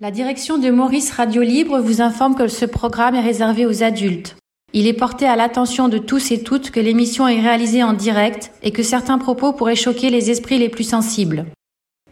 La 0.00 0.12
direction 0.12 0.58
de 0.58 0.70
Maurice 0.70 1.10
Radio 1.10 1.42
Libre 1.42 1.80
vous 1.80 2.00
informe 2.00 2.36
que 2.36 2.46
ce 2.46 2.64
programme 2.64 3.16
est 3.16 3.20
réservé 3.20 3.66
aux 3.66 3.82
adultes. 3.82 4.36
Il 4.72 4.86
est 4.86 4.92
porté 4.92 5.26
à 5.26 5.34
l'attention 5.34 5.88
de 5.88 5.98
tous 5.98 6.30
et 6.30 6.44
toutes 6.44 6.70
que 6.70 6.78
l'émission 6.78 7.26
est 7.26 7.40
réalisée 7.40 7.82
en 7.82 7.94
direct 7.94 8.52
et 8.62 8.70
que 8.70 8.84
certains 8.84 9.18
propos 9.18 9.52
pourraient 9.52 9.74
choquer 9.74 10.10
les 10.10 10.30
esprits 10.30 10.60
les 10.60 10.68
plus 10.68 10.84
sensibles. 10.84 11.46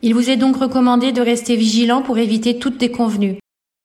Il 0.02 0.14
vous 0.14 0.30
est 0.30 0.36
donc 0.36 0.56
recommandé 0.56 1.12
de 1.12 1.20
rester 1.20 1.54
vigilant 1.54 2.02
pour 2.02 2.18
éviter 2.18 2.58
toute 2.58 2.76
déconvenue. 2.76 3.38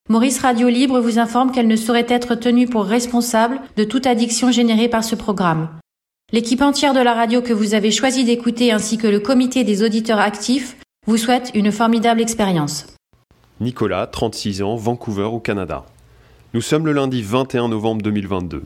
Maurice 0.09 0.39
Radio 0.39 0.68
Libre 0.68 0.99
vous 0.99 1.20
informe 1.20 1.52
qu'elle 1.52 1.68
ne 1.68 1.75
saurait 1.75 2.07
être 2.09 2.33
tenue 2.33 2.65
pour 2.65 2.86
responsable 2.86 3.61
de 3.77 3.83
toute 3.83 4.07
addiction 4.07 4.52
générée 4.52 4.89
par 4.89 5.04
ce 5.04 5.13
programme. 5.13 5.70
L'équipe 6.33 6.63
entière 6.63 6.95
de 6.95 7.02
la 7.02 7.13
radio 7.13 7.43
que 7.43 7.54
vous 7.54 7.75
avez 7.75 7.91
choisi 7.91 8.23
d'écouter 8.23 8.71
ainsi 8.71 8.97
que 8.97 9.05
le 9.05 9.20
comité 9.20 9.63
des 9.63 9.83
auditeurs 9.83 10.20
actifs 10.20 10.75
vous 11.05 11.18
souhaite 11.18 11.52
une 11.54 11.71
formidable 11.71 12.20
expérience. 12.21 12.88
Nicolas, 13.61 14.07
36 14.07 14.63
ans, 14.63 14.75
Vancouver 14.75 15.25
au 15.25 15.37
Canada. 15.39 15.85
Nous 16.55 16.61
sommes 16.61 16.88
le 16.88 16.93
lundi 16.93 17.21
21 17.21 17.67
novembre 17.67 18.02
2022. 18.02 18.63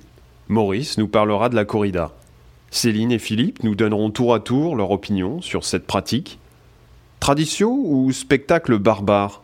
Maurice 0.48 0.98
nous 0.98 1.10
parlera 1.10 1.50
de 1.50 1.56
la 1.56 1.66
corrida. 1.66 2.14
Céline 2.72 3.12
et 3.12 3.20
Philippe 3.20 3.62
nous 3.62 3.76
donneront 3.76 4.10
tour 4.10 4.34
à 4.34 4.40
tour 4.40 4.78
leur 4.78 4.92
opinion 4.92 5.42
sur 5.42 5.66
cette 5.66 5.86
pratique. 5.86 6.40
Tradition 7.20 7.74
ou 7.74 8.10
spectacle 8.14 8.80
barbare? 8.80 9.42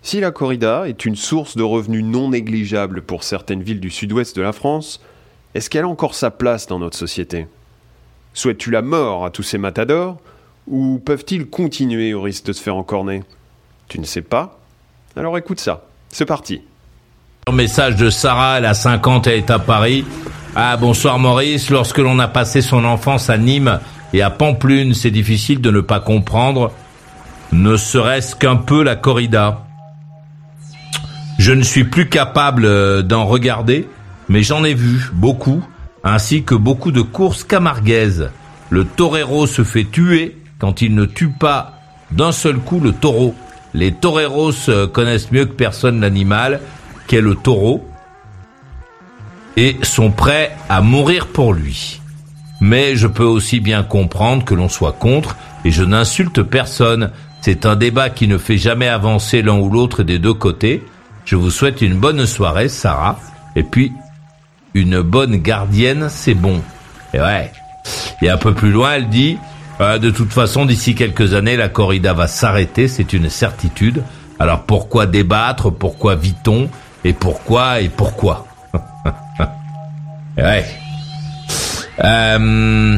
Si 0.00 0.18
la 0.18 0.30
corrida 0.30 0.88
est 0.88 1.04
une 1.04 1.14
source 1.14 1.58
de 1.58 1.62
revenus 1.62 2.02
non 2.02 2.30
négligeable 2.30 3.02
pour 3.02 3.22
certaines 3.22 3.62
villes 3.62 3.80
du 3.80 3.90
sud-ouest 3.90 4.34
de 4.34 4.40
la 4.40 4.54
France, 4.54 5.02
est-ce 5.54 5.68
qu'elle 5.68 5.84
a 5.84 5.88
encore 5.88 6.14
sa 6.14 6.30
place 6.30 6.66
dans 6.66 6.78
notre 6.78 6.96
société? 6.96 7.48
Souhaites-tu 8.32 8.70
la 8.70 8.80
mort 8.80 9.26
à 9.26 9.30
tous 9.30 9.42
ces 9.42 9.58
matadors 9.58 10.16
Ou 10.68 11.02
peuvent-ils 11.04 11.50
continuer 11.50 12.14
au 12.14 12.22
risque 12.22 12.46
de 12.46 12.54
se 12.54 12.62
faire 12.62 12.76
encorner? 12.76 13.24
Tu 13.88 14.00
ne 14.00 14.06
sais 14.06 14.22
pas? 14.22 14.56
Alors 15.16 15.36
écoute 15.38 15.60
ça, 15.60 15.84
c'est 16.10 16.26
parti. 16.26 16.62
Message 17.52 17.96
de 17.96 18.10
Sarah, 18.10 18.58
elle 18.58 18.66
a 18.66 18.74
50, 18.74 19.26
elle 19.26 19.38
est 19.38 19.50
à 19.50 19.58
Paris. 19.58 20.04
Ah 20.54 20.76
bonsoir 20.76 21.18
Maurice, 21.18 21.70
lorsque 21.70 21.98
l'on 21.98 22.18
a 22.18 22.28
passé 22.28 22.60
son 22.60 22.84
enfance 22.84 23.30
à 23.30 23.38
Nîmes 23.38 23.80
et 24.12 24.22
à 24.22 24.30
Pamplune, 24.30 24.94
c'est 24.94 25.10
difficile 25.10 25.60
de 25.60 25.70
ne 25.70 25.80
pas 25.80 26.00
comprendre, 26.00 26.72
ne 27.52 27.76
serait-ce 27.76 28.36
qu'un 28.36 28.56
peu 28.56 28.82
la 28.82 28.96
corrida. 28.96 29.64
Je 31.38 31.52
ne 31.52 31.62
suis 31.62 31.84
plus 31.84 32.08
capable 32.08 32.64
euh, 32.66 33.02
d'en 33.02 33.24
regarder, 33.24 33.88
mais 34.28 34.42
j'en 34.42 34.62
ai 34.62 34.74
vu 34.74 35.10
beaucoup, 35.12 35.64
ainsi 36.04 36.44
que 36.44 36.54
beaucoup 36.54 36.92
de 36.92 37.02
courses 37.02 37.44
camarguaises. 37.44 38.30
Le 38.68 38.84
torero 38.84 39.46
se 39.46 39.64
fait 39.64 39.84
tuer 39.84 40.36
quand 40.58 40.82
il 40.82 40.94
ne 40.94 41.04
tue 41.04 41.30
pas 41.30 41.78
d'un 42.10 42.32
seul 42.32 42.58
coup 42.58 42.78
le 42.78 42.92
taureau. 42.92 43.34
Les 43.74 43.92
toreros 43.92 44.52
euh, 44.68 44.86
connaissent 44.86 45.30
mieux 45.30 45.44
que 45.44 45.52
personne 45.52 46.00
l'animal, 46.00 46.60
qu'est 47.06 47.20
le 47.20 47.34
taureau, 47.34 47.86
et 49.56 49.76
sont 49.82 50.10
prêts 50.10 50.56
à 50.68 50.80
mourir 50.80 51.26
pour 51.26 51.52
lui. 51.52 52.00
Mais 52.60 52.96
je 52.96 53.06
peux 53.06 53.24
aussi 53.24 53.60
bien 53.60 53.82
comprendre 53.82 54.44
que 54.44 54.54
l'on 54.54 54.68
soit 54.68 54.92
contre, 54.92 55.36
et 55.64 55.70
je 55.70 55.84
n'insulte 55.84 56.42
personne. 56.42 57.10
C'est 57.40 57.64
un 57.64 57.76
débat 57.76 58.10
qui 58.10 58.28
ne 58.28 58.38
fait 58.38 58.58
jamais 58.58 58.88
avancer 58.88 59.42
l'un 59.42 59.58
ou 59.58 59.70
l'autre 59.70 60.02
des 60.02 60.18
deux 60.18 60.34
côtés. 60.34 60.82
Je 61.24 61.36
vous 61.36 61.50
souhaite 61.50 61.80
une 61.80 61.98
bonne 61.98 62.26
soirée, 62.26 62.68
Sarah. 62.68 63.18
Et 63.56 63.62
puis, 63.62 63.92
une 64.74 65.00
bonne 65.00 65.36
gardienne, 65.36 66.08
c'est 66.10 66.34
bon. 66.34 66.60
Et 67.14 67.20
ouais. 67.20 67.50
Et 68.22 68.28
un 68.28 68.36
peu 68.36 68.52
plus 68.52 68.70
loin, 68.70 68.92
elle 68.92 69.08
dit, 69.08 69.38
de 69.80 70.10
toute 70.10 70.32
façon, 70.32 70.66
d'ici 70.66 70.94
quelques 70.94 71.32
années, 71.32 71.56
la 71.56 71.68
corrida 71.68 72.12
va 72.12 72.26
s'arrêter, 72.26 72.86
c'est 72.86 73.12
une 73.12 73.30
certitude. 73.30 74.02
Alors 74.38 74.62
pourquoi 74.62 75.06
débattre? 75.06 75.70
Pourquoi 75.70 76.16
vit-on? 76.16 76.68
Et 77.04 77.12
pourquoi? 77.12 77.80
Et 77.80 77.88
pourquoi? 77.88 78.46
Ouais. 80.38 80.64
Euh, 82.02 82.96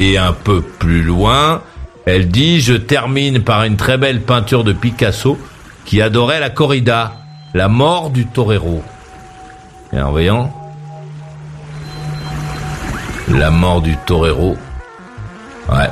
et 0.00 0.18
un 0.18 0.32
peu 0.32 0.60
plus 0.60 1.02
loin, 1.02 1.62
elle 2.04 2.28
dit 2.28 2.60
Je 2.60 2.72
termine 2.72 3.44
par 3.44 3.62
une 3.62 3.76
très 3.76 3.96
belle 3.96 4.22
peinture 4.22 4.64
de 4.64 4.72
Picasso 4.72 5.38
qui 5.84 6.02
adorait 6.02 6.40
la 6.40 6.50
corrida, 6.50 7.12
la 7.54 7.68
mort 7.68 8.10
du 8.10 8.26
torero. 8.26 8.82
Et 9.92 10.00
en 10.00 10.10
voyant 10.10 10.52
la 13.28 13.50
mort 13.50 13.82
du 13.82 13.96
torero. 13.98 14.56
Ouais. 15.68 15.90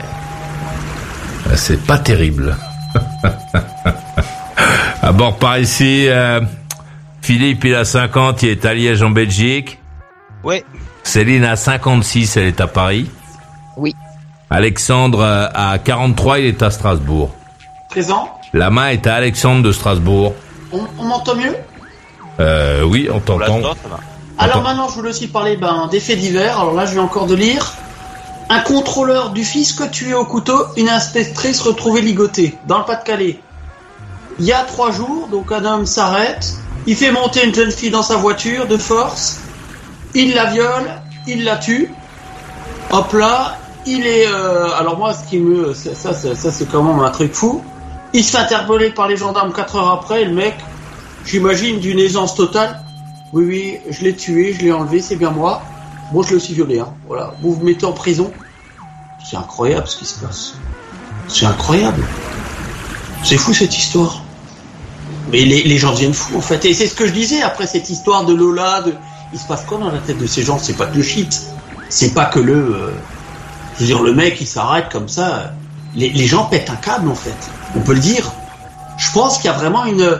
Euh, 1.47 1.57
c'est 1.57 1.85
pas 1.85 1.99
terrible. 1.99 2.57
à 5.03 5.13
bord 5.13 5.39
par 5.39 5.59
ici, 5.59 6.07
euh, 6.09 6.41
Philippe 7.23 7.65
il 7.65 7.75
a 7.75 7.85
50, 7.85 8.43
il 8.43 8.51
est 8.51 8.65
à 8.65 8.75
Liège 8.75 9.03
en 9.03 9.11
Belgique. 9.11 9.79
Oui. 10.45 10.63
Céline 11.03 11.45
a 11.45 11.57
56, 11.57 12.37
elle 12.37 12.47
est 12.47 12.61
à 12.61 12.67
Paris. 12.67 13.11
Oui. 13.77 13.95
Alexandre 14.51 15.21
euh, 15.21 15.49
a 15.55 15.79
43, 15.79 16.41
il 16.41 16.47
est 16.47 16.63
à 16.63 16.71
Strasbourg. 16.71 17.31
Présent. 17.91 18.31
La 18.53 18.71
main 18.71 18.89
est 18.89 19.07
à 19.07 19.15
Alexandre 19.15 19.63
de 19.63 19.73
Strasbourg. 19.73 20.35
On, 20.73 20.81
on 20.99 21.05
m'entend 21.05 21.37
mieux? 21.37 21.55
Euh, 22.41 22.83
oui, 22.85 23.09
on 23.13 23.21
t'entend. 23.21 23.61
Alors 24.39 24.63
maintenant, 24.63 24.89
je 24.89 24.95
voulais 24.95 25.11
aussi 25.11 25.29
parler 25.29 25.57
ben, 25.57 25.89
des 25.91 26.01
faits 26.01 26.19
divers. 26.19 26.59
Alors 26.59 26.75
là, 26.75 26.87
je 26.87 26.93
viens 26.93 27.03
encore 27.03 27.27
de 27.27 27.35
lire. 27.35 27.75
Un 28.53 28.59
contrôleur 28.63 29.31
du 29.31 29.45
fisc 29.45 29.89
tué 29.93 30.13
au 30.13 30.25
couteau, 30.25 30.67
une 30.77 30.89
inspectrice 30.89 31.61
retrouvée 31.61 32.01
ligotée 32.01 32.59
dans 32.67 32.79
le 32.79 32.85
Pas-de-Calais. 32.85 33.39
Il 34.41 34.45
y 34.45 34.53
a 34.53 34.65
trois 34.65 34.91
jours, 34.91 35.29
donc 35.29 35.53
un 35.53 35.65
homme 35.65 35.87
s'arrête, 35.87 36.57
il 36.89 36.97
fait 36.97 37.13
monter 37.13 37.47
une 37.47 37.55
jeune 37.55 37.71
fille 37.71 37.91
dans 37.91 38.03
sa 38.03 38.17
voiture 38.17 38.67
de 38.67 38.77
force, 38.77 39.39
il 40.17 40.35
la 40.35 40.47
viole, 40.47 40.91
il 41.29 41.45
la 41.45 41.59
tue. 41.59 41.95
Hop 42.91 43.13
là, 43.13 43.57
il 43.87 44.05
est. 44.05 44.27
euh, 44.27 44.75
alors 44.77 44.99
moi, 44.99 45.15
ce 45.15 45.29
qui 45.31 45.39
me, 45.39 45.73
ça, 45.73 45.95
ça, 45.95 46.13
ça, 46.13 46.35
ça, 46.35 46.51
c'est 46.51 46.69
quand 46.69 46.83
même 46.83 46.99
un 46.99 47.11
truc 47.11 47.33
fou. 47.33 47.63
Il 48.13 48.25
se 48.25 48.33
fait 48.33 48.39
interpeller 48.39 48.91
par 48.91 49.07
les 49.07 49.17
gendarmes 49.17 49.53
quatre 49.53 49.77
heures 49.77 49.91
après. 49.91 50.23
Et 50.23 50.25
le 50.25 50.35
mec, 50.35 50.57
j'imagine 51.25 51.79
d'une 51.79 52.01
aisance 52.01 52.35
totale. 52.35 52.83
Oui, 53.33 53.45
oui, 53.47 53.79
je 53.91 54.03
l'ai 54.03 54.17
tué, 54.17 54.55
je 54.55 54.63
l'ai 54.63 54.73
enlevé, 54.73 55.01
c'est 55.01 55.15
bien 55.15 55.31
moi. 55.31 55.63
Bon, 56.13 56.23
je 56.23 56.31
l'ai 56.31 56.37
aussi 56.37 56.55
violé. 56.55 56.81
Hein. 56.81 56.93
Voilà, 57.07 57.35
vous 57.41 57.55
vous 57.55 57.65
mettez 57.65 57.87
en 57.87 57.93
prison. 57.93 58.33
C'est 59.29 59.37
incroyable 59.37 59.87
ce 59.87 59.97
qui 59.97 60.07
se 60.07 60.19
passe. 60.19 60.55
C'est 61.29 61.47
incroyable. 61.47 62.03
C'est 63.23 63.37
fou 63.37 63.53
cette 63.55 63.77
histoire. 63.77 64.23
Mais 65.31 65.45
les, 65.45 65.79
gens 65.79 65.93
deviennent 65.93 66.15
fous 66.15 66.37
en 66.37 66.41
fait. 66.41 66.65
Et 66.65 66.75
c'est 66.75 66.87
ce 66.87 66.95
que 66.95 67.07
je 67.07 67.13
disais 67.13 67.43
après 67.43 67.67
cette 67.67 67.89
histoire 67.91 68.25
de 68.25 68.35
Lola. 68.35 68.83
De... 68.83 68.95
Il 69.33 69.39
se 69.39 69.47
passe 69.47 69.65
quoi 69.65 69.79
dans 69.79 69.91
la 69.91 69.99
tête 69.99 70.19
de 70.19 70.27
ces 70.27 70.43
gens? 70.43 70.59
C'est 70.59 70.77
pas 70.77 70.87
que 70.87 70.97
le 70.97 71.03
shit. 71.03 71.41
C'est 71.89 72.15
pas 72.15 72.25
que 72.25 72.41
le. 72.41 72.55
euh, 72.55 72.91
Je 73.77 73.81
veux 73.81 73.87
dire, 73.87 74.03
le 74.03 74.13
mec 74.13 74.41
il 74.41 74.47
s'arrête 74.47 74.89
comme 74.91 75.09
ça. 75.09 75.53
Les, 75.95 76.11
les 76.11 76.27
gens 76.27 76.45
pètent 76.45 76.71
un 76.71 76.77
câble 76.77 77.09
en 77.09 77.15
fait. 77.15 77.37
On 77.77 77.81
peut 77.81 77.95
le 77.95 78.01
dire. 78.01 78.33
Je 78.97 79.13
pense 79.13 79.37
qu'il 79.37 79.47
y 79.47 79.49
a 79.49 79.57
vraiment 79.57 79.85
une. 79.85 80.19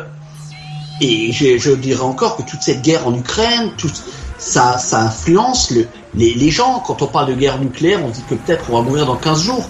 Et 1.01 1.33
je, 1.33 1.59
je 1.59 1.73
dirais 1.73 2.03
encore 2.03 2.37
que 2.37 2.43
toute 2.43 2.63
cette 2.63 2.83
guerre 2.83 3.07
en 3.09 3.15
Ukraine, 3.15 3.73
tout, 3.79 3.91
ça, 4.41 4.79
influence 4.93 5.71
le, 5.71 5.87
les, 6.15 6.51
gens. 6.51 6.83
Quand 6.87 7.03
on 7.03 7.07
parle 7.07 7.29
de 7.29 7.35
guerre 7.35 7.59
nucléaire, 7.61 8.01
on 8.05 8.09
dit 8.09 8.23
que 8.29 8.35
peut-être 8.35 8.65
on 8.71 8.77
va 8.79 8.83
mourir 8.83 9.07
dans 9.07 9.17
15 9.17 9.43
jours. 9.43 9.69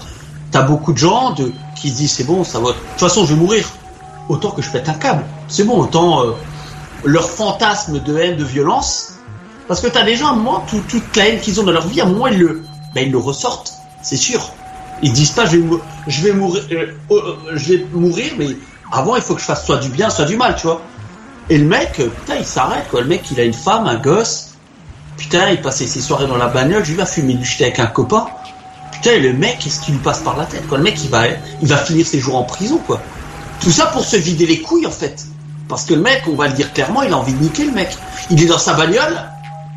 T'as 0.50 0.62
beaucoup 0.62 0.92
de 0.92 0.98
gens 0.98 1.34
qui 1.76 1.90
se 1.90 1.96
disent 1.96 2.12
c'est 2.12 2.24
bon, 2.24 2.44
ça 2.44 2.58
va. 2.60 2.68
De 2.68 2.72
toute 2.74 3.00
façon, 3.00 3.24
je 3.24 3.34
vais 3.34 3.40
mourir. 3.40 3.68
Autant 4.28 4.50
que 4.52 4.62
je 4.62 4.70
pète 4.70 4.88
un 4.88 4.94
câble. 4.94 5.24
C'est 5.48 5.64
bon, 5.64 5.78
autant 5.80 6.22
euh, 6.24 6.32
leur 7.04 7.28
fantasme 7.28 8.00
de 8.00 8.16
haine, 8.16 8.36
de 8.36 8.44
violence. 8.44 9.14
Parce 9.66 9.80
que 9.80 9.88
t'as 9.88 10.04
des 10.04 10.16
gens, 10.16 10.28
à 10.28 10.30
un 10.32 10.36
moment, 10.36 10.64
tout- 10.68 10.82
toute 10.88 11.16
la 11.16 11.28
haine 11.28 11.40
qu'ils 11.40 11.60
ont 11.60 11.64
dans 11.64 11.72
leur 11.72 11.86
vie, 11.86 12.00
à 12.00 12.04
un 12.04 12.08
moment, 12.08 12.28
ils 12.28 12.38
le, 12.38 12.62
ben, 12.94 13.06
ils 13.06 13.12
le 13.12 13.18
ressortent. 13.18 13.72
C'est 14.02 14.16
sûr. 14.16 14.40
Ils 15.02 15.12
disent 15.12 15.30
pas 15.32 15.46
je 15.46 15.56
vais, 15.56 15.78
je 16.06 16.22
vais 16.22 16.32
mourir, 16.32 16.62
euh, 16.70 16.86
euh, 17.10 17.34
je 17.54 17.72
vais 17.74 17.86
mourir, 17.92 18.32
mais 18.38 18.48
avant 18.92 19.16
il 19.16 19.22
faut 19.22 19.34
que 19.34 19.40
je 19.40 19.46
fasse 19.46 19.64
soit 19.64 19.78
du 19.78 19.88
bien, 19.88 20.10
soit 20.10 20.26
du 20.26 20.36
mal, 20.36 20.54
tu 20.56 20.66
vois. 20.66 20.80
Et 21.48 21.58
le 21.58 21.64
mec, 21.64 21.94
putain, 21.94 22.36
il 22.36 22.44
s'arrête. 22.44 22.86
Le 22.92 23.04
mec, 23.04 23.22
il 23.32 23.40
a 23.40 23.44
une 23.44 23.52
femme, 23.54 23.86
un 23.86 23.96
gosse. 23.96 24.49
Putain, 25.20 25.50
il 25.50 25.60
passait 25.60 25.86
ses 25.86 26.00
soirées 26.00 26.26
dans 26.26 26.38
la 26.38 26.46
bagnole, 26.46 26.82
je 26.82 26.92
lui 26.92 26.96
va 26.96 27.04
fumer 27.04 27.34
du 27.34 27.46
avec 27.60 27.78
un 27.78 27.86
copain. 27.86 28.26
Putain, 28.90 29.18
le 29.18 29.34
mec, 29.34 29.58
qu'est-ce 29.58 29.80
qui 29.80 29.92
lui 29.92 29.98
passe 29.98 30.20
par 30.20 30.34
la 30.38 30.46
tête, 30.46 30.66
quoi? 30.66 30.78
Le 30.78 30.84
mec, 30.84 30.98
il 31.04 31.10
va, 31.10 31.24
il 31.60 31.68
va 31.68 31.76
finir 31.76 32.06
ses 32.06 32.18
jours 32.18 32.36
en 32.36 32.44
prison, 32.44 32.78
quoi. 32.86 33.02
Tout 33.60 33.70
ça 33.70 33.86
pour 33.86 34.02
se 34.02 34.16
vider 34.16 34.46
les 34.46 34.62
couilles, 34.62 34.86
en 34.86 34.90
fait. 34.90 35.26
Parce 35.68 35.84
que 35.84 35.92
le 35.92 36.00
mec, 36.00 36.22
on 36.26 36.36
va 36.36 36.48
le 36.48 36.54
dire 36.54 36.72
clairement, 36.72 37.02
il 37.02 37.12
a 37.12 37.18
envie 37.18 37.34
de 37.34 37.42
niquer, 37.42 37.66
le 37.66 37.72
mec. 37.72 37.90
Il 38.30 38.42
est 38.42 38.46
dans 38.46 38.58
sa 38.58 38.72
bagnole. 38.72 39.14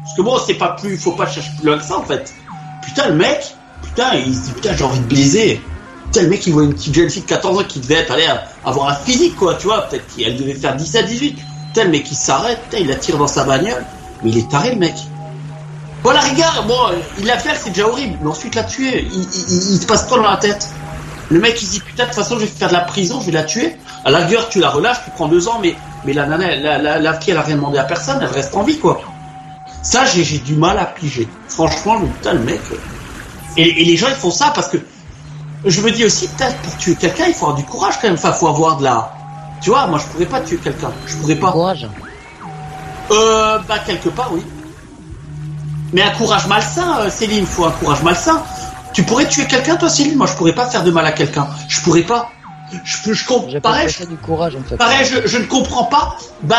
Parce 0.04 0.16
que 0.16 0.22
bon, 0.22 0.38
c'est 0.48 0.54
pas 0.54 0.78
plus, 0.80 0.98
faut 0.98 1.12
pas 1.12 1.28
chercher 1.28 1.52
plus 1.58 1.68
loin 1.68 1.78
que 1.78 1.84
ça, 1.84 1.98
en 1.98 2.04
fait. 2.04 2.34
Putain, 2.82 3.10
le 3.10 3.16
mec, 3.16 3.54
putain, 3.82 4.16
il 4.16 4.34
se 4.34 4.46
dit, 4.46 4.52
putain, 4.54 4.78
j'ai 4.78 4.84
envie 4.86 5.00
de 5.00 5.14
baiser. 5.14 5.62
Putain, 6.06 6.22
le 6.22 6.30
mec, 6.30 6.48
il 6.48 6.54
voit 6.54 6.64
une 6.64 6.74
petite 6.74 6.96
jeune 6.96 7.10
fille 7.10 7.24
de 7.24 7.28
14 7.28 7.60
ans 7.60 7.64
qui 7.68 7.82
devait 7.82 7.96
être, 7.96 8.12
allez, 8.12 8.28
avoir 8.64 8.88
un 8.88 8.96
physique, 8.96 9.36
quoi, 9.36 9.56
tu 9.56 9.68
vois. 9.68 9.82
Peut-être 9.90 10.06
qu'elle 10.16 10.38
devait 10.38 10.54
faire 10.54 10.78
17, 10.78 11.06
18. 11.06 11.38
Putain, 11.68 11.84
le 11.84 11.92
mec, 11.92 12.10
il 12.10 12.16
s'arrête, 12.16 12.60
il 12.80 12.88
la 12.88 12.96
tire 12.96 13.18
dans 13.18 13.28
sa 13.28 13.44
bagnole. 13.44 13.86
Mais 14.24 14.30
il 14.30 14.38
est 14.38 14.50
taré, 14.50 14.72
le 14.72 14.80
mec. 14.80 14.96
Voilà, 16.04 16.20
regarde, 16.20 16.68
bon, 16.68 16.78
il 17.18 17.26
l'a 17.26 17.38
fait, 17.38 17.56
c'est 17.56 17.70
déjà 17.70 17.88
horrible. 17.88 18.18
Mais 18.22 18.30
ensuite, 18.30 18.56
la 18.56 18.64
tuer, 18.64 19.08
il, 19.12 19.22
il, 19.22 19.82
se 19.82 19.86
passe 19.86 20.04
quoi 20.04 20.18
dans 20.18 20.30
la 20.30 20.38
tête? 20.38 20.70
Le 21.30 21.40
mec, 21.40 21.62
il 21.62 21.66
se 21.66 21.72
dit, 21.72 21.80
putain, 21.80 22.04
de 22.04 22.10
toute 22.10 22.18
façon, 22.18 22.36
je 22.36 22.42
vais 22.42 22.48
faire 22.48 22.68
de 22.68 22.74
la 22.74 22.82
prison, 22.82 23.22
je 23.22 23.28
vais 23.28 23.32
la 23.32 23.44
tuer. 23.44 23.78
À 24.04 24.12
la 24.12 24.24
gueule, 24.24 24.44
tu 24.50 24.60
la 24.60 24.70
relâches, 24.70 25.04
tu 25.06 25.12
prends 25.12 25.30
deux 25.30 25.48
ans, 25.48 25.60
mais, 25.62 25.76
mais 26.04 26.12
la 26.12 26.26
nana, 26.26 26.56
la, 26.58 26.78
la, 26.78 27.00
la 27.00 27.14
fille, 27.14 27.32
elle 27.32 27.38
a 27.38 27.42
rien 27.42 27.56
demandé 27.56 27.78
à 27.78 27.86
personne, 27.86 28.20
elle 28.22 28.28
reste 28.28 28.54
en 28.56 28.64
vie, 28.64 28.78
quoi. 28.78 29.02
Ça, 29.82 30.04
j'ai 30.06 30.24
j'ai 30.24 30.40
du 30.40 30.56
mal 30.56 30.78
à 30.78 30.86
piger. 30.86 31.28
Franchement, 31.48 31.98
je 31.98 32.02
me 32.04 32.08
dis, 32.08 32.14
putain, 32.14 32.34
le 32.34 32.40
mec. 32.40 32.62
euh. 32.72 32.76
Et, 33.56 33.82
et 33.82 33.86
les 33.86 33.96
gens, 33.96 34.08
ils 34.10 34.16
font 34.16 34.32
ça 34.32 34.52
parce 34.54 34.68
que 34.68 34.78
je 35.66 35.82
me 35.82 35.92
dis 35.92 36.04
aussi, 36.04 36.28
peut-être 36.28 36.58
pour 36.58 36.76
tuer 36.78 36.96
quelqu'un, 36.96 37.26
il 37.28 37.34
faut 37.34 37.46
avoir 37.46 37.58
du 37.58 37.64
courage 37.66 37.96
quand 38.02 38.08
même. 38.08 38.16
Enfin, 38.16 38.34
faut 38.34 38.48
avoir 38.48 38.78
de 38.78 38.84
la. 38.84 39.14
Tu 39.62 39.70
vois, 39.70 39.88
moi, 39.88 40.00
je 40.00 40.06
pourrais 40.12 40.26
pas 40.26 40.42
tuer 40.42 40.58
quelqu'un. 40.58 40.92
Je 41.06 41.16
pourrais 41.16 41.36
pas. 41.36 41.52
Courage. 41.52 41.88
Euh, 43.12 43.60
bah, 43.68 43.80
quelque 43.86 44.10
part, 44.10 44.30
oui. 44.34 44.44
Mais 45.94 46.02
un 46.02 46.12
courage 46.12 46.48
malsain, 46.48 47.00
euh, 47.00 47.10
Céline, 47.10 47.46
faut 47.46 47.66
un 47.66 47.72
courage 47.72 48.04
malsain. 48.04 48.42
Tu 48.94 49.04
pourrais 49.04 49.28
tuer 49.28 49.46
quelqu'un, 49.46 49.76
toi, 49.76 49.90
Céline? 49.90 50.18
Moi, 50.18 50.28
je 50.28 50.34
pourrais 50.34 50.54
pas 50.54 50.68
faire 50.68 50.84
de 50.84 50.92
mal 50.92 51.06
à 51.06 51.12
quelqu'un. 51.12 51.48
Je 51.68 51.82
pourrais 51.82 52.02
pas. 52.02 52.30
Je 52.84 53.14
je 53.14 53.26
comprends. 53.26 53.50
J'ai 53.50 53.60
Pareil, 53.60 53.88
je 53.90 54.06
du 54.06 54.16
courage 54.16 54.56
en 54.56 54.64
fait. 54.68 54.78
Pareil, 54.78 55.06
je, 55.06 55.28
je 55.28 55.38
ne 55.38 55.46
comprends 55.46 55.86
pas. 55.86 56.18
Ben, 56.42 56.58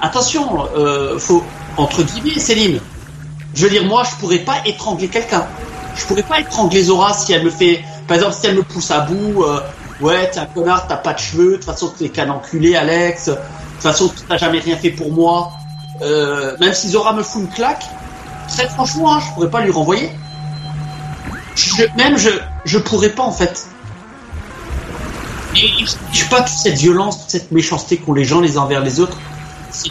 attention, 0.00 0.66
euh, 0.76 1.18
faut 1.18 1.44
entre 1.76 2.02
guillemets, 2.02 2.38
Céline. 2.38 2.80
Je 3.54 3.64
veux 3.64 3.70
dire, 3.70 3.84
moi, 3.84 4.02
je 4.10 4.16
pourrais 4.16 4.38
pas 4.38 4.56
étrangler 4.64 5.08
quelqu'un. 5.08 5.46
Je 5.94 6.04
pourrais 6.06 6.22
pas 6.22 6.40
étrangler 6.40 6.84
Zora 6.84 7.12
si 7.12 7.32
elle 7.32 7.44
me 7.44 7.50
fait, 7.50 7.84
par 8.08 8.16
exemple, 8.16 8.34
si 8.34 8.46
elle 8.46 8.56
me 8.56 8.62
pousse 8.62 8.90
à 8.90 9.00
bout. 9.00 9.44
euh, 9.44 9.60
ouais, 10.00 10.30
t'es 10.30 10.40
un 10.40 10.46
connard, 10.46 10.86
t'as 10.88 10.96
pas 10.96 11.12
de 11.12 11.18
cheveux. 11.18 11.50
De 11.52 11.56
toute 11.56 11.64
façon, 11.64 11.92
t'es 11.96 12.08
qu'un 12.08 12.30
enculé, 12.30 12.74
Alex. 12.74 13.26
De 13.26 13.32
toute 13.34 13.82
façon, 13.82 14.12
t'as 14.28 14.38
jamais 14.38 14.58
rien 14.60 14.76
fait 14.76 14.90
pour 14.90 15.12
moi. 15.12 15.52
Euh, 16.02 16.56
même 16.58 16.74
si 16.74 16.88
Zora 16.88 17.12
me 17.12 17.22
fout 17.22 17.42
une 17.42 17.48
claque, 17.48 17.84
très 18.48 18.68
franchement, 18.68 19.14
hein, 19.14 19.20
je 19.20 19.32
pourrais 19.34 19.50
pas 19.50 19.60
lui 19.62 19.70
renvoyer. 19.70 20.10
Je, 21.56 21.84
même 21.96 22.16
je, 22.18 22.30
je 22.64 22.78
pourrais 22.78 23.10
pas 23.10 23.22
en 23.22 23.32
fait. 23.32 23.66
Et 25.56 25.68
je 26.12 26.18
sais 26.18 26.28
pas 26.28 26.40
toute 26.42 26.48
cette 26.48 26.76
violence, 26.78 27.20
toute 27.20 27.30
cette 27.30 27.52
méchanceté 27.52 27.96
qu'ont 27.98 28.12
les 28.12 28.24
gens 28.24 28.40
les 28.40 28.56
uns 28.56 28.62
envers 28.62 28.80
les 28.82 28.98
autres. 29.00 29.16
C'est- 29.70 29.90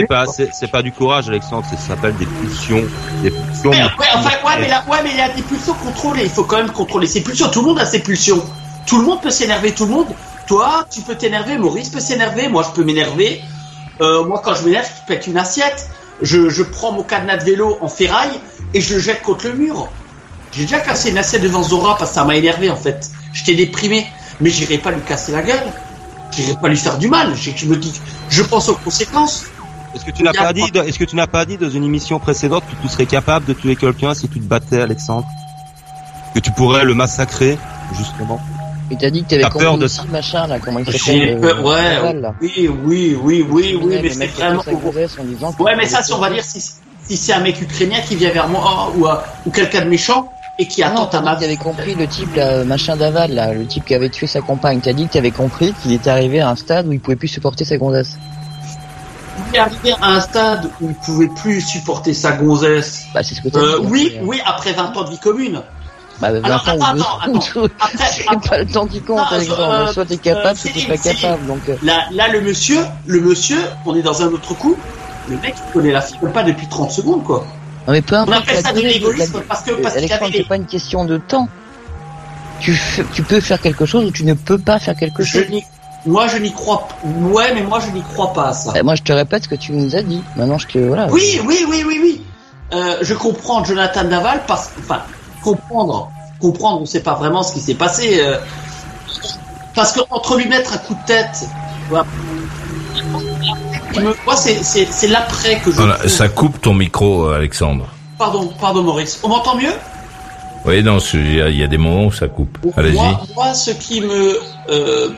Mais 0.00 0.06
pas 0.06 0.24
c'est 0.52 0.70
pas 0.70 0.82
du 0.82 0.92
courage, 0.92 1.28
Alexandre. 1.28 1.66
Ça 1.70 1.76
s'appelle 1.88 2.14
des 2.16 2.26
pulsions, 2.26 2.84
des 3.22 3.30
pulsions. 3.30 3.70
Ouais, 3.70 3.82
ouais, 3.82 4.06
enfin, 4.14 4.30
ouais, 4.46 4.60
mais 4.60 4.68
là, 4.68 4.84
ouais, 4.90 4.98
mais 5.02 5.10
il 5.10 5.16
y 5.16 5.20
a 5.20 5.30
des 5.30 5.42
pulsions 5.42 5.74
contrôlées. 5.74 6.24
Il 6.24 6.30
faut 6.30 6.44
quand 6.44 6.56
même 6.58 6.70
contrôler 6.70 7.06
ses 7.06 7.22
pulsions. 7.22 7.48
Tout 7.48 7.60
le 7.60 7.68
monde 7.68 7.78
a 7.78 7.86
ses 7.86 8.00
pulsions. 8.00 8.44
Tout 8.86 8.98
le 8.98 9.04
monde 9.06 9.20
peut 9.22 9.30
s'énerver. 9.30 9.72
Tout 9.72 9.86
le 9.86 9.92
monde. 9.92 10.06
Toi, 10.46 10.86
tu 10.90 11.00
peux 11.02 11.14
t'énerver. 11.14 11.56
Maurice 11.58 11.88
peut 11.90 12.00
s'énerver. 12.00 12.48
Moi, 12.48 12.62
je 12.62 12.70
peux 12.74 12.84
m'énerver. 12.84 13.42
Euh, 14.00 14.24
moi, 14.26 14.40
quand 14.44 14.54
je 14.54 14.64
m'énerve, 14.64 14.86
je 14.86 15.06
pète 15.06 15.26
une 15.26 15.36
assiette. 15.38 15.88
Je, 16.22 16.62
prends 16.62 16.92
mon 16.92 17.02
cadenas 17.02 17.38
de 17.38 17.44
vélo 17.44 17.78
en 17.80 17.88
ferraille 17.88 18.40
et 18.74 18.80
je 18.80 18.94
le 18.94 19.00
jette 19.00 19.22
contre 19.22 19.46
le 19.46 19.54
mur. 19.54 19.88
J'ai 20.52 20.62
déjà 20.62 20.80
cassé 20.80 21.10
une 21.10 21.18
assiette 21.18 21.42
devant 21.42 21.62
Zora 21.62 21.96
parce 21.96 22.10
que 22.10 22.14
ça 22.14 22.24
m'a 22.24 22.36
énervé 22.36 22.70
en 22.70 22.76
fait. 22.76 23.10
J'étais 23.32 23.54
déprimé, 23.54 24.06
mais 24.40 24.50
j'irai 24.50 24.78
pas 24.78 24.90
lui 24.90 25.02
casser 25.02 25.32
la 25.32 25.42
gueule. 25.42 25.72
J'irai 26.32 26.54
pas 26.60 26.68
lui 26.68 26.76
faire 26.76 26.98
du 26.98 27.08
mal. 27.08 27.34
Je, 27.36 27.50
je 28.28 28.42
pense 28.42 28.68
aux 28.68 28.74
conséquences. 28.74 29.44
Est-ce 29.94 30.04
que 30.04 30.10
tu 30.10 30.22
n'as 30.22 30.32
pas 30.32 30.52
dit, 30.52 30.62
est-ce 30.62 30.98
que 30.98 31.04
tu 31.04 31.16
n'as 31.16 31.26
pas 31.26 31.44
dit 31.44 31.56
dans 31.56 31.70
une 31.70 31.84
émission 31.84 32.18
précédente 32.18 32.64
que 32.66 32.82
tu 32.82 32.88
serais 32.88 33.06
capable 33.06 33.46
de 33.46 33.52
tuer 33.52 33.76
quelqu'un 33.76 34.14
si 34.14 34.28
tu 34.28 34.38
te 34.38 34.44
battais, 34.44 34.80
Alexandre? 34.80 35.26
Que 36.34 36.40
tu 36.40 36.50
pourrais 36.52 36.84
le 36.84 36.94
massacrer, 36.94 37.58
justement? 37.96 38.40
Il 38.90 38.96
t'a 38.96 39.10
dit 39.10 39.22
que 39.22 39.28
t'avais 39.28 39.42
T'as 39.42 39.50
compris 39.50 39.64
peur 39.66 39.78
de 39.78 39.84
aussi, 39.84 39.96
ça 39.96 40.04
machin 40.10 40.46
là, 40.46 40.58
comment 40.58 40.78
il 40.78 40.90
J'ai 40.90 40.98
s'appelle 40.98 41.40
peur, 41.40 41.58
euh, 41.58 41.62
ouais, 41.62 42.22
oui, 42.40 42.68
oui, 42.84 43.18
oui, 43.22 43.46
oui, 43.50 43.78
oui, 43.82 43.98
mais 44.02 44.08
c'est 44.10 44.26
vraiment. 44.28 44.62
Ouais, 45.58 45.76
mais 45.76 45.86
ça, 45.86 46.02
si 46.02 46.12
on 46.12 46.18
va 46.18 46.30
dire, 46.30 46.42
si, 46.42 46.60
si 46.60 47.16
c'est 47.16 47.32
un 47.34 47.40
mec 47.40 47.60
ukrainien 47.60 48.00
qui 48.00 48.16
vient 48.16 48.30
vers 48.30 48.48
moi, 48.48 48.90
ou, 48.96 49.06
euh, 49.06 49.14
ou 49.46 49.50
quelqu'un 49.50 49.84
de 49.84 49.90
méchant, 49.90 50.30
et 50.58 50.66
qui 50.66 50.82
Ah 50.82 50.90
non, 50.90 51.02
attend 51.02 51.08
t'as 51.10 51.18
à 51.18 51.20
dit 51.20 51.26
ma 51.26 51.34
que 51.36 51.40
t'avais 51.42 51.56
compris 51.56 51.94
le 51.94 52.06
type 52.06 52.34
là, 52.34 52.64
machin 52.64 52.96
d'aval 52.96 53.32
là, 53.32 53.52
le 53.52 53.66
type 53.66 53.84
qui 53.84 53.94
avait 53.94 54.08
tué 54.08 54.26
sa 54.26 54.40
compagne. 54.40 54.80
T'as 54.80 54.92
dit 54.94 55.06
que 55.06 55.12
t'avais 55.12 55.30
compris 55.30 55.72
qu'il 55.82 55.92
était 55.92 56.10
arrivé 56.10 56.40
à 56.40 56.48
un 56.48 56.56
stade 56.56 56.86
où 56.88 56.92
il 56.92 57.00
pouvait 57.00 57.16
plus 57.16 57.28
supporter 57.28 57.64
sa 57.64 57.76
gonzesse. 57.76 58.16
Il 59.50 59.56
est 59.56 59.60
arrivé 59.60 59.92
à 60.02 60.14
un 60.14 60.20
stade 60.20 60.68
où 60.80 60.88
il 60.88 60.94
pouvait 60.96 61.28
plus 61.28 61.60
supporter 61.60 62.12
sa 62.12 62.32
gonzesse. 62.32 63.04
Bah 63.14 63.22
c'est 63.22 63.34
ce 63.36 63.40
que 63.42 63.48
t'as 63.50 63.60
Euh, 63.60 63.78
dit. 63.78 63.84
hein, 63.86 63.88
oui, 63.90 64.10
c'est- 64.14 64.20
oui, 64.24 64.40
après 64.44 64.72
20 64.72 64.96
ans 64.96 65.04
de 65.04 65.10
vie 65.10 65.18
commune. 65.18 65.62
Bah, 66.20 66.32
20 66.32 66.44
Alors, 66.44 66.68
ans 66.68 66.80
attends, 66.82 67.30
ou 67.30 67.38
deux- 67.38 67.70
C'est 68.10 68.48
pas 68.48 68.58
le 68.58 68.66
temps 68.66 68.86
qui 68.86 69.00
compte, 69.00 69.18
Non, 69.18 69.24
Alexandre. 69.30 69.70
euh, 69.70 69.92
soit 69.92 70.04
t'es 70.04 70.16
capable, 70.16 70.48
euh, 70.48 70.54
soit 70.54 70.70
t'es 70.72 70.86
pas 70.86 70.96
capable. 70.96 71.46
Donc, 71.46 71.60
euh, 71.68 71.76
Là, 71.82 72.04
là, 72.12 72.28
le 72.28 72.40
monsieur, 72.40 72.80
le 73.06 73.20
monsieur, 73.20 73.58
on 73.86 73.94
est 73.96 74.02
dans 74.02 74.20
un 74.22 74.26
autre 74.26 74.54
coup. 74.54 74.76
Le 75.28 75.36
mec, 75.36 75.54
il 75.68 75.72
connaît 75.72 75.92
la 75.92 76.00
fille 76.00 76.16
pas 76.34 76.42
depuis 76.42 76.66
30 76.68 76.90
secondes, 76.90 77.22
quoi. 77.22 77.44
non 77.86 77.92
mais 77.92 78.02
peu 78.02 78.16
On 78.16 78.20
importe. 78.22 78.38
appelle 78.42 78.56
la 78.56 78.62
ça 78.62 78.72
de 78.72 78.80
l'égoïsme 78.80 79.42
parce 79.48 79.62
que, 79.62 79.72
parce 79.72 79.96
Alexandre, 79.96 80.32
c'est 80.34 80.48
pas 80.48 80.56
une 80.56 80.66
question 80.66 81.04
de 81.04 81.18
temps. 81.18 81.48
Tu, 82.60 82.74
fais- 82.74 83.04
tu 83.12 83.22
peux 83.22 83.40
faire 83.40 83.60
quelque 83.60 83.86
chose 83.86 84.04
ou 84.06 84.10
tu 84.10 84.24
ne 84.24 84.34
peux 84.34 84.58
pas 84.58 84.78
faire 84.80 84.96
quelque 84.96 85.22
je 85.22 85.38
chose. 85.38 85.44
moi, 86.06 86.26
je 86.26 86.38
n'y 86.38 86.52
crois. 86.52 86.88
Ouais, 87.04 87.54
mais 87.54 87.62
moi, 87.62 87.78
je 87.78 87.90
n'y 87.92 88.02
crois 88.02 88.32
pas 88.32 88.48
à 88.48 88.52
ça. 88.52 88.72
Bah, 88.72 88.82
moi, 88.82 88.94
je 88.96 89.02
te 89.02 89.12
répète 89.12 89.44
ce 89.44 89.48
que 89.48 89.54
tu 89.54 89.72
nous 89.72 89.94
as 89.94 90.02
dit. 90.02 90.22
Maintenant, 90.34 90.58
je 90.58 90.66
que 90.66 90.78
voilà. 90.80 91.06
Oui, 91.10 91.40
oui, 91.46 91.64
oui, 91.68 91.84
oui, 91.86 92.00
oui. 92.02 92.22
Euh, 92.74 92.96
je 93.02 93.14
comprends 93.14 93.64
Jonathan 93.64 94.04
Daval 94.04 94.42
parce 94.46 94.70
enfin 94.80 95.00
comprendre, 95.52 96.10
comprendre, 96.40 96.82
on 96.82 96.86
sait 96.86 97.00
pas 97.02 97.14
vraiment 97.14 97.42
ce 97.42 97.52
qui 97.54 97.60
s'est 97.60 97.74
passé. 97.74 98.20
euh, 98.20 98.38
parce 99.74 99.92
que 99.92 100.00
entre 100.10 100.36
lui 100.36 100.48
mettre 100.48 100.72
un 100.74 100.78
coup 100.78 100.94
de 100.94 101.06
tête, 101.06 101.46
voilà. 101.88 102.04
Il 103.94 104.00
me- 104.02 104.14
moi 104.24 104.36
c'est 104.36 105.06
l'après 105.08 105.60
que 105.60 105.70
je. 105.70 105.76
Voilà, 105.76 105.94
trouve. 105.96 106.10
ça 106.10 106.28
coupe 106.28 106.60
ton 106.60 106.74
micro, 106.74 107.24
euh, 107.26 107.36
Alexandre. 107.36 107.86
Pardon, 108.18 108.52
pardon 108.60 108.82
Maurice. 108.82 109.20
On 109.22 109.28
m'entend 109.28 109.56
mieux? 109.56 109.72
Oui, 110.64 110.82
non, 110.82 110.98
il 111.14 111.34
y, 111.50 111.58
y 111.58 111.62
a 111.62 111.66
des 111.68 111.78
moments 111.78 112.06
où 112.06 112.12
ça 112.12 112.26
coupe. 112.28 112.58
Allez-y. 112.76 112.94
Moi, 112.94 113.20
moi, 113.36 113.54
ce 113.54 113.70
qui 113.70 114.00
me 114.00 114.38
euh, 114.70 115.10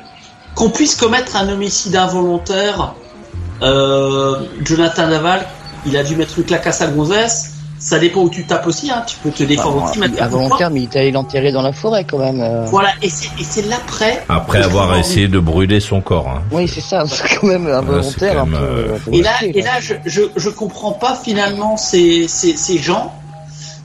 qu'on 0.55 0.69
puisse 0.71 0.95
commettre 0.95 1.37
un 1.37 1.49
homicide 1.49 1.97
involontaire, 1.97 2.93
euh, 3.63 4.37
Jonathan 4.63 5.09
Daval, 5.09 5.47
il 5.87 5.97
a 5.97 6.05
dû 6.05 6.15
mettre 6.17 6.39
une 6.39 6.45
claque 6.45 6.67
à 6.67 6.73
sa 6.73 6.87
gonzesse. 6.89 7.53
Ça 7.83 7.99
dépend 7.99 8.21
où 8.21 8.29
tu 8.29 8.45
tapes 8.45 8.67
aussi, 8.67 8.91
hein. 8.91 9.03
Tu 9.07 9.17
peux 9.23 9.31
te 9.31 9.43
défendre 9.43 9.83
aussi, 9.85 9.99
mettre 9.99 10.13
un 10.13 10.17
coup 10.17 10.23
de 10.25 10.31
poing. 10.31 10.43
involontaire, 10.43 10.71
mais 10.71 10.83
il 10.83 10.85
est 10.85 10.97
allé 10.99 11.11
l'enterrer 11.13 11.51
dans 11.51 11.63
la 11.63 11.73
forêt 11.73 12.05
quand 12.05 12.19
même. 12.19 12.41
euh. 12.43 12.67
Voilà, 12.67 12.91
et 13.01 13.09
c'est 13.09 13.31
et 13.41 13.43
c'est 13.45 13.63
l'après. 13.69 14.23
Après 14.29 14.63
avoir 14.63 14.97
essayé 14.99 15.29
de 15.29 15.39
brûler 15.39 15.81
son 15.81 16.03
corps. 16.03 16.29
hein. 16.29 16.43
Oui, 16.53 16.69
c'est 16.69 16.83
ça. 16.83 17.05
C'est 17.07 17.37
quand 17.41 17.47
même 17.47 17.67
involontaire. 17.67 18.35
quand 18.35 18.41
un 18.43 18.45
même, 18.47 18.61
peu, 18.61 18.67
euh, 18.67 18.99
Et 19.13 19.23
là, 19.23 19.31
et 19.43 19.63
là, 19.63 19.81
je, 19.81 19.95
je, 20.05 20.21
je 20.37 20.51
comprends 20.51 20.93
pas 20.93 21.15
finalement 21.17 21.79
ces, 21.79 22.29
ces, 22.29 22.55
ces 22.55 22.77
gens 22.77 23.15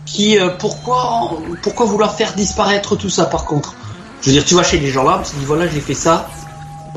qui, 0.05 0.37
euh, 0.37 0.49
pourquoi, 0.59 1.31
pourquoi 1.63 1.85
vouloir 1.85 2.13
faire 2.15 2.33
disparaître 2.33 2.97
tout 2.97 3.09
ça 3.09 3.25
par 3.25 3.45
contre? 3.45 3.75
Je 4.21 4.27
veux 4.27 4.33
dire, 4.33 4.43
tu 4.45 4.55
vas 4.55 4.63
chez 4.63 4.77
les 4.77 4.89
gens 4.89 5.03
là, 5.03 5.21
tu 5.23 5.37
dis 5.37 5.45
voilà, 5.45 5.67
j'ai 5.69 5.79
fait 5.79 5.93
ça, 5.93 6.27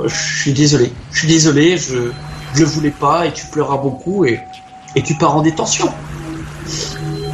je 0.04 0.40
suis 0.40 0.52
désolé, 0.52 0.92
je 1.12 1.18
suis 1.20 1.28
désolé, 1.28 1.76
je, 1.78 2.10
je 2.54 2.58
le 2.60 2.64
voulais 2.66 2.90
pas 2.90 3.26
et 3.26 3.32
tu 3.32 3.46
pleuras 3.46 3.76
beaucoup 3.76 4.24
et, 4.24 4.40
et 4.96 5.02
tu 5.02 5.14
pars 5.14 5.36
en 5.36 5.42
détention. 5.42 5.88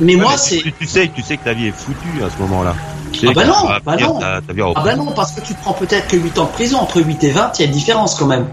Mais 0.00 0.14
Ouais, 0.16 0.22
moi, 0.22 0.36
c'est. 0.36 0.58
tu, 0.58 0.72
tu 0.72 0.86
sais, 0.86 1.10
tu 1.14 1.22
sais 1.22 1.36
que 1.36 1.44
ta 1.44 1.52
vie 1.54 1.66
est 1.68 1.72
foutue 1.72 2.22
à 2.24 2.30
ce 2.30 2.36
moment-là. 2.42 2.74
Tu 3.12 3.20
sais 3.20 3.26
Ah 3.30 3.32
bah 3.34 3.44
non, 3.44 3.54
bah 3.84 3.96
non. 3.96 4.18
ta- 4.18 4.40
ta 4.40 4.52
Ah 4.74 4.82
bah 4.84 4.96
non, 4.96 5.12
parce 5.12 5.32
que 5.32 5.40
tu 5.40 5.54
prends 5.54 5.72
peut-être 5.72 6.08
que 6.08 6.16
8 6.16 6.38
ans 6.38 6.44
de 6.46 6.50
prison, 6.50 6.78
entre 6.78 7.00
8 7.00 7.22
et 7.24 7.30
20, 7.30 7.52
il 7.58 7.62
y 7.62 7.64
a 7.64 7.66
une 7.68 7.72
différence 7.72 8.14
quand 8.16 8.26
même. 8.26 8.46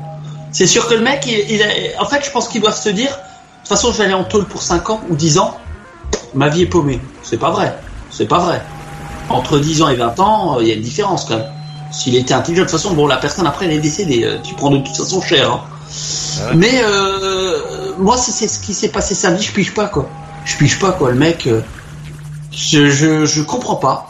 C'est 0.51 0.67
sûr 0.67 0.87
que 0.87 0.93
le 0.93 1.01
mec, 1.01 1.23
il, 1.25 1.55
il 1.55 1.63
a- 1.63 2.01
en 2.01 2.05
fait, 2.05 2.23
je 2.25 2.31
pense 2.31 2.47
qu'ils 2.47 2.61
doivent 2.61 2.77
se 2.79 2.89
dire, 2.89 3.09
de 3.09 3.15
toute 3.59 3.67
façon, 3.69 3.91
je 3.91 3.97
vais 3.97 4.03
aller 4.05 4.13
en 4.13 4.23
tôle 4.23 4.45
pour 4.45 4.61
5 4.61 4.89
ans 4.89 5.01
ou 5.09 5.15
10 5.15 5.37
ans, 5.39 5.57
ma 6.35 6.49
vie 6.49 6.63
est 6.63 6.67
paumée. 6.67 6.99
C'est 7.23 7.37
pas 7.39 7.51
vrai. 7.51 7.75
C'est 8.09 8.27
pas 8.27 8.39
vrai. 8.39 8.61
Entre 9.29 9.59
10 9.59 9.81
ans 9.81 9.89
et 9.89 9.95
20 9.95 10.19
ans, 10.19 10.57
euh, 10.57 10.61
il 10.61 10.67
y 10.67 10.71
a 10.71 10.75
une 10.75 10.81
différence 10.81 11.25
quand 11.25 11.37
même. 11.37 11.45
S'il 11.91 12.15
était 12.15 12.33
intelligent, 12.33 12.63
de 12.63 12.69
toute 12.69 12.77
façon, 12.79 12.93
bon, 12.93 13.07
la 13.07 13.17
personne 13.17 13.47
après, 13.47 13.65
elle 13.65 13.73
est 13.73 13.79
décédée. 13.79 14.23
euh, 14.23 14.37
Tu 14.43 14.53
prends 14.55 14.69
de 14.69 14.77
toute 14.77 14.95
façon 14.95 15.21
cher. 15.21 15.51
hein. 15.51 15.61
Ouais. 16.49 16.55
Mais 16.55 16.81
euh, 16.83 17.93
moi, 17.97 18.17
c'est 18.17 18.47
ce 18.47 18.59
qui 18.59 18.73
s'est 18.73 18.89
passé 18.89 19.13
samedi, 19.15 19.43
je 19.43 19.51
pige 19.51 19.73
pas 19.73 19.87
quoi. 19.87 20.07
Je 20.45 20.57
pige 20.57 20.79
pas 20.79 20.91
quoi. 20.91 21.11
Le 21.11 21.17
mec, 21.17 21.47
euh, 21.47 21.61
je, 22.51 22.89
je, 22.89 23.25
je 23.25 23.41
comprends 23.41 23.75
pas. 23.75 24.07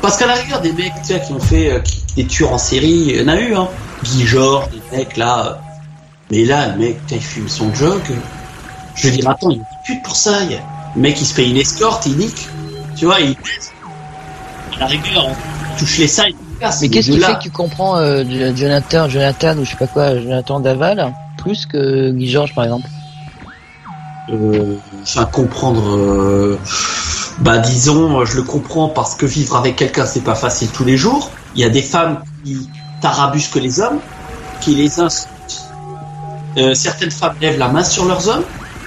Parce 0.00 0.16
qu'à 0.16 0.26
la 0.26 0.34
rigueur, 0.34 0.60
des 0.60 0.72
mecs 0.72 0.92
tu 1.02 1.12
sais, 1.14 1.20
qui 1.20 1.32
ont 1.32 1.40
fait 1.40 1.72
euh, 1.72 1.78
qui, 1.80 2.02
des 2.16 2.26
tueurs 2.26 2.52
en 2.52 2.58
série, 2.58 2.90
il 3.08 3.16
y 3.20 3.22
en 3.22 3.28
a 3.28 3.36
eu, 3.36 3.54
hein. 3.54 3.68
Guy 4.04 4.26
Georges, 4.26 4.68
des 4.70 4.96
mecs 4.96 5.16
là. 5.16 5.46
euh, 5.46 5.54
mais 6.30 6.44
là, 6.44 6.68
le 6.68 6.78
mec, 6.78 6.98
il 7.10 7.20
fume 7.20 7.48
son 7.48 7.72
jog. 7.74 8.00
Je 8.94 9.08
veux 9.08 9.14
dire, 9.14 9.28
attends, 9.30 9.50
il 9.50 9.58
est 9.58 9.64
pute 9.84 10.02
pour 10.02 10.16
ça. 10.16 10.42
il 10.42 10.58
Le 10.96 11.00
mec, 11.00 11.20
il 11.20 11.26
se 11.26 11.34
paye 11.34 11.50
une 11.50 11.56
escorte, 11.56 12.06
il 12.06 12.16
nique. 12.16 12.48
Tu 12.96 13.04
vois, 13.04 13.20
il. 13.20 13.36
À 14.76 14.80
la 14.80 14.86
rigueur, 14.86 15.26
on 15.28 15.78
touche 15.78 15.98
les 15.98 16.08
seins, 16.08 16.24
il 16.28 16.58
casse. 16.58 16.80
Mais 16.80 16.88
qu'est-ce 16.88 17.10
qui 17.10 17.18
fait 17.20 17.38
que 17.38 17.42
tu 17.44 17.50
comprends 17.50 17.96
euh, 17.98 18.24
Jo- 18.24 18.56
Jonathan, 18.56 19.08
Jonathan 19.08 19.56
ou 19.58 19.64
je 19.64 19.70
sais 19.70 19.76
pas 19.76 19.86
quoi, 19.86 20.18
Jonathan 20.18 20.60
Daval 20.60 21.12
plus 21.38 21.66
que 21.66 22.10
Guy 22.12 22.28
Georges 22.30 22.54
par 22.54 22.64
exemple? 22.64 22.86
Enfin 24.30 25.24
comprendre 25.24 25.96
euh, 25.96 26.58
bah 27.40 27.58
disons 27.58 28.20
euh, 28.20 28.24
je 28.24 28.36
le 28.36 28.42
comprends 28.42 28.88
parce 28.88 29.14
que 29.16 29.26
vivre 29.26 29.56
avec 29.56 29.76
quelqu'un 29.76 30.06
c'est 30.06 30.20
pas 30.20 30.34
facile 30.34 30.68
tous 30.68 30.84
les 30.84 30.96
jours. 30.96 31.30
Il 31.54 31.60
y 31.60 31.64
a 31.64 31.68
des 31.68 31.82
femmes 31.82 32.22
qui 32.44 32.68
tarabusquent 33.00 33.56
les 33.56 33.80
hommes 33.80 33.98
qui 34.60 34.74
les 34.74 35.00
insultent. 35.00 35.64
Euh, 36.56 36.74
certaines 36.74 37.10
femmes 37.10 37.34
lèvent 37.40 37.58
la 37.58 37.68
main 37.68 37.82
sur 37.82 38.04
leurs 38.04 38.28
hommes. 38.28 38.44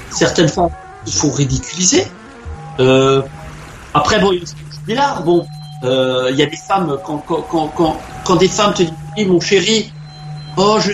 Certaines 0.09 0.49
femmes 0.49 0.69
il 1.05 1.13
faut 1.13 1.31
ridiculiser. 1.31 2.07
Euh, 2.79 3.21
après 3.93 4.19
bon 4.19 4.31
il 4.31 4.93
y 4.93 4.97
a 4.97 5.19
bon 5.21 5.45
euh, 5.83 6.29
il 6.31 6.37
y 6.37 6.43
a 6.43 6.45
des 6.45 6.57
femmes 6.57 6.97
quand 7.05 7.17
quand, 7.27 7.41
quand, 7.75 7.97
quand, 8.23 8.35
des 8.37 8.47
femmes 8.47 8.73
te 8.73 8.83
disent 8.83 8.93
dis, 9.17 9.25
mon 9.25 9.39
chéri, 9.39 9.91
oh, 10.57 10.77
je, 10.79 10.91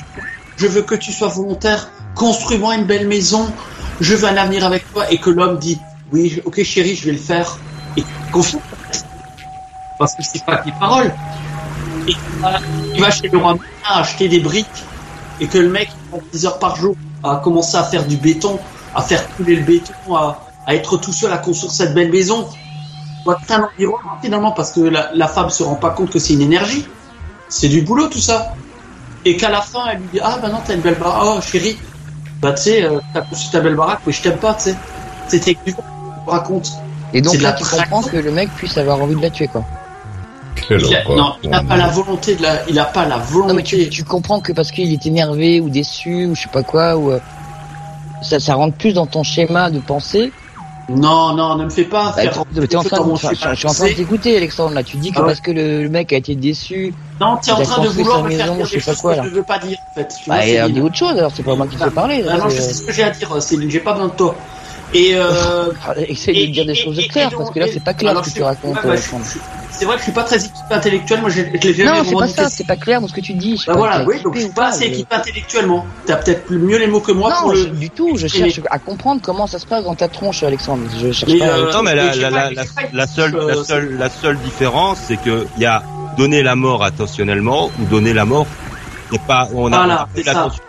je 0.58 0.68
veux 0.68 0.82
que 0.82 0.96
tu 0.96 1.12
sois 1.12 1.28
volontaire, 1.28 1.90
construis-moi 2.16 2.76
une 2.76 2.86
belle 2.86 3.08
maison, 3.08 3.48
je 4.00 4.16
veux 4.16 4.28
un 4.28 4.38
avenir 4.38 4.66
avec 4.66 4.92
toi, 4.92 5.12
et 5.12 5.18
que 5.18 5.30
l'homme 5.30 5.58
dit, 5.58 5.80
oui, 6.12 6.42
ok 6.46 6.64
chéri, 6.64 6.96
je 6.96 7.06
vais 7.06 7.12
le 7.14 7.18
faire, 7.18 7.58
et 7.98 8.04
confie. 8.32 8.58
Parce 10.00 10.16
que 10.16 10.24
c'est 10.24 10.44
pas 10.46 10.62
des 10.66 10.72
paroles. 10.72 11.14
Et 12.08 12.14
il 12.96 13.02
va 13.02 13.12
chez 13.12 13.28
le 13.28 13.38
roi 13.38 13.56
acheter 13.86 14.28
des 14.28 14.40
briques, 14.40 14.68
et 15.40 15.48
que 15.48 15.58
le 15.58 15.70
mec, 15.70 15.90
il 15.92 16.10
prend 16.10 16.22
10 16.32 16.46
heures 16.46 16.60
par 16.60 16.76
jour 16.76 16.96
à 17.24 17.42
commencer 17.44 17.78
à 17.78 17.84
faire 17.84 18.06
du 18.06 18.18
béton, 18.18 18.60
à 18.96 19.02
faire 19.02 19.28
couler 19.36 19.56
le 19.56 19.64
béton, 19.64 20.16
à, 20.16 20.40
à 20.66 20.76
être 20.76 20.98
tout 20.98 21.14
seul 21.14 21.32
à 21.32 21.38
construire 21.38 21.72
cette 21.72 21.94
belle 21.94 22.12
maison, 22.12 22.48
c'est 23.48 23.54
un 23.54 23.64
environnement 23.64 24.18
finalement 24.22 24.52
parce 24.52 24.72
que 24.72 24.82
la, 24.82 25.12
la 25.14 25.28
femme 25.28 25.50
se 25.50 25.64
rend 25.64 25.76
pas 25.76 25.92
compte 25.92 26.10
que 26.10 26.20
c'est 26.20 26.34
une 26.34 26.42
énergie. 26.42 26.86
C'est 27.50 27.70
du 27.70 27.82
boulot 27.82 28.08
tout 28.08 28.20
ça. 28.20 28.54
Et 29.26 29.38
qu'à 29.38 29.50
la 29.50 29.62
fin 29.62 29.86
elle 29.92 30.00
lui 30.00 30.08
dit 30.14 30.20
ah 30.22 30.40
bah 30.42 30.50
non 30.50 30.62
t'as 30.66 30.74
une 30.74 30.82
belle 30.82 30.98
baraque, 30.98 31.38
oh 31.38 31.42
chérie, 31.42 31.78
bah 32.42 32.54
tu 32.54 32.64
sais 32.64 32.84
euh, 32.84 33.00
t'as 33.14 33.22
construit 33.22 33.52
ta 33.52 33.60
belle 33.62 33.76
baraque 33.76 34.00
mais 34.06 34.12
je 34.14 34.22
t'aime 34.22 34.38
pas 34.38 34.54
tu 34.56 34.64
sais. 34.72 34.76
C'était 35.28 35.56
que 35.56 35.70
tu 35.72 35.76
racontes. 36.28 36.72
Et 37.14 37.22
donc 37.22 37.34
C'est 37.34 37.38
de 37.40 37.44
là, 37.44 37.50
la 37.52 37.56
tu 37.56 37.64
comprends 37.66 38.02
que 38.02 38.18
le 38.18 38.32
mec 38.32 38.50
puisse 38.56 38.78
avoir 38.78 39.02
envie 39.02 39.16
de 39.16 39.22
la 39.22 39.30
tuer, 39.30 39.48
quoi. 39.48 39.64
Quel 40.68 40.82
Il 40.82 40.96
a- 40.96 41.02
horreur. 41.06 41.18
non, 41.18 41.34
il 41.44 41.50
n'a 41.50 41.64
pas 41.64 41.78
la 41.78 41.88
volonté 41.88 42.36
de 42.36 42.42
la, 42.42 42.68
il 42.70 42.78
a 42.80 42.86
pas 42.86 43.06
la 43.06 43.18
Non, 43.18 43.54
mais 43.54 43.64
tu, 43.64 43.76
volonté. 43.76 43.90
tu 43.90 44.04
comprends 44.04 44.40
que 44.42 44.52
parce 44.54 44.72
qu'il 44.72 44.92
est 44.92 45.06
énervé 45.06 45.60
ou 45.62 45.70
déçu 45.70 46.26
ou 46.28 46.36
je 46.36 46.42
sais 46.44 46.50
pas 46.50 46.64
quoi, 46.64 46.98
ou 46.98 47.12
euh, 47.12 47.20
ça, 48.22 48.40
ça 48.40 48.56
rentre 48.56 48.76
plus 48.78 48.94
dans 48.94 49.06
ton 49.08 49.24
schéma 49.24 49.70
de 49.72 49.80
pensée. 49.80 50.32
Non 50.96 51.34
non 51.36 51.56
ne 51.56 51.66
me 51.66 51.70
fais 51.70 51.84
pas 51.86 52.14
Bah, 52.16 52.22
faire. 52.22 52.34
t'es 52.68 52.76
en 52.76 52.84
train 52.84 53.00
de, 53.06 53.16
je, 53.16 53.28
je- 53.30 53.36
schéma. 53.36 53.54
je 53.54 53.60
suis 53.60 53.68
en 53.68 53.74
train 53.74 53.88
de 53.90 53.94
t'écouter, 53.94 54.38
Alexandre. 54.38 54.74
Là, 54.76 54.84
tu 54.84 54.98
dis 54.98 55.12
que 55.12 55.18
Ah 55.18 55.22
ouais. 55.22 55.28
parce 55.28 55.42
que 55.42 55.52
le, 55.52 55.84
le 55.84 55.90
mec 55.90 56.12
a 56.14 56.18
été 56.18 56.36
déçu, 56.36 56.94
Non 57.20 57.38
t'es 57.38 57.52
en 57.52 57.58
il 57.58 57.62
a 57.62 57.66
train 57.66 57.84
de 57.84 57.88
vouloir 57.90 58.24
me 58.24 58.30
faire 58.32 58.54
dire 58.54 58.66
je 58.66 58.80
sais 58.80 58.92
pas 58.92 58.98
quoi, 58.98 59.16
que 59.18 59.24
je 59.24 59.30
veux 59.30 59.44
pas 59.44 59.60
dire 59.60 59.78
en 59.92 59.96
fait. 59.96 60.08
Tu 60.24 60.30
bah, 60.30 60.70
dit 60.70 60.82
autre 60.82 60.96
chose. 60.96 61.18
Alors 61.18 61.32
c'est 61.36 61.44
pas 61.44 61.56
moi 61.56 61.68
qui 61.68 61.76
te 61.78 61.84
fais 61.84 61.90
parler. 61.92 62.24
Non, 62.24 62.50
je 62.50 62.62
sais 62.62 62.74
ce 62.74 62.82
que 62.84 62.92
j'ai 62.92 63.04
à 63.04 63.10
dire, 63.12 63.42
Céline, 63.42 63.70
j'ai 63.70 63.80
pas 63.80 63.94
besoin 63.94 64.08
de 64.08 64.14
toi. 64.14 64.36
Et 64.94 65.12
euh, 65.16 65.72
Essaye 66.08 66.48
de 66.48 66.54
dire 66.54 66.66
des 66.66 66.76
choses 66.76 67.00
claires 67.08 67.32
parce 67.38 67.50
que 67.52 67.60
là 67.60 67.68
c'est 67.72 67.84
pas 67.84 67.94
clair 67.94 68.24
ce 68.26 68.30
que 68.32 68.36
tu 68.36 68.44
racontes. 68.44 68.76
bah, 68.76 68.82
Alexandre. 68.92 69.26
C'est 69.82 69.88
vrai 69.88 69.96
que 69.96 70.02
je 70.02 70.04
suis 70.04 70.12
pas 70.12 70.22
très 70.26 70.36
équipé 70.38 70.54
intellectuellement, 70.76 71.22
moi 71.28 71.32
je, 71.32 71.42
je 71.42 71.68
l'ai 71.68 71.74
jamais 71.74 71.90
Non, 71.90 72.04
c'est 72.08 72.14
pas 72.16 72.28
ça, 72.28 72.50
c'est 72.52 72.68
pas 72.68 72.76
clair 72.76 73.02
dans 73.02 73.08
ce 73.08 73.14
que 73.16 73.20
tu 73.22 73.34
dis. 73.34 73.60
Bah 73.66 73.74
pas, 73.74 73.80
voilà, 73.80 74.06
oui, 74.06 74.22
donc 74.22 74.36
je 74.36 74.42
suis 74.42 74.50
pas 74.50 74.62
pas, 74.62 74.68
assez 74.68 74.82
mais- 74.82 74.94
équipé 74.94 75.16
intellectuellement. 75.16 75.88
T'as 76.06 76.18
peut-être 76.18 76.52
mieux 76.52 76.78
les 76.78 76.86
mots 76.86 77.00
que 77.00 77.12
moi 77.12 77.32
Non, 77.32 77.36
pour 77.42 77.56
je- 77.56 77.64
le. 77.64 77.70
du 77.72 77.90
tout, 77.90 78.16
je 78.16 78.28
cherche 78.28 78.62
à 78.70 78.78
comprendre 78.78 79.22
comment 79.24 79.48
ça 79.48 79.58
se 79.58 79.66
passe 79.66 79.84
dans 79.84 79.96
ta 79.96 80.08
tronche, 80.08 80.44
Alexandre. 80.44 80.84
Je 81.02 81.12
cherche 81.12 81.32
Mais, 81.34 81.40
pas. 81.40 81.46
euh, 81.48 81.74
non, 81.74 81.82
mais 81.82 81.96
la, 81.96 82.12
j'ai 82.12 82.22
la, 82.22 83.08
seule, 83.08 83.36
euh, 83.36 83.48
la 83.56 83.64
seule, 83.64 83.98
la 83.98 84.10
seule 84.12 84.38
différence, 84.42 85.00
c'est 85.08 85.18
que 85.18 85.48
il 85.58 85.64
y 85.64 85.66
a 85.66 85.82
donner 86.16 86.44
la 86.44 86.56
mort 86.56 86.84
attentionnellement 86.84 87.72
ou 87.82 87.86
donner 87.86 88.14
la 88.14 88.26
mort. 88.26 88.46
Et 89.12 89.18
pas, 89.28 89.48
on 89.52 89.74
a 89.74 89.78
Voilà, 89.78 90.08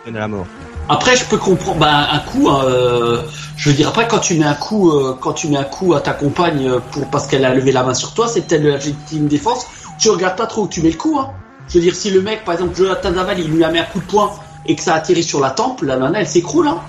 à 0.07 0.11
la 0.11 0.27
mort. 0.27 0.47
Après, 0.89 1.15
je 1.15 1.23
peux 1.25 1.37
comprendre. 1.37 1.77
Bah, 1.77 2.07
un 2.13 2.19
coup, 2.19 2.49
hein, 2.49 2.61
euh, 2.65 3.21
je 3.63 3.69
veux 3.69 3.75
dire, 3.77 3.87
après, 3.87 4.09
quand 4.09 4.19
tu 4.19 4.33
mets 4.35 4.43
un 4.43 4.55
coup, 4.55 4.91
euh, 4.91 5.17
quand 5.21 5.31
tu 5.31 5.47
mets 5.47 5.55
un 5.55 5.63
coup 5.63 5.93
à 5.93 6.01
ta 6.01 6.11
compagne 6.11 6.67
euh, 6.67 6.79
pour 6.91 7.07
parce 7.07 7.27
qu'elle 7.27 7.45
a 7.45 7.55
levé 7.55 7.71
la 7.71 7.83
main 7.83 7.93
sur 7.93 8.13
toi, 8.13 8.27
c'est 8.27 8.41
peut-être 8.41 8.61
la 8.61 8.75
légitime 8.75 9.27
défense. 9.29 9.65
Tu 9.97 10.09
regardes 10.09 10.35
pas 10.35 10.47
trop 10.47 10.63
où 10.63 10.67
tu 10.67 10.81
mets 10.81 10.89
le 10.89 10.97
coup. 10.97 11.17
Hein. 11.17 11.29
Je 11.69 11.75
veux 11.75 11.79
dire, 11.79 11.95
si 11.95 12.09
le 12.09 12.21
mec, 12.21 12.43
par 12.43 12.55
exemple, 12.55 12.75
Jonathan 12.75 13.11
Daval, 13.11 13.39
il 13.39 13.49
lui 13.49 13.63
a 13.63 13.71
mis 13.71 13.79
un 13.79 13.85
coup 13.85 14.01
de 14.01 14.03
poing 14.03 14.33
et 14.65 14.75
que 14.75 14.81
ça 14.81 14.95
atterrit 14.95 15.23
sur 15.23 15.39
la 15.39 15.51
tempe, 15.51 15.81
la 15.81 15.95
nana, 15.95 16.19
elle 16.19 16.27
s'écroule. 16.27 16.67
Hein. 16.67 16.81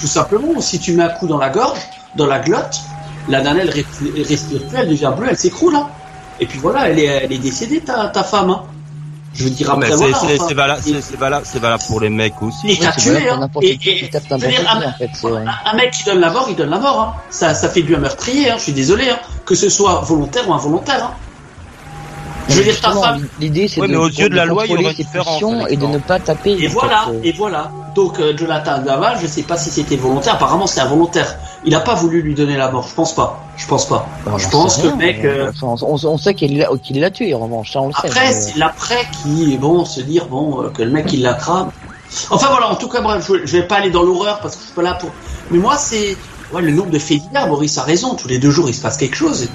Tout 0.00 0.08
simplement. 0.08 0.60
Si 0.60 0.80
tu 0.80 0.94
mets 0.94 1.04
un 1.04 1.10
coup 1.10 1.28
dans 1.28 1.38
la 1.38 1.48
gorge, 1.48 1.78
dans 2.16 2.26
la 2.26 2.40
glotte, 2.40 2.80
la 3.28 3.40
nana, 3.40 3.60
elle 3.62 3.70
respire 3.70 4.66
plus, 4.66 4.78
elle 4.78 4.88
devient 4.88 5.12
bleue, 5.16 5.28
elle 5.30 5.38
s'écroule. 5.38 5.76
Hein. 5.76 5.86
Et 6.40 6.46
puis 6.46 6.58
voilà, 6.58 6.88
elle 6.88 6.98
est, 6.98 7.04
elle 7.04 7.32
est 7.32 7.38
décédée, 7.38 7.82
ta, 7.82 8.08
ta 8.08 8.24
femme. 8.24 8.50
Hein. 8.50 8.62
Je 9.32 9.44
veux 9.44 9.50
dire, 9.50 9.70
après, 9.70 9.90
c'est 9.90 10.54
valable, 10.54 10.82
c'est 10.82 11.16
valable, 11.16 11.46
c'est 11.46 11.58
valable 11.60 11.82
pour 11.86 12.00
les 12.00 12.10
mecs 12.10 12.42
aussi. 12.42 12.68
et 12.70 12.78
t'as 12.78 12.92
c'est 12.92 13.00
tué, 13.00 13.28
hein. 13.28 13.38
n'importe 13.38 13.64
Et- 13.64 13.78
un- 15.64 15.76
mec 15.76 15.92
qui 15.92 16.04
donne 16.04 16.20
la 16.20 16.30
mort, 16.30 16.46
il 16.50 16.56
donne 16.56 16.70
la 16.70 16.78
mort. 16.78 17.00
Hein. 17.00 17.20
Ça, 17.30 17.54
ça 17.54 17.68
fait 17.68 17.82
du 17.82 17.94
un 17.94 17.98
meurtrier. 17.98 18.50
Hein. 18.50 18.56
Je 18.58 18.64
suis 18.64 18.72
désolé, 18.72 19.08
hein. 19.08 19.18
que 19.46 19.54
ce 19.54 19.68
soit 19.68 20.00
volontaire 20.00 20.48
ou 20.48 20.52
involontaire. 20.52 21.04
Hein. 21.04 21.14
Je 22.48 22.54
veux 22.56 22.64
dire, 22.64 22.80
ta 22.80 22.90
femme. 22.90 23.28
L'idée, 23.38 23.68
c'est 23.68 23.80
Ouais, 23.80 23.86
de, 23.86 23.92
mais 23.92 23.98
aux 23.98 24.08
yeux 24.08 24.28
de 24.28 24.34
la 24.34 24.44
loi, 24.44 24.64
il 24.66 24.70
y 24.72 24.74
contrôler 24.74 24.86
aurait 24.88 24.94
différence, 24.94 25.42
et 25.68 25.76
de 25.76 25.86
ne 25.86 25.98
pas 25.98 26.18
taper. 26.18 26.56
Et 26.60 26.66
voilà, 26.66 27.06
et 27.22 27.32
voilà. 27.32 27.70
Donc 27.94 28.20
euh, 28.20 28.36
Jonathan 28.36 28.78
Daval, 28.82 29.18
je 29.20 29.26
sais 29.26 29.42
pas 29.42 29.56
si 29.56 29.70
c'était 29.70 29.96
volontaire. 29.96 30.34
Apparemment, 30.34 30.66
c'est 30.66 30.80
involontaire. 30.80 31.36
Il 31.64 31.74
a 31.74 31.80
pas 31.80 31.94
voulu 31.94 32.22
lui 32.22 32.34
donner 32.34 32.56
la 32.56 32.70
mort. 32.70 32.86
Je 32.88 32.94
pense 32.94 33.14
pas. 33.14 33.44
Je 33.56 33.66
pense 33.66 33.86
pas. 33.88 34.08
Bon, 34.24 34.38
je 34.38 34.48
pense 34.48 34.76
que 34.76 34.82
rien, 34.82 34.90
le 34.92 34.96
mec. 34.96 35.18
mais, 35.22 35.28
euh, 35.28 35.52
On, 35.62 35.74
on- 35.82 36.04
on 36.04 36.18
sait 36.18 36.34
qu'il 36.34 36.56
l'a 36.58 37.10
tué, 37.10 37.34
en 37.34 37.40
revanche, 37.40 37.72
ça 37.72 37.80
on 37.80 37.88
le 37.88 37.92
sait. 37.92 38.06
Après, 38.06 38.32
c'est 38.32 38.58
l'après 38.58 39.04
qui 39.22 39.52
est 39.54 39.58
bon, 39.58 39.84
se 39.84 40.00
dire 40.00 40.26
bon 40.26 40.62
euh, 40.62 40.70
que 40.70 40.82
le 40.82 40.90
mec 40.90 41.12
il 41.12 41.22
la 41.22 41.34
crame. 41.34 41.70
Enfin 42.30 42.48
voilà, 42.50 42.70
en 42.70 42.76
tout 42.76 42.88
cas 42.88 43.00
bref, 43.02 43.24
je, 43.28 43.44
je 43.46 43.52
vais 43.56 43.62
pas 43.66 43.76
aller 43.76 43.90
dans 43.90 44.02
l'horreur 44.02 44.40
parce 44.40 44.54
que 44.54 44.60
je 44.60 44.66
suis 44.66 44.74
pas 44.74 44.82
là 44.82 44.94
pour. 44.94 45.10
Mais 45.50 45.58
moi 45.58 45.76
c'est 45.76 46.16
ouais, 46.52 46.62
le 46.62 46.70
nombre 46.70 46.90
de 46.90 46.98
faits 46.98 47.18
divers. 47.18 47.48
Maurice 47.48 47.76
a 47.78 47.82
raison. 47.82 48.14
Tous 48.14 48.28
les 48.28 48.38
deux 48.38 48.50
jours 48.50 48.68
il 48.68 48.74
se 48.74 48.80
passe 48.80 48.96
quelque 48.96 49.16
chose. 49.16 49.48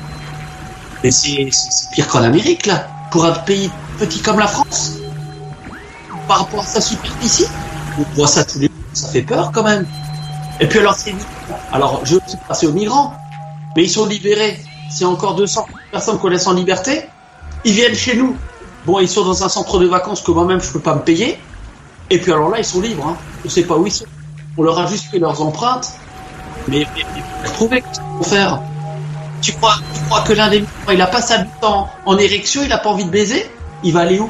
Mais 1.04 1.12
c'est 1.12 1.50
pire 1.94 2.08
qu'en 2.08 2.22
Amérique 2.24 2.66
là, 2.66 2.88
pour 3.12 3.26
un 3.26 3.32
pays 3.32 3.70
petit 3.98 4.20
comme 4.20 4.40
la 4.40 4.48
France. 4.48 4.92
Par 6.28 6.40
rapport 6.40 6.62
à 6.62 6.66
sa 6.66 6.82
superficie, 6.82 7.46
on 7.98 8.16
voit 8.16 8.28
ça 8.28 8.44
tous 8.44 8.60
les 8.60 8.68
jours, 8.68 8.76
ça 8.94 9.10
fait 9.10 9.22
peur 9.22 9.52
quand 9.54 9.64
même. 9.64 9.86
Et 10.60 10.68
puis 10.68 10.80
alors 10.80 10.96
c'est 10.96 11.14
alors 11.72 12.02
je 12.04 12.16
suis 12.28 12.38
passé 12.48 12.68
aux 12.68 12.74
migrants, 12.74 13.14
mais 13.76 13.84
ils 13.84 13.90
sont 13.90 14.06
libérés. 14.06 14.60
C'est 14.90 15.06
encore 15.06 15.36
200 15.36 15.66
personnes 15.92 16.20
qu'on 16.20 16.30
laisse 16.30 16.48
en 16.48 16.54
liberté. 16.54 17.06
Ils 17.66 17.74
viennent 17.74 17.96
chez 17.96 18.16
nous. 18.16 18.38
Bon, 18.86 19.00
ils 19.00 19.10
sont 19.10 19.26
dans 19.26 19.44
un 19.44 19.50
centre 19.50 19.80
de 19.80 19.88
vacances 19.88 20.22
que 20.22 20.32
moi-même 20.32 20.62
je 20.62 20.72
peux 20.72 20.80
pas 20.80 20.96
me 20.96 21.02
payer. 21.02 21.40
Et 22.10 22.20
puis 22.20 22.32
alors 22.32 22.50
là, 22.50 22.60
ils 22.60 22.66
sont 22.66 22.82
libres. 22.82 23.08
Hein. 23.08 23.18
On 23.44 23.50
sait 23.50 23.64
pas 23.64 23.76
où 23.76 23.86
ils 23.86 23.92
sont. 23.92 24.06
On 24.58 24.64
leur 24.64 24.80
a 24.80 24.88
juste 24.88 25.06
fait 25.06 25.20
leurs 25.20 25.42
empreintes. 25.42 25.94
Mais, 26.68 26.86
trouver 27.44 27.82
qu'est-ce 27.82 28.00
qu'ils 28.00 28.18
vont 28.18 28.24
faire? 28.24 28.62
Tu 29.42 29.52
crois, 29.54 29.76
tu 29.94 30.02
crois 30.06 30.22
que 30.22 30.34
l'un 30.34 30.50
des 30.50 30.62
migrants, 30.62 30.92
il 30.92 31.02
a 31.02 31.08
pas 31.08 31.22
sa 31.22 31.40
bite 31.40 31.64
en, 31.64 31.90
en 32.06 32.18
érection, 32.18 32.62
il 32.64 32.72
a 32.72 32.78
pas 32.78 32.90
envie 32.90 33.06
de 33.06 33.10
baiser? 33.10 33.50
Il 33.84 33.94
va 33.94 34.02
aller 34.02 34.20
où? 34.20 34.30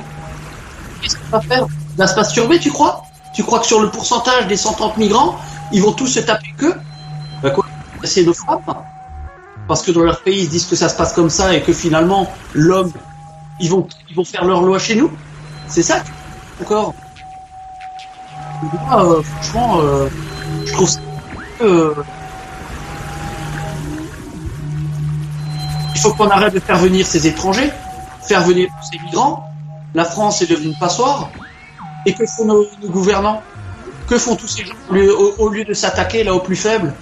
Qu'est-ce 1.02 1.16
qu'il 1.16 1.30
va 1.30 1.42
faire? 1.42 1.68
Il 1.94 1.98
va 1.98 2.08
se 2.08 2.16
masturber, 2.16 2.60
tu 2.60 2.72
crois? 2.72 3.05
Tu 3.36 3.44
crois 3.44 3.60
que 3.60 3.68
sur 3.68 3.82
le 3.82 3.92
pourcentage 3.92 4.48
des 4.48 4.58
130 4.58 4.98
migrants, 4.98 5.38
ils 5.72 5.82
vont 5.82 5.92
tous 5.92 6.08
se 6.08 6.22
taper 6.22 6.54
que 6.58 6.74
Bah 7.44 7.52
quoi 7.52 7.66
C'est 8.04 8.24
nos 8.24 8.34
femmes 8.34 8.62
parce 9.68 9.82
que 9.82 9.92
dans 9.92 10.04
leur 10.04 10.22
pays 10.22 10.42
ils 10.42 10.46
se 10.46 10.50
disent 10.52 10.66
que 10.66 10.76
ça 10.76 10.90
se 10.90 10.96
passe 10.96 11.14
comme 11.14 11.32
ça 11.32 11.56
et 11.56 11.62
que 11.64 11.74
finalement 11.74 12.32
l'homme 12.54 12.92
ils 13.60 13.70
vont 13.70 13.88
ils 14.10 14.16
vont 14.16 14.24
faire 14.24 14.46
leur 14.46 14.62
loi 14.62 14.78
chez 14.78 14.96
nous. 14.96 15.12
C'est 15.68 15.82
ça 15.82 16.04
encore. 16.62 16.94
Moi, 18.62 19.06
euh, 19.06 19.24
franchement 19.24 19.80
euh, 19.80 20.08
je 20.66 20.74
trouve 20.74 20.90
ça 20.90 21.00
euh, 21.62 21.96
il 25.96 26.00
faut 26.00 26.14
qu'on 26.14 26.30
arrête 26.30 26.54
de 26.54 26.60
faire 26.60 26.78
venir 26.78 27.08
ces 27.08 27.26
étrangers 27.26 27.72
faire 28.22 28.44
venir 28.44 28.70
ces 28.92 29.00
migrants. 29.00 29.50
La 29.94 30.06
France 30.06 30.42
est 30.42 30.48
devenue 30.48 30.70
une 30.70 30.80
passoire 30.80 31.30
et 32.06 32.14
que 32.14 32.26
font 32.26 32.46
nos, 32.46 32.66
gouvernants? 32.86 33.42
Que 34.08 34.18
font 34.18 34.36
tous 34.36 34.48
ces 34.48 34.66
gens 34.66 34.74
au 35.40 35.50
lieu, 35.50 35.66
de 35.66 35.74
s'attaquer 35.74 36.24
là 36.24 36.34
aux 36.34 36.40
plus 36.40 36.56
faibles 36.56 36.94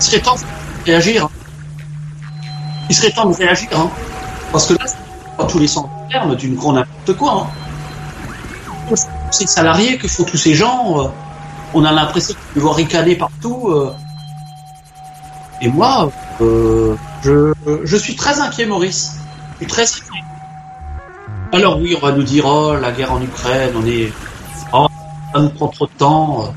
il 0.00 0.02
serait 0.02 0.20
temps 0.20 0.34
de 0.36 0.90
réagir. 0.90 1.24
hein. 1.26 1.30
Il 2.88 2.96
serait 2.96 3.10
temps 3.10 3.26
de 3.28 3.34
réagir. 3.34 3.68
Hein. 3.74 3.90
Parce 4.50 4.66
que 4.66 4.72
là, 4.72 4.84
pas 5.36 5.44
tous 5.44 5.58
les 5.58 5.66
sens 5.68 5.84
du 5.84 6.12
terme 6.12 6.34
d'une 6.36 6.54
grande 6.56 6.76
n'importe 6.76 7.18
quoi. 7.18 7.46
Hein. 8.90 8.94
Ces 9.30 9.46
salariés, 9.46 9.98
que 9.98 10.08
font 10.08 10.24
tous 10.24 10.38
ces 10.38 10.54
gens 10.54 11.00
euh, 11.04 11.08
On 11.74 11.84
a 11.84 11.92
l'impression 11.92 12.34
de 12.56 12.60
voir 12.60 12.76
ricaner 12.76 13.14
partout. 13.14 13.68
euh. 13.68 13.94
Et 15.60 15.68
moi, 15.68 16.10
euh, 16.40 16.96
je, 17.22 17.52
je 17.84 17.96
suis 17.96 18.16
très 18.16 18.40
inquiet, 18.40 18.64
Maurice. 18.64 19.16
Très 19.68 19.82
inquiet. 19.84 20.24
Alors 21.52 21.78
oui, 21.78 21.96
on 22.00 22.04
va 22.06 22.12
nous 22.12 22.22
dire, 22.22 22.46
oh, 22.46 22.74
la 22.80 22.92
guerre 22.92 23.12
en 23.12 23.20
Ukraine, 23.20 23.72
on 23.76 23.84
est... 23.86 24.12
Oh, 24.72 24.86
ça 25.34 25.40
nous 25.40 25.50
prend 25.50 25.68
trop 25.68 25.86
de 25.86 25.92
temps. 25.98 26.54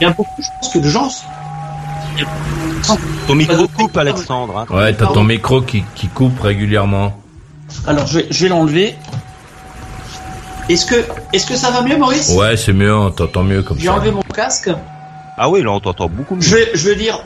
Il 0.00 0.04
y 0.04 0.06
a 0.06 0.10
beaucoup, 0.10 0.40
je 0.40 0.48
pense, 0.60 0.72
que 0.72 0.78
de 0.78 0.88
gens... 0.88 1.08
Ton 3.26 3.34
micro 3.34 3.66
coupe, 3.68 3.96
Alexandre. 3.96 4.58
Hein. 4.58 4.74
Ouais, 4.74 4.92
t'as 4.94 5.06
ton 5.06 5.24
micro 5.24 5.62
qui, 5.62 5.84
qui 5.94 6.08
coupe 6.08 6.40
régulièrement. 6.40 7.20
Alors, 7.86 8.06
je 8.06 8.18
vais, 8.18 8.26
je 8.30 8.44
vais 8.44 8.48
l'enlever. 8.48 8.94
Est-ce 10.68 10.86
que, 10.86 11.04
est-ce 11.32 11.46
que 11.46 11.56
ça 11.56 11.70
va 11.70 11.82
mieux, 11.82 11.96
Maurice? 11.96 12.30
Ouais, 12.30 12.56
c'est 12.56 12.72
mieux, 12.72 12.94
on 12.94 13.10
t'entend 13.10 13.42
mieux 13.42 13.62
comme 13.62 13.78
J'ai 13.78 13.86
ça. 13.86 13.94
enlevé 13.94 14.10
mon 14.10 14.22
casque. 14.22 14.70
Ah 15.36 15.48
oui, 15.48 15.62
là 15.62 15.70
on 15.70 15.80
t'entend 15.80 16.08
beaucoup 16.08 16.34
mieux. 16.36 16.42
Je 16.42 16.54
vais, 16.54 16.70
je 16.74 16.88
veux 16.88 16.96
dire, 16.96 17.22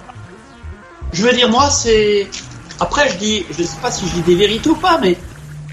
je 1.13 1.23
veux 1.23 1.33
dire, 1.33 1.49
moi, 1.49 1.71
c'est. 1.71 2.29
Après, 2.81 3.09
je 3.09 3.17
dis, 3.17 3.47
je 3.57 3.63
sais 3.63 3.77
pas 3.83 3.91
si 3.91 4.07
je 4.07 4.15
dis 4.15 4.23
des 4.23 4.35
vérités 4.35 4.71
ou 4.71 4.77
pas, 4.77 4.99
mais 5.01 5.17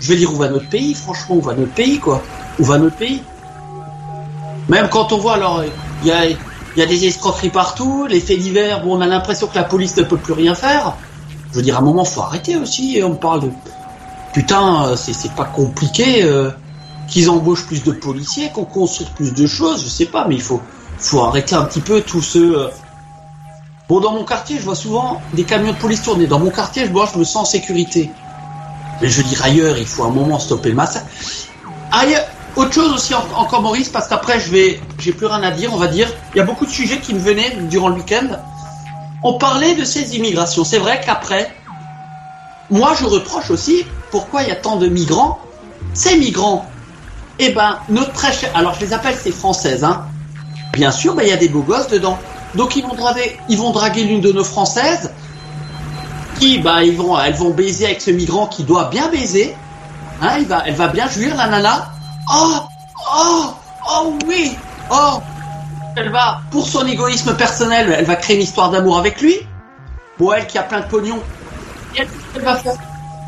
je 0.01 0.09
vais 0.09 0.17
dire 0.17 0.33
où 0.33 0.37
va 0.37 0.49
notre 0.49 0.69
pays, 0.69 0.95
franchement, 0.95 1.35
où 1.37 1.41
va 1.41 1.55
notre 1.55 1.73
pays, 1.75 1.99
quoi. 1.99 2.27
Où 2.59 2.65
va 2.65 2.79
notre 2.79 2.97
pays 2.97 3.31
Même 4.69 4.89
quand 4.89 5.13
on 5.13 5.19
voit, 5.19 5.35
alors, 5.35 5.63
il 6.01 6.07
y 6.07 6.11
a, 6.11 6.87
des 6.87 7.05
escroqueries 7.05 7.51
partout, 7.51 8.07
les 8.07 8.21
faits 8.21 8.39
divers, 8.39 8.83
bon, 8.83 8.97
on 8.97 9.01
a 9.01 9.07
l'impression 9.07 9.47
que 9.47 9.55
la 9.55 9.65
police 9.65 9.95
ne 9.97 10.03
peut 10.03 10.21
plus 10.21 10.33
rien 10.33 10.55
faire. 10.55 10.99
Je 11.51 11.57
veux 11.57 11.63
dire, 11.63 11.77
à 11.77 11.79
un 11.79 11.83
moment, 11.83 12.05
faut 12.05 12.21
arrêter 12.21 12.57
aussi, 12.57 12.97
et 12.97 13.03
on 13.03 13.17
parle 13.17 13.41
de. 13.41 13.51
putain, 14.33 14.95
c'est 14.97 15.35
pas 15.35 15.45
compliqué 15.45 16.23
euh, 16.23 16.51
qu'ils 17.07 17.29
embauchent 17.29 17.67
plus 17.67 17.83
de 17.83 17.91
policiers, 17.93 18.51
qu'on 18.51 18.65
construise 18.65 19.09
plus 19.11 19.33
de 19.33 19.47
choses, 19.47 19.83
je 19.83 19.89
sais 19.89 20.07
pas, 20.07 20.27
mais 20.27 20.35
il 20.35 20.41
faut, 20.41 20.67
faut 20.97 21.21
arrêter 21.21 21.55
un 21.55 21.65
petit 21.65 21.81
peu 21.81 22.01
tout 22.03 22.21
ce. 22.21 22.39
euh, 22.39 22.69
Bon, 23.89 23.99
dans 23.99 24.13
mon 24.13 24.25
quartier, 24.25 24.57
je 24.57 24.63
vois 24.63 24.75
souvent 24.75 25.27
des 25.33 25.45
camions 25.45 25.73
de 25.73 25.77
police 25.77 26.01
tourner. 26.01 26.27
Dans 26.27 26.39
mon 26.39 26.51
quartier, 26.51 26.89
moi, 26.89 27.09
je 27.13 27.19
me 27.19 27.25
sens 27.25 27.35
en 27.43 27.45
sécurité. 27.45 28.20
Mais 29.01 29.09
je 29.09 29.17
veux 29.21 29.27
dire 29.27 29.43
ailleurs, 29.43 29.77
il 29.77 29.87
faut 29.87 30.03
un 30.03 30.11
moment 30.11 30.39
stopper 30.39 30.69
le 30.69 30.75
massacre. 30.75 31.07
Ailleurs, 31.91 32.23
autre 32.55 32.73
chose 32.73 32.93
aussi 32.93 33.13
en- 33.15 33.23
encore 33.35 33.61
Maurice, 33.61 33.89
parce 33.89 34.07
qu'après 34.07 34.39
je 34.39 34.51
vais, 34.51 34.81
j'ai 34.99 35.11
plus 35.13 35.25
rien 35.25 35.41
à 35.43 35.51
dire, 35.51 35.73
on 35.73 35.77
va 35.77 35.87
dire. 35.87 36.07
Il 36.33 36.37
y 36.37 36.41
a 36.41 36.43
beaucoup 36.43 36.65
de 36.65 36.71
sujets 36.71 36.99
qui 36.99 37.13
me 37.13 37.19
venaient 37.19 37.51
durant 37.69 37.89
le 37.89 37.95
week-end. 37.95 38.27
On 39.23 39.37
parlait 39.37 39.75
de 39.75 39.83
ces 39.83 40.15
immigrations. 40.15 40.63
C'est 40.63 40.77
vrai 40.77 41.01
qu'après, 41.03 41.51
moi 42.69 42.93
je 42.99 43.05
reproche 43.05 43.49
aussi 43.51 43.85
pourquoi 44.11 44.43
il 44.43 44.49
y 44.49 44.51
a 44.51 44.55
tant 44.55 44.75
de 44.77 44.87
migrants. 44.87 45.39
Ces 45.93 46.17
migrants, 46.17 46.65
eh 47.39 47.49
ben 47.49 47.79
notre 47.89 48.13
très 48.13 48.31
cher, 48.31 48.51
alors 48.53 48.73
je 48.75 48.81
les 48.81 48.93
appelle 48.93 49.15
ces 49.15 49.31
françaises, 49.31 49.83
hein. 49.83 50.05
Bien 50.73 50.91
sûr, 50.91 51.15
ben, 51.15 51.23
il 51.23 51.29
y 51.29 51.33
a 51.33 51.37
des 51.37 51.49
beaux 51.49 51.63
gosses 51.63 51.87
dedans. 51.89 52.19
Donc 52.55 52.75
ils 52.75 52.83
vont 52.83 52.95
ils 53.49 53.57
vont 53.57 53.71
draguer 53.71 54.03
l'une 54.03 54.21
de 54.21 54.31
nos 54.31 54.43
françaises 54.43 55.11
qui, 56.41 56.57
bah, 56.57 56.83
ils 56.83 56.97
vont, 56.97 57.17
elles 57.19 57.35
vont 57.35 57.51
baiser 57.51 57.85
avec 57.85 58.01
ce 58.01 58.09
migrant 58.09 58.47
qui 58.47 58.63
doit 58.63 58.85
bien 58.85 59.09
baiser. 59.09 59.55
Hein, 60.21 60.37
il 60.39 60.47
va, 60.47 60.63
elle 60.65 60.73
va 60.73 60.87
bien 60.87 61.07
jouir, 61.07 61.35
la 61.35 61.47
nana. 61.47 61.91
Oh, 62.33 62.55
oh, 63.15 63.53
oh 63.87 64.17
oui, 64.27 64.51
oh. 64.91 65.19
Elle 65.95 66.09
va, 66.09 66.41
pour 66.49 66.67
son 66.67 66.85
égoïsme 66.87 67.35
personnel, 67.35 67.95
elle 67.95 68.05
va 68.05 68.15
créer 68.15 68.37
une 68.37 68.41
histoire 68.41 68.71
d'amour 68.71 68.97
avec 68.97 69.21
lui. 69.21 69.35
Bon, 70.17 70.31
elle 70.33 70.47
qui 70.47 70.57
a 70.57 70.63
plein 70.63 70.79
de 70.79 70.85
pognon. 70.85 71.19
Et 71.95 72.01
elle, 72.01 72.07
elle 72.35 72.41
va 72.41 72.55
faire? 72.55 72.73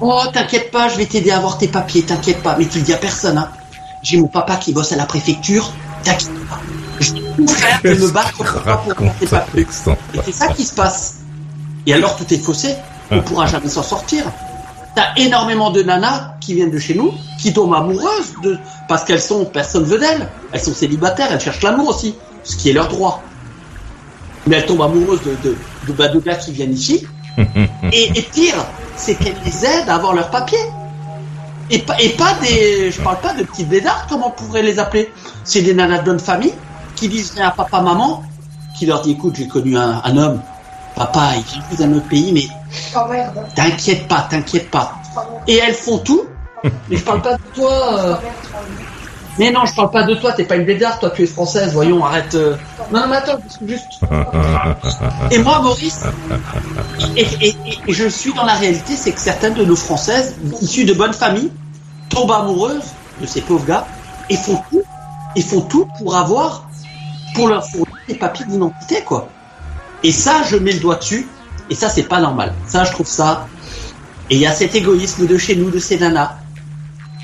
Oh, 0.01 0.21
t'inquiète 0.33 0.71
pas, 0.71 0.89
je 0.89 0.97
vais 0.97 1.05
t'aider 1.05 1.29
à 1.29 1.37
avoir 1.37 1.59
tes 1.59 1.67
papiers, 1.67 2.01
t'inquiète 2.01 2.41
pas. 2.41 2.55
Mais 2.57 2.65
tu 2.65 2.79
le 2.79 2.83
dis 2.83 2.93
à 2.93 2.97
personne, 2.97 3.37
hein. 3.37 3.49
J'ai 4.01 4.17
mon 4.17 4.27
papa 4.27 4.55
qui 4.55 4.73
bosse 4.73 4.91
à 4.91 4.95
la 4.95 5.05
préfecture, 5.05 5.71
t'inquiète 6.03 6.47
pas. 6.49 6.59
Je 6.99 7.13
vais 7.13 7.21
tout 7.37 7.47
faire 7.47 7.79
de 7.83 7.89
me 7.93 8.11
battre 8.11 8.33
pour 8.33 8.95
pour 8.95 9.13
tes 9.15 9.27
papiers. 9.27 9.67
Et 10.13 10.19
c'est 10.25 10.31
ça 10.31 10.47
qui 10.47 10.65
se 10.65 10.73
passe. 10.73 11.19
Et 11.85 11.93
alors 11.93 12.15
tout 12.17 12.33
est 12.33 12.37
faussé. 12.37 12.75
On 13.13 13.21
pourra 13.21 13.47
jamais 13.47 13.69
s'en 13.69 13.83
sortir. 13.83 14.23
T'as 14.95 15.15
énormément 15.17 15.71
de 15.71 15.81
nanas 15.81 16.35
qui 16.39 16.53
viennent 16.53 16.71
de 16.71 16.77
chez 16.77 16.93
nous, 16.93 17.13
qui 17.39 17.51
tombent 17.51 17.73
amoureuses 17.73 18.33
de, 18.43 18.57
parce 18.87 19.03
qu'elles 19.03 19.21
sont, 19.21 19.45
personne 19.45 19.85
veut 19.85 19.97
d'elles. 19.97 20.29
Elles 20.51 20.59
sont 20.59 20.73
célibataires, 20.73 21.27
elles 21.31 21.39
cherchent 21.39 21.63
l'amour 21.63 21.89
aussi, 21.89 22.15
ce 22.43 22.55
qui 22.55 22.69
est 22.69 22.73
leur 22.73 22.89
droit. 22.89 23.23
Mais 24.45 24.57
elles 24.57 24.65
tombent 24.65 24.83
amoureuses 24.83 25.21
de, 25.23 25.35
de, 25.43 25.57
de, 25.87 25.93
bah, 25.93 26.09
de 26.09 26.19
gars 26.19 26.35
qui 26.35 26.51
viennent 26.51 26.73
ici. 26.73 27.07
et, 27.91 28.17
et 28.17 28.21
pire, 28.21 28.65
c'est 28.95 29.15
qu'elles 29.15 29.35
les 29.45 29.65
aident 29.65 29.89
à 29.89 29.95
avoir 29.95 30.13
leurs 30.13 30.29
papiers. 30.29 30.57
Et 31.71 31.79
pas, 31.79 31.95
et 31.99 32.09
pas 32.09 32.35
des, 32.41 32.91
je 32.91 33.01
parle 33.01 33.19
pas 33.19 33.33
de 33.33 33.43
petites 33.43 33.69
bédards, 33.69 34.05
comme 34.07 34.21
on 34.21 34.29
pourrait 34.29 34.61
les 34.61 34.77
appeler. 34.77 35.11
C'est 35.43 35.61
des 35.61 35.73
nanas 35.73 35.99
de 35.99 36.05
bonne 36.05 36.19
famille 36.19 36.53
qui 36.95 37.07
disent 37.07 37.33
à 37.41 37.49
papa, 37.49 37.81
maman, 37.81 38.23
qui 38.77 38.85
leur 38.85 39.01
dit 39.01 39.11
écoute, 39.11 39.35
j'ai 39.37 39.47
connu 39.47 39.75
un, 39.77 40.01
un 40.03 40.17
homme, 40.17 40.41
papa, 40.95 41.31
il 41.37 41.43
vient 41.43 41.61
plus 41.67 41.77
d'un 41.77 41.93
autre 41.93 42.07
pays, 42.07 42.31
mais 42.33 42.47
t'inquiète 43.55 44.07
pas, 44.07 44.27
t'inquiète 44.29 44.69
pas. 44.71 44.93
Et 45.47 45.57
elles 45.57 45.73
font 45.73 45.97
tout. 45.99 46.25
Mais 46.89 46.97
je 46.97 47.03
parle 47.03 47.21
pas 47.21 47.35
de 47.35 47.43
toi. 47.53 47.99
euh. 47.99 48.15
Mais 49.39 49.51
non, 49.51 49.65
je 49.65 49.73
parle 49.73 49.89
pas 49.91 50.03
de 50.03 50.13
toi, 50.15 50.31
t'es 50.33 50.43
pas 50.45 50.55
une 50.55 50.65
bédarde, 50.65 50.99
toi 50.99 51.09
tu 51.09 51.23
es 51.23 51.25
française, 51.25 51.73
voyons, 51.73 52.03
arrête. 52.05 52.35
euh. 52.35 52.55
Non, 52.91 53.01
non, 53.01 53.07
mais 53.09 53.15
attends, 53.17 53.37
juste. 53.65 53.85
Et 55.31 55.39
moi, 55.39 55.59
Maurice, 55.61 55.99
et- 57.17 57.27
et 57.87 57.93
je 57.93 58.07
suis 58.07 58.33
dans 58.33 58.45
la 58.45 58.53
réalité, 58.53 58.95
c'est 58.95 59.11
que 59.11 59.19
certaines 59.19 59.55
de 59.55 59.65
nos 59.65 59.75
françaises, 59.75 60.35
issues 60.61 60.85
de 60.85 60.93
bonnes 60.93 61.13
familles, 61.13 61.51
tombent 62.09 62.31
amoureuses 62.31 62.93
de 63.19 63.25
ces 63.25 63.41
pauvres 63.41 63.65
gars 63.65 63.87
et 64.29 64.37
font 64.37 64.61
tout, 64.69 64.83
et 65.35 65.41
font 65.41 65.61
tout 65.61 65.87
pour 65.97 66.15
avoir, 66.15 66.69
pour 67.33 67.47
leur 67.47 67.65
fournir 67.65 67.95
des 68.07 68.15
papiers 68.15 68.45
d'identité, 68.45 69.01
quoi. 69.03 69.27
Et 70.03 70.11
ça, 70.11 70.43
je 70.49 70.57
mets 70.57 70.73
le 70.73 70.79
doigt 70.79 70.95
dessus, 70.95 71.27
et 71.69 71.75
ça, 71.75 71.89
c'est 71.89 72.03
pas 72.03 72.19
normal. 72.19 72.53
Ça, 72.67 72.83
je 72.83 72.91
trouve 72.91 73.07
ça. 73.07 73.47
Et 74.29 74.35
il 74.35 74.41
y 74.41 74.45
a 74.45 74.53
cet 74.53 74.75
égoïsme 74.75 75.27
de 75.27 75.37
chez 75.37 75.55
nous, 75.55 75.69
de 75.69 75.79
ces 75.79 75.97
nanas. 75.97 76.35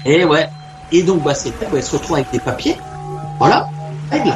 Et 0.06 0.24
ouais. 0.24 0.50
Et 0.92 1.04
donc, 1.04 1.24
bah, 1.24 1.36
c'est 1.36 1.54
elles 1.74 1.84
se 1.84 1.92
retrouvent 1.92 2.16
avec 2.16 2.32
des 2.32 2.40
papiers. 2.40 2.78
Voilà. 3.38 3.68
Règle. 4.12 4.34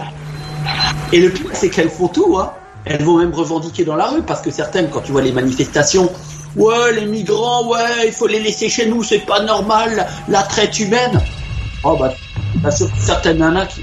Et 1.12 1.20
le 1.20 1.30
pire, 1.30 1.50
c'est 1.54 1.70
qu'elles 1.70 1.90
font 1.90 2.08
tout, 2.08 2.38
hein. 2.38 2.52
Elles 2.86 3.04
vont 3.04 3.18
même 3.18 3.34
revendiquer 3.34 3.86
dans 3.86 3.96
la 3.96 4.08
rue, 4.08 4.22
parce 4.24 4.42
que 4.42 4.52
certaines, 4.52 4.90
quand 4.90 5.02
tu 5.02 5.14
vois 5.14 5.22
les 5.22 5.32
manifestations, 5.32 6.12
ouais, 6.58 6.94
les 6.94 7.06
migrants, 7.06 7.68
ouais, 7.68 8.08
il 8.08 8.12
faut 8.12 8.28
les 8.28 8.40
laisser 8.40 8.68
chez 8.68 8.88
nous, 8.88 9.04
c'est 9.04 9.20
pas 9.20 9.42
normal, 9.42 10.06
la, 10.28 10.44
traite 10.44 10.78
humaine. 10.80 11.22
Oh, 11.84 11.96
bah, 11.98 12.14
t'as 12.62 12.72
certaines 12.72 13.38
nanas 13.38 13.68
qui. 13.68 13.82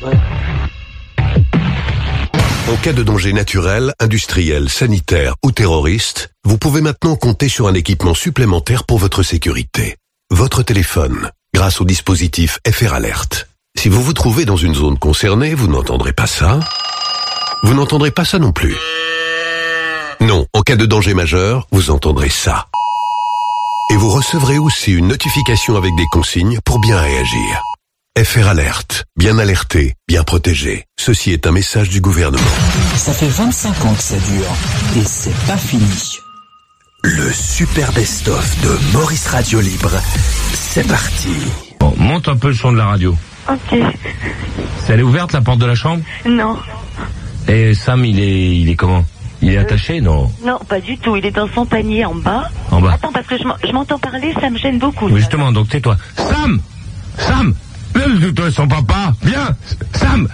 En 2.70 2.76
cas 2.76 2.92
de 2.92 3.02
danger 3.02 3.32
naturel, 3.32 3.92
industriel, 3.98 4.68
sanitaire 4.68 5.34
ou 5.42 5.50
terroriste, 5.50 6.30
vous 6.44 6.56
pouvez 6.56 6.80
maintenant 6.80 7.16
compter 7.16 7.48
sur 7.48 7.66
un 7.66 7.74
équipement 7.74 8.14
supplémentaire 8.14 8.84
pour 8.84 8.98
votre 8.98 9.24
sécurité. 9.24 9.96
Votre 10.30 10.62
téléphone, 10.62 11.32
grâce 11.52 11.80
au 11.80 11.84
dispositif 11.84 12.60
FR 12.64 12.94
Alert. 12.94 13.48
Si 13.76 13.88
vous 13.88 14.00
vous 14.00 14.12
trouvez 14.12 14.44
dans 14.44 14.56
une 14.56 14.76
zone 14.76 15.00
concernée, 15.00 15.52
vous 15.52 15.66
n'entendrez 15.66 16.12
pas 16.12 16.28
ça. 16.28 16.60
Vous 17.64 17.74
n'entendrez 17.74 18.12
pas 18.12 18.24
ça 18.24 18.38
non 18.38 18.52
plus. 18.52 18.76
Non, 20.20 20.46
en 20.54 20.62
cas 20.62 20.76
de 20.76 20.86
danger 20.86 21.14
majeur, 21.14 21.66
vous 21.72 21.90
entendrez 21.90 22.30
ça. 22.30 22.68
Et 23.92 23.96
vous 23.96 24.10
recevrez 24.10 24.58
aussi 24.58 24.92
une 24.92 25.08
notification 25.08 25.74
avec 25.74 25.96
des 25.96 26.06
consignes 26.12 26.60
pour 26.64 26.78
bien 26.78 27.00
réagir. 27.00 27.64
FR 28.18 28.48
Alert. 28.48 29.04
Bien 29.16 29.38
alerté, 29.38 29.94
bien 30.08 30.24
protégé. 30.24 30.84
Ceci 30.98 31.30
est 31.30 31.46
un 31.46 31.52
message 31.52 31.88
du 31.90 32.00
gouvernement. 32.00 32.42
Ça 32.96 33.12
fait 33.14 33.28
25 33.28 33.84
ans 33.86 33.94
que 33.94 34.02
ça 34.02 34.16
dure. 34.16 35.00
Et 35.00 35.04
c'est 35.06 35.34
pas 35.46 35.56
fini. 35.56 36.18
Le 37.04 37.30
super 37.32 37.92
best-of 37.92 38.60
de 38.62 38.92
Maurice 38.92 39.28
Radio 39.28 39.60
Libre. 39.60 39.92
C'est 40.52 40.86
parti. 40.88 41.28
Bon, 41.78 41.94
monte 41.98 42.28
un 42.28 42.36
peu 42.36 42.48
le 42.48 42.54
son 42.54 42.72
de 42.72 42.78
la 42.78 42.86
radio. 42.86 43.16
Ok. 43.48 43.78
C'est 44.84 44.92
elle 44.92 45.00
est 45.00 45.04
ouverte 45.04 45.32
la 45.32 45.40
porte 45.40 45.60
de 45.60 45.66
la 45.66 45.76
chambre? 45.76 46.02
Non. 46.26 46.58
Et 47.48 47.74
Sam, 47.74 48.04
il 48.04 48.18
est, 48.20 48.56
il 48.58 48.68
est 48.68 48.76
comment? 48.76 49.04
Il 49.40 49.50
est 49.52 49.56
attaché, 49.58 50.00
non? 50.02 50.30
Non, 50.44 50.58
pas 50.68 50.80
du 50.80 50.98
tout. 50.98 51.16
Il 51.16 51.24
est 51.24 51.30
dans 51.30 51.48
son 51.54 51.64
panier 51.64 52.04
en 52.04 52.14
bas. 52.16 52.50
En 52.72 52.82
bas. 52.82 52.92
Attends, 52.94 53.12
parce 53.12 53.26
que 53.28 53.38
je 53.38 53.44
m'en- 53.44 53.56
je 53.64 53.72
m'entends 53.72 53.98
parler, 54.00 54.34
ça 54.38 54.50
me 54.50 54.58
gêne 54.58 54.78
beaucoup. 54.78 55.06
Oui, 55.06 55.16
Justement, 55.20 55.52
donc 55.52 55.68
tais-toi. 55.68 55.96
Sam 56.16 56.60
Sam 57.16 57.54
Toi, 58.34 58.50
son 58.50 58.66
papa 58.68 59.12
Viens. 59.22 59.54
Sam. 59.94 60.28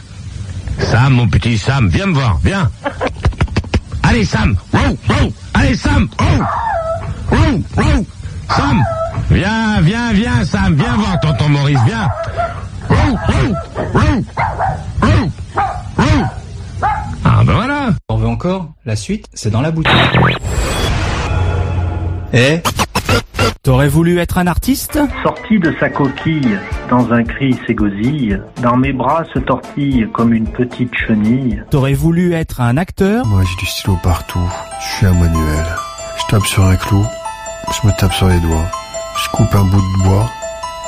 Sam, 0.79 1.15
mon 1.15 1.29
petit 1.29 1.59
Sam, 1.59 1.89
viens 1.89 2.07
me 2.07 2.13
voir, 2.13 2.39
viens. 2.45 2.71
Allez, 4.03 4.25
Sam. 4.25 4.57
Wow, 4.73 4.97
wow. 5.09 5.33
Allez, 5.55 5.75
Sam. 5.75 6.09
Wow 6.21 6.47
Wow, 7.31 7.65
wow. 7.77 8.07
Sam. 8.57 8.85
Viens, 9.31 9.81
viens, 9.81 10.13
viens, 10.13 10.45
Sam, 10.45 10.75
viens 10.75 10.97
voir 10.97 11.19
tonton 11.21 11.49
Maurice, 11.49 11.81
viens. 11.87 12.09
Wow, 12.89 13.19
wow. 13.29 13.57
Wow. 13.95 15.31
Wow. 15.99 16.25
Ah, 17.25 17.43
ben 17.45 17.53
voilà. 17.53 17.91
On 18.09 18.17
veut 18.17 18.29
encore 18.29 18.71
La 18.85 18.95
suite, 18.95 19.27
c'est 19.35 19.51
dans 19.51 19.61
la 19.61 19.71
boutique. 19.71 19.93
Eh 22.33 22.61
T'aurais 23.63 23.89
voulu 23.89 24.19
être 24.19 24.39
un 24.39 24.47
artiste 24.47 24.99
Sorti 25.25 25.59
de 25.59 25.75
sa 25.81 25.89
coquille, 25.89 26.57
dans 26.89 27.13
un 27.13 27.25
cri 27.25 27.57
s'égosille, 27.67 28.41
dans 28.63 28.77
mes 28.77 28.93
bras 28.93 29.25
se 29.35 29.41
tortille 29.41 30.09
comme 30.13 30.33
une 30.33 30.47
petite 30.47 30.95
chenille. 30.95 31.65
T'aurais 31.71 31.95
voulu 31.95 32.33
être 32.33 32.61
un 32.61 32.77
acteur 32.77 33.27
Moi 33.27 33.43
j'ai 33.43 33.57
du 33.57 33.67
stylo 33.67 33.99
partout. 34.03 34.49
Je 34.81 34.97
suis 34.97 35.07
un 35.07 35.15
manuel. 35.15 35.67
Je 36.19 36.25
tape 36.31 36.47
sur 36.47 36.65
un 36.65 36.77
clou. 36.77 37.05
Je 37.73 37.87
me 37.89 37.93
tape 37.99 38.13
sur 38.13 38.29
les 38.29 38.39
doigts. 38.39 38.71
Je 39.25 39.29
coupe 39.31 39.53
un 39.55 39.65
bout 39.65 39.81
de 39.81 40.03
bois. 40.05 40.31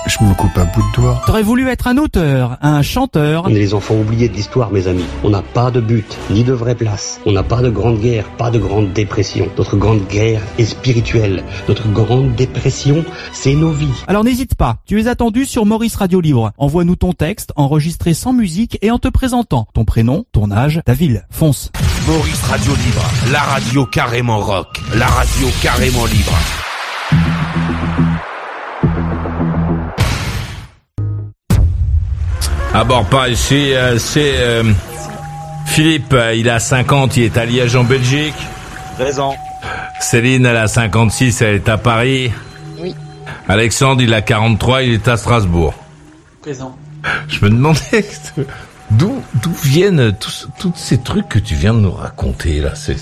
Je 0.07 0.25
me 0.25 0.35
coupe 0.35 0.57
un 0.57 0.65
bout 0.65 0.83
de 0.83 1.03
doigt. 1.03 1.23
T'aurais 1.27 1.43
voulu 1.43 1.69
être 1.69 1.87
un 1.87 1.99
auteur, 1.99 2.57
un 2.63 2.83
chanteur 2.83 3.45
On 3.47 3.51
est 3.51 3.55
les 3.55 3.75
enfants 3.75 3.97
oubliés 3.97 4.29
de 4.29 4.35
l'histoire, 4.35 4.71
mes 4.71 4.87
amis. 4.87 5.05
On 5.23 5.31
n'a 5.31 5.43
pas 5.43 5.71
de 5.71 5.81
but, 5.81 6.17
ni 6.31 6.45
de 6.45 6.53
vraie 6.53 6.75
place. 6.75 7.21
On 7.27 7.33
n'a 7.33 7.43
pas 7.43 7.61
de 7.61 7.69
grande 7.69 8.01
guerre, 8.01 8.29
pas 8.37 8.51
de 8.51 8.59
grande 8.59 8.93
dépression. 8.93 9.49
Notre 9.59 9.77
grande 9.77 10.07
guerre 10.07 10.41
est 10.59 10.65
spirituelle. 10.65 11.45
Notre 11.69 11.89
grande 11.89 12.35
dépression, 12.35 13.05
c'est 13.33 13.55
nos 13.55 13.71
vies. 13.71 13.89
Alors 14.07 14.25
n'hésite 14.25 14.55
pas, 14.55 14.77
tu 14.87 15.01
es 15.01 15.09
attendu 15.09 15.45
sur 15.45 15.67
Maurice 15.67 15.97
Radio 15.97 16.21
Libre. 16.21 16.53
Envoie-nous 16.57 16.97
ton 16.97 17.13
texte, 17.13 17.53
enregistré 17.57 18.15
sans 18.15 18.33
musique 18.33 18.79
et 18.81 18.91
en 18.91 18.99
te 18.99 19.09
présentant. 19.09 19.69
Ton 19.75 19.85
prénom, 19.85 20.25
ton 20.33 20.51
âge, 20.51 20.81
ta 20.87 20.95
ville. 20.95 21.27
Fonce. 21.31 21.71
Maurice 22.07 22.43
Radio 22.43 22.73
Libre. 22.73 23.05
La 23.33 23.41
radio 23.41 23.85
carrément 23.85 24.39
rock. 24.39 24.81
La 24.95 25.07
radio 25.07 25.49
carrément 25.61 26.07
libre. 26.07 26.33
À 32.79 32.85
bord 32.85 33.07
par 33.07 33.27
ici, 33.27 33.75
euh, 33.75 33.99
c'est 33.99 34.35
euh, 34.37 34.63
Philippe, 35.67 36.13
euh, 36.13 36.33
il 36.37 36.49
a 36.49 36.61
50, 36.61 37.17
il 37.17 37.25
est 37.25 37.37
à 37.37 37.45
Liège 37.45 37.75
en 37.75 37.83
Belgique. 37.83 38.37
Raison. 38.97 39.33
Céline, 39.99 40.47
elle 40.47 40.57
a 40.57 40.69
56, 40.69 41.43
elle 41.43 41.57
est 41.57 41.69
à 41.69 41.77
Paris. 41.77 42.31
Oui. 42.79 42.95
Alexandre, 43.49 44.01
il 44.03 44.15
a 44.15 44.23
43, 44.23 44.85
il 44.85 44.93
est 44.93 45.09
à 45.09 45.17
Strasbourg. 45.17 45.75
Présent. 46.41 46.79
Je 47.27 47.45
me 47.45 47.51
demandais 47.51 48.07
d'où 48.93 49.25
d'où 49.43 49.53
viennent 49.65 50.13
tous 50.13 50.49
tous 50.61 50.73
ces 50.77 50.99
trucs 50.99 51.29
que 51.29 51.41
tu 51.41 51.57
viens 51.57 51.75
de 51.75 51.81
nous 51.81 51.91
raconter 51.91 52.61
là. 52.61 52.77
C'est 52.77 52.97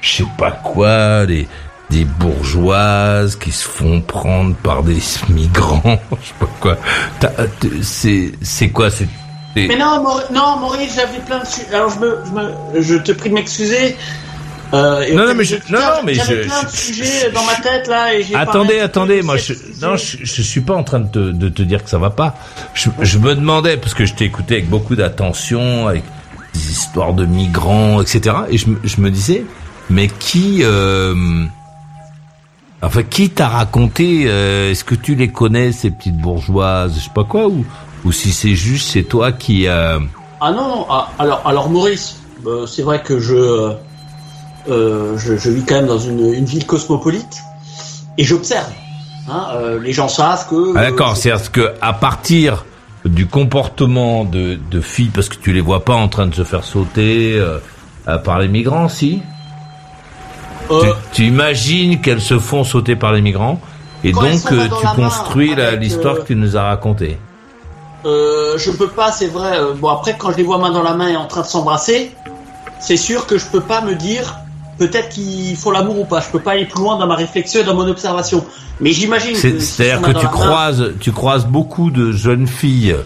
je 0.00 0.16
sais 0.16 0.26
pas 0.36 0.50
quoi, 0.50 1.26
des 1.26 1.46
des 1.90 2.04
bourgeoises 2.04 3.36
qui 3.36 3.52
se 3.52 3.66
font 3.66 4.00
prendre 4.00 4.54
par 4.56 4.82
des 4.82 4.98
migrants, 5.28 5.82
je 6.22 6.26
sais 6.28 6.34
pas 6.40 6.48
quoi. 6.60 6.78
T'as- 7.20 7.28
t- 7.60 7.82
C'est 7.82 8.32
c'est 8.42 8.70
quoi 8.70 8.90
c'est 8.90 9.06
c'est- 9.54 9.68
Mais 9.68 9.76
non, 9.78 10.02
Maurice, 10.02 10.30
non, 10.32 10.58
Maurice, 10.58 10.94
j'avais 10.96 11.18
plein 11.20 11.38
de 11.40 11.46
sujets. 11.46 11.74
Alors 11.74 11.90
je 11.90 11.98
me, 12.00 12.18
je 12.26 12.30
me, 12.78 12.82
je 12.82 12.94
te 12.96 13.12
prie 13.12 13.30
de 13.30 13.34
m'excuser. 13.34 13.96
Euh, 14.74 15.02
et 15.02 15.14
Non, 15.14 15.28
non, 15.28 15.34
mais 15.36 15.44
je- 15.44 15.54
non, 15.70 15.78
non, 15.78 15.86
mais 16.04 16.14
j'avais 16.14 16.42
je- 16.42 16.48
plein 16.48 16.62
de 16.64 16.68
je- 16.68 16.76
sujets 16.76 17.30
dans 17.32 17.44
ma 17.44 17.54
tête 17.54 17.86
là 17.86 18.12
et 18.14 18.24
j'ai 18.24 18.34
Attendez, 18.34 18.80
attendez, 18.80 19.18
de- 19.20 19.24
moi 19.24 19.36
je 19.36 19.52
non, 19.80 19.96
je, 19.96 20.16
je 20.24 20.42
suis 20.42 20.60
pas 20.60 20.74
en 20.74 20.82
train 20.82 20.98
de 20.98 21.06
te, 21.08 21.18
de 21.30 21.48
te 21.48 21.62
dire 21.62 21.84
que 21.84 21.88
ça 21.88 21.98
va 21.98 22.10
pas. 22.10 22.34
Je, 22.74 22.88
je 23.00 23.18
me 23.18 23.34
demandais 23.36 23.76
parce 23.76 23.94
que 23.94 24.04
je 24.04 24.14
t'ai 24.14 24.24
écouté 24.24 24.54
avec 24.54 24.68
beaucoup 24.68 24.96
d'attention, 24.96 25.86
avec 25.86 26.02
des 26.52 26.70
histoires 26.72 27.12
de 27.12 27.24
migrants, 27.26 28.02
etc. 28.02 28.34
Et 28.50 28.58
je, 28.58 28.70
me- 28.70 28.80
je 28.82 29.00
me 29.00 29.08
disais, 29.10 29.44
mais 29.88 30.08
qui, 30.08 30.62
euh, 30.64 31.14
enfin, 32.82 33.02
qui 33.02 33.30
t'a 33.30 33.48
raconté 33.48 34.24
euh, 34.26 34.70
Est-ce 34.70 34.84
que 34.84 34.94
tu 34.94 35.14
les 35.14 35.28
connais 35.28 35.72
ces 35.72 35.90
petites 35.90 36.16
bourgeoises, 36.16 36.94
je 36.96 37.00
sais 37.00 37.10
pas 37.14 37.24
quoi, 37.24 37.46
ou 37.46 37.64
ou 38.06 38.12
si 38.12 38.32
c'est 38.32 38.54
juste 38.54 38.92
c'est 38.92 39.02
toi 39.02 39.32
qui 39.32 39.66
euh, 39.66 39.98
Ah 40.40 40.52
non, 40.52 40.68
non. 40.68 40.86
ah, 40.88 41.10
alors, 41.18 41.42
alors 41.44 41.68
Maurice, 41.68 42.20
euh, 42.46 42.66
c'est 42.66 42.82
vrai 42.82 43.02
que 43.02 43.18
je, 43.18 43.34
euh, 43.34 43.72
euh, 44.68 45.18
je, 45.18 45.36
je 45.36 45.50
vis 45.50 45.64
quand 45.64 45.74
même 45.74 45.86
dans 45.88 45.98
une, 45.98 46.32
une 46.32 46.44
ville 46.44 46.66
cosmopolite 46.66 47.42
et 48.16 48.24
j'observe. 48.24 48.70
Hein, 49.28 49.48
euh, 49.54 49.80
les 49.80 49.92
gens 49.92 50.08
savent 50.08 50.48
que. 50.48 50.76
Ah, 50.76 50.82
d'accord, 50.82 51.16
c'est-à-dire 51.16 51.50
que 51.50 51.72
à 51.82 51.92
partir 51.92 52.64
du 53.04 53.26
comportement 53.26 54.24
de, 54.24 54.56
de 54.70 54.80
filles, 54.80 55.10
parce 55.12 55.28
que 55.28 55.36
tu 55.36 55.52
les 55.52 55.60
vois 55.60 55.84
pas 55.84 55.94
en 55.94 56.08
train 56.08 56.26
de 56.26 56.34
se 56.34 56.44
faire 56.44 56.64
sauter 56.64 57.40
par 58.24 58.38
les 58.38 58.48
migrants, 58.48 58.88
si? 58.88 59.20
Euh, 60.70 60.82
tu, 60.82 60.88
tu 61.12 61.22
imagines 61.24 62.00
qu'elles 62.00 62.20
se 62.20 62.38
font 62.38 62.64
sauter 62.64 62.96
par 62.96 63.12
les 63.12 63.20
migrants, 63.20 63.60
et 64.04 64.12
Quand 64.12 64.22
donc 64.22 64.52
euh, 64.52 64.68
tu 64.80 64.86
construis 64.96 65.54
l'histoire 65.78 66.16
euh, 66.16 66.18
que 66.22 66.26
tu 66.26 66.36
nous 66.36 66.56
as 66.56 66.62
racontée. 66.62 67.18
Euh, 68.04 68.56
je 68.58 68.70
peux 68.70 68.88
pas, 68.88 69.10
c'est 69.12 69.26
vrai. 69.28 69.58
bon, 69.78 69.88
après, 69.88 70.16
quand 70.18 70.30
je 70.32 70.36
les 70.36 70.42
vois 70.42 70.58
main 70.58 70.70
dans 70.70 70.82
la 70.82 70.94
main 70.94 71.08
et 71.08 71.16
en 71.16 71.26
train 71.26 71.42
de 71.42 71.46
s'embrasser, 71.46 72.12
c'est 72.80 72.96
sûr 72.96 73.26
que 73.26 73.38
je 73.38 73.46
peux 73.46 73.60
pas 73.60 73.80
me 73.80 73.94
dire 73.94 74.36
peut-être 74.78 75.08
qu'ils 75.08 75.56
font 75.56 75.70
l'amour 75.70 76.00
ou 76.00 76.04
pas. 76.04 76.20
Je 76.20 76.28
peux 76.30 76.38
pas 76.38 76.52
aller 76.52 76.66
plus 76.66 76.80
loin 76.82 76.98
dans 76.98 77.06
ma 77.06 77.16
réflexion 77.16 77.60
et 77.60 77.64
dans 77.64 77.74
mon 77.74 77.88
observation. 77.88 78.44
Mais 78.80 78.92
j'imagine. 78.92 79.32
Que 79.32 79.58
C'est-à-dire 79.58 80.02
que 80.02 80.10
tu 80.10 80.24
main- 80.26 80.30
croises, 80.30 80.92
tu 81.00 81.12
croises 81.12 81.46
beaucoup 81.46 81.90
de 81.90 82.12
jeunes 82.12 82.46
filles 82.46 82.96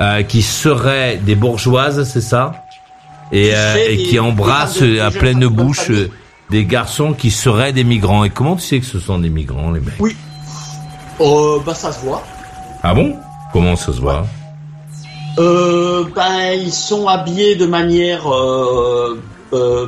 euh, 0.00 0.22
qui 0.24 0.42
seraient 0.42 1.16
des 1.16 1.36
bourgeoises, 1.36 2.08
c'est 2.12 2.20
ça? 2.20 2.64
Et, 3.32 3.50
Qui 3.50 3.54
euh, 3.54 4.12
et 4.12 4.18
embrassent 4.18 4.82
à 4.82 5.10
pleine 5.10 5.46
bouche 5.46 5.78
famille. 5.86 6.10
Des 6.54 6.64
garçons 6.64 7.14
qui 7.14 7.32
seraient 7.32 7.72
des 7.72 7.82
migrants. 7.82 8.22
Et 8.22 8.30
comment 8.30 8.54
tu 8.54 8.62
sais 8.62 8.78
que 8.78 8.86
ce 8.86 9.00
sont 9.00 9.18
des 9.18 9.28
migrants, 9.28 9.72
les 9.72 9.80
mecs? 9.80 9.94
Oui. 9.98 10.16
Euh, 11.20 11.58
bah 11.66 11.74
ça 11.74 11.90
se 11.90 12.04
voit. 12.04 12.22
Ah 12.82 12.94
bon? 12.94 13.16
Comment 13.52 13.74
ça 13.74 13.92
se 13.92 14.00
voit? 14.00 14.24
Euh, 15.38 16.04
ben 16.14 16.52
ils 16.52 16.72
sont 16.72 17.08
habillés 17.08 17.56
de 17.56 17.66
manière. 17.66 18.32
Euh, 18.32 19.20
euh, 19.52 19.86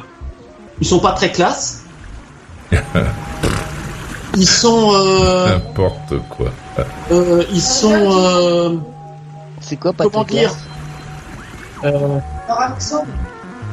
ils 0.81 0.87
sont 0.89 0.99
pas 0.99 1.13
très 1.13 1.31
classe. 1.31 1.85
Ils 4.39 4.47
sont. 4.47 4.91
Euh, 4.93 5.49
N'importe 5.49 6.15
quoi. 6.29 6.49
euh, 7.11 7.43
ils 7.51 7.63
sont. 7.63 7.95
Euh, 7.95 8.77
C'est 9.61 9.77
quoi 9.77 9.95
pas 9.95 10.05
Comment 10.05 10.25
très 10.25 10.35
dire? 10.41 10.51
classe? 11.81 11.95
Euh, 11.95 12.19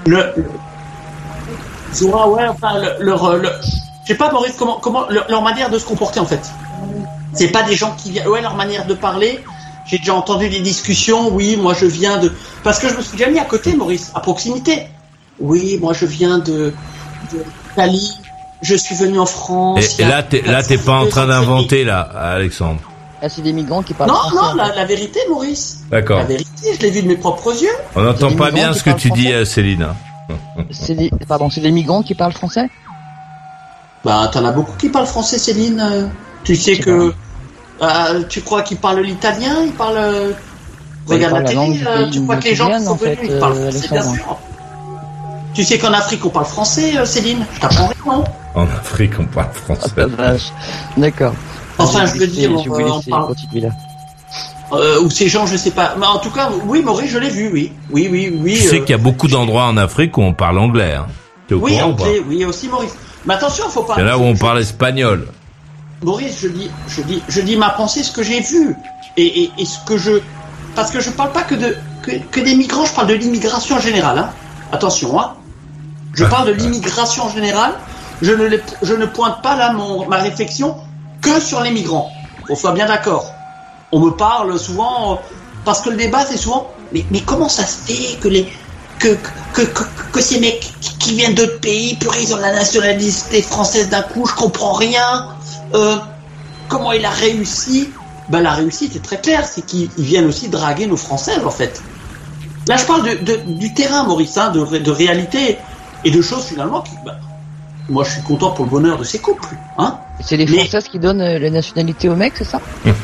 le, 0.06 0.16
le- 0.38 0.50
Zora, 1.94 2.30
ouais, 2.30 2.48
enfin, 2.48 2.80
le- 2.80 3.04
leur, 3.06 3.38
le- 3.38 3.50
je 4.04 4.08
sais 4.10 4.16
pas, 4.16 4.32
Maurice, 4.32 4.54
comment, 4.58 4.80
comment, 4.82 5.08
leur, 5.10 5.30
leur 5.30 5.42
manière 5.42 5.70
de 5.70 5.78
se 5.80 5.86
comporter, 5.86 6.20
en 6.20 6.26
fait. 6.26 6.42
C'est 7.34 7.48
pas 7.50 7.64
des 7.64 7.76
gens 7.76 7.96
qui 7.98 8.12
viennent, 8.12 8.28
ouais, 8.28 8.42
leur 8.42 8.56
manière 8.56 8.86
de 8.86 8.94
parler. 8.94 9.40
J'ai 9.86 9.98
déjà 9.98 10.14
entendu 10.14 10.50
des 10.50 10.60
discussions, 10.62 11.30
oui, 11.34 11.58
moi 11.58 11.74
je 11.74 11.86
viens 11.86 12.18
de, 12.18 12.32
parce 12.64 12.80
que 12.80 12.88
je 12.88 12.96
me 12.96 13.02
suis 13.02 13.18
déjà 13.18 13.30
mis 13.30 13.40
à 13.40 13.44
côté, 13.46 13.76
Maurice, 13.76 14.12
à 14.16 14.22
proximité. 14.22 14.88
Oui, 15.40 15.78
moi 15.82 15.94
je 15.94 16.06
viens 16.06 16.38
de, 16.40 16.74
de 17.34 17.44
Cali, 17.76 18.12
je 18.62 18.76
suis 18.76 18.96
venu 18.96 19.20
en 19.20 19.26
France. 19.26 20.00
Et, 20.00 20.06
là, 20.06 20.24
t'es, 20.24 20.42
là, 20.42 20.64
t'es 20.64 20.78
pas 20.78 20.94
en 20.94 21.08
train 21.08 21.28
d'inventer, 21.28 21.84
là, 21.84 22.00
Alexandre. 22.02 22.80
Ah, 23.22 23.28
c'est 23.30 23.42
des 23.42 23.52
migrants 23.54 23.84
qui 23.84 23.94
parlent 23.94 24.10
Non, 24.10 24.16
français. 24.16 24.36
non, 24.36 24.54
la, 24.56 24.76
la 24.76 24.86
vérité, 24.86 25.20
Maurice. 25.30 25.80
D'accord. 25.92 26.18
La 26.20 26.26
vérité, 26.26 26.74
je 26.76 26.80
l'ai 26.80 26.92
vu 26.92 27.02
de 27.04 27.08
mes 27.08 27.18
propres 27.18 27.52
yeux. 27.62 27.70
On 27.96 28.04
n'entend 28.04 28.32
pas 28.36 28.52
bien 28.52 28.74
ce 28.74 28.84
que 28.84 28.90
tu 28.92 29.10
dis, 29.12 29.24
français 29.24 29.34
euh, 29.34 29.46
Céline. 29.46 29.88
C'est 30.72 30.96
des, 30.96 31.10
pardon, 31.28 31.50
c'est 31.50 31.62
des 31.62 31.72
migrants 31.72 32.04
qui 32.04 32.16
parlent 32.16 32.34
français? 32.34 32.70
Bah, 34.04 34.30
t'en 34.32 34.44
as 34.46 34.52
beaucoup 34.52 34.76
qui 34.78 34.90
parlent 34.90 35.06
français, 35.08 35.38
Céline. 35.38 36.10
Tu 36.44 36.56
sais 36.56 36.78
que. 36.78 37.14
euh, 37.82 38.24
tu 38.30 38.42
crois 38.42 38.62
qu'ils 38.64 38.78
parlent 38.78 39.02
l'italien 39.02 39.64
Ils 39.66 39.72
parlent. 39.72 39.98
euh, 39.98 40.32
ils 41.08 41.14
Regarde 41.14 41.34
la 41.34 41.42
parlent 41.42 41.46
la 41.46 41.54
langue 41.54 41.74
télé, 41.74 41.86
euh, 41.88 42.10
tu 42.10 42.22
crois 42.24 42.36
que 42.38 42.44
les 42.44 42.56
gens 42.56 42.72
qui 42.78 42.84
sont 42.86 42.96
venus, 42.96 43.20
fait, 43.20 43.26
ils 43.26 43.40
parlent 43.40 43.58
euh, 43.58 43.72
français, 43.72 43.88
bien 43.92 44.14
sûr. 44.14 44.38
Tu 45.54 45.64
sais 45.64 45.78
qu'en 45.78 45.94
Afrique, 45.94 46.26
on 46.26 46.30
parle 46.30 46.46
français, 46.46 47.06
Céline? 47.06 47.46
Je 47.54 47.60
t'apprends 47.60 47.88
rien, 47.88 47.96
non 48.06 48.24
En 48.56 48.64
Afrique, 48.64 49.14
on 49.20 49.26
parle 49.26 49.52
français. 49.54 49.92
Vache. 49.98 50.52
D'accord. 50.98 51.34
Enfin, 51.78 52.06
je 52.06 52.18
veux 52.18 52.28
dire, 52.28 52.52
on, 52.52 53.02
parle. 53.10 53.34
là. 53.56 53.70
Euh, 54.74 55.02
ou 55.02 55.10
ces 55.10 55.28
gens, 55.30 55.46
je 55.46 55.56
sais 55.56 55.72
pas. 55.72 55.96
Mais 56.00 56.06
en 56.06 56.18
tout 56.20 56.32
cas, 56.32 56.50
oui, 56.66 56.82
Maurice, 56.82 57.12
je 57.12 57.20
l'ai 57.20 57.30
vu, 57.30 57.50
oui. 57.54 57.72
Oui, 57.92 58.08
oui, 58.12 58.36
oui. 58.42 58.54
Tu 58.56 58.62
sais 58.62 58.78
euh, 58.78 58.80
qu'il 58.80 58.90
y 58.90 58.94
a 58.94 58.98
beaucoup 58.98 59.28
d'endroits 59.28 59.66
en 59.66 59.78
Afrique 59.78 60.18
où 60.18 60.22
on 60.22 60.34
parle 60.34 60.58
anglais. 60.58 60.94
Hein. 60.94 61.08
Au 61.52 61.56
Oui, 61.56 61.78
courant 61.78 61.92
ou 61.92 61.96
pas 61.96 62.04
anglais, 62.04 62.22
oui, 62.28 62.46
aussi 62.46 62.68
Maurice. 62.68 62.96
Mais 63.26 63.36
attention, 63.36 63.70
faut 63.70 63.84
pas. 63.84 63.96
En 63.96 64.08
a 64.08 64.18
où 64.18 64.24
on 64.24 64.36
parle 64.36 64.60
espagnol. 64.60 65.28
Maurice, 66.02 66.40
je 66.42 66.48
dis, 66.48 66.70
je 66.88 67.02
dis, 67.02 67.22
je 67.30 67.42
dis 67.42 67.56
ma 67.56 67.70
pensée, 67.70 68.04
ce 68.04 68.12
que 68.12 68.24
j'ai 68.24 68.42
vu, 68.42 68.76
et, 69.16 69.44
et, 69.44 69.52
et 69.58 69.66
ce 69.66 69.78
que 69.86 69.98
je, 69.98 70.20
parce 70.76 70.92
que 70.92 71.00
je 71.00 71.12
parle 71.12 71.32
pas 71.32 71.44
que 71.44 71.56
de 71.56 71.78
que, 72.02 72.12
que 72.32 72.40
des 72.42 72.56
migrants, 72.56 72.86
je 72.86 72.94
parle 72.94 73.08
de 73.08 73.14
l'immigration 73.14 73.78
en 73.78 73.80
général. 73.80 74.18
Hein. 74.18 74.30
Attention, 74.72 75.20
hein. 75.20 75.34
Je 76.14 76.26
parle 76.26 76.48
de 76.48 76.54
l'immigration 76.54 77.24
en 77.24 77.30
général. 77.30 77.74
Je 78.22 78.32
ne, 78.32 78.58
je 78.82 78.94
ne 78.94 79.06
pointe 79.06 79.42
pas 79.42 79.56
là 79.56 79.74
mon, 79.74 80.08
ma 80.08 80.18
réflexion 80.18 80.76
que 81.22 81.40
sur 81.40 81.62
les 81.62 81.72
migrants. 81.72 82.12
Qu'on 82.48 82.56
soit 82.56 82.74
bien 82.74 82.86
d'accord. 82.86 83.33
On 83.94 84.00
me 84.00 84.10
parle 84.10 84.58
souvent 84.60 85.22
parce 85.66 85.82
que 85.82 85.92
le 85.92 85.98
débat 85.98 86.26
c'est 86.26 86.38
souvent. 86.38 86.72
Mais, 86.92 87.06
comment 87.26 87.48
ça 87.48 87.66
se 87.66 87.78
fait 87.86 88.18
que 88.20 88.28
les 88.28 88.52
que, 89.00 89.16
que, 89.54 89.62
que, 90.12 90.22
ces 90.22 90.40
mecs 90.40 90.74
qui, 91.00 91.16
viennent 91.16 91.34
d'autres 91.36 91.60
pays, 91.60 91.96
purée, 91.96 92.22
ils 92.22 92.34
ont 92.34 92.38
la 92.38 92.54
nationalité 92.54 93.42
française 93.42 93.90
d'un 93.90 94.02
coup, 94.02 94.26
je 94.26 94.34
comprends 94.34 94.74
rien. 94.74 95.28
Euh, 95.74 95.98
comment 96.70 96.92
il 96.92 97.06
a 97.06 97.10
réussi? 97.10 97.90
Ben 98.30 98.42
la 98.42 98.54
réussite 98.54 98.96
est 98.96 99.04
très 99.04 99.20
claire, 99.20 99.46
c'est 99.46 99.64
qu'ils 99.64 99.90
ils 99.98 100.06
viennent 100.06 100.26
aussi 100.26 100.50
draguer 100.50 100.88
nos 100.88 100.98
Françaises 100.98 101.46
en 101.46 101.52
fait. 101.52 101.84
Là 102.68 102.78
je 102.78 102.86
parle 102.86 103.04
de, 103.04 103.36
du 103.36 103.74
terrain, 103.74 104.04
Maurice, 104.06 104.38
hein, 104.38 104.50
de, 104.50 104.78
de 104.78 104.92
réalité 104.92 105.58
et 106.04 106.12
de 106.12 106.22
choses 106.22 106.46
finalement 106.46 106.82
qui. 106.82 106.92
ben, 107.06 107.16
moi 107.90 108.04
je 108.04 108.12
suis 108.12 108.24
content 108.24 108.52
pour 108.52 108.66
le 108.66 108.72
bonheur 108.72 108.98
de 108.98 109.04
ces 109.04 109.20
couples, 109.20 109.58
hein. 109.78 110.00
C'est 110.20 110.38
les 110.38 110.48
Françaises 110.48 110.88
qui 110.88 111.00
donnent 111.00 111.22
euh, 111.22 111.40
la 111.40 111.50
nationalité 111.50 112.08
aux 112.08 112.16
mecs, 112.16 112.38
c'est 112.38 112.46
ça? 112.46 112.62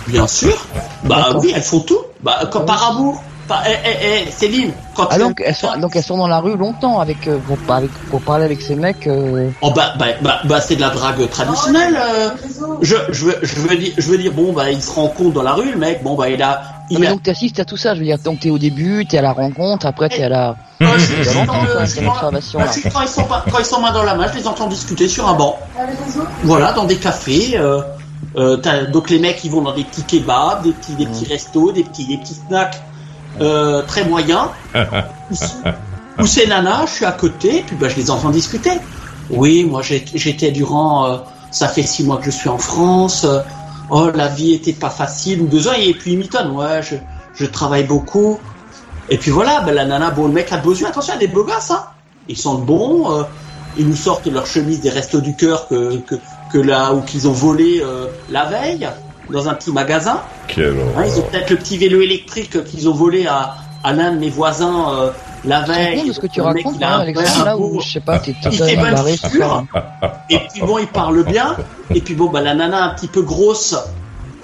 Bien 0.07 0.27
sûr. 0.27 0.55
Bah 1.03 1.23
D'accord. 1.25 1.41
oui, 1.43 1.51
elles 1.55 1.61
font 1.63 1.81
tout. 1.81 1.99
Bah 2.21 2.39
par 2.65 2.91
amour. 2.91 3.23
Bah, 3.49 3.63
eh, 3.67 3.71
eh, 3.83 4.27
eh, 4.27 4.31
Céline, 4.31 4.73
quand 4.95 5.07
Ah 5.09 5.15
tu 5.15 5.21
donc 5.21 5.41
elles 5.43 5.55
sont 5.55 5.75
donc 5.79 5.95
elles 5.95 6.03
sont 6.03 6.17
dans 6.17 6.27
la 6.27 6.39
rue 6.39 6.55
longtemps 6.55 6.99
avec 6.99 7.27
euh, 7.27 7.39
pour, 7.39 7.57
par- 7.57 7.77
avec- 7.77 7.93
pour 8.07 8.21
parler 8.21 8.45
avec 8.45 8.61
ces 8.61 8.75
mecs. 8.75 9.07
euh, 9.07 9.49
Oh 9.61 9.71
bah, 9.75 9.93
bah, 9.97 10.05
bah, 10.21 10.39
bah, 10.45 10.61
c'est 10.61 10.75
de 10.75 10.81
la 10.81 10.91
drague 10.91 11.27
traditionnelle. 11.29 11.97
euh. 11.99 12.29
je, 12.81 12.95
je, 13.09 13.25
veux, 13.25 13.35
je, 13.41 13.55
veux 13.59 13.75
dire, 13.75 13.93
je 13.97 14.07
veux 14.11 14.17
dire, 14.19 14.33
bon, 14.33 14.53
bah, 14.53 14.69
il 14.69 14.81
se 14.83 14.91
rencontre 14.91 15.33
dans 15.33 15.41
la 15.41 15.53
rue, 15.53 15.71
le 15.71 15.77
mec, 15.79 16.03
bon, 16.03 16.13
bah, 16.15 16.29
il 16.29 16.41
a. 16.43 16.61
Il 16.89 16.99
mais 16.99 17.07
a... 17.07 17.11
donc 17.11 17.23
t'assistes 17.23 17.59
à 17.59 17.65
tout 17.65 17.77
ça, 17.77 17.93
je 17.93 17.99
veux 17.99 18.05
dire. 18.05 18.17
Donc 18.19 18.39
t'es 18.39 18.49
au 18.49 18.57
début, 18.57 19.05
t'es 19.05 19.17
à 19.17 19.21
la 19.21 19.31
rencontre, 19.33 19.85
après 19.85 20.09
t'es 20.09 20.23
à 20.23 20.29
la. 20.29 20.55
Euh, 20.81 20.85
c'est 22.71 22.89
quand, 22.89 23.01
ils 23.01 23.07
sont 23.07 23.23
pas- 23.23 23.43
quand 23.51 23.59
ils 23.59 23.65
sont 23.65 23.79
main 23.81 23.91
dans 23.91 24.03
la 24.03 24.15
main, 24.15 24.27
je 24.31 24.37
les 24.39 24.47
entends 24.47 24.67
discuter 24.67 25.07
sur 25.07 25.27
un 25.27 25.33
banc. 25.33 25.59
Voilà, 26.43 26.71
dans 26.73 26.85
des 26.85 26.95
cafés. 26.97 27.57
Euh, 27.57 27.81
euh, 28.37 28.57
t'as- 28.57 28.85
donc 28.85 29.09
les 29.09 29.19
mecs, 29.19 29.43
ils 29.43 29.51
vont 29.51 29.61
dans 29.61 29.73
des 29.75 29.83
petits 29.83 30.03
kebabs, 30.03 30.63
des 30.63 30.71
petits, 30.71 30.93
des 30.95 31.05
petits 31.05 31.25
restos, 31.25 31.71
des 31.71 31.83
petits, 31.83 32.05
des 32.05 32.17
petits 32.17 32.35
snacks 32.47 32.81
euh, 33.41 33.81
très 33.83 34.03
moyens. 34.05 34.47
Ou 36.19 36.25
ces 36.25 36.47
nanas, 36.47 36.85
je 36.87 36.91
suis 36.91 37.05
à 37.05 37.11
côté, 37.13 37.63
puis 37.65 37.75
bah, 37.75 37.87
je 37.87 37.95
les 37.95 38.09
entends 38.11 38.29
discuter. 38.29 38.71
Oui, 39.29 39.63
moi 39.63 39.81
j'étais 39.83 40.51
durant, 40.51 41.05
euh, 41.05 41.17
ça 41.51 41.67
fait 41.67 41.83
six 41.83 42.03
mois 42.03 42.17
que 42.17 42.25
je 42.25 42.31
suis 42.31 42.49
en 42.49 42.57
France. 42.57 43.25
Oh, 43.89 44.09
la 44.13 44.27
vie 44.27 44.53
était 44.53 44.73
pas 44.73 44.89
facile 44.89 45.41
ou 45.41 45.47
deux 45.47 45.67
ans 45.67 45.73
et 45.77 45.93
puis 45.93 46.13
ils 46.13 46.17
m'étonnent. 46.17 46.51
Ouais, 46.51 46.81
je, 46.81 46.95
je 47.33 47.45
travaille 47.45 47.83
beaucoup. 47.85 48.39
Et 49.09 49.17
puis 49.17 49.31
voilà, 49.31 49.61
ben, 49.61 49.73
la 49.73 49.85
nana, 49.85 50.11
bon, 50.11 50.27
le 50.27 50.33
mec 50.33 50.51
a 50.51 50.57
yeux. 50.57 50.85
Attention, 50.87 51.13
il 51.17 51.21
y 51.21 51.25
a 51.25 51.27
des 51.27 51.33
beaux 51.33 51.43
gosses, 51.43 51.71
hein. 51.71 51.83
Ils 52.27 52.37
sentent 52.37 52.65
bon. 52.65 53.11
euh, 53.11 53.23
ils 53.77 53.87
nous 53.87 53.95
sortent 53.95 54.27
leur 54.27 54.45
chemise 54.45 54.81
des 54.81 54.89
restos 54.89 55.21
du 55.21 55.35
cœur 55.35 55.67
que, 55.67 55.97
que, 55.97 56.15
que 56.51 56.57
là, 56.57 56.93
ou 56.93 57.01
qu'ils 57.01 57.27
ont 57.27 57.31
volé 57.33 57.81
euh, 57.83 58.07
la 58.29 58.45
veille. 58.45 58.87
dans 59.31 59.47
un 59.47 59.53
petit 59.53 59.71
magasin. 59.71 60.21
Quel 60.47 60.75
Hein, 60.97 61.03
ils 61.05 61.19
ont 61.19 61.23
peut-être 61.23 61.49
le 61.51 61.57
petit 61.57 61.77
vélo 61.77 62.01
électrique 62.01 62.63
qu'ils 62.65 62.89
ont 62.89 62.93
volé 62.93 63.27
à, 63.27 63.55
à 63.83 63.93
l'un 63.93 64.11
de 64.13 64.19
mes 64.19 64.29
voisins 64.29 64.91
euh, 64.93 65.11
la 65.45 65.61
veille. 65.61 66.13
ce 66.13 66.19
que 66.19 66.27
tu 66.27 66.41
mec, 66.41 66.63
racontes, 66.65 66.77
a 66.77 66.79
là, 66.79 66.95
un- 66.97 66.99
Alexandre, 67.01 67.45
là, 67.45 67.57
où, 67.57 67.79
je 67.81 67.89
sais 67.91 67.99
pas, 67.99 68.19
t'es 68.19 68.35
bonne 68.75 68.91
barré. 68.91 69.17
Et 70.29 70.39
puis 70.51 70.61
bon, 70.61 70.77
il 70.77 70.87
parle 70.87 71.23
bien. 71.23 71.55
Et 71.93 72.01
puis 72.01 72.15
bon, 72.15 72.29
bah, 72.29 72.41
la 72.41 72.53
nana 72.55 72.83
un 72.83 72.93
petit 72.95 73.07
peu 73.07 73.21
grosse 73.21 73.75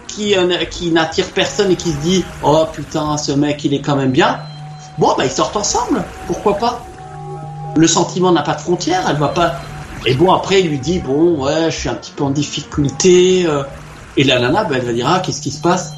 qui, 0.07 0.35
euh, 0.35 0.63
qui 0.71 0.91
n'attire 0.91 1.25
personne 1.27 1.71
et 1.71 1.75
qui 1.75 1.91
se 1.91 1.97
dit 1.97 2.23
Oh 2.43 2.65
putain, 2.71 3.17
ce 3.17 3.31
mec 3.33 3.63
il 3.65 3.73
est 3.73 3.81
quand 3.81 3.95
même 3.95 4.11
bien. 4.11 4.39
Bon, 4.97 5.13
bah 5.17 5.25
ils 5.25 5.31
sortent 5.31 5.57
ensemble. 5.57 6.03
Pourquoi 6.27 6.57
pas? 6.57 6.81
Le 7.75 7.87
sentiment 7.87 8.31
n'a 8.31 8.41
pas 8.41 8.53
de 8.55 8.61
frontières. 8.61 9.03
Elle 9.09 9.17
va 9.17 9.27
pas. 9.27 9.55
Et 10.05 10.13
bon, 10.13 10.31
après, 10.31 10.61
il 10.61 10.69
lui 10.69 10.79
dit 10.79 10.99
Bon, 10.99 11.43
ouais, 11.43 11.69
je 11.69 11.75
suis 11.77 11.89
un 11.89 11.95
petit 11.95 12.11
peu 12.15 12.23
en 12.23 12.29
difficulté. 12.29 13.45
euh. 13.45 13.63
Et 14.17 14.23
la 14.23 14.39
nana, 14.39 14.63
bah, 14.63 14.75
elle 14.77 14.85
va 14.85 14.93
dire 14.93 15.07
Ah, 15.09 15.19
qu'est-ce 15.19 15.41
qui 15.41 15.51
se 15.51 15.59
passe? 15.61 15.93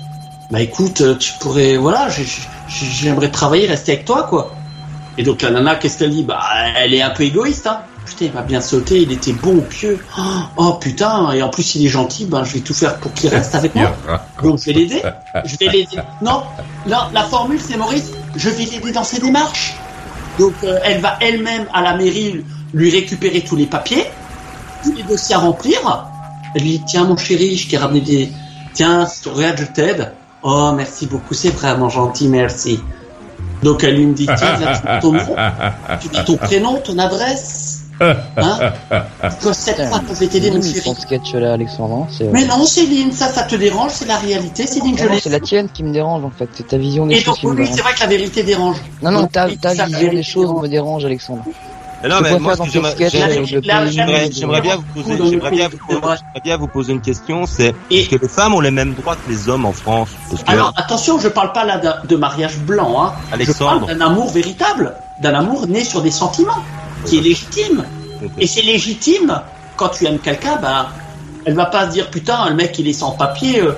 Bah 0.50 0.62
écoute, 0.62 1.02
euh, 1.02 1.16
tu 1.16 1.34
pourrais. 1.40 1.76
Voilà, 1.78 2.10
j'ai- 2.10 2.24
j'ai- 2.26 2.86
j'aimerais 2.86 3.30
travailler, 3.30 3.68
rester 3.68 3.92
avec 3.94 4.06
toi, 4.06 4.24
quoi. 4.24 4.54
Et 5.18 5.24
donc 5.24 5.42
la 5.42 5.52
nana, 5.52 5.76
qu'est-ce 5.76 6.00
qu'elle 6.00 6.12
dit 6.12 6.24
Bah, 6.24 6.42
elle 6.76 6.94
est 6.94 7.02
un 7.02 7.10
peu 7.10 7.24
égoïste, 7.24 7.68
hein. 7.68 7.80
Putain, 8.06 8.26
il 8.26 8.32
m'a 8.32 8.42
bien 8.42 8.62
sauté, 8.62 9.02
il 9.02 9.12
était 9.12 9.34
bon, 9.34 9.60
pieux. 9.60 10.00
Oh, 10.18 10.22
oh, 10.56 10.74
putain, 10.76 11.32
et 11.34 11.42
en 11.42 11.50
plus 11.50 11.76
il 11.76 11.86
est 11.86 11.90
gentil, 11.90 12.26
ben 12.26 12.46
je 12.46 12.54
vais 12.54 12.62
tout 12.62 12.74
faire 12.74 12.98
pour 13.00 13.14
qu'il 13.14 13.30
reste 13.30 13.54
avec 13.54 13.76
moi. 13.76 13.94
Donc 14.44 14.60
je 14.60 14.66
vais 14.68 14.74
l'aider. 14.74 15.02
Je 15.44 15.58
vais 15.58 15.66
l'aider. 15.66 15.98
Non, 16.22 16.44
non, 16.88 17.00
la 17.14 17.24
formule 17.24 17.60
c'est 17.60 17.76
Maurice, 17.76 18.12
je 18.36 18.50
vais 18.50 18.64
l'aider 18.64 18.92
dans 18.94 19.04
ses 19.04 19.20
démarches. 19.20 19.76
Donc 20.40 20.54
euh, 20.64 20.80
elle 20.86 21.02
va 21.02 21.18
elle-même 21.20 21.66
à 21.74 21.82
la 21.82 21.98
mairie 21.98 22.46
lui 22.74 22.90
récupérer 22.92 23.42
tous 23.42 23.58
les 23.58 23.66
papiers, 23.66 24.06
tous 24.84 24.94
les 24.94 25.04
dossiers 25.04 25.36
à 25.36 25.40
remplir. 25.40 25.80
Elle 26.56 26.62
lui 26.62 26.70
dit 26.78 26.84
tiens 26.88 27.04
mon 27.04 27.18
chéri, 27.18 27.58
je 27.58 27.68
t'ai 27.68 27.78
ramené 27.78 28.00
des. 28.00 28.32
Tiens, 28.74 29.06
regarde, 29.26 29.58
je 29.60 29.66
t'aide. 29.66 30.14
Oh 30.44 30.72
merci 30.74 31.08
beaucoup, 31.08 31.34
c'est 31.34 31.50
vraiment 31.50 31.90
gentil, 31.90 32.30
merci. 32.30 32.80
Donc 33.64 33.84
elle 33.84 33.96
lui 33.96 34.06
me 34.06 34.14
dit 34.14 34.26
tiens, 34.26 34.60
là, 34.60 34.80
tu 35.02 35.08
nom, 35.14 35.36
tu 36.00 36.08
dis 36.10 36.24
ton 36.26 36.38
prénom, 36.38 36.78
ton 36.84 36.98
adresse. 37.00 37.84
Hein 38.00 38.60
fois, 39.40 40.02
je 40.08 40.14
vais 40.20 40.28
t'aider, 40.28 40.52
mon 40.52 40.62
chéri. 40.62 40.82
ton 40.82 40.94
sketch 40.94 41.34
là, 41.34 41.54
Alexandre. 41.54 42.08
c'est- 42.16 42.26
Mais 42.32 42.46
non, 42.46 42.64
Céline, 42.66 43.12
ça, 43.12 43.28
ça 43.30 43.44
te 43.44 43.56
dérange, 43.56 43.92
c'est 43.94 44.08
la 44.08 44.18
réalité, 44.18 44.68
Céline, 44.68 44.96
l'ai. 44.96 45.20
c'est 45.20 45.30
la 45.30 45.40
tienne 45.40 45.68
qui 45.70 45.84
me 45.84 45.92
dérange 45.92 46.24
en 46.24 46.30
fait, 46.30 46.48
c'est 46.54 46.68
ta 46.68 46.78
vision 46.78 47.08
des 47.08 47.16
Et 47.16 47.18
choses 47.18 47.26
donc, 47.26 47.38
qui 47.38 47.48
me 47.48 47.52
oui, 47.54 47.70
c'est 47.74 47.82
vrai 47.82 47.94
que 47.96 48.00
la 48.02 48.06
vérité 48.08 48.44
dérange. 48.44 48.78
Non, 49.02 49.12
non, 49.12 49.22
Donc, 49.22 49.32
ta, 49.32 49.48
ta 49.56 49.74
ça, 49.74 49.86
vision 49.86 50.12
des 50.12 50.22
choses 50.24 50.54
me 50.62 50.68
dérange, 50.68 51.06
Alexandre. 51.06 51.44
Mais 52.04 52.10
non, 52.10 52.18
mais 52.22 52.38
moi, 52.40 52.54
j'aimerais- 52.72 52.96
bien 52.96 54.76
vous 54.78 55.02
poser, 55.02 55.18
j'aimerais 55.30 55.52
bien 55.52 55.68
vous 55.70 55.78
poser- 55.78 56.00
j'aimerais 56.00 56.42
bien 56.44 56.58
vous 56.58 56.68
poser 56.68 56.94
une 56.94 57.02
question, 57.02 57.46
c'est 57.48 57.74
est-ce 57.90 58.10
que 58.10 58.16
les 58.22 58.28
femmes 58.28 58.54
ont 58.54 58.60
les 58.60 58.72
mêmes 58.72 58.94
droits 58.94 59.16
que 59.16 59.30
les 59.30 59.50
hommes 59.50 59.66
en 59.66 59.74
France? 59.74 60.10
Parce 60.30 60.44
que 60.44 60.52
Alors, 60.52 60.74
attention, 60.76 61.20
je 61.20 61.28
parle 61.28 61.54
pas 61.54 61.66
là 61.66 61.82
de 62.08 62.16
mariage 62.16 62.58
blanc, 62.60 63.04
hein. 63.04 63.14
Alexandre. 63.32 63.82
Je 63.82 63.86
parle 63.88 63.98
d'un 64.00 64.06
amour 64.06 64.30
véritable, 64.32 64.94
d'un 65.22 65.34
amour 65.34 65.68
né 65.68 65.84
sur 65.84 66.02
des 66.02 66.12
sentiments, 66.12 66.64
qui 67.06 67.18
est 67.18 67.22
légitime. 67.22 67.84
Et 68.38 68.48
c'est 68.48 68.62
légitime, 68.62 69.42
quand 69.76 69.90
tu 69.90 70.06
aimes 70.06 70.20
quelqu'un, 70.20 70.58
ben, 70.62 70.88
elle 71.46 71.54
va 71.56 71.66
pas 71.66 71.88
se 71.88 71.92
dire, 71.94 72.10
putain, 72.12 72.48
le 72.50 72.56
mec, 72.56 72.78
il 72.78 72.88
est 72.88 72.94
sans 72.94 73.12
papier, 73.12 73.62
euh, 73.62 73.74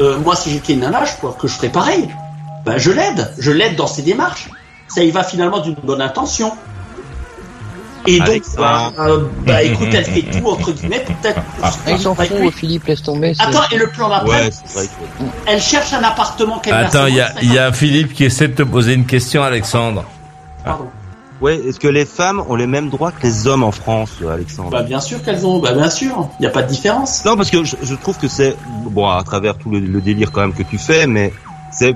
euh, 0.00 0.18
moi, 0.18 0.36
si 0.36 0.50
j'étais 0.50 0.74
une 0.74 0.80
nana, 0.80 1.04
je 1.04 1.14
crois 1.16 1.36
que 1.38 1.48
je 1.48 1.54
ferais 1.54 1.68
pareil. 1.68 2.08
Ben, 2.64 2.78
je 2.78 2.90
l'aide, 2.90 3.32
je 3.38 3.50
l'aide 3.50 3.74
dans 3.76 3.86
ses 3.86 4.02
démarches. 4.02 4.50
Ça 4.88 5.02
y 5.02 5.10
va 5.10 5.24
finalement 5.24 5.60
d'une 5.60 5.74
bonne 5.82 6.02
intention. 6.02 6.52
Et 8.06 8.18
donc, 8.20 8.42
ben, 8.56 8.92
euh, 8.98 9.24
bah, 9.46 9.62
écoute, 9.64 9.88
elle 9.92 10.04
fait 10.04 10.22
tout, 10.22 10.46
entre 10.48 10.72
guillemets, 10.72 11.04
peut-être. 11.04 11.40
Il 11.88 11.98
s'en 11.98 12.14
fout, 12.14 12.26
Philippe, 12.54 12.84
laisse 12.86 13.02
tomber. 13.02 13.32
Attends, 13.38 13.60
et 13.70 13.76
le 13.76 13.88
plan 13.88 14.08
d'après, 14.08 14.44
Ouais, 14.46 14.50
elle 15.46 15.60
cherche 15.60 15.92
un 15.92 16.02
appartement 16.02 16.58
qu'elle 16.58 16.74
va 16.74 16.86
Attends, 16.86 17.06
il 17.06 17.14
y 17.16 17.20
a, 17.20 17.32
se- 17.34 17.42
il 17.44 17.52
y 17.52 17.58
a 17.58 17.72
Philippe 17.72 18.12
qui 18.14 18.24
essaie 18.24 18.48
de 18.48 18.54
te 18.54 18.62
poser 18.62 18.94
une 18.94 19.06
question, 19.06 19.42
Alexandre. 19.42 20.04
Pardon. 20.64 20.86
Ouais, 21.42 21.56
est-ce 21.68 21.78
que 21.78 21.88
les 21.88 22.06
femmes 22.06 22.42
ont 22.48 22.54
les 22.56 22.66
mêmes 22.66 22.88
droits 22.88 23.12
que 23.12 23.22
les 23.22 23.46
hommes 23.46 23.62
en 23.62 23.70
France, 23.72 24.10
Alexandre 24.26 24.70
Bah, 24.70 24.82
bien 24.82 25.00
sûr 25.00 25.22
qu'elles 25.22 25.44
ont, 25.44 25.58
bah, 25.58 25.72
bien 25.74 25.90
sûr. 25.90 26.30
Il 26.38 26.42
n'y 26.42 26.46
a 26.46 26.50
pas 26.50 26.62
de 26.62 26.68
différence. 26.68 27.24
Non, 27.26 27.36
parce 27.36 27.50
que 27.50 27.62
je, 27.62 27.76
je 27.82 27.94
trouve 27.94 28.16
que 28.16 28.26
c'est 28.26 28.56
bon 28.88 29.06
à 29.10 29.22
travers 29.22 29.54
tout 29.58 29.68
le, 29.70 29.80
le 29.80 30.00
délire 30.00 30.32
quand 30.32 30.40
même 30.40 30.54
que 30.54 30.62
tu 30.62 30.78
fais, 30.78 31.06
mais 31.06 31.34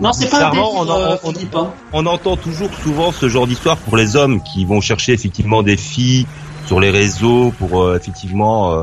Non, 0.00 0.12
c'est 0.12 0.28
pas 0.28 0.46
un 0.46 0.50
délire, 0.50 0.68
on, 0.72 0.88
en- 0.88 1.00
euh, 1.00 1.16
on- 1.22 1.32
Philippe, 1.32 1.54
hein. 1.56 1.70
on 1.92 2.06
entend 2.06 2.36
toujours 2.36 2.70
souvent 2.82 3.12
ce 3.12 3.28
genre 3.28 3.46
d'histoire 3.46 3.76
pour 3.76 3.96
les 3.96 4.16
hommes 4.16 4.42
qui 4.42 4.64
vont 4.64 4.80
chercher 4.80 5.12
effectivement 5.12 5.62
des 5.62 5.76
filles 5.76 6.26
sur 6.66 6.80
les 6.80 6.90
réseaux 6.90 7.52
pour 7.58 7.82
euh, 7.82 7.96
effectivement 7.96 8.72
euh, 8.72 8.82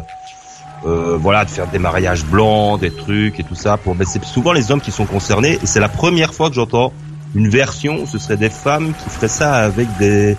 euh, 0.86 1.18
voilà 1.20 1.46
de 1.46 1.50
faire 1.50 1.68
des 1.68 1.80
mariages 1.80 2.24
blancs, 2.26 2.80
des 2.80 2.92
trucs 2.92 3.40
et 3.40 3.44
tout 3.44 3.56
ça. 3.56 3.78
Pour 3.78 3.96
mais 3.96 4.06
c'est 4.06 4.24
souvent 4.26 4.52
les 4.54 4.72
hommes 4.72 4.82
qui 4.82 4.92
sont 4.92 5.06
concernés 5.06 5.60
et 5.62 5.66
c'est 5.66 5.80
la 5.80 5.90
première 5.90 6.34
fois 6.34 6.50
que 6.50 6.56
j'entends 6.56 6.94
une 7.36 7.50
version. 7.50 8.02
où 8.04 8.08
Ce 8.08 8.18
serait 8.20 8.38
des 8.38 8.50
femmes 8.50 8.94
qui 9.04 9.10
feraient 9.10 9.28
ça 9.28 9.56
avec 9.56 9.88
des 9.98 10.38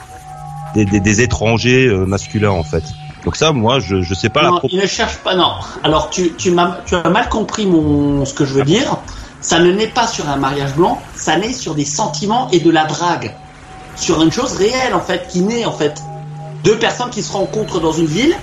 des, 0.75 0.85
des, 0.85 1.01
des 1.01 1.21
étrangers 1.23 1.87
euh, 1.87 2.05
masculins 2.05 2.51
en 2.51 2.63
fait. 2.63 2.85
Donc 3.25 3.37
ça, 3.37 3.53
moi, 3.53 3.81
je 3.81 4.03
je 4.03 4.15
sais 4.15 4.29
pas 4.29 4.43
la 4.43 4.51
Non, 4.51 4.59
pro- 4.59 4.69
il 4.71 4.79
ne 4.81 4.87
cherche 4.87 5.17
pas. 5.19 5.35
Non. 5.35 5.53
Alors, 5.83 6.09
tu, 6.09 6.33
tu, 6.35 6.51
m'as, 6.53 6.79
tu 6.87 6.95
as 6.95 7.09
mal 7.11 7.29
compris 7.29 7.67
mon, 7.67 8.25
ce 8.25 8.33
que 8.33 8.45
je 8.45 8.55
veux 8.55 8.63
dire. 8.63 8.97
Ça 9.49 9.61
ne 9.61 9.73
naît 9.73 9.87
pas 9.87 10.07
sur 10.07 10.29
un 10.29 10.37
mariage 10.37 10.75
blanc, 10.75 11.01
ça 11.17 11.39
naît 11.39 11.55
sur 11.55 11.75
des 11.75 11.87
sentiments 11.87 12.51
et 12.53 12.61
de 12.61 12.71
la 12.71 12.85
drague. 12.85 13.35
Sur 13.97 14.21
une 14.23 14.31
chose 14.31 14.53
réelle, 14.53 14.93
en 14.93 15.01
fait, 15.01 15.27
qui 15.27 15.41
naît, 15.41 15.65
en 15.65 15.73
fait. 15.73 16.03
Deux 16.65 16.77
personnes 16.77 17.09
qui 17.09 17.23
se 17.23 17.33
rencontrent 17.33 17.81
dans 17.81 17.93
une 17.93 18.05
ville, 18.05 18.37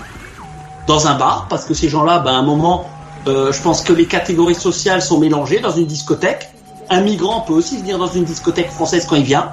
dans 0.87 1.05
un 1.05 1.13
bar, 1.13 1.45
parce 1.47 1.63
que 1.65 1.75
ces 1.75 1.89
gens-là, 1.89 2.17
ben, 2.17 2.31
à 2.31 2.37
un 2.37 2.41
moment, 2.41 2.89
euh, 3.27 3.53
je 3.53 3.61
pense 3.61 3.83
que 3.83 3.93
les 3.93 4.07
catégories 4.07 4.55
sociales 4.55 5.03
sont 5.03 5.19
mélangées 5.19 5.59
dans 5.59 5.69
une 5.69 5.85
discothèque. 5.85 6.49
Un 6.89 7.01
migrant 7.01 7.41
peut 7.41 7.53
aussi 7.53 7.77
venir 7.77 7.99
dans 7.99 8.07
une 8.07 8.23
discothèque 8.23 8.71
française 8.71 9.05
quand 9.07 9.15
il 9.15 9.25
vient. 9.25 9.51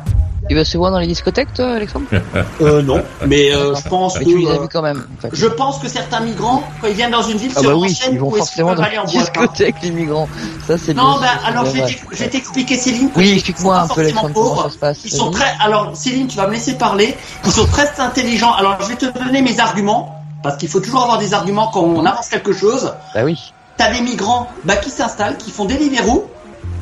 Tu 0.49 0.57
vas 0.57 0.65
se 0.65 0.77
voir 0.77 0.91
dans 0.91 0.99
les 0.99 1.07
discothèques, 1.07 1.55
toi, 1.55 1.73
Alexandre 1.75 2.07
Euh, 2.61 2.83
non. 2.83 3.03
Mais 3.27 3.55
euh, 3.55 3.75
je 3.75 3.89
pense 3.89 4.19
Mais 4.19 4.25
que. 4.25 4.31
tu 4.31 4.39
les 4.39 4.49
as 4.49 4.55
euh, 4.55 4.61
vus 4.63 4.69
quand 4.69 4.83
même. 4.83 5.07
en 5.17 5.21
fait. 5.21 5.29
Je 5.33 5.47
pense 5.47 5.79
que 5.79 5.89
certains 5.89 6.21
migrants, 6.21 6.63
quand 6.81 6.89
ils 6.89 6.95
viennent 6.95 7.13
dans 7.13 7.23
une 7.23 7.37
ville, 7.39 7.53
Ah 7.57 7.61
se 7.61 7.67
bah 7.67 7.75
oui, 7.75 7.89
renseignent 7.89 8.15
ils 8.15 8.19
vont 8.19 8.27
où 8.31 8.37
est-ce 8.37 8.51
qu'ils 8.51 8.63
forcément 8.65 8.69
peuvent 8.71 8.77
dans 8.79 8.83
aller 8.85 8.99
en 8.99 9.05
les 9.05 9.13
boîte. 9.13 9.29
hein. 9.37 9.41
discothèques, 9.43 9.77
les 9.83 9.91
migrants. 9.93 10.29
Ça, 10.67 10.77
c'est 10.79 10.95
Non, 10.95 11.13
bien, 11.13 11.21
ben 11.21 11.29
c'est 11.41 11.47
alors 11.49 11.65
je 11.67 11.71
vais 11.71 11.79
vrai. 11.81 11.89
t'ex- 11.91 12.05
je 12.13 12.17
vais 12.19 12.29
t'expliquer 12.29 12.77
Céline. 12.77 13.11
que 13.13 13.19
Oui, 13.19 13.29
ils 13.31 13.35
explique-moi 13.35 13.77
un 13.77 13.87
pas 13.87 13.95
peu, 13.95 14.03
forcément 14.03 14.21
Alexandre, 14.25 14.35
comment 14.35 14.55
pauvres. 14.57 14.63
ça 14.65 14.71
se 14.71 14.79
passe. 14.79 14.99
Ils 15.05 15.11
sont 15.13 15.31
très. 15.31 15.53
Alors 15.61 15.97
Céline, 15.97 16.27
tu 16.27 16.37
vas 16.37 16.47
me 16.49 16.53
laisser 16.53 16.75
parler. 16.75 17.17
Ils 17.45 17.53
sont 17.53 17.67
très 17.67 17.89
intelligents. 18.01 18.53
Alors 18.53 18.77
je 18.83 18.89
vais 18.89 18.97
te 18.97 19.07
donner 19.19 19.43
mes 19.43 19.59
arguments 19.61 20.23
parce 20.43 20.57
qu'il 20.57 20.69
faut 20.69 20.81
toujours 20.81 21.03
avoir 21.05 21.19
des 21.19 21.35
arguments 21.35 21.71
quand 21.73 21.83
on 21.83 22.05
avance 22.05 22.29
quelque 22.29 22.53
chose. 22.53 22.93
Bah 23.15 23.21
oui. 23.25 23.53
T'as 23.77 23.93
des 23.93 24.01
migrants 24.01 24.49
bah, 24.65 24.77
qui 24.77 24.91
s'installent, 24.91 25.37
qui 25.39 25.51
font 25.51 25.65
Deliveroo, 25.65 26.29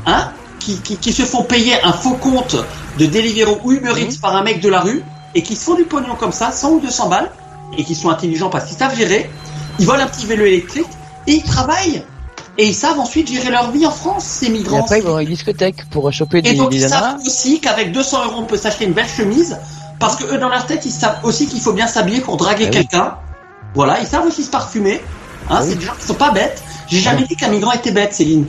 hein, 0.07 0.31
qui, 0.61 0.77
qui, 0.81 0.97
qui 0.97 1.13
se 1.13 1.23
font 1.23 1.43
payer 1.43 1.83
un 1.83 1.93
faux 1.93 2.15
compte 2.15 2.57
de 2.99 3.07
Deliveroo 3.07 3.59
ou 3.65 3.73
Uber 3.73 3.93
Eats 4.01 4.19
par 4.23 4.37
un 4.37 4.43
mec 4.45 4.61
de 4.61 4.69
la 4.69 4.81
rue 4.81 5.03
et 5.35 5.43
qui 5.43 5.57
se 5.57 5.65
font 5.65 5.75
du 5.75 5.85
pognon 5.85 6.15
comme 6.15 6.33
ça, 6.33 6.53
100 6.53 6.71
ou 6.71 6.81
200 6.81 7.09
balles, 7.09 7.31
et 7.79 7.85
qui 7.85 7.95
sont 7.95 8.11
intelligents 8.11 8.51
parce 8.51 8.67
qu'ils 8.67 8.77
savent 8.77 8.97
gérer. 8.97 9.31
Ils 9.79 9.87
volent 9.87 10.03
un 10.03 10.07
petit 10.07 10.27
vélo 10.27 10.45
électrique 10.45 10.87
et 11.27 11.33
ils 11.35 11.43
travaillent. 11.43 12.05
Et 12.59 12.67
ils 12.67 12.75
savent 12.75 12.99
ensuite 12.99 13.31
gérer 13.31 13.51
leur 13.51 13.71
vie 13.71 13.87
en 13.87 13.91
France, 13.93 14.25
ces 14.25 14.47
Et 14.47 14.51
migrants. 14.51 14.81
après, 14.83 14.99
ils 14.99 15.05
vont 15.05 15.13
dans 15.13 15.19
les 15.19 15.27
discothèques 15.27 15.89
pour 15.91 16.13
choper 16.13 16.39
Et 16.39 16.43
des, 16.43 16.55
donc 16.55 16.71
des 16.71 16.83
ils 16.83 16.89
savent 16.89 17.19
aussi 17.25 17.61
qu'avec 17.61 17.93
200 17.93 18.25
euros 18.27 18.37
on 18.41 18.45
peut 18.45 18.57
s'acheter 18.59 18.85
une 18.85 18.93
belle 18.93 19.09
chemise 19.09 19.57
parce 20.01 20.17
que 20.17 20.25
eux 20.35 20.39
dans 20.39 20.49
leur 20.49 20.67
tête 20.67 20.85
ils 20.85 20.91
savent 20.93 21.19
aussi 21.23 21.47
qu'il 21.47 21.61
faut 21.61 21.73
bien 21.73 21.87
s'habiller 21.87 22.21
pour 22.21 22.37
draguer 22.37 22.65
Ah 22.67 22.71
oui. 22.71 22.77
quelqu'un. 22.77 23.15
Voilà, 23.75 24.01
ils 24.01 24.07
savent 24.07 24.27
aussi 24.27 24.43
se 24.43 24.51
parfumer. 24.51 25.01
Hein, 25.49 25.57
Ah 25.59 25.61
c'est 25.63 25.71
oui. 25.71 25.77
des 25.77 25.85
gens 25.87 25.95
qui 25.99 26.07
sont 26.07 26.15
pas 26.15 26.33
bêtes. 26.33 26.63
J'ai 26.89 26.99
jamais 26.99 27.23
dit 27.23 27.37
qu'un 27.37 27.49
migrant 27.49 27.73
était 27.73 27.93
bête, 27.93 28.13
Céline. 28.13 28.47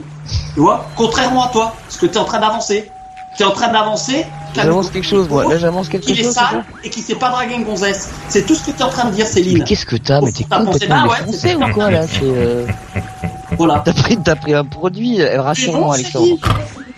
Tu 0.54 0.60
vois, 0.60 0.88
contrairement 0.96 1.46
à 1.46 1.48
toi, 1.48 1.74
parce 1.82 1.96
que 1.96 2.06
tu 2.06 2.14
es 2.14 2.18
en 2.18 2.24
train 2.24 2.40
d'avancer. 2.40 2.90
Tu 3.36 3.42
es 3.42 3.46
en 3.46 3.52
train 3.52 3.72
d'avancer. 3.72 4.26
J'avance 4.54 4.90
quelque 4.90 5.06
chose, 5.06 5.28
moi. 5.28 5.44
Là, 5.48 5.56
j'avance 5.56 5.88
quelque 5.88 6.10
est 6.10 6.14
chose. 6.14 6.26
c'est 6.26 6.32
sale 6.32 6.48
ça 6.50 6.62
et 6.84 6.90
qui 6.90 7.00
sait 7.00 7.14
pas 7.14 7.30
draguer 7.30 7.54
une 7.54 7.64
gonzesse. 7.64 8.10
C'est 8.28 8.44
tout 8.44 8.54
ce 8.54 8.64
que 8.64 8.70
tu 8.72 8.78
es 8.78 8.82
en 8.82 8.90
train 8.90 9.06
de 9.08 9.14
dire, 9.14 9.26
Céline. 9.26 9.58
Mais 9.58 9.64
qu'est-ce 9.64 9.86
que 9.86 9.96
t'as 9.96 10.20
Mais 10.20 10.32
t'es 10.32 10.44
complètement 10.44 11.06
bah 11.06 11.08
ouais, 11.08 11.18
défoncé 11.20 11.38
c'est- 11.38 11.54
ou 11.54 11.68
quoi, 11.72 11.90
là 11.90 12.04
euh, 12.22 12.66
Voilà. 13.56 13.82
T'as 13.84 13.92
pris, 13.94 14.18
t'as 14.18 14.36
pris 14.36 14.54
un 14.54 14.64
produit, 14.64 15.20
euh, 15.22 15.40
rassure-moi, 15.40 15.94
Alexandre. 15.94 16.36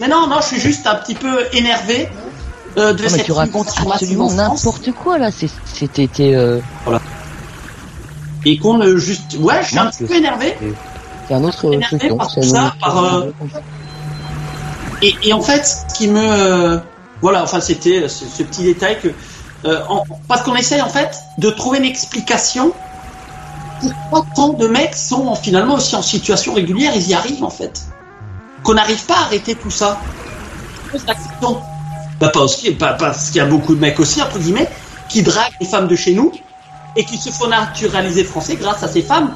Mais 0.00 0.08
non, 0.08 0.26
non, 0.26 0.36
je 0.40 0.46
suis 0.46 0.60
juste 0.60 0.86
un 0.86 0.96
petit 0.96 1.14
peu 1.14 1.46
énervé 1.52 2.08
euh, 2.76 2.92
de 2.92 2.98
Non, 2.98 3.04
mais 3.04 3.08
cette 3.10 3.26
tu 3.26 3.32
racontes 3.32 3.72
absolument 3.88 4.32
n'importe 4.32 4.90
quoi, 4.92 5.18
là. 5.18 5.30
C'était, 5.30 6.08
euh, 6.34 6.60
Et 8.44 8.58
qu'on 8.58 8.78
ne 8.78 8.96
juste. 8.96 9.36
Ouais, 9.38 9.62
je 9.62 9.68
suis 9.68 9.78
un 9.78 9.86
petit 9.86 10.04
peu 10.04 10.14
énervé. 10.14 10.56
C'est 11.28 11.34
un 11.34 11.44
autre 11.44 11.66
euh, 11.66 11.80
non 12.10 12.16
par 12.16 12.30
ça, 12.30 12.74
par, 12.80 13.04
euh, 13.04 13.32
Et, 15.02 15.14
et 15.24 15.32
en 15.32 15.40
fait, 15.40 15.66
ce 15.66 15.94
qui 15.96 16.08
me. 16.08 16.20
euh, 16.20 16.78
Voilà, 17.22 17.42
enfin, 17.42 17.60
c'était 17.60 18.08
ce, 18.08 18.24
ce 18.26 18.42
petit 18.42 18.64
détail 18.64 18.98
que. 19.00 19.08
euh, 19.64 19.80
en- 19.88 20.04
parce 20.28 20.42
qu'on 20.42 20.54
essaye, 20.56 20.82
en 20.82 20.88
fait, 20.88 21.16
de 21.38 21.50
trouver 21.50 21.78
une 21.78 21.84
explication. 21.84 22.72
Pourquoi 24.10 24.26
tant 24.34 24.48
de 24.50 24.66
mecs 24.68 24.94
sont 24.94 25.26
en- 25.28 25.34
finalement 25.34 25.74
aussi 25.74 25.96
en 25.96 26.02
situation 26.02 26.54
régulière 26.54 26.92
Ils 26.94 27.08
y 27.08 27.14
arrivent, 27.14 27.44
en 27.44 27.50
fait. 27.50 27.82
Qu'on 28.62 28.74
n'arrive 28.74 29.04
pas 29.06 29.14
à 29.16 29.22
arrêter 29.22 29.54
tout 29.54 29.70
ça. 29.70 29.98
Question. 30.92 31.60
Bah, 32.20 32.30
parce 32.32 32.56
qu'il 32.56 32.76
pas- 32.78 32.94
parce 32.94 33.26
qu'il 33.28 33.36
y 33.36 33.40
a 33.40 33.46
beaucoup 33.46 33.74
de 33.74 33.80
mecs 33.80 33.98
aussi, 33.98 34.22
entre 34.22 34.38
guillemets, 34.38 34.68
qui 35.08 35.22
draguent 35.22 35.52
les 35.60 35.66
femmes 35.66 35.88
de 35.88 35.96
chez 35.96 36.14
nous 36.14 36.32
et 36.96 37.04
qui 37.04 37.18
se 37.18 37.30
font 37.30 37.48
naturaliser 37.48 38.22
français 38.24 38.54
grâce 38.56 38.82
à 38.82 38.88
ces 38.88 39.02
femmes, 39.02 39.34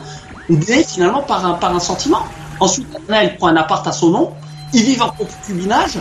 finalement 0.86 1.22
par 1.22 1.44
un, 1.44 1.54
par 1.54 1.74
un 1.74 1.80
sentiment. 1.80 2.22
Ensuite, 2.60 2.88
la 2.92 3.00
nana, 3.08 3.24
elle 3.24 3.36
prend 3.36 3.48
un 3.48 3.56
appart 3.56 3.86
à 3.86 3.92
son 3.92 4.10
nom. 4.10 4.32
Ils 4.72 4.82
vivent 4.82 5.02
en 5.02 5.10
concubinage. 5.10 5.98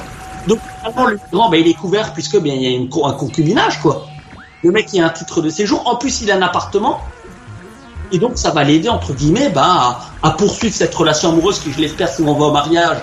Donc, 0.47 0.59
finalement, 0.79 1.07
le 1.07 1.19
grand, 1.31 1.49
ben, 1.49 1.61
il 1.61 1.67
est 1.67 1.73
couvert 1.73 2.13
puisque 2.13 2.37
bien, 2.39 2.53
il 2.53 2.61
y 2.61 2.77
a 2.77 3.07
un 3.07 3.13
concubinage, 3.13 3.79
quoi. 3.81 4.07
Le 4.63 4.71
mec, 4.71 4.91
il 4.93 5.01
a 5.01 5.07
un 5.07 5.09
titre 5.09 5.41
de 5.41 5.49
séjour. 5.49 5.85
En 5.87 5.95
plus, 5.95 6.21
il 6.21 6.31
a 6.31 6.35
un 6.35 6.41
appartement. 6.41 7.01
Et 8.11 8.19
donc, 8.19 8.37
ça 8.37 8.51
va 8.51 8.63
l'aider, 8.63 8.89
entre 8.89 9.13
guillemets, 9.13 9.49
ben, 9.49 9.61
à, 9.61 9.99
à 10.23 10.31
poursuivre 10.31 10.73
cette 10.73 10.95
relation 10.95 11.29
amoureuse 11.29 11.59
qui, 11.59 11.71
je 11.71 11.79
l'espère, 11.79 12.09
si 12.09 12.21
on 12.21 12.33
va 12.33 12.45
au 12.45 12.51
mariage. 12.51 12.97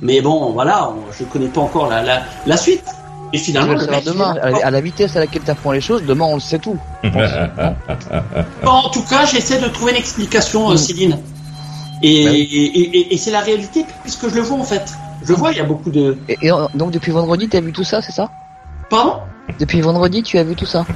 Mais 0.00 0.20
bon, 0.20 0.52
voilà, 0.52 0.90
on- 0.90 1.12
je 1.12 1.24
connais 1.24 1.48
pas 1.48 1.60
encore 1.60 1.88
la, 1.88 2.02
la, 2.02 2.22
la 2.46 2.56
suite. 2.56 2.84
Et 3.32 3.38
finalement, 3.38 3.74
le 3.74 3.86
mec, 3.86 4.04
demain. 4.04 4.34
il- 4.50 4.62
À 4.62 4.70
la 4.70 4.80
vitesse 4.80 5.16
à 5.16 5.20
laquelle 5.20 5.44
tu 5.44 5.50
apprends 5.50 5.72
les 5.72 5.80
choses, 5.80 6.02
demain 6.04 6.24
on 6.26 6.34
le 6.34 6.40
sait 6.40 6.58
tout. 6.58 6.76
Bon, 8.64 8.70
en 8.70 8.90
tout 8.90 9.02
cas, 9.04 9.24
j'essaie 9.24 9.60
de 9.60 9.68
trouver 9.68 9.92
une 9.92 9.98
explication, 9.98 10.70
euh, 10.70 10.76
Céline. 10.76 11.18
Et, 12.02 12.24
Bah 12.24 12.30
et, 12.32 12.42
et- 12.42 13.14
et 13.14 13.16
c'est 13.18 13.30
la 13.30 13.40
réalité 13.40 13.84
puisque 14.02 14.28
je 14.28 14.34
le 14.34 14.40
vois 14.42 14.58
en 14.58 14.64
fait. 14.64 14.94
Je 15.22 15.32
vois, 15.34 15.52
il 15.52 15.58
y 15.58 15.60
a 15.60 15.64
beaucoup 15.64 15.90
de. 15.90 16.16
Et, 16.28 16.36
et, 16.46 16.50
donc 16.74 16.90
depuis 16.90 17.12
vendredi, 17.12 17.48
tu 17.48 17.56
as 17.56 17.60
vu 17.60 17.72
tout 17.72 17.84
ça, 17.84 18.00
c'est 18.02 18.12
ça? 18.12 18.30
Pardon? 18.88 19.20
Depuis 19.58 19.80
vendredi, 19.80 20.22
tu 20.22 20.38
as 20.38 20.44
vu 20.44 20.56
tout 20.56 20.66
ça? 20.66 20.86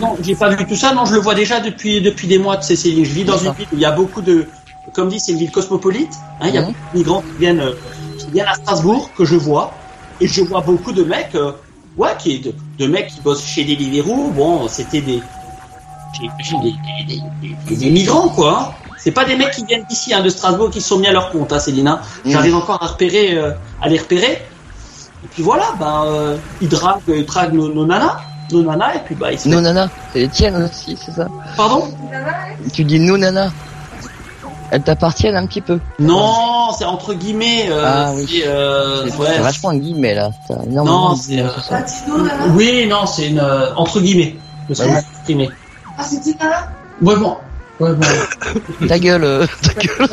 Non, 0.00 0.16
j'ai 0.22 0.34
pas 0.36 0.50
vu 0.54 0.64
tout 0.66 0.76
ça. 0.76 0.94
Non, 0.94 1.04
je 1.04 1.14
le 1.14 1.20
vois 1.20 1.34
déjà 1.34 1.60
depuis 1.60 2.00
depuis 2.00 2.26
des 2.28 2.38
mois. 2.38 2.56
Tu 2.56 2.66
sais, 2.66 2.76
Céline. 2.76 3.04
Je 3.04 3.12
vis 3.12 3.24
dans 3.24 3.38
une 3.38 3.52
ville 3.52 3.66
où 3.72 3.76
il 3.76 3.80
y 3.80 3.84
a 3.84 3.92
beaucoup 3.92 4.22
de, 4.22 4.50
comme 4.92 5.08
dit, 5.08 5.18
c'est 5.20 5.32
une 5.32 5.38
ville 5.38 5.52
cosmopolite. 5.52 6.14
Hein, 6.40 6.48
il 6.48 6.54
y 6.54 6.58
a 6.58 6.62
Mhm. 6.62 6.66
beaucoup 6.68 6.78
de 6.92 6.98
migrants 6.98 7.22
qui 7.22 7.38
viennent, 7.38 7.60
euh, 7.60 7.72
qui 8.18 8.30
viennent 8.32 8.46
à 8.46 8.54
Strasbourg 8.54 9.12
que 9.16 9.24
je 9.24 9.36
vois, 9.36 9.83
et 10.20 10.26
je 10.26 10.42
vois 10.42 10.60
beaucoup 10.62 10.92
de 10.92 11.02
mecs, 11.04 11.34
euh, 11.34 11.52
ouais, 11.96 12.16
qui 12.18 12.40
de, 12.40 12.54
de 12.78 12.86
mecs 12.86 13.08
qui 13.08 13.20
bossent 13.20 13.44
chez 13.44 13.64
Deliveroo. 13.64 14.32
Bon, 14.32 14.68
c'était 14.68 15.00
des, 15.02 15.22
des, 16.20 16.30
des, 17.40 17.56
des- 17.66 17.76
des- 17.76 17.90
migrants 17.90 18.28
quoi. 18.28 18.60
hein. 18.60 18.74
C'est 18.96 19.10
pas 19.12 19.24
des 19.24 19.36
mecs 19.36 19.50
qui 19.50 19.64
viennent 19.64 19.84
d'ici, 19.88 20.14
hein, 20.14 20.22
de 20.22 20.28
Strasbourg, 20.30 20.70
qui 20.70 20.80
se 20.80 20.88
sont 20.88 20.98
mis 20.98 21.06
à 21.08 21.12
leur 21.12 21.30
compte, 21.30 21.52
hein, 21.52 21.58
Céline. 21.58 21.88
hein. 21.88 22.00
J'arrive 22.24 22.54
encore 22.54 22.82
à 22.82 22.86
repérer, 22.86 23.36
euh, 23.36 23.52
à 23.80 23.88
les 23.88 23.98
repérer. 23.98 24.38
Et 25.24 25.28
puis 25.28 25.42
voilà, 25.42 25.72
ben, 25.78 26.04
euh, 26.06 26.38
ils 26.60 26.68
draguent, 26.68 27.02
ils 27.08 27.24
draguent 27.26 27.54
nos, 27.54 27.72
nos 27.72 27.86
nanas, 27.86 28.16
nos 28.52 28.62
nanas, 28.62 28.94
et 28.96 29.04
puis 29.04 29.14
bah 29.14 29.32
ils 29.32 29.38
se 29.38 29.48
Nous 29.48 29.60
nana, 29.60 29.90
c'est 30.12 30.20
les 30.20 30.28
tiennes 30.28 30.56
aussi, 30.56 30.96
c'est 30.96 31.12
ça? 31.12 31.28
Pardon? 31.56 31.82
Tu 32.72 32.84
dis 32.84 33.00
nous 33.00 33.16
nana. 33.16 33.52
Elles 34.74 34.82
t'appartiennent 34.82 35.36
un 35.36 35.46
petit 35.46 35.60
peu. 35.60 35.78
Non, 36.00 36.72
c'est 36.76 36.84
entre 36.84 37.14
guillemets. 37.14 37.66
Euh, 37.70 37.84
Ah 37.86 38.10
oui. 38.12 38.26
c'est, 38.28 38.48
euh, 38.48 39.06
C'est 39.08 39.16
ouais. 39.18 39.38
vachement 39.38 39.68
un 39.70 39.76
guillemets 39.76 40.14
là. 40.14 40.30
Non, 40.68 41.14
c'est. 41.14 41.38
euh, 41.40 41.48
oui, 42.56 42.84
non, 42.88 43.06
c'est 43.06 43.28
une 43.28 43.38
euh, 43.38 43.72
entre 43.76 44.00
guillemets. 44.00 44.34
Je 44.64 44.70
me 44.70 44.74
suis 44.74 44.98
exprimé. 44.98 45.48
Ah, 45.96 46.02
c'est 46.02 46.20
Tina 46.22 46.68
Ouais 47.02 47.14
bon. 47.14 47.36
Ouais 47.78 47.92
bon. 47.92 48.06
Ta 48.88 48.98
gueule, 48.98 49.22
euh, 49.22 49.46
ta 49.62 49.74
gueule. 49.74 50.08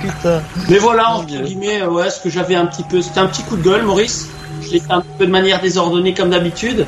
Putain. 0.00 0.42
Mais 0.68 0.78
voilà, 0.78 1.10
entre 1.14 1.26
guillemets, 1.44 1.82
euh, 1.82 1.90
ouais, 1.90 2.10
ce 2.10 2.20
que 2.20 2.28
j'avais 2.30 2.56
un 2.56 2.66
petit 2.66 2.82
peu, 2.82 3.00
c'était 3.02 3.20
un 3.20 3.26
petit 3.26 3.42
coup 3.44 3.56
de 3.56 3.62
gueule, 3.62 3.84
Maurice. 3.84 4.28
Je 4.62 4.70
l'ai 4.70 4.80
fait 4.80 4.92
un 4.92 5.02
peu 5.16 5.26
de 5.26 5.30
manière 5.30 5.60
désordonnée 5.60 6.12
comme 6.12 6.30
d'habitude. 6.30 6.86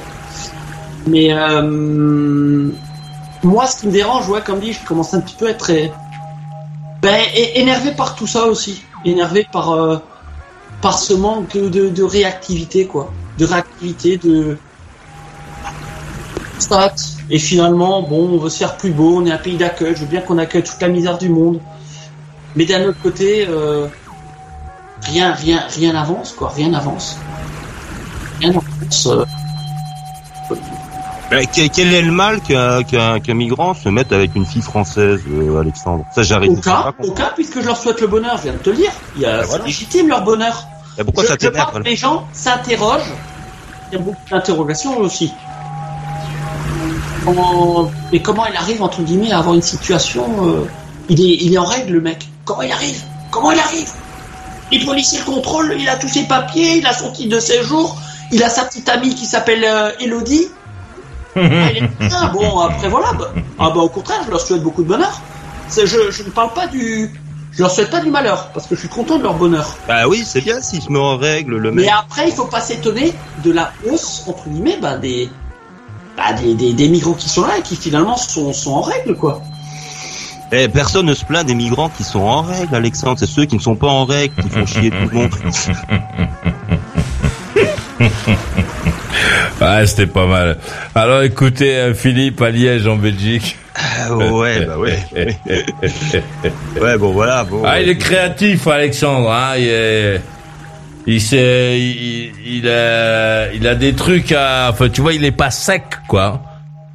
Mais 1.07 1.29
euh, 1.33 2.69
moi, 3.43 3.67
ce 3.67 3.81
qui 3.81 3.87
me 3.89 3.93
dérange, 3.93 4.29
ouais, 4.29 4.41
comme 4.41 4.61
dit, 4.61 4.73
je 4.73 4.85
commence 4.85 5.15
un 5.15 5.21
petit 5.21 5.35
peu 5.35 5.49
à 5.49 5.51
être 5.51 5.71
euh, 5.73 5.89
ben, 7.01 7.21
énervé 7.35 7.93
par 7.93 8.15
tout 8.15 8.27
ça 8.27 8.47
aussi, 8.47 8.85
énervé 9.05 9.47
par 9.51 9.73
euh, 9.73 9.99
par 10.81 10.99
ce 10.99 11.15
manque 11.15 11.57
de, 11.57 12.03
réactivité, 12.03 12.87
quoi, 12.87 13.13
de 13.39 13.45
réactivité, 13.45 14.17
de 14.19 14.59
stats. 16.59 16.95
Et 17.31 17.39
finalement, 17.39 18.03
bon, 18.03 18.31
on 18.33 18.39
veut 18.39 18.51
se 18.51 18.59
faire 18.59 18.77
plus 18.77 18.91
beau, 18.91 19.17
on 19.17 19.27
est 19.27 19.31
un 19.31 19.39
pays 19.39 19.57
d'accueil, 19.57 19.95
je 19.95 20.01
veux 20.01 20.07
bien 20.07 20.21
qu'on 20.21 20.39
accueille 20.39 20.65
toute 20.65 20.81
la 20.81 20.89
misère 20.89 21.19
du 21.19 21.29
monde. 21.29 21.61
Mais 22.57 22.67
d'un 22.67 22.85
autre 22.85 23.01
côté, 23.03 23.47
euh, 23.49 23.87
rien, 25.03 25.33
rien, 25.33 25.65
rien 25.69 25.93
n'avance, 25.93 26.33
quoi, 26.33 26.51
rien 26.51 26.71
n'avance. 26.71 27.17
Rien 28.41 28.53
n'avance. 28.53 29.09
Mais 31.33 31.47
que- 31.47 31.68
quel 31.68 31.92
est 31.95 32.03
le 32.03 32.12
mal 32.12 32.40
qu'un 32.42 33.35
migrant 33.35 33.75
se 33.75 33.88
mette 33.88 34.12
avec 34.12 34.35
une 34.35 34.45
fille 34.47 34.62
française, 34.62 35.21
euh, 35.31 35.61
Alexandre? 35.61 36.05
Ça, 36.14 36.23
j'arrive. 36.23 36.53
Aucun, 36.53 36.92
aucun, 37.03 37.31
puisque 37.35 37.61
je 37.61 37.66
leur 37.66 37.77
souhaite 37.77 38.01
le 38.01 38.07
bonheur, 38.07 38.37
je 38.38 38.42
viens 38.45 38.53
de 38.53 38.59
te 38.59 38.71
le 38.71 38.77
dire. 38.77 38.92
Il 39.16 39.23
y 39.23 39.27
a, 39.27 39.42
c'est 39.45 39.62
légitime 39.64 40.09
leur 40.09 40.23
bonheur. 40.23 40.66
Pourquoi 41.05 41.25
je, 41.25 41.29
ça 41.29 41.37
t'énerve 41.37 41.81
les 41.81 41.97
gens 41.97 42.27
s'interrogent. 42.33 43.12
Il 43.90 43.99
y 43.99 44.01
a 44.01 44.05
beaucoup 44.05 44.21
d'interrogations 44.31 44.99
aussi. 44.99 45.31
Comment, 47.25 47.90
mais 48.12 48.21
comment 48.21 48.47
il 48.47 48.57
arrive, 48.57 48.83
entre 48.83 49.01
guillemets, 49.03 49.33
à 49.33 49.38
avoir 49.38 49.55
une 49.55 49.62
situation. 49.62 50.25
euh, 50.49 50.66
il, 51.09 51.21
est, 51.21 51.37
il 51.45 51.55
est 51.55 51.59
en 51.59 51.64
règle, 51.64 51.95
le 51.95 52.01
mec. 52.01 52.27
Comment 52.45 52.62
il 52.62 52.73
arrive? 52.73 53.01
Comment 53.31 53.53
il 53.53 53.59
arrive? 53.59 53.90
Les 54.71 54.85
policiers 54.85 55.18
le 55.21 55.25
contrôlent, 55.25 55.77
il 55.79 55.88
a 55.88 55.97
tous 55.97 56.09
ses 56.09 56.25
papiers, 56.25 56.79
il 56.79 56.87
a 56.87 56.92
son 56.92 57.11
titre 57.12 57.35
de 57.35 57.40
séjour, 57.40 57.97
il 58.33 58.42
a 58.42 58.49
sa 58.49 58.64
petite 58.64 58.88
amie 58.88 59.14
qui 59.14 59.27
s'appelle 59.27 59.64
euh, 59.64 59.90
Elodie. 60.01 60.49
Bon, 61.35 62.59
après 62.61 62.88
voilà. 62.88 63.12
bah- 63.12 63.33
ah 63.59 63.71
bah 63.71 63.81
au 63.81 63.88
contraire, 63.88 64.21
je 64.27 64.31
leur 64.31 64.40
souhaite 64.40 64.62
beaucoup 64.62 64.83
de 64.83 64.88
bonheur. 64.88 65.21
Je, 65.75 65.87
je 65.87 66.23
ne 66.23 66.31
parle 66.31 66.53
pas 66.53 66.66
du. 66.66 67.11
Je 67.53 67.62
leur 67.62 67.71
souhaite 67.71 67.90
pas 67.90 68.01
du 68.01 68.11
malheur, 68.11 68.49
parce 68.55 68.66
que 68.66 68.75
je 68.75 68.81
suis 68.81 68.88
content 68.88 69.18
de 69.18 69.23
leur 69.23 69.35
bonheur. 69.35 69.77
Bah 69.87 70.09
oui, 70.09 70.23
c'est 70.27 70.40
bien 70.40 70.61
s'il 70.62 70.81
se 70.81 70.90
met 70.90 70.99
en 70.99 71.16
règle, 71.18 71.57
le 71.57 71.71
mec. 71.71 71.85
Mais 71.85 71.90
après, 71.92 72.29
il 72.29 72.33
faut 72.35 72.47
pas 72.47 72.61
s'étonner 72.61 73.12
de 73.45 73.53
la 73.53 73.73
hausse, 73.90 74.25
entre 74.27 74.49
guillemets, 74.49 74.79
bah, 74.81 74.97
des, 74.97 75.29
bah, 76.16 76.33
des, 76.33 76.55
des, 76.55 76.73
des 76.73 76.88
migrants 76.88 77.12
qui 77.12 77.29
sont 77.29 77.42
là 77.47 77.59
et 77.59 77.62
qui 77.62 77.77
finalement 77.77 78.16
sont, 78.16 78.55
sont 78.55 78.73
en 78.73 78.81
règle, 78.81 79.16
quoi. 79.16 79.42
Eh, 80.51 80.68
personne 80.68 81.07
ne 81.07 81.14
se 81.14 81.25
plaint 81.27 81.47
des 81.47 81.55
migrants 81.55 81.90
qui 81.90 82.05
sont 82.05 82.21
en 82.21 82.40
règle, 82.42 82.75
Alexandre. 82.75 83.18
C'est 83.18 83.27
ceux 83.27 83.45
qui 83.47 83.57
ne 83.57 83.61
sont 83.61 83.77
pas 83.77 83.88
en 83.88 84.05
règle 84.07 84.35
qui 84.42 84.49
font 84.51 84.66
chier 84.66 84.90
tout 84.90 85.09
le 85.11 85.18
monde. 85.18 85.31
Ah, 89.61 89.87
c'était 89.87 90.07
pas 90.07 90.27
mal. 90.27 90.59
Alors 90.95 91.23
écoutez, 91.23 91.75
euh, 91.77 91.95
Philippe 91.95 92.41
à 92.43 92.51
Liège 92.51 92.87
en 92.87 92.97
Belgique. 92.97 93.57
ouais, 94.11 94.67
bah 94.67 94.79
ouais. 94.79 94.99
ouais, 96.81 96.99
bon 96.99 97.13
voilà. 97.13 97.45
Bon, 97.45 97.63
Ah, 97.65 97.81
il 97.81 97.89
est 97.89 97.97
créatif, 97.99 98.67
Alexandre. 98.67 99.31
Hein, 99.31 99.55
il, 99.57 99.69
est- 99.69 100.21
il, 101.07 101.21
sait- 101.21 101.79
il, 101.81 102.33
il 102.47 102.69
a, 102.69 103.53
il 103.53 103.67
a 103.67 103.75
des 103.75 103.95
trucs 103.95 104.33
à. 104.33 104.69
Enfin, 104.71 104.89
tu 104.89 105.01
vois, 105.01 105.13
il 105.15 105.25
est 105.25 105.31
pas 105.33 105.51
sec, 105.51 105.85
quoi. 106.09 106.43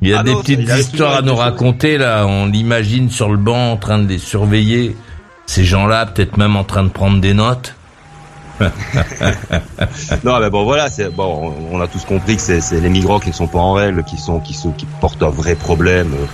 Il 0.02 0.10
y 0.10 0.13
a 0.13 0.20
Ah 0.20 0.24
des 0.24 0.32
non, 0.34 0.42
petites 0.42 0.70
histoires 0.70 1.16
à 1.18 1.22
nous 1.24 1.36
raconter 1.36 1.98
là. 1.98 2.26
On 2.28 2.46
l'imagine 2.46 3.10
sur 3.10 3.30
le 3.32 3.38
banc, 3.38 3.72
en 3.72 3.78
train 3.78 3.98
de 4.00 4.08
les 4.08 4.20
surveiller. 4.20 4.96
Ces 5.48 5.63
gens-là, 5.63 6.06
peut-être 6.06 6.38
même 6.38 6.56
en 6.56 6.63
train 6.63 6.84
de 6.84 6.90
prendre 6.90 7.20
des 7.20 7.34
notes. 7.34 7.74
non, 10.24 10.39
mais 10.39 10.50
bon, 10.50 10.63
voilà, 10.63 10.89
c'est 10.89 11.10
bon. 11.10 11.54
On 11.72 11.82
a 11.82 11.88
tous 11.88 12.06
compris 12.06 12.38
que 12.38 12.41
c'est 12.41 12.80
les 12.80 12.89
migrants 12.89 13.20
qui 13.20 13.30
ne 13.30 13.34
sont 13.34 13.48
pas 13.48 13.60
en 13.60 13.74
règle, 13.74 14.04
qui 14.04 14.17
sont 14.17 14.39
qui 14.39 14.54
sont 14.54 14.72
qui 14.72 14.86
portent 15.00 15.24
un 15.24 15.30
vrai 15.30 15.56
problème. 15.56 16.13
euh, 16.13 16.26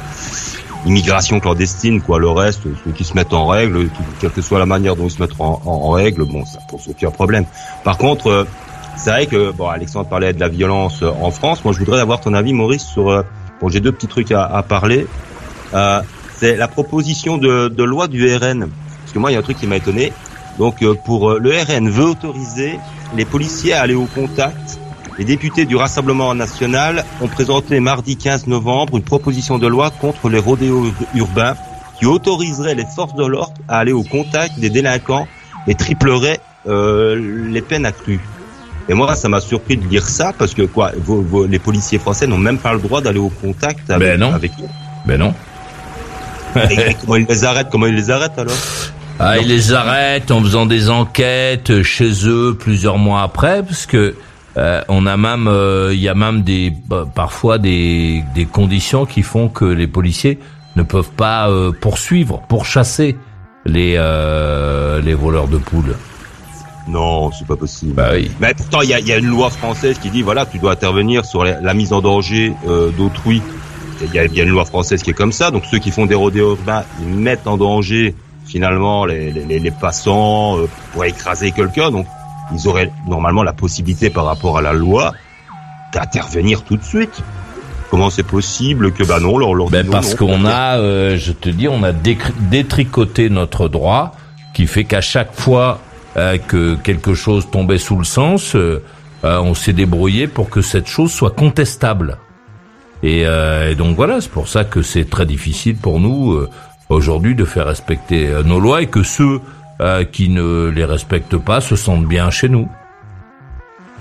immigration 0.85 1.39
clandestine, 1.39 2.01
quoi. 2.01 2.19
Le 2.19 2.29
reste, 2.29 2.63
ceux 2.83 2.91
qui 2.91 3.05
se 3.05 3.13
mettent 3.13 3.31
en 3.33 3.47
règle, 3.47 3.89
quelle 4.19 4.31
que 4.31 4.41
soit 4.41 4.59
la 4.59 4.65
manière 4.65 4.97
dont 4.97 5.05
ils 5.05 5.11
se 5.11 5.21
mettent 5.21 5.39
en, 5.39 5.61
en- 5.65 5.71
en 5.71 5.89
règle, 5.91 6.25
bon, 6.25 6.43
ça 6.45 6.59
pose 6.69 6.81
aucun 6.89 7.09
problème. 7.09 7.45
Par 7.85 7.97
contre, 7.97 8.27
euh, 8.27 8.43
c'est 8.97 9.09
vrai 9.11 9.25
que 9.27 9.51
bon, 9.51 9.67
Alexandre 9.69 10.09
parlait 10.09 10.33
de 10.33 10.39
la 10.41 10.49
violence 10.49 11.01
euh, 11.01 11.09
en 11.21 11.31
France. 11.31 11.63
Moi, 11.63 11.73
je 11.73 11.79
voudrais 11.79 12.01
avoir 12.01 12.19
ton 12.19 12.33
avis, 12.33 12.51
Maurice, 12.53 12.83
sur. 12.83 13.09
euh, 13.09 13.23
bon, 13.61 13.69
j'ai 13.69 13.79
deux 13.79 13.93
petits 13.93 14.07
trucs 14.07 14.31
à, 14.33 14.43
à 14.45 14.61
parler. 14.61 15.07
Euh, 15.73 16.01
c'est 16.37 16.57
la 16.57 16.67
proposition 16.67 17.37
de, 17.37 17.69
de 17.69 17.83
loi 17.83 18.07
du 18.09 18.25
RN. 18.35 18.69
Parce 19.01 19.13
que 19.13 19.19
moi, 19.19 19.31
il 19.31 19.35
y 19.35 19.37
a 19.37 19.39
un 19.39 19.43
truc 19.43 19.57
qui 19.57 19.67
m'a 19.67 19.77
étonné. 19.77 20.11
Donc, 20.59 20.81
euh, 20.83 20.93
pour 20.93 21.31
euh, 21.31 21.39
le 21.39 21.51
RN 21.51 21.89
veut 21.89 22.05
autoriser 22.05 22.79
les 23.15 23.25
policiers 23.25 23.73
à 23.73 23.81
aller 23.81 23.95
au 23.95 24.05
contact. 24.05 24.79
Les 25.19 25.25
députés 25.25 25.65
du 25.65 25.75
Rassemblement 25.75 26.33
national 26.33 27.03
ont 27.21 27.27
présenté 27.27 27.79
mardi 27.79 28.15
15 28.17 28.47
novembre 28.47 28.97
une 28.97 29.03
proposition 29.03 29.57
de 29.59 29.67
loi 29.67 29.91
contre 29.91 30.29
les 30.29 30.39
rodéos 30.39 30.85
ur- 30.87 30.93
urbains 31.15 31.55
qui 31.99 32.05
autoriserait 32.07 32.73
les 32.75 32.85
forces 32.95 33.13
de 33.15 33.25
l'ordre 33.25 33.53
à 33.67 33.77
aller 33.79 33.91
au 33.91 34.01
contact 34.03 34.59
des 34.59 34.69
délinquants 34.71 35.27
et 35.67 35.75
triplerait 35.75 36.39
euh, 36.67 37.15
les 37.49 37.61
peines 37.61 37.85
accrues. 37.85 38.19
Et 38.89 38.93
moi, 38.95 39.15
ça 39.15 39.29
m'a 39.29 39.39
surpris 39.39 39.77
de 39.77 39.87
lire 39.87 40.09
ça 40.09 40.33
parce 40.37 40.53
que 40.55 40.63
quoi, 40.63 40.91
vos- 40.97 41.21
vos- 41.21 41.45
les 41.45 41.59
policiers 41.59 41.99
français 41.99 42.25
n'ont 42.27 42.37
même 42.39 42.57
pas 42.57 42.73
le 42.73 42.79
droit 42.79 42.99
d'aller 43.01 43.19
au 43.19 43.29
contact 43.29 43.89
avec, 43.91 44.07
Ben 44.07 44.19
non. 44.19 44.33
avec. 44.33 44.51
Ben 45.05 45.17
non. 45.19 45.33
Et 46.69 46.95
comment 47.01 47.15
ils 47.15 47.25
les 47.27 47.43
arrêtent 47.45 47.69
Comment 47.71 47.85
ils 47.87 47.95
les 47.95 48.09
arrêtent 48.11 48.37
alors? 48.37 48.55
Ah, 49.19 49.37
ils 49.37 49.47
les 49.47 49.73
arrêtent 49.73 50.31
en 50.31 50.41
faisant 50.41 50.65
des 50.65 50.89
enquêtes 50.89 51.83
chez 51.83 52.27
eux 52.27 52.55
plusieurs 52.59 52.97
mois 52.97 53.21
après, 53.21 53.63
parce 53.63 53.85
que 53.85 54.15
euh, 54.57 54.81
on 54.89 55.05
a 55.05 55.17
même, 55.17 55.47
euh, 55.47 55.93
il 55.93 55.99
y 55.99 56.09
a 56.09 56.15
même 56.15 56.41
des 56.41 56.73
bah, 56.87 57.05
parfois 57.13 57.57
des, 57.57 58.23
des 58.35 58.45
conditions 58.45 59.05
qui 59.05 59.21
font 59.21 59.49
que 59.49 59.65
les 59.65 59.87
policiers 59.87 60.39
ne 60.75 60.83
peuvent 60.83 61.11
pas 61.11 61.49
euh, 61.49 61.71
poursuivre, 61.71 62.41
pourchasser 62.49 63.15
les 63.65 63.95
euh, 63.97 65.01
les 65.01 65.13
voleurs 65.13 65.47
de 65.47 65.57
poules. 65.57 65.95
Non, 66.87 67.31
c'est 67.31 67.47
pas 67.47 67.55
possible. 67.55 67.93
Bah 67.93 68.09
oui. 68.13 68.29
Mais 68.41 68.53
pourtant, 68.53 68.81
il 68.81 68.89
y 68.89 68.93
a, 68.93 68.99
y 68.99 69.13
a 69.13 69.17
une 69.17 69.27
loi 69.27 69.49
française 69.49 69.97
qui 69.99 70.09
dit 70.09 70.21
voilà, 70.21 70.45
tu 70.45 70.59
dois 70.59 70.73
intervenir 70.73 71.23
sur 71.23 71.43
la, 71.43 71.61
la 71.61 71.73
mise 71.73 71.93
en 71.93 72.01
danger 72.01 72.53
euh, 72.67 72.89
d'autrui 72.89 73.41
il 74.01 74.13
y, 74.13 74.19
a, 74.19 74.25
y 74.25 74.41
a 74.41 74.43
une 74.43 74.49
loi 74.49 74.65
française 74.65 75.01
qui 75.01 75.11
est 75.11 75.13
comme 75.13 75.31
ça. 75.31 75.49
Donc 75.49 75.63
ceux 75.65 75.79
qui 75.79 75.91
font 75.91 76.05
des 76.05 76.15
rodéos 76.15 76.57
urbains, 76.57 76.83
ils 76.99 77.07
mettent 77.07 77.47
en 77.47 77.57
danger 77.57 78.15
finalement 78.53 79.05
les, 79.05 79.31
les, 79.31 79.59
les 79.59 79.71
passants 79.71 80.59
euh, 80.59 80.69
pour 80.91 81.03
écraser 81.05 81.51
quelqu'un. 81.51 81.89
Donc 81.89 82.05
ils 82.53 82.67
auraient 82.67 82.91
normalement 83.07 83.43
la 83.43 83.53
possibilité 83.53 84.11
par 84.11 84.25
rapport 84.25 84.55
à 84.59 84.61
la 84.61 84.73
loi 84.73 85.13
d'intervenir 85.93 86.63
tout 86.63 86.77
de 86.77 86.83
suite. 86.83 87.17
Comment 87.89 88.09
c'est 88.11 88.29
possible 88.37 88.91
que 88.91 89.03
bah 89.03 89.19
non, 89.19 89.37
leur, 89.37 89.53
leur 89.55 89.69
Ben 89.69 89.87
parce 89.89 90.13
qu'on 90.15 90.45
a, 90.45 90.77
euh, 90.77 91.17
je 91.17 91.31
te 91.31 91.49
dis, 91.49 91.67
on 91.67 91.83
a 91.83 91.91
détricoté 91.91 93.29
notre 93.29 93.67
droit, 93.69 94.15
qui 94.55 94.65
fait 94.67 94.83
qu'à 94.83 95.01
chaque 95.01 95.33
fois 95.33 95.79
euh, 96.17 96.37
que 96.37 96.75
quelque 96.75 97.13
chose 97.15 97.49
tombait 97.51 97.79
sous 97.79 97.97
le 97.97 98.03
sens, 98.03 98.55
euh, 98.55 98.83
euh, 99.23 99.39
on 99.39 99.53
s'est 99.53 99.73
débrouillé 99.73 100.27
pour 100.27 100.49
que 100.49 100.61
cette 100.61 100.87
chose 100.87 101.11
soit 101.11 101.35
contestable. 101.43 102.17
Et, 103.03 103.25
euh, 103.25 103.71
et 103.71 103.75
donc 103.75 103.95
voilà, 103.95 104.21
c'est 104.21 104.31
pour 104.31 104.47
ça 104.47 104.63
que 104.63 104.81
c'est 104.81 105.09
très 105.09 105.25
difficile 105.25 105.75
pour 105.75 105.99
nous 105.99 106.33
euh, 106.33 106.49
aujourd'hui 106.89 107.35
de 107.35 107.45
faire 107.45 107.65
respecter 107.67 108.27
euh, 108.27 108.43
nos 108.43 108.59
lois 108.59 108.81
et 108.81 108.87
que 108.87 109.03
ceux 109.03 109.41
euh, 109.81 110.03
qui 110.05 110.29
ne 110.29 110.67
les 110.67 110.85
respectent 110.85 111.37
pas 111.37 111.61
se 111.61 111.75
sentent 111.75 112.05
bien 112.05 112.29
chez 112.29 112.49
nous. 112.49 112.67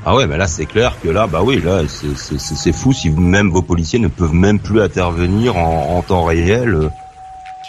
Ah 0.05 0.17
ouais, 0.17 0.27
mais 0.27 0.37
là 0.37 0.47
c'est 0.49 0.67
clair 0.67 0.97
que 1.03 1.09
là, 1.09 1.27
bah 1.29 1.41
oui, 1.45 1.61
là 1.65 1.83
c'est- 1.89 2.73
fou 2.73 2.93
si 2.93 3.09
même 3.11 3.51
vos 3.51 3.63
policiers 3.63 4.01
ne 4.01 4.09
peuvent 4.09 4.35
même 4.35 4.59
plus 4.59 4.81
intervenir 4.81 5.57
en, 5.57 5.97
en 5.97 6.03
temps 6.03 6.25
réel. 6.25 6.91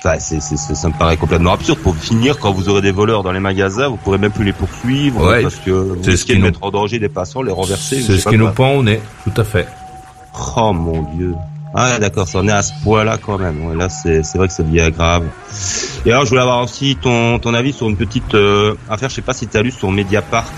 Enfin, 0.06 0.20
ça 0.20 0.88
me 0.90 0.98
paraît 0.98 1.16
complètement 1.16 1.54
absurde. 1.54 1.80
Pour 1.80 1.96
finir, 1.96 2.38
quand 2.40 2.52
vous 2.52 2.68
aurez 2.68 2.82
des 2.82 2.92
voleurs 2.92 3.24
dans 3.24 3.32
les 3.32 3.40
magasins, 3.40 3.88
vous 3.88 3.96
pourrez 3.96 4.18
même 4.18 4.32
plus 4.32 4.44
les 4.44 4.52
poursuivre 4.52 5.26
Ouais, 5.26 5.44
parce 5.44 5.56
que 5.56 5.70
vous 5.72 5.98
c'est 6.04 6.18
ce 6.18 6.26
qui 6.26 6.34
de 6.34 6.40
nous- 6.40 6.46
mettre 6.46 6.60
en 6.64 6.72
danger 6.72 7.00
des 7.00 7.08
passants, 7.08 7.42
les 7.42 7.54
renverser. 7.54 8.02
C'est 8.02 8.18
ce 8.18 8.28
qui 8.28 8.38
nous 8.38 8.50
pend 8.50 8.72
au 8.74 8.84
nez, 8.84 9.00
tout 9.24 9.40
à 9.40 9.46
fait. 9.46 9.68
Oh 10.58 10.74
mon 10.74 11.04
dieu. 11.16 11.36
Ah 11.76 11.98
d'accord, 11.98 12.28
ça 12.28 12.40
en 12.40 12.48
est 12.48 12.52
à 12.52 12.62
ce 12.62 12.72
point-là 12.84 13.18
quand 13.18 13.40
même. 13.40 13.66
Ouais, 13.66 13.76
là 13.76 13.90
c'est 13.90 14.22
vrai 14.36 14.48
que 14.48 14.54
ça 14.54 14.64
devient 14.64 14.92
grave. 14.92 15.26
Et 16.06 16.12
alors 16.12 16.26
je 16.26 16.30
voulais 16.30 16.42
avoir 16.42 16.64
aussi 16.64 16.98
ton 17.02 17.40
ton 17.40 17.54
avis 17.54 17.74
sur 17.74 17.90
une 17.90 17.98
petite 17.98 18.36
euh, 18.36 18.76
affaire. 18.90 19.10
Je 19.10 19.16
sais 19.16 19.22
pas 19.22 19.34
si 19.34 19.48
tu 19.48 19.58
as 19.58 19.64
lu 19.64 19.72
sur 19.72 19.92
Mediapart. 19.92 20.52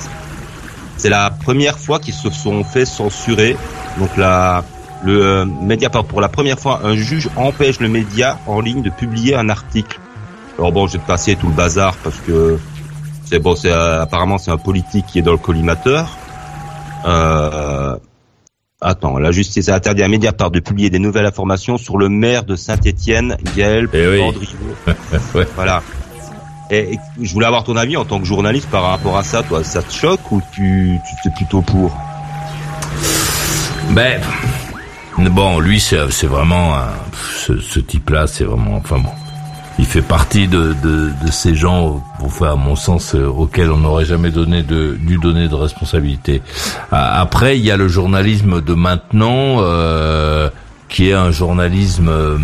C'est 0.97 1.09
la 1.09 1.29
première 1.29 1.79
fois 1.79 1.99
qu'ils 1.99 2.13
se 2.13 2.29
sont 2.29 2.63
fait 2.63 2.85
censurer. 2.85 3.55
Donc 3.97 4.17
la 4.17 4.65
le 5.03 5.23
euh, 5.23 5.45
Mediapart 5.45 6.03
pour 6.03 6.19
la 6.19 6.29
première 6.29 6.59
fois 6.59 6.81
un 6.83 6.95
juge 6.95 7.29
empêche 7.37 7.79
le 7.79 7.87
média 7.87 8.39
en 8.45 8.59
ligne 8.59 8.81
de 8.81 8.89
publier 8.89 9.35
un 9.35 9.47
article. 9.49 9.99
Alors 10.57 10.71
bon, 10.71 10.87
te 10.87 10.97
passer 10.97 11.35
tout 11.35 11.47
le 11.47 11.53
bazar 11.53 11.95
parce 12.03 12.17
que 12.19 12.57
c'est 13.25 13.39
bon, 13.39 13.55
c'est 13.55 13.71
euh, 13.71 14.01
apparemment 14.01 14.37
c'est 14.37 14.51
un 14.51 14.57
politique 14.57 15.05
qui 15.05 15.19
est 15.19 15.21
dans 15.21 15.31
le 15.31 15.37
collimateur. 15.37 16.09
Euh, 17.05 17.95
Attends, 18.81 19.17
la 19.17 19.31
justice 19.31 19.69
a 19.69 19.75
interdit 19.75 20.03
à 20.03 20.07
Mediapart 20.09 20.51
de 20.51 20.59
publier 20.59 20.89
des 20.89 20.99
nouvelles 20.99 21.25
informations 21.25 21.77
sur 21.77 21.97
le 21.97 22.09
maire 22.09 22.43
de 22.43 22.55
Saint-Étienne, 22.57 23.37
Gaël 23.55 23.87
Eh 23.93 24.07
oui. 24.07 24.93
Voilà. 25.55 25.81
Et, 26.69 26.93
et 26.95 26.99
je 27.21 27.31
voulais 27.33 27.45
avoir 27.45 27.63
ton 27.63 27.77
avis 27.77 27.95
en 27.95 28.03
tant 28.05 28.19
que 28.19 28.25
journaliste 28.25 28.69
par 28.69 28.83
rapport 28.83 29.17
à 29.17 29.23
ça. 29.23 29.43
Toi, 29.43 29.63
ça 29.63 29.81
te 29.81 29.93
choque 29.93 30.31
ou 30.31 30.41
tu, 30.53 30.97
tu 31.23 31.29
es 31.29 31.31
plutôt 31.31 31.61
pour? 31.61 31.95
Ben 33.91 34.19
bon, 35.17 35.59
lui 35.59 35.79
c'est 35.79 36.09
c'est 36.11 36.27
vraiment 36.27 36.75
un- 36.75 36.89
ce, 37.37 37.57
ce 37.59 37.79
type-là, 37.79 38.25
c'est 38.27 38.43
vraiment 38.43 38.75
enfin 38.77 38.97
bon. 38.99 39.09
Il 39.77 39.85
fait 39.85 40.01
partie 40.01 40.47
de, 40.47 40.73
de, 40.81 41.11
de 41.25 41.31
ces 41.31 41.53
gens, 41.53 42.01
pour 42.19 42.31
faire 42.33 42.51
à 42.51 42.55
mon 42.55 42.75
sens, 42.77 43.13
euh, 43.13 43.25
auxquels 43.27 43.69
on 43.71 43.77
n'aurait 43.77 44.05
jamais 44.05 44.31
donné 44.31 44.63
de, 44.63 44.95
dû 44.99 45.17
donner 45.17 45.49
de 45.49 45.55
responsabilité. 45.55 46.41
Après, 46.91 47.57
il 47.57 47.65
y 47.65 47.71
a 47.71 47.77
le 47.77 47.89
journalisme 47.89 48.61
de 48.61 48.73
maintenant, 48.73 49.57
euh, 49.59 50.49
qui 50.87 51.09
est 51.09 51.13
un 51.13 51.29
journalisme 51.31 52.09
euh, 52.09 52.37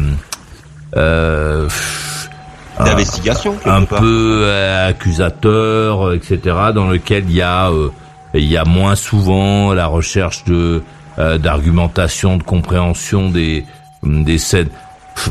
un- 2.79 2.83
D'investigation, 2.83 3.55
un 3.65 3.83
peu 3.85 4.51
accusateur, 4.87 6.13
etc., 6.13 6.39
dans 6.75 6.87
lequel 6.89 7.25
il 7.29 7.35
y 7.35 7.41
a 7.41 7.69
euh, 7.69 7.89
il 8.33 8.45
y 8.45 8.57
a 8.57 8.63
moins 8.65 8.95
souvent 8.95 9.73
la 9.73 9.87
recherche 9.87 10.43
de 10.45 10.83
d'argumentation, 11.17 12.37
de 12.37 12.43
compréhension 12.43 13.29
des 13.29 13.65
des 14.03 14.37
scènes. 14.37 14.69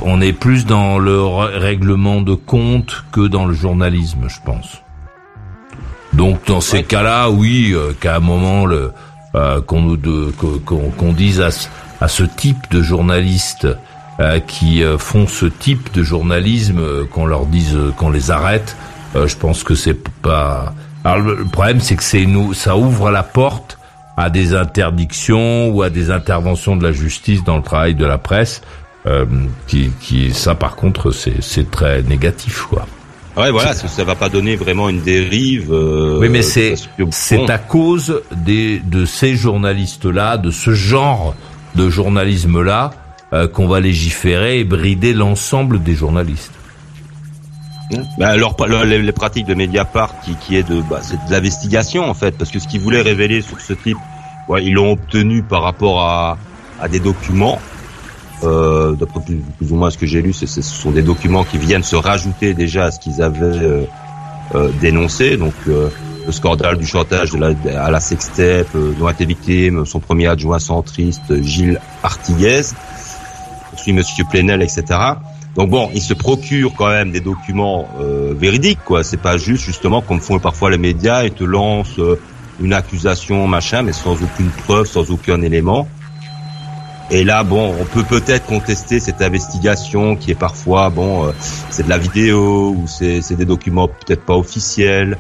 On 0.02 0.20
est 0.20 0.32
plus 0.32 0.66
dans 0.66 0.98
le 0.98 1.20
règlement 1.22 2.20
de 2.20 2.34
compte 2.34 3.04
que 3.12 3.26
dans 3.26 3.46
le 3.46 3.54
journalisme, 3.54 4.26
je 4.28 4.38
pense. 4.44 4.82
Donc 6.12 6.46
dans 6.46 6.60
ces 6.60 6.82
cas-là, 6.82 7.30
oui, 7.30 7.72
euh, 7.72 7.92
qu'à 8.00 8.16
un 8.16 8.20
moment 8.20 8.66
le 8.66 8.92
euh, 9.36 9.60
qu'on 9.60 9.80
nous 9.82 9.96
de- 9.96 10.32
que- 10.40 10.58
qu'on 10.96 11.12
dise 11.12 11.40
à, 11.40 11.52
ce- 11.52 11.68
à 12.00 12.08
ce 12.08 12.24
type 12.24 12.58
de 12.72 12.82
journalistes 12.82 13.68
euh, 14.18 14.40
qui 14.40 14.82
euh, 14.82 14.98
font 14.98 15.28
ce 15.28 15.46
type 15.46 15.92
de 15.94 16.02
journalisme, 16.02 17.06
qu'on 17.12 17.26
leur 17.26 17.46
dise 17.46 17.76
qu'on 17.96 18.10
les 18.10 18.32
arrête, 18.32 18.76
euh, 19.14 19.28
je 19.28 19.36
pense 19.36 19.62
que 19.62 19.74
c'est 19.76 19.94
pas. 20.20 20.74
Alors 21.04 21.18
le, 21.20 21.36
le 21.36 21.44
problème, 21.44 21.80
c'est 21.80 21.94
que 21.94 22.02
c'est 22.02 22.26
nous, 22.26 22.54
ça 22.54 22.76
ouvre 22.76 23.10
la 23.12 23.22
porte 23.22 23.78
à 24.16 24.30
des 24.30 24.52
interdictions 24.54 25.68
ou 25.70 25.82
à 25.82 25.90
des 25.90 26.10
interventions 26.10 26.74
de 26.76 26.82
la 26.82 26.92
justice 26.92 27.44
dans 27.44 27.56
le 27.56 27.62
travail 27.62 27.94
de 27.94 28.04
la 28.04 28.18
presse, 28.18 28.62
euh, 29.06 29.24
qui, 29.66 29.90
qui 30.00 30.32
ça 30.32 30.54
par 30.54 30.76
contre 30.76 31.10
c'est 31.12 31.70
très 31.70 32.02
négatif 32.02 32.62
quoi. 32.68 32.86
Ouais, 33.36 33.50
voilà, 33.52 33.72
ça, 33.74 33.86
ça 33.88 34.02
va 34.04 34.16
pas 34.16 34.28
donner 34.28 34.56
vraiment 34.56 34.88
une 34.88 35.00
dérive. 35.02 35.72
euh, 35.72 36.18
Oui, 36.20 36.28
mais 36.28 36.42
c'est 36.42 36.74
bon, 36.98 37.08
c'est 37.12 37.48
à 37.48 37.58
cause 37.58 38.22
des 38.32 38.80
de 38.80 39.04
ces 39.06 39.36
journalistes-là, 39.36 40.36
de 40.36 40.50
ce 40.50 40.74
genre 40.74 41.34
de 41.76 41.88
journalisme-là, 41.88 42.90
euh, 43.32 43.46
qu'on 43.46 43.68
va 43.68 43.78
légiférer 43.80 44.58
et 44.58 44.64
brider 44.64 45.14
l'ensemble 45.14 45.80
des 45.82 45.94
journalistes. 45.94 46.50
Bah, 48.18 48.28
alors, 48.28 48.54
pas- 48.56 48.66
le- 48.66 48.84
les, 48.84 49.00
les 49.02 49.12
pratiques 49.12 49.46
de 49.46 49.54
Mediapart 49.54 50.14
qui, 50.24 50.34
qui 50.36 50.56
est 50.56 50.68
de, 50.68 50.80
bah, 50.82 50.98
c'est 51.02 51.14
de 51.26 51.30
l'investigation 51.30 52.10
en 52.10 52.14
fait, 52.14 52.36
parce 52.36 52.50
que 52.50 52.58
ce 52.58 52.68
qu'ils 52.68 52.80
voulaient 52.80 53.02
révéler 53.02 53.42
sur 53.42 53.60
ce 53.60 53.72
type, 53.72 53.96
ouais, 54.48 54.64
ils 54.64 54.74
l'ont 54.74 54.92
obtenu 54.92 55.42
par 55.42 55.62
rapport 55.62 56.02
à, 56.02 56.36
à 56.80 56.88
des 56.88 57.00
documents. 57.00 57.60
Euh, 58.42 58.92
D'après 58.92 59.20
plus, 59.20 59.42
ou 59.70 59.74
moins 59.74 59.90
ce 59.90 59.98
que 59.98 60.06
j'ai 60.06 60.22
lu, 60.22 60.32
ce 60.32 60.46
sont 60.46 60.90
des 60.90 61.02
documents 61.02 61.44
qui 61.44 61.58
viennent 61.58 61.82
se 61.82 61.96
rajouter 61.96 62.54
déjà 62.54 62.86
à 62.86 62.90
ce 62.90 62.98
qu'ils 62.98 63.20
avaient 63.22 63.42
euh, 63.42 63.84
euh, 64.54 64.70
dénoncé. 64.80 65.36
Donc 65.36 65.54
euh, 65.68 65.88
le 66.26 66.32
scandale 66.32 66.78
du 66.78 66.86
chantage 66.86 67.32
de 67.32 67.38
la, 67.38 67.84
à 67.84 67.90
la 67.90 68.00
sextape, 68.00 68.68
euh, 68.74 68.92
dont 68.98 69.06
a 69.06 69.12
été 69.12 69.26
victime 69.26 69.84
son 69.84 70.00
premier 70.00 70.26
adjoint 70.26 70.58
centriste 70.58 71.42
Gilles 71.42 71.80
Artiguez, 72.02 72.62
puis 73.76 73.92
Monsieur 73.92 74.24
Plenel, 74.24 74.62
etc. 74.62 74.84
Donc 75.56 75.68
bon, 75.68 75.90
ils 75.94 76.02
se 76.02 76.14
procurent 76.14 76.72
quand 76.76 76.88
même 76.88 77.10
des 77.10 77.20
documents 77.20 77.88
euh, 78.00 78.34
véridiques, 78.36 78.84
quoi. 78.84 79.02
C'est 79.04 79.20
pas 79.20 79.36
juste 79.36 79.64
justement 79.64 80.00
comme 80.00 80.20
font 80.20 80.38
parfois 80.38 80.70
les 80.70 80.78
médias 80.78 81.24
et 81.24 81.30
te 81.30 81.44
lancent 81.44 82.00
une 82.60 82.72
accusation, 82.72 83.46
machin, 83.46 83.82
mais 83.82 83.92
sans 83.92 84.22
aucune 84.22 84.50
preuve, 84.64 84.86
sans 84.86 85.10
aucun 85.10 85.42
élément. 85.42 85.88
Et 87.12 87.24
là, 87.24 87.42
bon, 87.42 87.74
on 87.80 87.84
peut 87.84 88.04
peut-être 88.04 88.46
contester 88.46 89.00
cette 89.00 89.20
investigation 89.20 90.14
qui 90.14 90.30
est 90.30 90.36
parfois, 90.36 90.90
bon, 90.90 91.26
euh, 91.26 91.32
c'est 91.70 91.82
de 91.82 91.88
la 91.88 91.98
vidéo 91.98 92.70
ou 92.78 92.86
c'est 92.86 93.34
des 93.34 93.44
documents 93.44 93.88
peut-être 93.88 94.24
pas 94.24 94.36
officiels, 94.36 95.18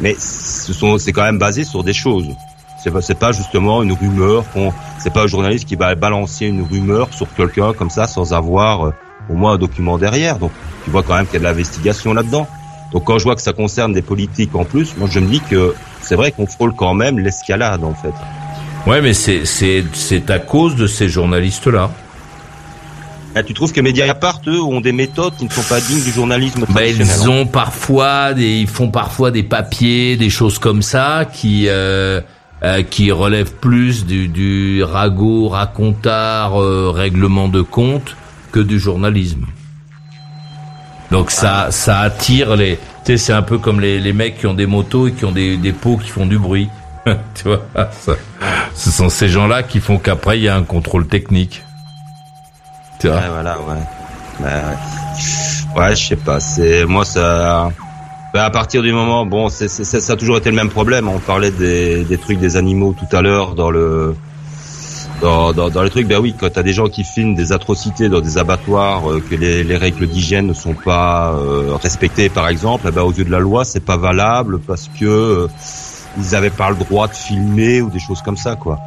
mais 0.00 0.16
ce 0.18 0.72
sont, 0.72 0.96
c'est 0.98 1.12
quand 1.12 1.22
même 1.24 1.38
basé 1.38 1.64
sur 1.64 1.84
des 1.84 1.92
choses. 1.92 2.28
C'est 2.82 2.90
pas, 2.90 3.00
pas 3.18 3.32
justement 3.32 3.82
une 3.82 3.92
rumeur. 3.92 4.44
qu'on- 4.52 4.72
C'est 4.98 5.12
pas 5.12 5.22
un 5.24 5.26
journaliste 5.26 5.66
qui 5.66 5.76
va 5.76 5.94
balancer 5.94 6.46
une 6.46 6.62
rumeur 6.62 7.08
sur 7.12 7.26
quelqu'un 7.34 7.72
comme 7.74 7.90
ça 7.90 8.06
sans 8.06 8.32
avoir 8.32 8.86
euh, 8.86 8.90
au 9.30 9.34
moins 9.34 9.52
un 9.54 9.58
document 9.58 9.98
derrière. 9.98 10.38
Donc, 10.38 10.52
tu 10.84 10.90
vois 10.90 11.02
quand 11.02 11.14
même 11.16 11.26
qu'il 11.26 11.34
y 11.34 11.36
a 11.36 11.40
de 11.40 11.44
l'investigation 11.44 12.14
là-dedans. 12.14 12.46
Donc, 12.92 13.04
quand 13.04 13.18
je 13.18 13.24
vois 13.24 13.34
que 13.34 13.42
ça 13.42 13.52
concerne 13.52 13.92
des 13.92 14.02
politiques 14.02 14.54
en 14.54 14.64
plus, 14.64 14.96
moi 14.96 15.08
je 15.10 15.18
me 15.20 15.26
dis 15.26 15.40
que 15.40 15.74
c'est 16.00 16.14
vrai 16.14 16.32
qu'on 16.32 16.46
frôle 16.46 16.74
quand 16.74 16.94
même 16.94 17.18
l'escalade 17.18 17.84
en 17.84 17.94
fait. 17.94 18.12
Ouais, 18.86 19.00
mais 19.00 19.14
c'est 19.14 19.46
c'est 19.46 19.84
c'est 19.94 20.30
à 20.30 20.38
cause 20.38 20.76
de 20.76 20.86
ces 20.86 21.08
journalistes-là. 21.08 21.90
Ah, 23.36 23.42
tu 23.42 23.52
trouves 23.52 23.72
que 23.72 23.80
Mediapart, 23.80 24.40
eux, 24.46 24.60
ont 24.60 24.80
des 24.80 24.92
méthodes 24.92 25.34
qui 25.36 25.44
ne 25.46 25.50
sont 25.50 25.62
pas 25.62 25.80
dignes 25.80 26.04
du 26.04 26.12
journalisme 26.12 26.60
Bah, 26.68 26.82
traditionnel 26.82 27.16
ils 27.20 27.24
hein 27.24 27.28
ont 27.30 27.46
parfois 27.46 28.32
des, 28.32 28.60
ils 28.60 28.68
font 28.68 28.90
parfois 28.90 29.32
des 29.32 29.42
papiers, 29.42 30.16
des 30.16 30.30
choses 30.30 30.58
comme 30.60 30.82
ça 30.82 31.24
qui 31.32 31.66
euh, 31.68 32.20
euh, 32.62 32.82
qui 32.82 33.10
relèvent 33.10 33.54
plus 33.54 34.06
du, 34.06 34.28
du 34.28 34.84
ragot, 34.84 35.48
racontard, 35.48 36.62
euh, 36.62 36.90
règlement 36.90 37.48
de 37.48 37.62
compte 37.62 38.16
que 38.52 38.60
du 38.60 38.78
journalisme. 38.78 39.46
Donc 41.10 41.30
ça 41.30 41.68
ça 41.70 42.00
attire 42.00 42.54
les, 42.54 42.76
tu 42.76 43.12
sais 43.12 43.16
c'est 43.16 43.32
un 43.32 43.42
peu 43.42 43.58
comme 43.58 43.80
les, 43.80 43.98
les 43.98 44.12
mecs 44.12 44.38
qui 44.38 44.46
ont 44.46 44.54
des 44.54 44.66
motos 44.66 45.08
et 45.08 45.12
qui 45.12 45.24
ont 45.24 45.32
des, 45.32 45.56
des 45.56 45.72
pots 45.72 45.96
qui 45.96 46.10
font 46.10 46.26
du 46.26 46.38
bruit. 46.38 46.68
tu 47.34 47.44
vois, 47.44 47.60
ce 48.74 48.90
sont 48.90 49.08
ces 49.08 49.28
gens-là 49.28 49.62
qui 49.62 49.80
font 49.80 49.98
qu'après 49.98 50.38
il 50.38 50.44
y 50.44 50.48
a 50.48 50.56
un 50.56 50.62
contrôle 50.62 51.06
technique. 51.06 51.62
Tu 53.00 53.08
vois. 53.08 53.16
Ouais, 53.16 53.28
voilà, 53.30 53.58
ouais. 53.60 54.48
Ouais, 55.76 55.96
je 55.96 56.06
sais 56.06 56.16
pas. 56.16 56.40
C'est 56.40 56.84
moi 56.84 57.04
ça. 57.04 57.70
ben, 58.32 58.42
à 58.42 58.50
partir 58.50 58.82
du 58.82 58.92
moment, 58.92 59.26
bon, 59.26 59.48
ça 59.48 60.12
a 60.12 60.16
toujours 60.16 60.38
été 60.38 60.50
le 60.50 60.56
même 60.56 60.70
problème. 60.70 61.08
On 61.08 61.18
parlait 61.18 61.50
des, 61.50 62.18
trucs 62.20 62.38
des 62.38 62.56
animaux 62.56 62.94
tout 62.98 63.16
à 63.16 63.22
l'heure 63.22 63.54
dans 63.54 63.70
le 63.70 64.14
dans, 65.20 65.52
dans, 65.52 65.82
les 65.82 65.90
trucs, 65.90 66.06
ben 66.06 66.18
oui, 66.18 66.34
quand 66.38 66.50
t'as 66.52 66.62
des 66.62 66.74
gens 66.74 66.88
qui 66.88 67.02
filment 67.02 67.34
des 67.34 67.52
atrocités 67.52 68.10
dans 68.10 68.20
des 68.20 68.36
abattoirs, 68.36 69.10
euh, 69.10 69.22
que 69.30 69.34
les, 69.36 69.64
les 69.64 69.76
règles 69.76 70.06
d'hygiène 70.06 70.46
ne 70.46 70.52
sont 70.52 70.74
pas 70.74 71.32
euh, 71.32 71.76
respectées, 71.80 72.28
par 72.28 72.48
exemple, 72.48 72.86
eh 72.88 72.90
ben 72.90 73.02
aux 73.02 73.12
yeux 73.12 73.24
de 73.24 73.30
la 73.30 73.38
loi, 73.38 73.64
c'est 73.64 73.84
pas 73.84 73.96
valable 73.96 74.58
parce 74.58 74.90
que 75.00 75.04
euh, 75.06 75.48
ils 76.18 76.34
avaient 76.34 76.50
pas 76.50 76.70
le 76.70 76.76
droit 76.76 77.08
de 77.08 77.14
filmer 77.14 77.80
ou 77.80 77.90
des 77.90 77.98
choses 77.98 78.22
comme 78.22 78.36
ça, 78.36 78.56
quoi. 78.56 78.78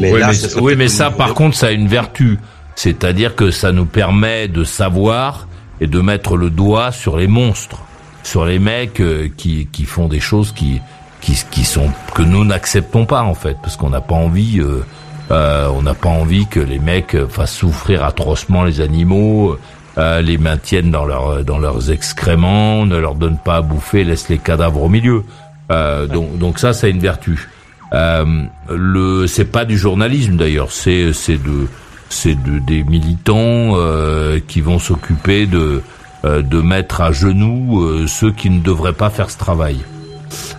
Mais 0.00 0.12
oui, 0.12 0.20
mais, 0.26 0.60
oui, 0.60 0.74
mais 0.76 0.88
ça, 0.88 1.10
par 1.10 1.34
contre, 1.34 1.56
ça 1.56 1.66
a 1.66 1.70
une 1.72 1.88
vertu, 1.88 2.38
c'est-à-dire 2.74 3.36
que 3.36 3.50
ça 3.50 3.70
nous 3.72 3.84
permet 3.84 4.48
de 4.48 4.64
savoir 4.64 5.46
et 5.80 5.86
de 5.86 6.00
mettre 6.00 6.36
le 6.36 6.48
doigt 6.48 6.90
sur 6.90 7.18
les 7.18 7.26
monstres, 7.26 7.82
sur 8.22 8.46
les 8.46 8.58
mecs 8.58 9.02
qui, 9.36 9.68
qui 9.70 9.84
font 9.84 10.08
des 10.08 10.20
choses 10.20 10.52
qui 10.52 10.80
qui, 11.20 11.38
qui 11.50 11.64
sont 11.64 11.90
que 12.14 12.22
nous 12.22 12.44
n'acceptons 12.44 13.06
pas 13.06 13.22
en 13.22 13.34
fait, 13.34 13.56
parce 13.62 13.76
qu'on 13.76 13.90
n'a 13.90 14.00
pas 14.00 14.14
envie. 14.14 14.60
Euh, 14.60 14.84
euh, 15.30 15.68
on 15.68 15.82
n'a 15.82 15.94
pas 15.94 16.08
envie 16.08 16.46
que 16.46 16.58
les 16.58 16.80
mecs 16.80 17.16
fassent 17.28 17.54
souffrir 17.54 18.04
atrocement 18.04 18.64
les 18.64 18.80
animaux, 18.80 19.56
euh, 19.96 20.20
les 20.22 20.38
maintiennent 20.38 20.90
dans, 20.90 21.04
leur, 21.04 21.44
dans 21.44 21.58
leurs 21.58 21.92
excréments, 21.92 22.84
ne 22.84 22.96
leur 22.96 23.14
donnent 23.14 23.38
pas 23.38 23.56
à 23.56 23.62
bouffer, 23.62 24.02
laissent 24.02 24.28
les 24.28 24.38
cadavres 24.38 24.82
au 24.82 24.88
milieu. 24.88 25.24
Euh, 25.70 26.06
donc, 26.06 26.38
donc 26.38 26.58
ça, 26.58 26.72
ça 26.72 26.86
a 26.86 26.90
une 26.90 27.00
vertu. 27.00 27.48
Euh, 27.92 28.44
le, 28.68 29.26
c'est 29.26 29.46
pas 29.50 29.64
du 29.64 29.76
journalisme 29.76 30.36
d'ailleurs, 30.36 30.70
c'est 30.70 31.12
c'est 31.12 31.42
de 31.42 31.66
c'est 32.08 32.40
de, 32.40 32.58
des 32.58 32.82
militants 32.84 33.72
euh, 33.76 34.38
qui 34.46 34.60
vont 34.60 34.78
s'occuper 34.78 35.46
de 35.46 35.82
euh, 36.24 36.42
de 36.42 36.60
mettre 36.60 37.00
à 37.00 37.12
genoux 37.12 38.06
ceux 38.06 38.30
qui 38.32 38.50
ne 38.50 38.60
devraient 38.60 38.92
pas 38.92 39.10
faire 39.10 39.30
ce 39.30 39.38
travail. 39.38 39.78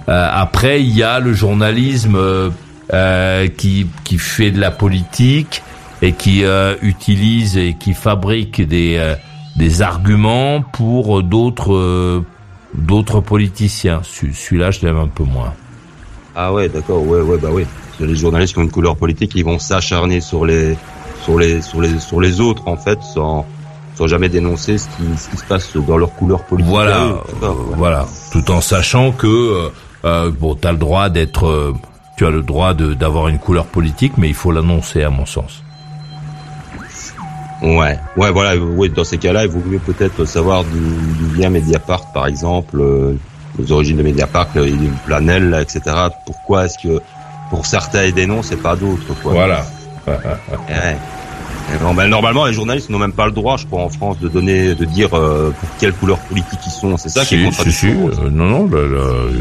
après, 0.07 0.81
il 0.81 0.95
y 0.95 1.03
a 1.03 1.19
le 1.19 1.33
journalisme 1.33 2.17
euh, 2.93 3.47
qui, 3.47 3.87
qui 4.03 4.17
fait 4.17 4.51
de 4.51 4.59
la 4.59 4.69
politique 4.69 5.63
et 6.01 6.11
qui 6.11 6.43
euh, 6.43 6.75
utilise 6.81 7.55
et 7.55 7.73
qui 7.79 7.93
fabrique 7.93 8.61
des, 8.67 8.97
euh, 8.97 9.15
des 9.55 9.81
arguments 9.81 10.61
pour 10.61 11.23
d'autres 11.23 12.21
d'autres 12.73 13.19
politiciens. 13.19 14.01
Celui-là, 14.03 14.71
je 14.71 14.85
l'aime 14.85 14.97
un 14.97 15.07
peu 15.07 15.23
moins. 15.23 15.53
Ah 16.35 16.53
ouais, 16.53 16.69
d'accord, 16.69 17.05
ouais, 17.05 17.21
ouais, 17.21 17.37
bah 17.37 17.49
oui. 17.51 17.65
Les 17.99 18.15
journalistes 18.15 18.53
qui 18.53 18.59
ont 18.59 18.63
une 18.63 18.71
couleur 18.71 18.95
politique, 18.95 19.33
ils 19.35 19.45
vont 19.45 19.59
s'acharner 19.59 20.21
sur 20.21 20.45
les, 20.45 20.75
sur 21.23 21.37
les, 21.37 21.61
sur 21.61 21.81
les, 21.81 21.99
sur 21.99 22.19
les 22.21 22.39
autres 22.39 22.67
en 22.67 22.77
fait, 22.77 22.99
sans, 23.03 23.45
sans 23.95 24.07
jamais 24.07 24.29
dénoncer 24.29 24.77
ce 24.77 24.87
qui, 24.87 25.03
ce 25.17 25.29
qui 25.29 25.37
se 25.37 25.43
passe 25.43 25.75
dans 25.75 25.97
leur 25.97 26.13
couleur 26.13 26.43
politique. 26.45 26.71
Voilà, 26.71 27.21
voilà, 27.75 28.07
tout 28.31 28.49
en 28.49 28.61
sachant 28.61 29.11
que 29.11 29.69
euh, 30.05 30.31
bon, 30.31 30.55
t'as 30.55 30.71
le 30.71 30.79
droit 30.79 31.09
d'être 31.09 31.75
tu 32.17 32.25
as 32.25 32.29
le 32.29 32.43
droit 32.43 32.73
d'avoir 32.75 33.29
une 33.29 33.39
couleur 33.39 33.65
politique, 33.65 34.13
mais 34.17 34.29
il 34.29 34.35
faut 34.35 34.51
l'annoncer 34.51 35.03
à 35.03 35.09
mon 35.09 35.25
sens. 35.25 35.63
Ouais, 37.61 37.99
ouais, 38.17 38.31
voilà, 38.31 38.57
ouais, 38.57 38.89
dans 38.89 39.03
ces 39.03 39.17
cas-là, 39.17 39.45
il 39.45 39.51
vaut 39.51 39.61
mieux 39.63 39.79
peut-être 39.79 40.25
savoir 40.25 40.63
d'où 40.63 41.27
vient 41.35 41.49
Mediapart, 41.51 42.11
par 42.11 42.25
exemple, 42.25 42.79
euh, 42.79 43.13
les 43.59 43.71
origines 43.71 43.97
de 43.97 44.03
Mediapart, 44.03 44.47
le, 44.55 44.71
Planel, 45.05 45.55
etc. 45.61 45.95
Pourquoi 46.25 46.65
est-ce 46.65 46.79
que 46.79 47.01
pour 47.51 47.67
certains 47.67 48.03
et 48.03 48.11
des 48.11 48.25
noms, 48.25 48.41
c'est 48.41 48.61
pas 48.61 48.75
d'autres, 48.75 49.13
quoi? 49.21 49.33
Voilà. 49.33 49.65
ouais. 50.07 50.97
Ben, 51.95 52.07
normalement, 52.07 52.45
les 52.45 52.53
journalistes 52.53 52.89
n'ont 52.89 52.99
même 52.99 53.13
pas 53.13 53.27
le 53.27 53.31
droit, 53.31 53.57
je 53.57 53.65
crois, 53.65 53.83
en 53.83 53.89
France, 53.89 54.19
de 54.19 54.27
donner, 54.27 54.73
de 54.73 54.85
dire 54.85 55.13
euh, 55.13 55.51
pour 55.51 55.69
quelle 55.79 55.93
couleur 55.93 56.17
politique 56.19 56.59
ils 56.65 56.71
sont. 56.71 56.97
C'est 56.97 57.09
ça 57.09 57.23
qui 57.23 57.35
est. 57.35 57.51
Si, 57.51 57.71
si. 57.71 57.87
Euh, 57.87 58.29
non, 58.31 58.67
non, 58.67 58.69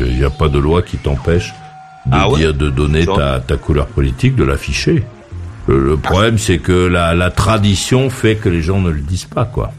il 0.07 0.17
n'y 0.17 0.25
a 0.25 0.31
pas 0.31 0.49
de 0.49 0.59
loi 0.59 0.83
qui 0.83 0.97
t'empêche 0.99 1.55
de 2.07 2.13
ah 2.13 2.29
dire 2.35 2.55
de 2.55 2.71
donner 2.71 3.05
ta, 3.07 3.41
ta, 3.41 3.57
couleur 3.57 3.87
politique, 3.87 4.37
de 4.37 4.45
l'afficher. 4.45 5.05
Le, 5.71 5.97
problème, 5.97 6.39
c'est 6.39 6.59
que 6.59 6.73
la, 6.73 7.15
la, 7.15 7.31
tradition 7.31 8.11
fait 8.11 8.37
que 8.37 8.49
les 8.49 8.63
gens 8.63 8.81
ne 8.81 8.91
le 8.91 9.01
disent 9.01 9.25
pas, 9.25 9.45
quoi. 9.45 9.73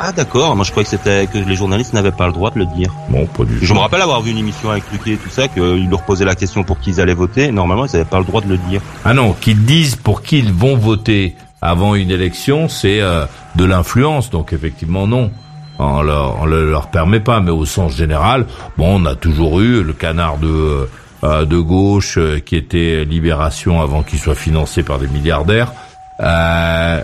Ah 0.00 0.12
d'accord, 0.12 0.54
moi 0.54 0.64
je 0.64 0.70
croyais 0.70 0.84
que 0.84 0.90
c'était 0.90 1.26
que 1.26 1.38
les 1.38 1.56
journalistes 1.56 1.92
n'avaient 1.92 2.12
pas 2.12 2.28
le 2.28 2.32
droit 2.32 2.52
de 2.52 2.60
le 2.60 2.66
dire. 2.66 2.94
Bon, 3.08 3.26
pas 3.26 3.44
du 3.44 3.58
Je 3.60 3.74
me 3.74 3.80
rappelle 3.80 4.00
avoir 4.00 4.22
vu 4.22 4.30
une 4.30 4.38
émission 4.38 4.70
avec 4.70 4.84
Luquet 4.92 5.14
et 5.14 5.16
tout 5.16 5.28
ça, 5.28 5.48
qu'ils 5.48 5.90
leur 5.90 6.02
posaient 6.02 6.24
la 6.24 6.36
question 6.36 6.62
pour 6.62 6.78
qui 6.78 6.90
ils 6.90 7.00
allaient 7.00 7.14
voter. 7.14 7.50
Normalement, 7.50 7.84
ils 7.84 7.92
n'avaient 7.92 8.04
pas 8.04 8.20
le 8.20 8.24
droit 8.24 8.40
de 8.40 8.48
le 8.48 8.58
dire. 8.58 8.80
Ah 9.04 9.12
non, 9.12 9.32
qu'ils 9.32 9.64
disent 9.64 9.96
pour 9.96 10.22
qui 10.22 10.38
ils 10.38 10.52
vont 10.52 10.76
voter 10.76 11.34
avant 11.60 11.96
une 11.96 12.12
élection, 12.12 12.68
c'est 12.68 13.00
euh, 13.00 13.26
de 13.56 13.64
l'influence. 13.64 14.30
Donc 14.30 14.52
effectivement, 14.52 15.08
non 15.08 15.32
on 15.78 16.02
leur, 16.02 16.46
le 16.46 16.70
leur 16.70 16.88
permet 16.88 17.20
pas, 17.20 17.40
mais 17.40 17.50
au 17.50 17.64
sens 17.64 17.94
général, 17.94 18.46
bon, 18.76 19.00
on 19.00 19.06
a 19.06 19.14
toujours 19.14 19.60
eu 19.60 19.82
le 19.82 19.92
canard 19.92 20.38
de 20.38 20.48
euh, 20.48 20.90
de 21.22 21.58
gauche 21.58 22.18
euh, 22.18 22.38
qui 22.38 22.56
était 22.56 23.04
Libération 23.04 23.80
avant 23.80 24.02
qu'il 24.02 24.18
soit 24.18 24.34
financé 24.34 24.82
par 24.82 24.98
des 24.98 25.08
milliardaires, 25.08 25.72
euh, 26.20 27.02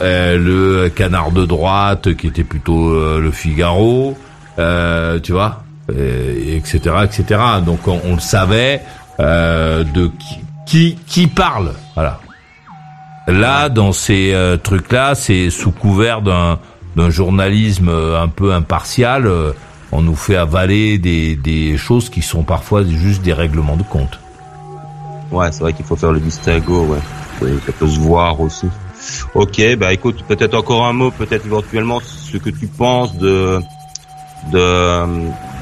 le 0.00 0.88
canard 0.88 1.30
de 1.30 1.46
droite 1.46 2.14
qui 2.14 2.26
était 2.26 2.44
plutôt 2.44 3.18
le 3.20 3.30
Figaro, 3.30 4.18
tu 4.56 5.32
vois, 5.32 5.62
etc., 5.88 6.78
etc. 7.04 7.40
Donc 7.64 7.86
on, 7.86 8.14
le 8.14 8.20
savait 8.20 8.82
de 9.20 10.10
qui, 10.18 10.38
qui, 10.66 10.98
qui 11.06 11.26
parle, 11.28 11.72
voilà. 11.94 12.18
Là, 13.28 13.68
dans 13.68 13.92
ces 13.92 14.34
trucs-là, 14.64 15.14
c'est 15.14 15.48
sous 15.50 15.70
couvert 15.70 16.20
d'un 16.20 16.58
d'un 16.96 17.10
journalisme 17.10 17.88
euh, 17.88 18.20
un 18.20 18.28
peu 18.28 18.52
impartial, 18.52 19.26
euh, 19.26 19.52
on 19.94 20.02
nous 20.02 20.16
fait 20.16 20.36
avaler 20.36 20.98
des, 20.98 21.36
des 21.36 21.78
choses 21.78 22.10
qui 22.10 22.20
sont 22.20 22.42
parfois 22.42 22.84
juste 22.84 23.22
des 23.22 23.32
règlements 23.32 23.76
de 23.76 23.84
compte. 23.84 24.18
Ouais, 25.30 25.50
c'est 25.52 25.60
vrai 25.60 25.72
qu'il 25.72 25.84
faut 25.84 25.96
faire 25.96 26.12
le 26.12 26.20
distinguo, 26.20 26.84
ouais. 26.86 26.98
Ça 27.64 27.72
peut 27.72 27.88
se 27.88 27.98
voir 28.00 28.40
aussi. 28.40 28.66
Ok, 29.34 29.60
bah 29.76 29.92
écoute, 29.92 30.24
peut-être 30.26 30.54
encore 30.54 30.84
un 30.84 30.92
mot, 30.92 31.10
peut-être 31.10 31.46
éventuellement 31.46 32.00
ce 32.00 32.36
que 32.38 32.50
tu 32.50 32.66
penses 32.66 33.16
de 33.16 33.60
de 34.52 35.08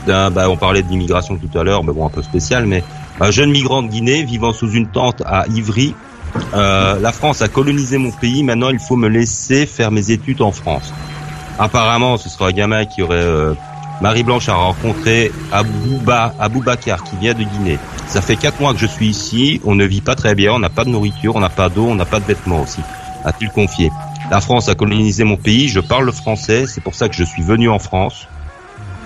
d'un, 0.06 0.30
bah 0.30 0.48
on 0.48 0.56
parlait 0.56 0.82
d'immigration 0.82 1.36
tout 1.36 1.58
à 1.58 1.62
l'heure, 1.62 1.84
mais 1.84 1.92
bon 1.92 2.06
un 2.06 2.10
peu 2.10 2.22
spécial, 2.22 2.66
mais 2.66 2.82
un 3.20 3.30
jeune 3.30 3.50
migrant 3.50 3.82
de 3.82 3.88
Guinée 3.88 4.24
vivant 4.24 4.52
sous 4.52 4.70
une 4.70 4.88
tente 4.88 5.22
à 5.26 5.46
Ivry. 5.48 5.94
Euh, 6.54 6.98
la 6.98 7.12
France 7.12 7.42
a 7.42 7.48
colonisé 7.48 7.98
mon 7.98 8.10
pays, 8.12 8.42
maintenant 8.42 8.70
il 8.70 8.78
faut 8.78 8.96
me 8.96 9.08
laisser 9.08 9.66
faire 9.66 9.90
mes 9.90 10.10
études 10.10 10.40
en 10.40 10.52
France. 10.52 10.92
Apparemment, 11.58 12.16
ce 12.16 12.28
sera 12.28 12.48
un 12.48 12.52
gamin 12.52 12.84
qui 12.86 13.02
aurait 13.02 13.16
euh, 13.16 13.54
Marie 14.02 14.24
Blanche 14.24 14.48
a 14.48 14.54
rencontré 14.54 15.30
Abouba, 15.52 16.34
Bakar 16.66 17.04
qui 17.04 17.14
vient 17.18 17.34
de 17.34 17.44
Guinée. 17.44 17.78
Ça 18.08 18.20
fait 18.20 18.34
quatre 18.34 18.60
mois 18.60 18.72
que 18.72 18.80
je 18.80 18.86
suis 18.86 19.06
ici. 19.06 19.60
On 19.64 19.76
ne 19.76 19.84
vit 19.84 20.00
pas 20.00 20.16
très 20.16 20.34
bien. 20.34 20.54
On 20.54 20.58
n'a 20.58 20.70
pas 20.70 20.84
de 20.84 20.90
nourriture, 20.90 21.36
on 21.36 21.40
n'a 21.40 21.48
pas 21.48 21.68
d'eau, 21.68 21.86
on 21.86 21.94
n'a 21.94 22.04
pas 22.04 22.18
de 22.18 22.24
vêtements 22.24 22.62
aussi. 22.62 22.80
A-t-il 23.24 23.50
confié 23.50 23.92
La 24.28 24.40
France 24.40 24.68
a 24.68 24.74
colonisé 24.74 25.22
mon 25.22 25.36
pays. 25.36 25.68
Je 25.68 25.78
parle 25.78 26.04
le 26.06 26.10
français. 26.10 26.66
C'est 26.66 26.80
pour 26.80 26.96
ça 26.96 27.08
que 27.08 27.14
je 27.14 27.22
suis 27.22 27.44
venu 27.44 27.68
en 27.68 27.78
France 27.78 28.26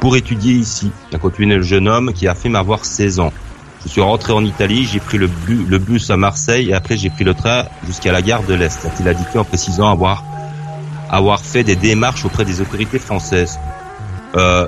pour 0.00 0.16
étudier 0.16 0.54
ici. 0.54 0.90
A 1.12 1.18
continué 1.18 1.56
le 1.56 1.62
jeune 1.62 1.88
homme 1.88 2.14
qui 2.14 2.26
a 2.26 2.34
fait 2.34 2.48
m'avoir 2.48 2.86
16 2.86 3.20
ans. 3.20 3.34
Je 3.84 3.90
suis 3.90 4.00
rentré 4.00 4.32
en 4.32 4.46
Italie. 4.46 4.88
J'ai 4.90 5.00
pris 5.00 5.18
le, 5.18 5.26
bus 5.26 6.08
à 6.08 6.16
Marseille 6.16 6.70
et 6.70 6.72
après 6.72 6.96
j'ai 6.96 7.10
pris 7.10 7.24
le 7.24 7.34
train 7.34 7.64
jusqu'à 7.86 8.12
la 8.12 8.22
gare 8.22 8.44
de 8.44 8.54
l'Est. 8.54 8.86
A-t-il 8.86 9.06
indiqué 9.06 9.38
en 9.38 9.44
précisant 9.44 9.90
avoir 9.90 10.24
avoir 11.10 11.40
fait 11.40 11.64
des 11.64 11.76
démarches 11.76 12.24
auprès 12.24 12.46
des 12.46 12.62
autorités 12.62 12.98
françaises. 12.98 13.60
Euh, 14.34 14.66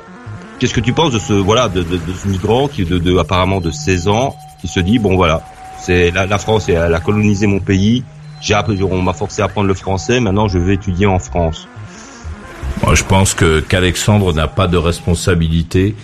Qu'est-ce 0.59 0.75
que 0.75 0.81
tu 0.81 0.93
penses 0.93 1.13
de 1.13 1.19
ce 1.19 1.33
voilà 1.33 1.69
de, 1.69 1.83
de, 1.83 1.97
de 1.97 2.13
ce 2.13 2.27
migrant 2.27 2.69
qui 2.69 2.85
de, 2.85 2.99
de, 2.99 3.17
apparemment 3.17 3.61
de 3.61 3.71
16 3.71 4.09
ans 4.09 4.35
qui 4.61 4.67
se 4.67 4.81
dit 4.81 4.99
bon 4.99 5.17
voilà 5.17 5.43
c'est 5.81 6.11
la, 6.11 6.27
la, 6.27 6.39
France 6.39 6.69
elle 6.69 6.95
a 6.95 7.01
colonisé 7.01 7.47
mon 7.47 7.61
pays 7.61 8.03
j'ai 8.41 8.55
on 8.83 9.03
m'a 9.03 9.13
forcé 9.13 9.43
à 9.43 9.47
apprendre 9.47 9.69
le 9.69 9.75
français 9.75 10.21
maintenant 10.21 10.49
je 10.49 10.59
vais 10.59 10.75
étudier 10.75 11.07
en 11.07 11.19
France. 11.19 11.69
Moi 12.83 12.95
je 12.95 13.05
pense 13.05 13.35
que 13.35 13.61
qu'Alexandre 13.61 14.33
n'a 14.33 14.49
pas 14.49 14.69
de 14.69 14.77
responsabilité 14.77 15.95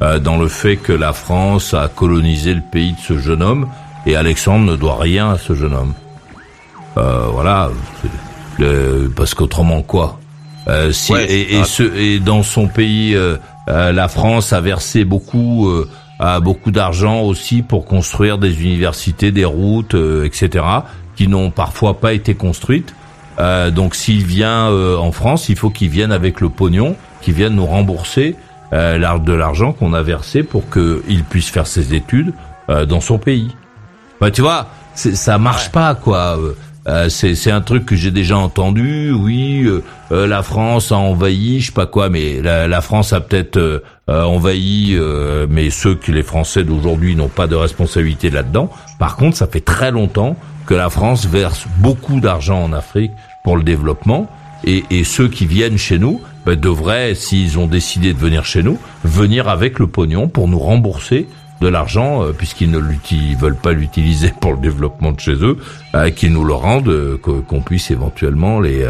euh, 0.00 0.18
dans 0.18 0.36
le 0.36 0.48
fait 0.48 0.76
que 0.76 0.92
la 0.92 1.12
France 1.12 1.74
a 1.74 1.88
colonisé 1.88 2.54
le 2.54 2.62
pays 2.62 2.92
de 2.92 2.98
ce 2.98 3.18
jeune 3.18 3.42
homme 3.42 3.68
et 4.06 4.16
Alexandre 4.16 4.64
ne 4.70 4.76
doit 4.76 4.98
rien 4.98 5.30
à 5.30 5.38
ce 5.38 5.54
jeune 5.54 5.74
homme. 5.74 5.94
Euh, 6.96 7.26
voilà 7.32 7.70
parce 9.16 9.34
qu'autrement 9.34 9.82
quoi? 9.82 10.18
Euh, 10.68 10.92
si, 10.92 11.12
et, 11.14 11.56
et, 11.56 11.64
ce, 11.64 11.82
et, 11.82 12.20
dans 12.20 12.42
son 12.42 12.68
pays, 12.68 13.16
euh, 13.68 13.72
euh, 13.72 13.92
la 13.92 14.08
France 14.08 14.52
a 14.52 14.60
versé 14.60 15.04
beaucoup, 15.04 15.68
euh, 15.68 15.88
a 16.18 16.40
beaucoup 16.40 16.70
d'argent 16.70 17.22
aussi 17.22 17.62
pour 17.62 17.84
construire 17.84 18.38
des 18.38 18.62
universités, 18.62 19.32
des 19.32 19.44
routes, 19.44 19.94
etc., 20.24 20.64
qui 21.16 21.28
n'ont 21.28 21.50
parfois 21.50 22.00
pas 22.00 22.12
été 22.12 22.34
construites. 22.34 22.94
donc, 23.72 23.94
s'il 23.94 24.24
vient 24.24 24.68
en 24.70 25.10
France, 25.10 25.48
il 25.48 25.56
faut 25.56 25.70
qu'il 25.70 25.88
vienne 25.88 26.12
avec 26.12 26.40
le 26.40 26.48
pognon, 26.48 26.96
qu'il 27.20 27.34
vienne 27.34 27.56
nous 27.56 27.66
rembourser 27.66 28.36
de 28.72 29.32
l'argent 29.32 29.72
qu'on 29.72 29.94
a 29.94 30.02
versé 30.02 30.42
pour 30.42 30.70
qu'il 30.70 31.24
puisse 31.28 31.50
faire 31.50 31.66
ses 31.66 31.94
études 31.94 32.32
dans 32.68 33.00
son 33.00 33.18
pays. 33.18 33.50
Bah, 34.20 34.30
tu 34.30 34.42
vois, 34.42 34.68
ça 34.94 35.38
marche 35.38 35.70
pas 35.70 35.94
quoi. 35.94 36.38
Euh, 36.88 37.08
c'est 37.08 37.50
un 37.50 37.60
truc 37.60 37.86
que 37.86 37.94
j'ai 37.94 38.10
déjà 38.10 38.36
entendu. 38.36 39.12
Oui, 39.12 39.62
euh, 39.64 39.84
euh, 40.10 40.26
la 40.26 40.42
France 40.42 40.90
a 40.90 40.96
envahi, 40.96 41.60
je 41.60 41.66
sais 41.66 41.72
pas 41.72 41.86
quoi, 41.86 42.08
mais 42.08 42.40
la, 42.42 42.66
la 42.66 42.80
France 42.80 43.12
a 43.12 43.20
peut-être 43.20 43.82
envahi, 44.08 44.98
mais 45.48 45.70
ceux 45.70 45.94
que 45.94 46.12
les 46.12 46.22
Français 46.22 46.64
d'aujourd'hui 46.64 47.16
n'ont 47.16 47.28
pas 47.28 47.46
de 47.46 47.54
responsabilité 47.54 48.28
là-dedans. 48.28 48.68
Par 48.98 49.16
contre, 49.16 49.36
ça 49.38 49.46
fait 49.46 49.60
très 49.60 49.90
longtemps 49.90 50.36
que 50.66 50.74
la 50.74 50.90
France 50.90 51.26
verse 51.26 51.66
beaucoup 51.78 52.20
d'argent 52.20 52.62
en 52.62 52.72
Afrique 52.72 53.12
pour 53.42 53.56
le 53.56 53.62
développement 53.62 54.28
et, 54.64 54.84
et 54.90 55.04
ceux 55.04 55.28
qui 55.28 55.46
viennent 55.46 55.78
chez 55.78 55.98
nous 55.98 56.20
ben, 56.44 56.56
devraient, 56.56 57.14
s'ils 57.14 57.58
ont 57.58 57.66
décidé 57.66 58.12
de 58.12 58.18
venir 58.18 58.44
chez 58.44 58.62
nous, 58.62 58.78
venir 59.04 59.48
avec 59.48 59.78
le 59.78 59.86
pognon 59.86 60.28
pour 60.28 60.46
nous 60.46 60.58
rembourser 60.58 61.26
de 61.62 61.68
l'argent 61.68 62.22
euh, 62.22 62.32
puisqu'ils 62.32 62.70
ne 62.70 62.78
veulent 63.38 63.56
pas 63.56 63.72
l'utiliser 63.72 64.32
pour 64.40 64.52
le 64.52 64.58
développement 64.58 65.12
de 65.12 65.20
chez 65.20 65.34
eux, 65.34 65.56
euh, 65.94 66.10
qu'ils 66.10 66.32
nous 66.32 66.44
le 66.44 66.54
rendent, 66.54 66.88
euh, 66.88 67.16
qu'on 67.18 67.62
puisse 67.62 67.90
éventuellement 67.90 68.60
les 68.60 68.86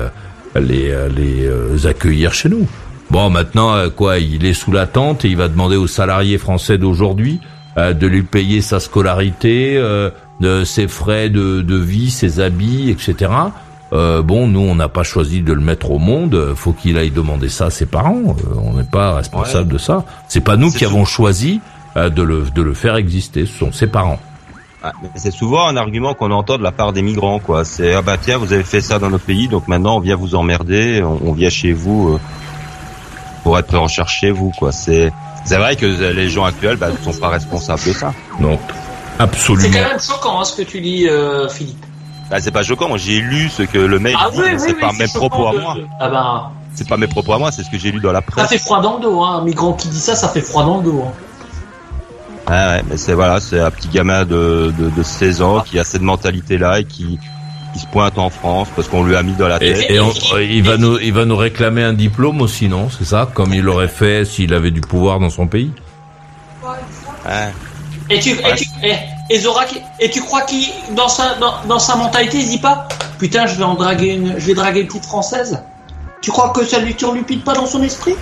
les, 0.54 0.94
les 1.16 1.86
accueillir 1.86 2.34
chez 2.34 2.50
nous. 2.50 2.66
Bon, 3.10 3.30
maintenant, 3.30 3.88
quoi, 3.88 4.18
il 4.18 4.44
est 4.44 4.52
sous 4.52 4.70
la 4.70 4.86
tente 4.86 5.24
et 5.24 5.28
il 5.28 5.36
va 5.36 5.48
demander 5.48 5.76
aux 5.76 5.86
salariés 5.86 6.36
français 6.36 6.76
d'aujourd'hui 6.76 7.40
de 7.76 8.06
lui 8.06 8.22
payer 8.22 8.60
sa 8.60 8.78
scolarité, 8.78 9.82
ses 10.64 10.88
frais 10.88 11.30
de, 11.30 11.62
de 11.62 11.76
vie, 11.76 12.10
ses 12.10 12.40
habits, 12.40 12.90
etc. 12.90 13.30
Euh, 13.92 14.22
bon, 14.22 14.48
nous, 14.48 14.60
on 14.60 14.74
n'a 14.74 14.88
pas 14.88 15.02
choisi 15.02 15.42
de 15.42 15.52
le 15.52 15.60
mettre 15.60 15.90
au 15.90 15.98
monde. 15.98 16.54
Faut 16.56 16.72
qu'il 16.72 16.96
aille 16.96 17.10
demander 17.10 17.48
ça 17.48 17.66
à 17.66 17.70
ses 17.70 17.86
parents. 17.86 18.22
Euh, 18.24 18.54
on 18.64 18.74
n'est 18.74 18.84
pas 18.84 19.14
responsable 19.14 19.70
de 19.70 19.78
ça. 19.78 20.04
C'est 20.28 20.40
pas 20.40 20.56
nous 20.56 20.70
qui 20.70 20.84
avons 20.84 21.04
choisi 21.04 21.60
de 21.96 22.22
le 22.22 22.42
de 22.54 22.62
le 22.62 22.74
faire 22.74 22.96
exister. 22.96 23.46
Ce 23.46 23.58
sont 23.58 23.72
ses 23.72 23.86
parents. 23.86 24.18
Ah, 24.84 24.92
C'est 25.14 25.30
souvent 25.30 25.66
un 25.68 25.76
argument 25.76 26.14
qu'on 26.14 26.30
entend 26.32 26.58
de 26.58 26.62
la 26.62 26.72
part 26.72 26.92
des 26.92 27.02
migrants, 27.02 27.38
quoi. 27.38 27.64
C'est 27.64 27.94
ah 27.94 28.02
bah 28.02 28.16
tiens, 28.20 28.38
vous 28.38 28.52
avez 28.52 28.64
fait 28.64 28.80
ça 28.80 28.98
dans 28.98 29.10
notre 29.10 29.24
pays, 29.24 29.46
donc 29.48 29.68
maintenant 29.68 29.96
on 29.96 30.00
vient 30.00 30.16
vous 30.16 30.34
emmerder, 30.34 31.02
on, 31.04 31.20
on 31.28 31.32
vient 31.32 31.50
chez 31.50 31.72
vous 31.72 32.14
euh, 32.14 32.20
pour 33.44 33.58
être 33.58 33.74
en 33.76 33.88
charge 33.88 34.12
chez 34.12 34.30
vous, 34.30 34.50
quoi. 34.58 34.72
C'est 34.72 35.12
c'est 35.44 35.56
vrai 35.56 35.74
que 35.76 35.86
les 35.86 36.28
gens 36.28 36.44
actuels, 36.44 36.76
bah, 36.76 36.88
ne 36.90 37.12
sont 37.12 37.18
pas 37.18 37.28
responsables 37.28 37.82
de 37.84 37.92
ça. 37.92 38.12
Non, 38.40 38.58
C'est 39.16 39.22
absolument. 39.22 39.68
quand 39.72 39.88
même 39.90 40.00
choquant 40.00 40.40
hein, 40.40 40.44
ce 40.44 40.56
que 40.56 40.62
tu 40.62 40.80
dis, 40.80 41.08
euh, 41.08 41.48
Philippe. 41.48 41.84
Bah, 42.30 42.38
c'est 42.40 42.52
pas 42.52 42.62
choquant. 42.62 42.88
Moi, 42.88 42.96
j'ai 42.98 43.18
lu 43.20 43.48
ce 43.50 43.62
que 43.64 43.76
le 43.78 43.98
mail 43.98 44.16
Ah 44.18 44.30
dit, 44.32 44.38
oui, 44.38 44.44
oui, 44.52 44.54
c'est 44.58 44.72
oui, 44.74 44.80
pas 44.80 44.90
c'est 44.96 45.02
mes 45.04 45.08
propos 45.12 45.48
à 45.48 45.52
moi. 45.52 45.76
Ah 46.00 46.08
bah, 46.08 46.50
C'est 46.74 46.88
pas 46.88 46.96
mes 46.96 47.08
propos 47.08 47.32
à 47.34 47.38
moi, 47.38 47.50
c'est 47.52 47.62
ce 47.64 47.70
que 47.70 47.78
j'ai 47.78 47.90
lu 47.92 48.00
dans 48.00 48.12
la 48.12 48.20
ça 48.20 48.26
presse. 48.26 48.48
fait 48.50 48.58
froid 48.58 48.80
dans 48.80 48.96
le 48.98 49.02
dos, 49.02 49.20
hein. 49.22 49.38
Un 49.40 49.44
migrant 49.44 49.72
qui 49.74 49.88
dit 49.88 49.98
ça, 50.00 50.14
ça 50.14 50.28
fait 50.28 50.40
froid 50.40 50.64
dans 50.64 50.78
le 50.78 50.84
dos. 50.84 51.02
hein. 51.06 51.12
Ouais, 52.48 52.54
ouais, 52.54 52.82
mais 52.88 52.96
c'est 52.96 53.14
voilà, 53.14 53.40
c'est 53.40 53.60
un 53.60 53.70
petit 53.70 53.88
gamin 53.88 54.24
de, 54.24 54.72
de, 54.76 54.90
de 54.90 55.02
16 55.02 55.42
ans 55.42 55.60
qui 55.60 55.78
a 55.78 55.84
cette 55.84 56.02
mentalité-là 56.02 56.80
et 56.80 56.84
qui, 56.84 57.18
qui 57.72 57.78
se 57.78 57.86
pointe 57.86 58.18
en 58.18 58.30
France 58.30 58.68
parce 58.74 58.88
qu'on 58.88 59.04
lui 59.04 59.14
a 59.16 59.22
mis 59.22 59.32
dans 59.34 59.46
la 59.48 59.58
tête. 59.58 59.86
Et, 59.88 59.94
et 59.94 60.00
on- 60.00 60.12
euh, 60.34 60.42
il 60.44 60.62
va 60.64 60.76
nous 60.76 60.98
il 60.98 61.12
va 61.12 61.24
nous 61.24 61.36
réclamer 61.36 61.82
un 61.84 61.92
diplôme 61.92 62.40
aussi, 62.40 62.68
non? 62.68 62.88
C'est 62.90 63.04
ça, 63.04 63.28
comme 63.32 63.54
il 63.54 63.62
l'aurait 63.62 63.88
fait 63.88 64.24
s'il 64.24 64.52
avait 64.54 64.72
du 64.72 64.80
pouvoir 64.80 65.20
dans 65.20 65.30
son 65.30 65.46
pays? 65.46 65.70
Ouais. 67.24 67.52
Et 68.10 68.18
tu, 68.18 68.30
et 68.30 68.54
tu, 68.56 68.64
et, 68.82 68.94
et 69.30 69.38
Zora, 69.38 69.64
qui- 69.64 69.80
et 70.00 70.10
tu 70.10 70.20
crois 70.20 70.42
qu'il, 70.42 70.68
dans 70.96 71.08
sa, 71.08 71.36
dans, 71.36 71.54
dans 71.68 71.78
sa 71.78 71.94
mentalité, 71.96 72.38
il 72.38 72.48
dit 72.48 72.58
pas, 72.58 72.88
putain, 73.18 73.46
je 73.46 73.54
vais 73.54 73.62
en 73.64 73.74
draguer 73.74 74.14
une, 74.14 74.34
je 74.38 74.46
vais 74.46 74.54
draguer 74.54 74.80
une 74.80 74.88
petite 74.88 75.04
française? 75.06 75.62
Tu 76.20 76.30
crois 76.32 76.50
que 76.50 76.64
ça 76.64 76.78
lui 76.80 76.94
turlupine 76.94 77.40
pas 77.40 77.54
dans 77.54 77.66
son 77.66 77.82
esprit? 77.82 78.14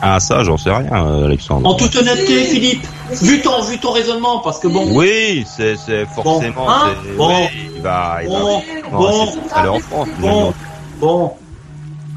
Ah 0.00 0.20
ça, 0.20 0.44
j'en 0.44 0.56
sais 0.56 0.70
rien, 0.70 1.06
euh, 1.06 1.26
Alexandre. 1.26 1.68
En 1.68 1.74
toute 1.74 1.94
honnêteté, 1.96 2.44
Philippe, 2.44 2.86
vu 3.10 3.40
ton, 3.40 3.62
vu 3.62 3.78
ton 3.78 3.90
raisonnement, 3.90 4.38
parce 4.40 4.58
que 4.58 4.68
bon. 4.68 4.86
Oui, 4.92 5.44
c'est 5.56 5.76
forcément. 6.14 6.66
Bon, 6.66 6.70
hein 6.70 6.94
Bon. 7.16 7.28
oui, 7.40 7.70
il 7.76 7.82
va, 7.82 8.18
il 8.22 8.28
va. 8.28 8.38
Bon, 8.38 8.62
Non, 8.62 8.62
bon, 8.92 9.28
aller 9.54 9.68
en 9.68 9.80
France. 9.80 10.08
bon, 10.18 10.54
bon, 11.00 11.32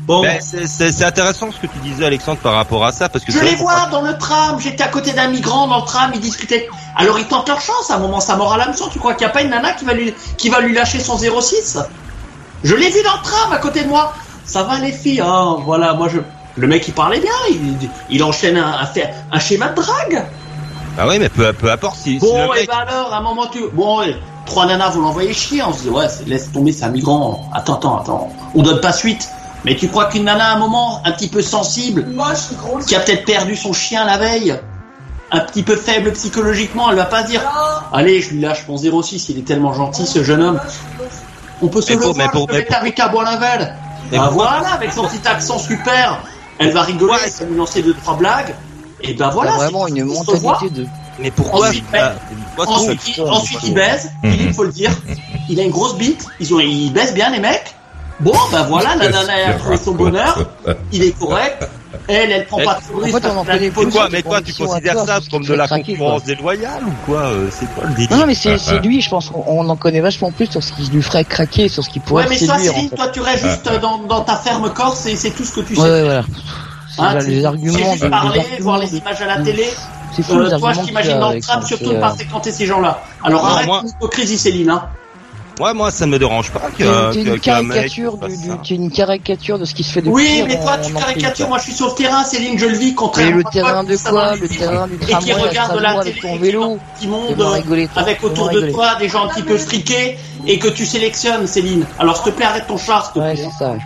bon. 0.06 0.26
C'est- 0.42 1.04
intéressant 1.04 1.52
ce 1.52 1.58
que 1.60 1.68
tu 1.68 1.80
disais, 1.80 2.06
Alexandre, 2.06 2.40
par 2.40 2.54
rapport 2.54 2.86
à 2.86 2.92
ça, 2.92 3.10
parce 3.10 3.26
que 3.26 3.32
Je 3.32 3.40
les 3.40 3.56
vois 3.56 3.88
dans 3.92 4.02
le 4.02 4.18
tram, 4.18 4.60
j'étais 4.60 4.84
à 4.84 4.88
côté 4.90 5.14
d'un 5.14 5.30
migrant 5.30 5.68
dans 5.68 5.80
le 5.80 5.86
tram, 5.86 6.12
ils 6.14 6.20
discutaient. 6.20 6.70
Alors 6.96 7.18
ils 7.18 7.26
tentent 7.26 7.48
leur 7.48 7.62
chance, 7.62 7.90
à 7.90 7.96
un 7.96 8.00
moment 8.00 8.20
ça 8.20 8.36
mord 8.36 8.54
à 8.54 8.58
l'hameçon, 8.58 8.90
tu 8.92 9.00
crois 9.00 9.14
qu'il 9.16 9.26
n'y 9.26 9.32
a 9.32 9.34
pas 9.34 9.42
une 9.42 9.50
nana 9.50 9.74
qui 9.74 9.86
va 9.86 9.94
lui, 9.94 10.14
qui 10.38 10.50
va 10.50 10.60
lui 10.60 10.74
lâcher 10.74 11.00
son 11.00 11.18
06 11.18 11.80
Je 12.64 12.76
l'ai 12.76 12.90
vu 12.90 13.02
dans 13.04 13.14
le 13.14 13.24
tram 13.24 13.52
à 13.54 13.58
côté 13.58 13.84
de 13.84 13.90
moi. 13.90 14.14
Ça 14.46 14.64
va 14.64 14.78
les 14.80 14.92
filles, 14.92 15.22
hein, 15.22 15.58
voilà, 15.66 15.94
moi 15.94 16.10
je... 16.10 16.20
Le 16.58 16.68
mec 16.68 16.88
il 16.88 16.94
parlait 16.94 17.20
bien, 17.20 17.32
il, 17.50 17.90
il 18.10 18.24
enchaîne 18.24 18.58
un, 18.58 18.82
un, 18.82 18.90
un 19.32 19.40
schéma 19.40 19.70
de 19.70 19.76
drague. 19.76 20.26
Ah 21.00 21.08
oui, 21.08 21.18
mais 21.20 21.30
peu, 21.30 21.54
peu 21.54 21.72
importe 21.72 21.96
si, 21.96 22.14
si 22.14 22.20
Bon, 22.20 22.50
le 22.52 22.58
et 22.58 22.60
mec- 22.62 22.68
ben 22.70 22.78
alors, 22.88 23.14
à 23.14 23.18
un 23.18 23.22
moment 23.22 23.48
tu... 23.48 23.60
Bon, 23.74 24.00
ouais, 24.00 24.16
trois 24.46 24.66
nanas 24.66 24.90
vous 24.90 25.02
l'envoyez 25.02 25.34
chier, 25.34 25.64
on 25.64 25.72
se 25.74 25.84
dit 25.84 25.90
ouais, 25.90 26.08
laisse 26.28 26.52
tomber, 26.52 26.74
c'est 26.74 26.84
un 26.84 26.90
migrant. 26.90 27.50
Attends, 27.54 27.76
attends, 27.76 27.98
attends, 28.00 28.30
on 28.54 28.62
donne 28.64 28.82
pas 28.82 28.92
suite. 28.92 29.30
Mais 29.64 29.76
tu 29.76 29.88
crois 29.88 30.06
qu'une 30.06 30.24
nana 30.26 30.50
à 30.50 30.56
un 30.56 30.58
moment 30.58 31.02
un 31.06 31.12
petit 31.12 31.30
peu 31.30 31.42
sensible, 31.42 32.08
qui 32.88 32.96
a 32.96 33.00
peut-être 33.00 33.26
perdu 33.26 33.56
son 33.56 33.72
chien 33.74 34.04
la 34.06 34.18
veille, 34.18 34.60
un 35.32 35.40
petit 35.40 35.64
peu 35.64 35.76
faible 35.78 36.12
psychologiquement, 36.14 36.90
elle 36.90 36.98
va 36.98 37.06
pas 37.06 37.22
se 37.24 37.28
dire 37.28 37.42
Allez, 37.94 38.22
je 38.22 38.32
lui 38.32 38.42
lâche 38.42 38.66
mon 38.68 38.76
06, 38.78 39.30
il 39.30 39.38
est 39.40 39.44
tellement 39.44 39.72
gentil 39.74 40.06
ce 40.08 40.24
jeune 40.24 40.42
homme. 40.42 40.60
On 41.62 41.68
peut 41.68 41.80
se 41.80 41.90
Mais 41.90 41.96
le 41.96 42.02
pour- 42.02 42.14
voir, 42.16 42.26
mais 42.26 42.32
pour- 42.32 42.48
je 42.50 42.54
mais 42.54 42.60
mettre 42.60 42.76
avec 42.76 43.00
un 43.00 43.08
bois 43.08 43.24
lavel. 43.24 43.76
Mais 44.12 44.18
Bah 44.18 44.26
pourquoi- 44.30 44.48
voilà, 44.60 44.74
avec 44.74 44.92
son 44.92 45.04
petit 45.06 45.26
accent 45.28 45.60
super, 45.60 46.20
elle 46.62 46.72
va 46.74 46.82
rigoler, 46.84 47.14
elle 47.26 47.32
va 47.32 47.46
nous 47.52 47.58
lancer 47.58 47.82
deux 47.82 47.94
trois 47.94 48.16
blagues. 48.18 48.56
Et 49.02 49.14
ben 49.14 49.30
voilà. 49.30 49.52
Vraiment 49.52 49.86
c'est- 49.88 49.94
une 49.94 50.06
mentalité 50.06 50.70
de. 50.70 50.86
Mais 51.20 51.32
pourquoi 51.32 51.68
Ensuite, 51.68 51.86
ah, 51.94 52.14
pourquoi 52.56 52.76
Ensuite, 52.76 53.18
il, 53.18 53.22
ensuite, 53.22 53.60
il 53.64 53.74
baise, 53.74 54.12
il 54.24 54.54
faut 54.54 54.64
le 54.64 54.72
dire. 54.72 54.92
Il 55.50 55.60
a 55.60 55.64
une 55.64 55.72
grosse 55.72 55.96
bite. 55.98 56.26
Ils 56.40 56.54
ont, 56.54 56.60
ils 56.60 56.92
baissent 56.94 57.14
bien 57.14 57.30
les 57.32 57.40
mecs. 57.40 57.76
Bon, 58.22 58.34
ben 58.52 58.64
voilà, 58.64 58.96
la 58.96 59.10
nana 59.10 59.34
elle 59.38 59.52
a 59.52 59.54
trouvé 59.56 59.78
son 59.78 59.92
bonheur. 59.94 60.38
Il 60.92 61.04
est 61.04 61.18
correct. 61.18 61.68
Elle, 62.08 62.32
elle 62.32 62.46
prend 62.46 62.58
Elle- 62.60 62.66
pas 62.66 62.80
de 62.96 63.02
risque. 63.02 63.26
En 63.26 63.44
fait, 63.44 63.70
Quoi, 63.92 64.10
mais 64.12 64.22
toi, 64.22 64.42
tu 64.42 64.54
considères 64.54 64.94
toi, 64.94 65.06
ça 65.06 65.20
comme 65.30 65.44
de 65.46 65.54
la 65.54 65.68
concurrence 65.68 66.24
déloyale 66.24 66.84
ou 66.86 66.92
quoi 67.06 67.22
euh, 67.26 67.50
C'est 67.52 67.66
quoi 67.74 67.86
le 67.86 67.94
délire 67.94 68.12
Non, 68.12 68.18
non, 68.20 68.26
mais 68.28 68.34
c'est 68.34 68.58
c'est 68.58 68.80
lui, 68.80 69.02
je 69.02 69.10
pense 69.10 69.30
qu'on 69.30 69.44
on 69.48 69.68
en 69.70 69.76
connaît 69.76 70.00
vachement 70.02 70.32
plus 70.32 70.48
sur 70.48 70.64
ce 70.64 70.72
qui 70.74 70.90
lui 70.90 71.02
ferait 71.02 71.26
craquer, 71.26 71.68
sur 71.68 71.84
ce 71.84 71.90
qui 71.90 72.00
pourrait 72.00 72.24
Ouais, 72.28 72.38
mais 72.40 72.46
toi, 72.46 72.58
Céline, 72.58 72.90
fait. 72.90 72.96
toi, 72.96 73.08
tu 73.10 73.22
restes 73.22 73.46
juste 73.46 73.70
dans, 73.82 74.00
dans 74.00 74.22
ta 74.22 74.36
ferme 74.38 74.72
corse 74.74 75.06
et 75.06 75.16
c'est 75.16 75.32
tout 75.32 75.44
ce 75.44 75.54
que 75.56 75.62
tu 75.62 75.76
sais. 75.76 75.82
Ouais, 75.82 75.90
ouais, 75.90 76.04
voilà. 76.04 76.24
C'est 76.96 77.02
Hein, 77.02 77.18
les 77.20 77.46
arguments. 77.46 77.74
c'est 77.78 77.92
juste 77.92 78.04
les 78.04 78.10
parler, 78.10 78.42
voir 78.60 78.78
les 78.80 78.96
images 78.98 79.22
à 79.22 79.26
la 79.26 79.38
télé. 79.42 79.66
C'est 80.16 80.24
fou, 80.24 80.34
Euh, 80.34 80.50
les 80.50 80.60
toi, 80.60 80.74
je 80.74 80.82
t'imagine 80.82 81.20
dans 81.20 81.32
le 81.32 81.40
tram, 81.40 81.62
surtout 81.66 81.94
de 81.94 82.00
pas 82.00 82.12
euh, 82.12 82.16
fréquenter 82.16 82.52
ces 82.52 82.66
gens-là. 82.66 83.02
Alors 83.24 83.46
arrête 83.46 83.66
moi- 83.66 83.82
ton 83.82 83.88
hypocrisie, 83.88 84.38
Céline. 84.38 84.70
Hein. 84.72 84.84
Ouais, 85.62 85.74
moi, 85.74 85.92
ça 85.92 86.06
ne 86.08 86.12
me 86.12 86.18
dérange 86.20 86.50
pas 86.52 86.70
que, 86.76 87.14
T'es 87.14 87.22
une 87.22 87.32
mec 87.34 87.42
caricature 87.42 88.18
fasse 88.20 88.32
du, 88.32 88.38
du- 88.44 88.50
ça. 88.50 88.58
t'es 88.68 88.74
une 88.76 88.90
caricature 88.92 89.60
de 89.60 89.66
ce 89.66 89.74
qui 89.76 89.84
se 89.84 89.92
fait 89.94 90.02
de 90.02 90.10
Oui, 90.10 90.44
mais 90.48 90.60
toi, 90.60 90.78
en- 90.82 90.86
tu 90.86 90.94
caricatures. 90.94 91.48
Moi, 91.50 91.58
je 91.60 91.64
suis 91.64 91.74
sur 91.74 91.88
le 91.88 91.94
terrain, 91.94 92.24
Céline, 92.24 92.58
je 92.58 92.66
le 92.66 92.78
vis, 92.78 92.88
Mais 92.88 92.94
contrairement 92.96 93.38
le 93.38 93.44
terrain 93.44 93.72
toi, 93.72 93.84
de 93.84 93.96
qui 93.96 94.04
quoi 94.04 94.36
Le 94.36 94.48
terrain 94.50 94.88
du 94.88 94.94
Et 94.96 94.98
qui 94.98 95.06
tramway 95.12 95.34
regarde 95.34 95.76
la 95.80 95.90
télé, 95.90 96.00
avec 96.12 96.22
ton 96.22 96.34
qui 96.34 96.40
vélo. 96.40 96.78
Rigoler, 97.52 97.88
toi 97.88 98.02
avec 98.02 98.24
autour 98.24 98.50
de 98.50 98.72
toi 98.72 98.96
des 98.96 99.08
gens 99.10 99.26
un 99.26 99.28
petit 99.28 99.44
peu 99.44 99.58
friqués 99.58 100.18
et 100.48 100.58
que 100.58 100.68
tu 100.70 100.86
sélectionnes, 100.86 101.46
Céline. 101.48 101.86
Alors, 102.00 102.16
s'il 102.18 102.32
te 102.32 102.38
plaît, 102.38 102.46
arrête 102.46 102.66
ton 102.68 102.78
char, 102.78 103.06
s'il 103.06 103.14
te 103.14 103.20
Ouais, 103.20 103.34
plaît. 103.36 103.48
c'est 103.52 103.64
ça. 103.64 103.72
ouais. 103.72 103.80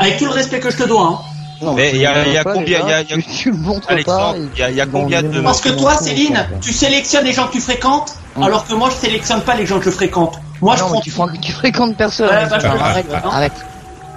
Avec 0.00 0.18
tout 0.18 0.24
le 0.24 0.30
respect 0.32 0.58
que 0.60 0.70
je 0.70 0.76
te 0.78 0.82
dois. 0.88 1.22
Non, 1.62 1.74
Mais 1.74 1.90
il 1.90 1.98
y 2.00 2.06
a- 2.06 2.26
y 2.26 2.42
combien- 2.42 2.80
il 2.84 2.88
y 2.88 2.92
a- 2.92 3.00
y 3.02 3.06
tu- 3.06 3.22
Tu. 3.22 3.54
Alexandre, 3.88 4.36
il 4.54 4.58
y 4.58 4.62
a, 4.62 4.70
y 4.84 4.88
combien 4.88 5.22
de 5.22 5.40
Parce 5.40 5.60
que 5.60 5.68
tu 5.70 5.76
toi, 5.76 5.96
Céline, 5.96 6.46
tu 6.60 6.72
sélectionnes 6.72 7.24
les 7.24 7.32
gens 7.32 7.48
que 7.48 7.52
tu 7.52 7.60
fréquentes, 7.60 8.14
alors 8.40 8.66
que 8.66 8.72
moi, 8.74 8.88
je 8.90 8.96
sélectionne 8.96 9.42
pas 9.42 9.54
les 9.56 9.66
gens 9.66 9.78
que 9.78 9.84
je 9.84 9.90
fréquente. 9.90 10.40
Moi, 10.62 10.76
je 10.76 10.80
Non, 10.80 10.86
mais 10.86 10.92
prends. 10.92 11.00
tu, 11.02 11.10
fréquentes- 11.10 11.40
tu 11.40 11.52
fréquentes 11.52 11.96
personne. 11.96 12.28
Ouais, 12.28 12.46
bah, 12.48 12.58
je 12.60 12.66
arrête, 12.66 13.08
te 13.08 13.14
arrête, 13.14 13.24
arrête, 13.24 13.52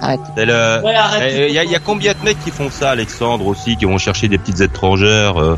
arrête. 0.02 0.20
C'est 0.38 0.46
le- 0.46 0.82
Ouais, 0.84 0.96
arrête. 0.96 1.34
Eh, 1.36 1.48
Il 1.50 1.54
y, 1.54 1.60
a, 1.60 1.64
il 1.64 1.72
y 1.72 1.76
a 1.76 1.80
combien 1.80 2.14
de 2.14 2.24
mecs 2.24 2.42
qui 2.44 2.52
font 2.52 2.70
ça, 2.70 2.92
Alexandre, 2.92 3.46
aussi, 3.48 3.76
qui 3.78 3.86
vont 3.86 3.98
chercher 3.98 4.28
des 4.30 4.38
petites 4.38 4.62
étrangères 4.62 5.38
euh, 5.42 5.58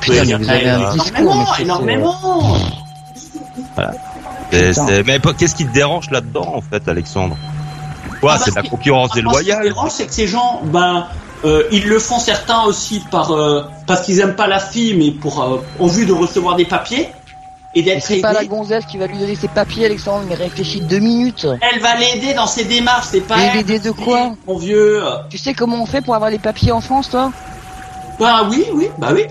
Putain, 0.00 0.16
Ouais, 0.18 0.24
mais 0.26 0.34
vous 0.34 0.50
avez 0.50 0.68
un 0.68 0.92
discours, 0.92 1.10
Énormément, 1.16 1.56
énormément. 1.58 2.56
c'est- 4.50 5.02
Mais 5.06 5.18
pas- 5.18 5.32
qu'est-ce 5.32 5.54
qui 5.54 5.64
te 5.66 5.72
dérange 5.72 6.10
là-dedans, 6.10 6.52
en 6.56 6.60
fait, 6.60 6.86
Alexandre? 6.88 7.36
Quoi, 8.20 8.32
Ah, 8.34 8.38
c'est 8.38 8.50
de 8.50 8.54
parce 8.54 8.64
la 8.66 8.70
concurrence 8.70 9.10
Ah, 9.12 9.14
Ce 9.14 9.20
déloyale 9.20 9.62
dérange, 9.62 9.90
c'est 9.90 10.06
que 10.06 10.12
ces 10.14 10.26
gens, 10.26 10.60
ben, 10.64 11.06
euh, 11.44 11.64
ils 11.72 11.86
le 11.86 11.98
font 11.98 12.18
certains 12.18 12.62
aussi 12.64 13.02
par 13.10 13.32
euh, 13.32 13.62
parce 13.86 14.02
qu'ils 14.02 14.20
aiment 14.20 14.36
pas 14.36 14.46
la 14.46 14.60
fille, 14.60 14.94
mais 14.96 15.10
pour 15.10 15.42
euh, 15.42 15.62
en 15.78 15.86
vue 15.86 16.06
de 16.06 16.12
recevoir 16.12 16.56
des 16.56 16.64
papiers 16.64 17.08
et 17.74 17.82
d'être 17.82 18.02
c'est 18.02 18.20
pas 18.20 18.32
la 18.32 18.44
gonzesse 18.44 18.86
qui 18.86 18.98
va 18.98 19.06
lui 19.08 19.18
donner 19.18 19.34
ses 19.34 19.48
papiers, 19.48 19.86
Alexandre, 19.86 20.24
mais 20.28 20.36
réfléchis 20.36 20.80
deux 20.80 21.00
minutes. 21.00 21.46
Elle 21.72 21.80
va 21.80 21.96
l'aider 21.96 22.32
dans 22.32 22.46
ses 22.46 22.64
démarches, 22.64 23.06
c'est 23.10 23.20
pas 23.20 23.40
elle. 23.40 23.56
l'aider 23.56 23.80
de 23.80 23.90
quoi 23.90 24.32
Mon 24.46 24.56
vieux. 24.56 25.02
Tu 25.28 25.38
sais 25.38 25.54
comment 25.54 25.82
on 25.82 25.86
fait 25.86 26.00
pour 26.00 26.14
avoir 26.14 26.30
les 26.30 26.38
papiers 26.38 26.70
en 26.72 26.80
France, 26.80 27.10
toi? 27.10 27.32
Bah 28.20 28.46
oui, 28.48 28.64
oui, 28.72 28.88
bah 28.98 29.08
oui. 29.12 29.24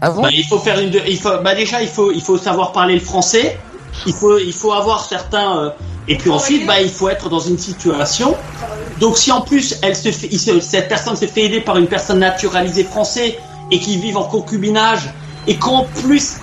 Ah 0.00 0.10
bon? 0.10 0.22
Bah, 0.22 0.28
il 0.32 0.44
faut 0.44 0.58
faire 0.58 0.78
une, 0.78 0.92
il 1.06 1.18
faut, 1.18 1.30
bah 1.42 1.54
déjà 1.54 1.82
il 1.82 1.88
faut, 1.88 2.12
il 2.12 2.22
faut 2.22 2.38
savoir 2.38 2.72
parler 2.72 2.94
le 2.94 3.00
français. 3.00 3.58
Il 4.06 4.14
faut, 4.14 4.38
il 4.38 4.52
faut 4.52 4.72
avoir 4.72 5.04
certains, 5.04 5.58
euh, 5.58 5.70
et 6.10 6.16
puis 6.16 6.28
ensuite, 6.28 6.66
bah 6.66 6.80
il 6.80 6.90
faut 6.90 7.08
être 7.08 7.28
dans 7.28 7.38
une 7.38 7.56
situation. 7.56 8.36
Donc 8.98 9.16
si 9.16 9.30
en 9.30 9.42
plus 9.42 9.76
elle 9.82 9.94
se 9.94 10.10
fait, 10.10 10.28
cette 10.60 10.88
personne 10.88 11.14
se 11.14 11.26
fait 11.26 11.44
aider 11.44 11.60
par 11.60 11.76
une 11.76 11.86
personne 11.86 12.18
naturalisée 12.18 12.82
français 12.82 13.38
et 13.70 13.78
qui 13.78 13.96
vit 13.96 14.14
en 14.16 14.24
concubinage 14.24 15.08
et 15.46 15.56
qu'en 15.56 15.84
plus, 15.84 16.38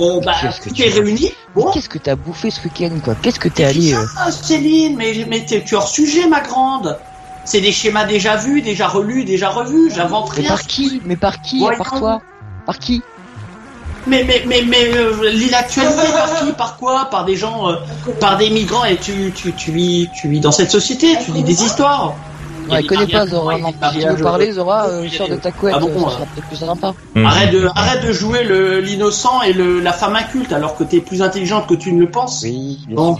euh, 0.00 0.20
bah, 0.24 0.34
Qu'est-ce 0.40 0.60
que 0.60 0.74
tu 0.74 0.82
veux 0.82 1.02
réuni. 1.02 1.32
Mais 1.54 1.62
Bon, 1.62 1.70
Qu'est-ce 1.70 1.90
que 1.90 1.98
t'as 1.98 2.16
bouffé 2.16 2.50
ce 2.50 2.62
week-end, 2.64 2.98
quoi? 3.04 3.14
Qu'est-ce 3.14 3.38
que 3.38 3.50
t'es 3.50 3.64
allé 3.64 3.92
euh, 3.92 4.06
ça, 4.06 4.30
Céline, 4.30 4.96
mais, 4.96 5.12
mais 5.28 5.44
tu 5.44 5.56
es 5.56 5.74
hors 5.74 5.88
sujet, 5.88 6.26
ma 6.26 6.40
grande. 6.40 6.98
C'est 7.44 7.60
des 7.60 7.72
schémas 7.72 8.06
déjà 8.06 8.36
vus, 8.36 8.62
déjà 8.62 8.88
relus, 8.88 9.24
déjà 9.24 9.50
revus. 9.50 9.90
J'invente 9.94 10.30
Mais 10.30 10.42
rien. 10.42 10.48
par 10.48 10.62
qui? 10.62 11.02
Mais 11.04 11.16
par 11.16 11.42
qui? 11.42 11.58
Voyons. 11.58 11.82
toi? 11.84 12.22
Par 12.64 12.78
qui? 12.78 13.02
Mais 14.06 14.24
mais 14.24 14.42
mais 14.46 14.62
mais 14.66 14.90
euh, 14.96 15.30
lis 15.30 15.48
l'actualité 15.50 15.94
par 16.12 16.40
qui 16.40 16.52
Par 16.52 16.76
quoi 16.76 17.04
Par 17.10 17.24
des 17.24 17.36
gens, 17.36 17.70
euh, 17.70 17.76
par 18.20 18.36
des 18.36 18.50
migrants 18.50 18.84
et 18.84 18.96
tu 18.96 19.32
tu 19.34 19.52
tu 19.52 19.70
vis 19.70 20.08
tu 20.20 20.28
vis 20.28 20.40
dans 20.40 20.50
cette 20.52 20.70
société, 20.70 21.16
tu 21.24 21.30
lis 21.32 21.42
des 21.44 21.62
histoires. 21.62 22.14
Ouais, 22.70 22.78
elle 22.78 22.86
connaît 22.86 23.06
pas 23.08 23.26
Zora, 23.26 23.58
non. 23.58 23.72
Si 23.92 23.98
tu 23.98 24.08
veux 24.08 24.22
parler, 24.22 24.52
Zora, 24.52 24.86
euh, 24.86 25.08
sort 25.08 25.28
de 25.28 25.34
ta 25.36 25.50
couette, 25.50 25.74
Ah 25.76 25.80
bon, 25.80 25.88
euh, 25.88 25.92
ça 25.92 26.06
euh, 26.06 26.10
sera 26.10 26.26
peut-être 26.26 26.46
plus 26.48 26.56
sympa. 26.56 26.94
Arrête 27.24 27.52
de 27.52 27.68
arrête 27.74 28.06
de 28.06 28.12
jouer 28.12 28.44
le 28.44 28.80
l'innocent 28.80 29.42
et 29.42 29.52
le 29.52 29.80
la 29.80 29.92
femme 29.92 30.14
inculte 30.16 30.52
alors 30.52 30.76
que 30.76 30.84
t'es 30.84 31.00
plus 31.00 31.22
intelligente 31.22 31.66
que 31.68 31.74
tu 31.74 31.92
ne 31.92 32.00
le 32.00 32.10
penses. 32.10 32.40
Oui. 32.44 32.78
Bon. 32.88 33.18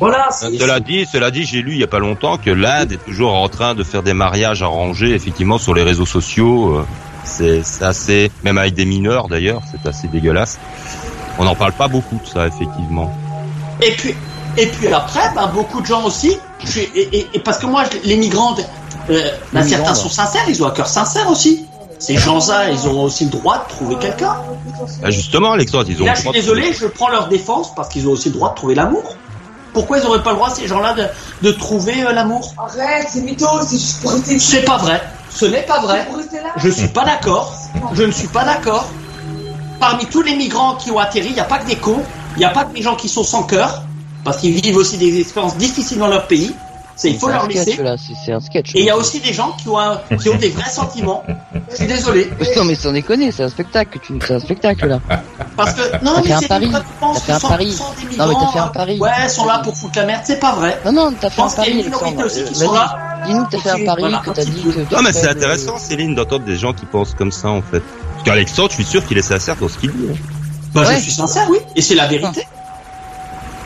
Voilà. 0.00 0.28
c'est- 0.30 0.56
Cela 0.58 0.78
dit, 0.80 1.06
cela 1.06 1.30
dit, 1.32 1.44
j'ai 1.44 1.60
lu 1.62 1.72
il 1.72 1.78
y 1.78 1.84
a 1.84 1.88
pas 1.88 1.98
longtemps 1.98 2.36
que 2.36 2.50
l'Inde 2.50 2.92
est 2.92 3.04
toujours 3.04 3.34
en 3.34 3.48
train 3.48 3.74
de 3.74 3.82
faire 3.82 4.02
des 4.04 4.14
mariages 4.14 4.62
arrangés, 4.62 5.12
effectivement, 5.12 5.58
sur 5.58 5.74
les 5.74 5.82
réseaux 5.82 6.06
sociaux. 6.06 6.84
C'est 7.24 7.62
assez, 7.80 8.30
même 8.42 8.58
avec 8.58 8.74
des 8.74 8.84
mineurs 8.84 9.28
d'ailleurs, 9.28 9.62
c'est 9.70 9.86
assez 9.88 10.08
dégueulasse. 10.08 10.58
On 11.38 11.44
n'en 11.44 11.54
parle 11.54 11.72
pas 11.72 11.88
beaucoup 11.88 12.16
de 12.18 12.26
ça, 12.26 12.46
effectivement. 12.46 13.12
Et 13.80 13.92
puis, 13.92 14.14
et 14.56 14.66
puis 14.66 14.88
après, 14.88 15.32
bah, 15.34 15.50
beaucoup 15.54 15.80
de 15.80 15.86
gens 15.86 16.04
aussi, 16.04 16.36
je 16.64 16.80
et, 16.80 16.82
et- 16.84 17.36
et 17.36 17.38
parce 17.40 17.58
que 17.58 17.66
moi, 17.66 17.84
je- 17.84 18.08
les 18.08 18.16
migrants, 18.16 18.56
euh, 18.56 19.22
bah, 19.52 19.60
Les 19.62 19.68
certains 19.68 19.78
migrants, 19.78 19.94
sont 19.94 20.08
sincères, 20.08 20.44
ils 20.48 20.62
ont 20.62 20.66
un 20.66 20.72
cœur 20.72 20.88
sincère 20.88 21.30
aussi. 21.30 21.68
Ces 22.00 22.16
gens-là, 22.16 22.70
ils 22.70 22.88
ont 22.88 23.02
aussi 23.02 23.24
le 23.24 23.30
droit 23.30 23.58
de 23.64 23.68
trouver 23.68 23.96
quelqu'un. 23.98 24.34
Ah, 25.02 25.10
justement, 25.10 25.52
Alexandre, 25.52 25.86
ils 25.88 26.00
ont. 26.02 26.06
là, 26.06 26.12
le 26.12 26.16
je 26.16 26.20
suis 26.20 26.24
droit 26.24 26.32
de- 26.32 26.38
désolé, 26.40 26.72
je 26.72 26.86
prends 26.86 27.08
leur 27.08 27.28
défense 27.28 27.74
parce 27.74 27.88
qu'ils 27.88 28.08
ont 28.08 28.12
aussi 28.12 28.28
le 28.28 28.34
droit 28.34 28.50
de 28.50 28.54
trouver 28.54 28.74
l'amour. 28.74 29.16
Pourquoi 29.72 29.98
ils 29.98 30.04
n'auraient 30.04 30.22
pas 30.22 30.30
le 30.30 30.36
droit, 30.36 30.50
ces 30.50 30.66
gens-là, 30.66 30.94
de, 30.94 31.04
de 31.42 31.52
trouver 31.52 32.02
euh, 32.04 32.12
l'amour? 32.12 32.54
Arrête, 32.58 33.06
c'est 33.12 33.20
mytho, 33.20 33.46
c'est 33.68 33.76
juste 33.76 34.00
pour 34.02 34.12
C'est 34.38 34.64
pas 34.64 34.78
vrai. 34.78 35.02
Ce 35.30 35.44
n'est 35.46 35.62
pas 35.62 35.80
vrai. 35.80 36.08
Je 36.56 36.68
suis 36.68 36.88
pas 36.88 37.04
d'accord. 37.04 37.52
Je 37.92 38.02
ne 38.02 38.10
suis 38.10 38.28
pas 38.28 38.44
d'accord. 38.44 38.88
Parmi 39.80 40.06
tous 40.06 40.22
les 40.22 40.34
migrants 40.34 40.76
qui 40.76 40.90
ont 40.90 40.98
atterri, 40.98 41.28
il 41.28 41.34
n'y 41.34 41.40
a 41.40 41.44
pas 41.44 41.58
que 41.58 41.66
des 41.66 41.76
cons. 41.76 42.02
Il 42.36 42.40
n'y 42.40 42.44
a 42.44 42.50
pas 42.50 42.64
que 42.64 42.74
des 42.74 42.82
gens 42.82 42.96
qui 42.96 43.08
sont 43.08 43.24
sans 43.24 43.44
cœur. 43.44 43.82
Parce 44.24 44.38
qu'ils 44.38 44.52
vivent 44.52 44.76
aussi 44.76 44.98
des 44.98 45.20
expériences 45.20 45.56
difficiles 45.56 45.98
dans 45.98 46.08
leur 46.08 46.26
pays. 46.26 46.54
C'est, 47.00 47.10
il 47.12 47.18
faut 47.20 47.28
leur 47.28 47.44
un 47.44 47.48
sketch, 47.50 47.66
laisser. 47.66 47.82
là, 47.84 47.94
c'est 48.24 48.32
un 48.32 48.40
sketch. 48.40 48.74
Et 48.74 48.80
il 48.80 48.84
y 48.86 48.90
a 48.90 48.96
aussi 48.96 49.20
des 49.20 49.32
gens 49.32 49.52
qui 49.52 49.68
ont, 49.68 49.78
un- 49.78 50.00
qui 50.20 50.28
ont 50.30 50.36
des 50.36 50.48
vrais 50.48 50.68
sentiments. 50.68 51.22
Je 51.70 51.76
suis 51.76 51.86
désolé. 51.86 52.28
Non, 52.56 52.64
mais 52.64 52.74
sans 52.74 52.90
déconner, 52.92 53.30
c'est 53.30 53.44
un 53.44 53.48
spectacle, 53.48 54.00
tu... 54.02 54.14
c'est 54.26 54.34
un 54.34 54.40
spectacle, 54.40 54.86
là. 54.88 55.00
Parce 55.56 55.74
que, 55.74 56.04
non, 56.04 56.14
mais 56.24 56.32
un 56.32 56.40
c'est 56.40 56.48
pari. 56.48 56.70
T'as 56.72 57.14
fait 57.20 57.32
un 57.32 57.38
pari. 57.40 57.70
100% 57.70 58.10
des 58.10 58.16
Non, 58.16 58.26
mais 58.26 58.34
t'as 58.34 58.52
fait 58.52 58.58
un 58.58 58.66
pari. 58.68 58.98
Ouais, 58.98 59.28
sont 59.28 59.46
là 59.46 59.60
pour 59.60 59.76
foutre 59.76 59.96
la 59.98 60.06
merde. 60.06 60.22
C'est 60.24 60.40
pas 60.40 60.54
vrai. 60.56 60.80
Non, 60.84 60.90
non, 60.92 61.12
t'as 61.20 61.30
fait 61.30 61.40
un 61.42 61.48
pari, 61.48 61.84
Euh, 61.86 62.28
sont 62.28 62.66
vas-y, 62.66 62.74
là. 62.74 62.98
Dis-nous 63.26 63.44
que 63.46 63.50
t'as 63.52 63.58
fait 63.60 63.70
un 63.70 63.84
pari, 63.84 64.02
que 64.02 64.30
un 64.30 64.32
t'as 64.32 64.44
dit 64.44 64.62
que... 64.62 64.94
Non, 64.94 65.02
mais 65.02 65.12
c'est 65.12 65.28
intéressant, 65.28 65.78
Céline, 65.78 66.16
d'entendre 66.16 66.44
des 66.44 66.56
gens 66.56 66.72
qui 66.72 66.84
pensent 66.86 67.14
comme 67.14 67.30
ça, 67.32 67.48
en 67.48 67.62
fait. 67.62 67.80
Parce 68.14 68.24
qu'Alexandre, 68.24 68.70
je 68.70 68.74
suis 68.74 68.84
sûr 68.84 69.06
qu'il 69.06 69.16
est 69.18 69.22
sincère 69.22 69.54
dans 69.56 69.68
ce 69.68 69.78
qu'il 69.78 69.92
dit. 69.92 70.06
hein. 70.10 70.16
Bah, 70.74 70.82
Ouais. 70.86 70.96
je 70.96 71.02
suis 71.02 71.12
sincère, 71.12 71.46
oui. 71.48 71.58
Et 71.76 71.80
c'est 71.82 71.94
la 71.94 72.06
vérité. 72.08 72.46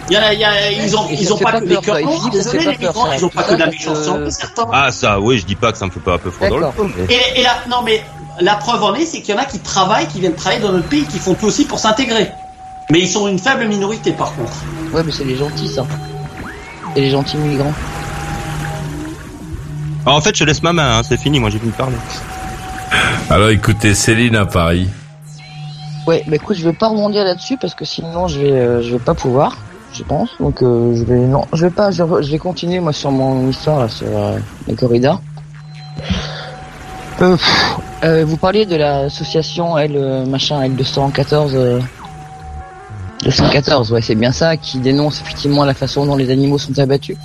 Il 0.09 0.15
y 0.15 0.19
en 0.19 0.23
a, 0.23 0.35
y 0.35 0.45
a- 0.45 0.71
ils 0.73 0.97
ont, 0.97 1.09
ils 1.11 1.27
pas 1.29 1.53
pas 1.53 1.61
que 1.61 1.67
des 1.67 1.77
cœurs 1.77 1.99
Désolé, 2.33 2.59
les 2.59 2.79
migrants, 2.79 3.13
ils 3.17 3.25
ont 3.25 3.29
pas 3.29 3.45
que 3.45 3.55
de 3.55 3.59
la 3.61 3.67
méchanceté, 3.67 4.31
certains. 4.31 4.67
Ah, 4.73 4.91
ça, 4.91 5.21
oui, 5.21 5.39
je 5.39 5.47
dis 5.47 5.55
pas 5.55 5.73
que 5.73 5.79
ça 5.79 5.87
me 5.87 5.91
fait 5.91 6.01
pas 6.01 6.15
un 6.15 6.19
peu 6.19 6.31
froid 6.31 6.49
dans 6.49 6.57
le 6.59 6.67
dos, 6.77 6.91
mais... 6.97 7.15
Et, 7.15 7.41
et 7.41 7.43
là, 7.43 7.59
non, 7.71 7.83
mais 7.85 8.03
la 8.41 8.57
preuve 8.57 8.83
en 8.83 8.95
est, 8.95 9.05
c'est 9.07 9.21
qu'il 9.23 9.35
y 9.35 9.39
en 9.39 9.41
a 9.41 9.45
qui 9.45 9.61
travaillent, 9.61 10.07
qui 10.09 10.21
viennent 10.21 10.35
travailler 10.35 10.61
dans 10.61 10.73
notre 10.73 10.89
pays, 10.89 11.05
qui 11.07 11.19
font 11.19 11.35
tout 11.35 11.47
aussi 11.47 11.65
pour 11.65 11.79
s'intégrer. 11.79 12.31
Mais 12.91 13.01
ils 13.01 13.09
sont 13.09 13.29
une 13.29 13.39
faible 13.39 13.67
minorité, 13.67 14.13
par 14.13 14.35
contre. 14.35 14.53
Ouais, 14.93 15.03
mais 15.05 15.13
c'est 15.13 15.25
les 15.25 15.37
gentils, 15.37 15.69
ça. 15.69 15.87
Et 16.97 17.01
les 17.01 17.11
gentils 17.11 17.37
migrants. 17.39 17.73
Ah, 20.05 20.13
en 20.15 20.21
fait, 20.21 20.35
je 20.37 20.45
laisse 20.45 20.63
ma 20.63 20.73
main, 20.73 20.99
hein, 20.99 21.03
c'est 21.09 21.17
fini, 21.17 21.39
moi 21.39 21.49
j'ai 21.49 21.59
fini 21.61 21.71
de 21.71 21.77
parler. 21.77 21.97
Alors 23.31 23.51
écoutez, 23.51 23.95
Céline 23.95 24.35
à 24.37 24.47
Paris. 24.47 24.89
Ouais, 26.07 26.25
bah 26.27 26.35
écoute, 26.37 26.57
je 26.57 26.65
vais 26.65 26.73
pas 26.73 26.89
rebondir 26.89 27.23
là-dessus 27.23 27.57
parce 27.57 27.75
que 27.77 27.85
sinon 27.85 28.27
je 28.27 28.41
vais, 28.41 28.51
euh, 28.51 28.83
je 28.83 28.93
vais 28.93 28.99
pas 28.99 29.15
pouvoir, 29.15 29.57
je 29.93 30.03
pense. 30.05 30.31
Donc 30.41 30.63
euh, 30.63 30.95
je 30.97 31.05
vais, 31.05 31.19
non, 31.21 31.45
je 31.53 31.67
vais 31.67 31.71
pas, 31.71 31.91
je, 31.91 32.03
vais 32.03 32.39
continuer 32.39 32.81
moi 32.81 32.93
sur 32.93 33.11
mon 33.11 33.49
histoire 33.49 33.81
là, 33.81 33.89
sur 33.89 34.07
euh, 34.09 34.39
les 34.67 34.75
corridas. 34.75 35.19
Euh, 37.21 37.37
euh, 38.05 38.25
vous 38.27 38.37
parliez 38.37 38.67
de 38.67 38.75
l'association 38.77 39.77
L 39.79 39.93
euh, 39.97 40.27
machin 40.27 40.67
L214. 40.67 41.51
euh, 41.55 41.81
214, 43.25 43.93
ouais, 43.93 44.03
c'est 44.03 44.17
bien 44.17 44.33
ça, 44.33 44.57
qui 44.57 44.79
dénonce 44.79 45.21
effectivement 45.21 45.65
la 45.65 45.75
façon 45.75 46.05
dont 46.07 46.17
les 46.17 46.31
animaux 46.31 46.59
sont 46.59 46.77
abattus. 46.81 47.17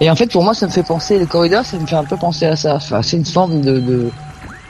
Et 0.00 0.10
en 0.10 0.14
fait, 0.14 0.30
pour 0.30 0.44
moi, 0.44 0.52
ça 0.52 0.66
me 0.66 0.70
fait 0.70 0.82
penser, 0.82 1.18
les 1.18 1.24
corridas, 1.26 1.64
ça 1.64 1.78
me 1.78 1.86
fait 1.86 1.96
un 1.96 2.04
peu 2.04 2.16
penser 2.18 2.44
à 2.46 2.54
ça. 2.54 2.74
Enfin, 2.76 3.00
c'est 3.02 3.16
une 3.16 3.24
forme 3.24 3.62
de, 3.62 3.80
de, 3.80 4.10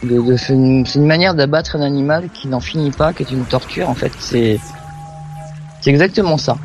de, 0.05 0.23
de- 0.23 0.37
c'est 0.37 0.55
une 0.55 1.07
manière 1.07 1.35
d'abattre 1.35 1.75
un 1.75 1.81
animal 1.83 2.29
qui 2.33 2.47
n'en 2.47 2.61
finit 2.61 2.93
pas, 2.93 3.13
qui 3.13 3.25
est 3.25 3.31
une 3.33 3.45
torture. 3.45 3.91
En 3.91 3.95
fait, 3.95 4.13
c'est, 4.21 4.61
c'est 5.81 5.91
exactement 5.91 6.39
ça. 6.39 6.57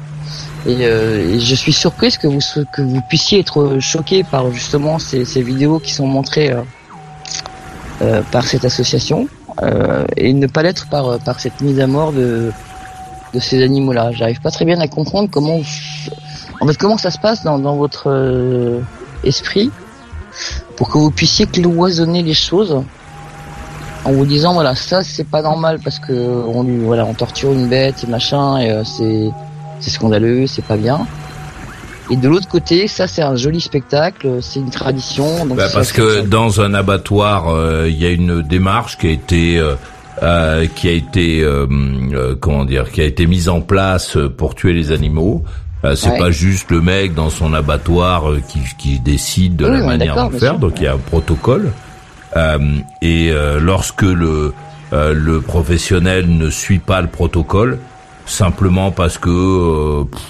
Et, 0.66 0.86
euh, 0.86 1.40
je 1.40 1.56
suis 1.56 1.74
surprise 1.74 2.18
que 2.18 2.28
vous 2.28 2.40
que 2.72 2.82
vous 2.82 3.02
puissiez 3.10 3.40
être 3.40 3.80
choqué 3.80 4.24
par 4.24 4.52
justement 4.52 4.98
ces, 4.98 5.26
ces 5.26 5.42
vidéos 5.42 5.80
qui 5.80 5.94
sont 5.94 6.08
montrées 6.08 6.52
euh, 6.52 6.62
euh, 8.02 8.22
par 8.32 8.46
cette 8.46 8.66
association 8.66 9.28
euh, 9.62 10.06
et 10.18 10.34
ne 10.34 10.48
pas 10.48 10.64
l'être 10.64 10.88
par 10.88 11.20
par 11.20 11.40
cette 11.40 11.62
mise 11.62 11.80
à 11.80 11.88
mort 11.88 12.12
de 12.12 12.52
de 13.34 13.40
ces 13.40 13.62
animaux-là. 13.64 14.12
J'arrive 14.12 14.42
pas 14.42 14.52
très 14.52 14.66
bien 14.66 14.80
à 14.80 14.88
comprendre 14.88 15.30
comment 15.32 15.60
en 16.60 16.68
fait 16.68 16.78
comment 16.78 16.98
ça 16.98 17.12
se 17.12 17.20
passe 17.20 17.44
dans 17.44 17.60
dans 17.60 17.76
votre 17.76 18.10
euh, 18.10 18.80
esprit 19.24 19.70
pour 20.76 20.90
que 20.90 20.98
vous 20.98 21.12
puissiez 21.12 21.46
cloisonner 21.46 22.24
les 22.24 22.34
choses 22.34 22.84
en 24.06 24.12
vous 24.12 24.26
disant 24.26 24.54
voilà 24.54 24.76
ça 24.76 25.04
c'est 25.04 25.28
pas 25.28 25.42
normal 25.42 25.80
parce 25.84 26.00
que 26.00 26.14
on 26.14 26.64
lui 26.64 26.78
voilà 26.80 27.06
on 27.06 27.14
torture 27.14 27.52
une 27.54 27.68
bête 27.70 28.04
et 28.04 28.08
machin 28.08 28.58
et 28.60 28.70
euh, 28.72 28.84
c'est 28.84 29.30
c'est 29.80 29.90
scandaleux 29.92 30.46
c'est 30.48 30.64
pas 30.66 30.78
bien 30.78 31.06
et 32.12 32.18
de 32.18 32.28
l'autre 32.28 32.50
côté 32.50 32.88
ça 32.88 33.08
c'est 33.08 33.22
un 33.22 33.36
joli 33.36 33.62
spectacle 33.62 34.40
c'est 34.42 34.60
une 34.60 34.70
tradition 34.72 35.46
donc 35.46 35.58
Bah, 35.58 35.68
parce 35.74 35.92
que 35.94 36.22
dans 36.22 36.60
un 36.60 36.74
abattoir, 36.74 37.48
euh, 37.50 37.88
il 37.90 37.98
y 37.98 38.06
a 38.06 38.10
une 38.12 38.42
démarche 38.42 38.98
qui 38.98 39.08
a 39.08 39.12
été 39.12 39.58
euh, 39.58 39.76
euh, 40.22 40.66
qui 40.76 40.90
a 40.90 40.92
été 40.92 41.42
euh, 41.42 41.66
euh, 42.14 42.36
comment 42.40 42.66
dire, 42.66 42.92
qui 42.92 43.00
a 43.02 43.06
été 43.06 43.26
mise 43.26 43.48
en 43.50 43.62
place 43.62 44.18
pour 44.38 44.54
tuer 44.54 44.74
les 44.74 44.92
animaux. 44.92 45.44
Euh, 45.86 45.96
c'est 45.96 46.12
Ouais. 46.12 46.20
pas 46.20 46.30
juste 46.32 46.70
le 46.72 46.82
mec 46.82 47.14
dans 47.14 47.30
son 47.30 47.54
abattoir 47.54 48.30
euh, 48.30 48.42
qui, 48.48 48.60
qui 48.78 49.00
décide 49.00 49.56
de 49.58 49.66
Oui, 49.66 49.72
la 49.80 49.84
manière 49.86 50.30
de 50.30 50.38
faire. 50.38 50.60
Donc 50.60 50.74
il 50.78 50.84
y 50.84 50.88
a 50.88 50.94
un 50.94 50.98
protocole. 50.98 51.72
Euh, 52.36 52.58
et 53.02 53.30
euh, 53.32 53.60
lorsque 53.60 54.02
le 54.02 54.54
euh, 54.92 55.14
le 55.14 55.42
professionnel 55.42 56.26
ne 56.38 56.50
suit 56.50 56.80
pas 56.80 57.02
le 57.02 57.08
protocole, 57.08 57.80
simplement 58.26 58.92
parce 58.92 59.18
que 59.18 59.30
euh, 59.30 60.04
pff, 60.06 60.22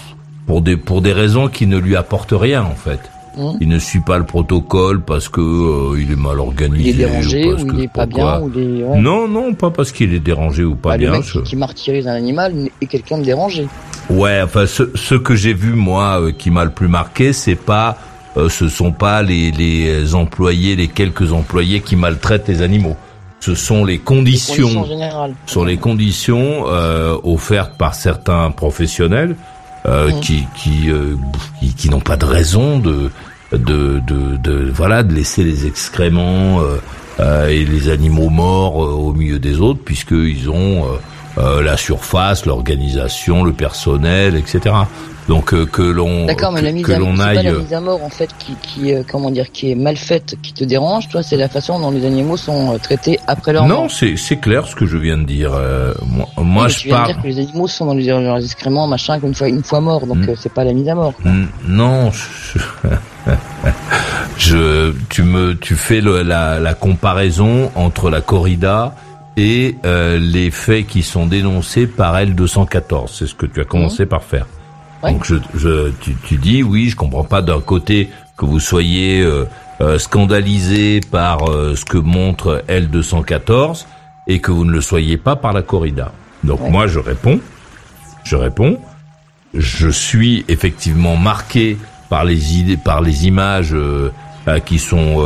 pour 0.48 0.62
des 0.62 0.78
pour 0.78 1.02
des 1.02 1.14
raisons 1.14 1.48
qui 1.48 1.68
ne 1.68 1.78
lui 1.78 1.96
apportent 1.96 2.34
rien 2.38 2.64
en 2.64 2.76
fait. 2.76 3.00
Mmh. 3.36 3.58
Il 3.62 3.68
ne 3.70 3.80
suit 3.80 4.02
pas 4.02 4.20
le 4.20 4.26
protocole 4.26 5.02
parce 5.02 5.28
que 5.28 5.42
euh, 5.42 6.00
il 6.00 6.12
est 6.12 6.16
mal 6.16 6.40
organisé. 6.40 6.90
il 6.92 7.02
est 7.02 7.06
dérangé 7.08 7.46
ou 7.48 7.52
parce 7.52 7.64
ou 7.64 7.68
que 7.68 7.76
il 7.78 7.84
est 7.86 7.88
pas 7.88 8.06
bien 8.06 8.40
ou 8.42 8.52
ouais. 8.54 9.00
Non, 9.00 9.28
non, 9.28 9.54
pas 9.56 9.72
parce 9.72 9.92
qu'il 9.92 10.14
est 10.14 10.20
dérangé 10.20 10.64
ou 10.64 10.76
pas 10.76 10.90
Bah, 10.90 10.98
le 10.98 11.04
bien. 11.08 11.12
mec 11.14 11.24
je- 11.24 11.40
qui, 11.40 11.56
martyrise 11.56 12.08
un 12.08 12.14
animal 12.14 12.54
est 12.80 12.86
quelqu'un 12.86 13.18
de 13.18 13.24
dérangé 13.24 13.68
Ouais, 14.10 14.40
enfin, 14.44 14.68
ce, 14.68 14.84
ce 14.96 15.16
que 15.16 15.34
j'ai 15.36 15.54
vu 15.54 15.74
moi 15.74 16.22
euh, 16.22 16.32
qui 16.32 16.52
m'a 16.52 16.64
le 16.64 16.70
plus 16.70 16.88
marqué, 16.90 17.34
c'est 17.34 17.56
pas, 17.56 17.98
euh, 18.38 18.50
ce 18.50 18.68
sont 18.68 18.92
pas 18.92 19.22
les, 19.22 19.52
les 19.52 20.16
employés, 20.16 20.76
les 20.76 20.88
quelques 20.88 21.32
employés 21.32 21.82
qui 21.82 21.96
maltraitent 21.96 22.48
les 22.48 22.62
animaux. 22.62 22.96
Ce 23.40 23.56
sont 23.56 23.84
les 23.84 23.98
conditions, 24.00 24.86
sont 25.48 25.66
les 25.66 25.78
conditions 25.78 26.64
euh, 26.68 27.18
offertes 27.24 27.78
par 27.78 27.94
certains 27.94 28.52
professionnels 28.52 29.36
euh, 29.86 30.10
Mhm. 30.12 30.20
qui 30.22 30.44
qui, 30.56 30.90
euh, 30.90 31.16
qui 31.60 31.74
qui 31.74 31.90
n'ont 31.90 32.00
pas 32.00 32.16
de 32.16 32.26
raison 32.26 32.80
de 32.80 33.12
de, 33.52 34.00
de 34.08 34.38
de 34.38 34.72
voilà 34.74 35.04
de 35.04 35.14
laisser 35.14 35.44
les 35.44 35.68
excréments 35.68 36.62
et 37.50 37.66
les 37.66 37.90
animaux 37.90 38.30
morts 38.30 38.78
au 38.78 39.14
milieu 39.14 39.40
des 39.40 39.60
autres 39.60 39.82
puisque 39.84 40.12
ils 40.12 40.50
ont 40.50 40.88
euh, 41.38 41.42
euh, 41.42 41.62
la 41.62 41.78
surface, 41.78 42.46
l'organisation, 42.46 43.44
le 43.44 43.54
personnel, 43.54 44.36
etc. 44.36 44.76
Donc 45.30 45.54
euh, 45.54 45.66
que 45.66 45.82
l'on 45.82 46.26
D'accord, 46.26 46.52
mais 46.52 46.60
que, 46.60 46.66
la 46.66 46.72
mise 46.74 46.86
que 46.86 46.92
à 46.92 47.00
l'on 47.00 47.12
c'est 47.16 47.18
pas 47.18 47.26
aille 47.30 47.44
la 47.44 47.52
mise 47.54 47.74
à 47.74 47.80
mort 47.80 48.04
en 48.04 48.10
fait 48.10 48.30
qui, 48.40 48.56
qui 48.62 48.94
euh, 48.94 49.04
comment 49.10 49.32
dire 49.32 49.52
qui 49.54 49.72
est 49.72 49.76
mal 49.76 49.96
faite, 49.96 50.36
qui 50.44 50.52
te 50.54 50.66
dérange. 50.66 51.08
Toi, 51.08 51.24
c'est 51.24 51.38
la 51.38 51.48
façon 51.48 51.80
dont 51.80 51.92
les 51.92 52.06
animaux 52.06 52.36
sont 52.36 52.74
euh, 52.74 52.78
traités 52.78 53.20
après 53.26 53.54
leur 53.54 53.66
non, 53.66 53.84
mort. 53.84 53.92
c'est 53.92 54.18
c'est 54.18 54.36
clair 54.38 54.68
ce 54.68 54.76
que 54.76 54.86
je 54.86 54.98
viens 54.98 55.18
de 55.18 55.24
dire. 55.24 55.52
Euh, 55.54 55.94
moi, 56.38 56.68
je 56.68 56.80
tu 56.80 56.88
viens 56.90 56.98
de 56.98 57.02
parle. 57.04 57.14
dire 57.14 57.22
que 57.24 57.28
les 57.28 57.40
animaux 57.40 57.68
sont 57.70 57.86
dans 57.86 57.94
les- 57.94 58.06
leurs 58.06 58.44
excréments, 58.44 58.86
machin, 58.88 59.18
qu'une 59.22 59.34
fois 59.34 59.48
une 59.48 59.64
fois 59.64 59.80
morts, 59.80 60.06
donc 60.06 60.18
Mm. 60.18 60.30
euh, 60.30 60.36
c'est 60.38 60.52
pas 60.54 60.66
la 60.66 60.74
mise 60.74 60.90
à 60.90 60.96
mort. 60.96 61.14
Mm, 61.24 61.46
Non, 61.70 62.12
je, 62.12 62.60
je- 64.38 64.94
tu 65.10 65.24
me, 65.24 65.54
tu 65.56 65.76
fais 65.76 66.02
le- 66.02 66.22
la, 66.24 66.60
la 66.60 66.74
comparaison 66.74 67.72
entre 67.76 68.10
la 68.10 68.22
corrida 68.22 68.96
et 69.38 69.76
euh, 69.86 70.20
les 70.20 70.52
faits 70.52 70.88
qui 70.88 71.04
sont 71.04 71.26
dénoncés 71.26 71.88
par 71.88 72.16
L214. 72.16 73.08
C'est 73.12 73.28
ce 73.28 73.36
que 73.36 73.46
tu 73.46 73.62
as 73.62 73.66
commencé 73.66 74.06
par 74.06 74.24
faire. 74.24 74.46
Donc 75.02 75.26
je, 75.26 75.36
je, 75.56 75.92
tu, 76.02 76.16
tu 76.24 76.38
dis 76.38 76.64
oui, 76.64 76.90
je 76.90 76.96
comprends 76.96 77.24
pas 77.26 77.42
d'un 77.42 77.60
côté 77.60 78.10
que 78.38 78.46
vous 78.46 78.60
soyez 78.60 79.22
euh, 79.22 79.46
euh, 79.82 79.98
scandalisé 80.00 81.02
par 81.12 81.50
euh, 81.50 81.76
ce 81.76 81.84
que 81.84 81.98
montre 81.98 82.64
L214 82.70 83.86
et 84.28 84.40
que 84.40 84.52
vous 84.52 84.66
ne 84.66 84.72
le 84.72 84.82
soyez 84.82 85.18
pas 85.18 85.36
par 85.36 85.52
la 85.52 85.62
corrida. 85.62 86.12
Donc 86.44 86.60
moi 86.70 86.88
je 86.88 87.00
réponds, 87.00 87.40
je 88.24 88.36
réponds, 88.36 88.80
je 89.54 89.90
suis 89.90 90.46
effectivement 90.48 91.18
marqué 91.18 91.78
par 92.10 92.24
les 92.24 92.60
idées, 92.60 92.78
par 92.78 93.02
les 93.02 93.26
images 93.26 93.74
euh, 93.74 94.12
euh, 94.48 94.60
qui 94.60 94.78
sont 94.78 95.26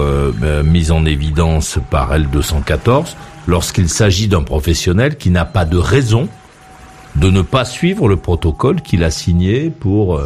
mises 0.64 0.92
en 0.92 1.06
évidence 1.06 1.78
par 1.92 2.18
L214 2.18 3.16
lorsqu'il 3.48 3.90
s'agit 3.90 4.28
d'un 4.28 4.44
professionnel 4.44 5.18
qui 5.18 5.30
n'a 5.30 5.46
pas 5.46 5.66
de 5.66 5.78
raison 5.78 6.28
de 7.16 7.30
ne 7.32 7.42
pas 7.42 7.66
suivre 7.66 8.08
le 8.08 8.18
protocole 8.18 8.82
qu'il 8.82 9.04
a 9.04 9.10
signé 9.10 9.70
pour 9.72 10.18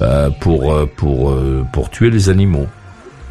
euh, 0.00 0.30
pour 0.40 0.72
euh, 0.72 0.86
pour 0.96 1.30
euh, 1.30 1.64
pour 1.72 1.90
tuer 1.90 2.10
les 2.10 2.30
animaux. 2.30 2.66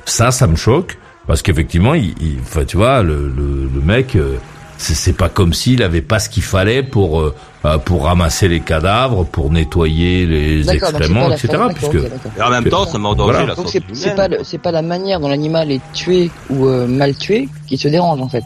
Ça, 0.06 0.30
ça 0.32 0.46
me 0.48 0.56
choque 0.56 0.98
parce 1.28 1.42
qu'effectivement, 1.42 1.94
il, 1.96 2.14
il- 2.22 2.38
enfin, 2.42 2.66
tu 2.66 2.78
vois, 2.78 3.02
le 3.02 3.28
le, 3.36 3.70
le 3.74 3.82
mec, 3.82 4.16
euh, 4.16 4.36
c'est 4.78 4.94
c'est 4.94 5.14
pas 5.14 5.30
comme 5.30 5.54
s'il 5.54 5.82
avait 5.82 6.02
pas 6.04 6.20
ce 6.20 6.30
qu'il 6.30 6.44
fallait 6.44 6.84
pour 6.84 7.20
euh, 7.22 7.36
euh, 7.66 7.78
pour 7.80 8.04
ramasser 8.06 8.48
les 8.48 8.60
cadavres, 8.60 9.26
pour 9.26 9.52
nettoyer 9.52 10.26
les 10.28 10.64
excréments, 10.76 11.30
etc. 11.34 11.48
Puisque. 11.76 11.96
Et 12.38 12.42
en 12.42 12.50
même 12.52 12.64
temps, 12.70 12.86
ça 12.86 12.98
Voilà. 13.26 13.40
c'est 13.96 14.16
pas 14.16 14.28
c'est 14.44 14.58
pas 14.62 14.72
la 14.72 14.82
manière 14.84 15.20
dont 15.20 15.30
l'animal 15.30 15.72
est 15.72 15.82
tué 15.94 16.30
ou 16.52 16.68
euh, 16.68 16.86
mal 16.88 17.16
tué 17.16 17.50
qui 17.68 17.78
se 17.78 17.88
dérange 17.88 18.22
en 18.22 18.30
fait. 18.30 18.44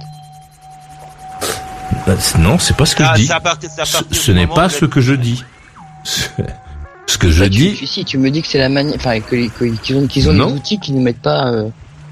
Bah, 2.07 2.13
non, 2.39 2.57
c'est 2.59 2.75
pas 2.75 2.85
ce 2.85 2.95
que 2.95 3.03
Ah, 3.03 3.13
je 3.15 3.21
dis. 3.21 3.27
c'est 3.27 3.33
à 3.81 3.85
Ce, 4.11 4.31
n'est 4.31 4.47
pas 4.47 4.69
ce 4.69 4.85
que 4.85 5.01
je 5.01 5.13
dis. 5.13 5.43
Ce 6.03 7.17
que 7.17 7.29
je 7.29 7.43
Bah, 7.43 7.49
dis, 7.49 7.75
tu- 7.75 7.85
si 7.87 8.05
tu 8.05 8.17
me 8.17 8.29
dis 8.31 8.41
que 8.41 8.47
c'est 8.47 8.57
la 8.59 8.69
manière, 8.69 8.95
enfin 8.95 9.19
qu'ils 9.19 9.49
ont 9.97 10.07
qu'ils 10.07 10.29
ont 10.29 10.33
des 10.33 10.53
outils 10.53 10.79
qui 10.79 10.93
ne 10.93 11.01
mettent 11.01 11.21
pas. 11.21 11.47
euh, 11.51 11.69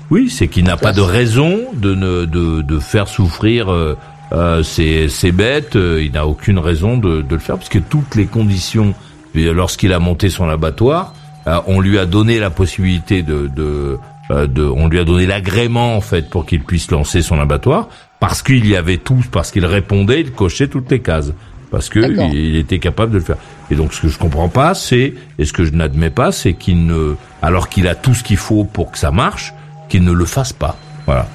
oui, 0.10 0.30
c'est 0.30 0.48
qu'il 0.48 0.66
n'a 0.66 0.78
pas 0.78 0.92
de 0.92 1.02
raison 1.02 1.60
de 1.74 1.96
ne 1.96 2.26
de, 2.26 2.62
de 2.62 2.80
faire 2.80 3.08
souffrir 3.08 3.72
euh, 3.72 3.98
euh, 4.34 4.64
ces, 4.64 5.08
ces 5.10 5.32
bêtes. 5.32 5.76
euh, 5.76 6.04
il 6.04 6.12
n'a 6.12 6.28
aucune 6.28 6.60
raison 6.60 6.98
de, 6.98 7.22
de 7.22 7.34
le 7.36 7.40
faire 7.40 7.56
parce 7.58 7.70
que 7.70 7.80
toutes 7.80 8.16
les 8.16 8.26
conditions, 8.26 8.94
lorsqu'il 9.34 9.94
a 9.94 10.00
monté 10.00 10.30
son 10.30 10.48
abattoir, 10.50 11.14
euh, 11.48 11.60
on 11.68 11.80
lui 11.80 11.98
a 11.98 12.06
donné 12.06 12.40
la 12.40 12.50
possibilité 12.50 13.24
de, 13.24 13.48
de, 13.48 13.98
de 14.30 14.64
on 14.64 14.88
lui 14.90 15.00
a 15.00 15.04
donné 15.06 15.26
l'agrément 15.26 15.96
en 15.96 16.02
fait 16.02 16.30
pour 16.30 16.46
qu'il 16.46 16.62
puisse 16.64 16.92
lancer 16.92 17.22
son 17.22 17.40
abattoir 17.40 17.88
parce 18.22 18.44
qu'il 18.44 18.68
y 18.68 18.76
avait 18.76 19.00
tout, 19.00 19.22
parce 19.32 19.52
qu'il 19.52 19.66
répondait, 19.66 20.22
il 20.22 20.32
cochait 20.32 20.68
toutes 20.68 20.90
les 20.92 21.02
cases. 21.02 21.34
Parce 21.72 21.90
que 21.90 22.00
il, 22.00 22.56
était 22.56 22.80
capable 22.80 23.14
de 23.14 23.18
le 23.18 23.24
faire. 23.24 23.38
Et 23.72 23.76
donc, 23.76 23.94
ce 23.94 24.02
que 24.02 24.10
je 24.10 24.20
comprends 24.20 24.48
pas, 24.50 24.76
c'est, 24.76 25.16
et 25.40 25.46
ce 25.46 25.52
que 25.52 25.66
je 25.66 25.72
n'admets 25.72 26.12
pas, 26.12 26.32
c'est 26.32 26.54
qu'il 26.54 26.86
ne, 26.86 27.16
alors 27.42 27.68
qu'il 27.68 27.88
a 27.88 27.96
tout 27.96 28.14
ce 28.14 28.24
qu'il 28.24 28.38
faut 28.38 28.64
pour 28.64 28.92
que 28.92 28.98
ça 28.98 29.10
marche, 29.10 29.54
qu'il 29.90 30.04
ne 30.04 30.12
le 30.12 30.26
fasse 30.26 30.54
pas. 30.54 30.78
Voilà. 31.06 31.28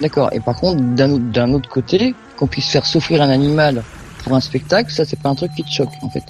D'accord. 0.00 0.28
Et 0.32 0.40
par 0.40 0.54
contre, 0.56 0.82
d'un 0.82 1.10
autre- 1.10 1.24
d'un 1.32 1.52
autre 1.52 1.68
côté, 1.68 2.14
qu'on 2.36 2.46
puisse 2.46 2.70
faire 2.70 2.86
souffrir 2.86 3.20
un 3.20 3.30
animal 3.30 3.82
pour 4.22 4.34
un 4.36 4.40
spectacle, 4.40 4.92
ça 4.92 5.04
c'est 5.04 5.18
pas 5.20 5.30
un 5.30 5.34
truc 5.34 5.52
qui 5.56 5.64
te 5.64 5.70
choque 5.70 5.92
en 6.02 6.10
fait. 6.10 6.24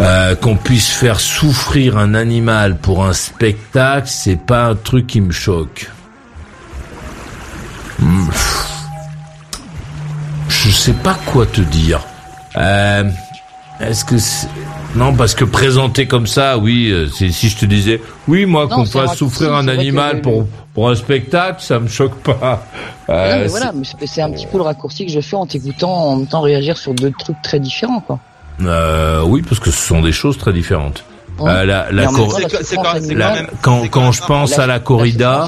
Euh, 0.00 0.34
qu'on 0.34 0.56
puisse 0.56 0.90
faire 0.90 1.20
souffrir 1.20 1.98
un 1.98 2.14
animal 2.14 2.78
pour 2.78 3.04
un 3.04 3.12
spectacle, 3.12 4.08
c'est 4.08 4.40
pas 4.40 4.66
un 4.66 4.74
truc 4.74 5.06
qui 5.06 5.20
me 5.20 5.30
choque. 5.30 5.88
Je 10.48 10.70
sais 10.70 10.92
pas 10.92 11.16
quoi 11.26 11.46
te 11.46 11.60
dire. 11.60 12.00
Euh, 12.56 13.04
Est-ce 13.80 14.04
que 14.04 14.14
non 14.96 15.14
parce 15.14 15.34
que 15.34 15.44
présenter 15.44 16.06
comme 16.06 16.28
ça, 16.28 16.58
oui, 16.58 16.90
euh, 16.92 17.08
c'est- 17.08 17.32
si 17.32 17.48
je 17.48 17.56
te 17.56 17.66
disais, 17.66 18.00
oui, 18.28 18.46
moi 18.46 18.68
qu'on 18.68 18.84
fasse 18.84 19.16
souffrir 19.16 19.52
un 19.52 19.66
animal 19.66 20.20
pour 20.22 20.46
pour 20.74 20.88
un 20.90 20.94
spectacle, 20.94 21.60
ça 21.60 21.78
me 21.80 21.88
choque 21.88 22.14
pas. 22.22 22.64
non, 23.08 23.14
Euh, 23.14 23.42
mais 23.42 23.48
voilà, 23.48 23.72
c'est 23.82 24.06
c'est 24.06 24.22
un 24.22 24.30
petit 24.30 24.46
peu 24.46 24.58
le 24.58 24.62
raccourci 24.64 25.06
que 25.06 25.12
je 25.12 25.20
fais 25.20 25.34
en 25.36 25.46
t'écoutant, 25.46 25.90
en 25.92 26.16
même 26.16 26.26
temps 26.28 26.40
réagir 26.40 26.76
sur 26.78 26.94
deux 26.94 27.12
trucs 27.18 27.40
très 27.42 27.58
différents 27.60 28.00
quoi. 28.00 28.18
Euh, 28.62 29.22
oui, 29.24 29.42
parce 29.42 29.58
que 29.60 29.70
ce 29.72 29.86
sont 29.88 30.00
des 30.02 30.12
choses 30.12 30.38
très 30.38 30.52
différentes. 30.52 31.04
Euh, 31.48 31.64
la, 31.64 31.90
la 31.92 32.02
cor- 32.16 32.28
temps, 32.76 32.82
la 33.14 33.28
quand- 33.62 33.80
quand 33.90 34.12
je 34.12 34.20
pense 34.28 34.50
à 34.62 34.66
la 34.66 34.78
corrida, 34.80 35.46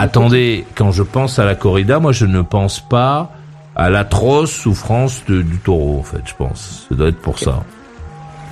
attendez, 0.00 0.64
quand 0.74 0.92
je 0.92 1.02
pense 1.02 1.38
à 1.38 1.44
la 1.44 1.54
corrida, 1.54 1.98
moi 2.00 2.12
je 2.12 2.26
ne 2.26 2.42
pense 2.42 2.80
pas 2.80 3.32
à 3.76 3.90
l'atroce 3.90 4.50
souffrance 4.52 5.22
de- 5.28 5.42
du 5.42 5.58
taureau, 5.58 5.98
en 6.00 6.02
fait, 6.02 6.22
je 6.24 6.34
pense. 6.34 6.86
Ça 6.88 6.94
doit 6.94 7.08
être 7.08 7.20
pour 7.20 7.38
ça. 7.38 7.62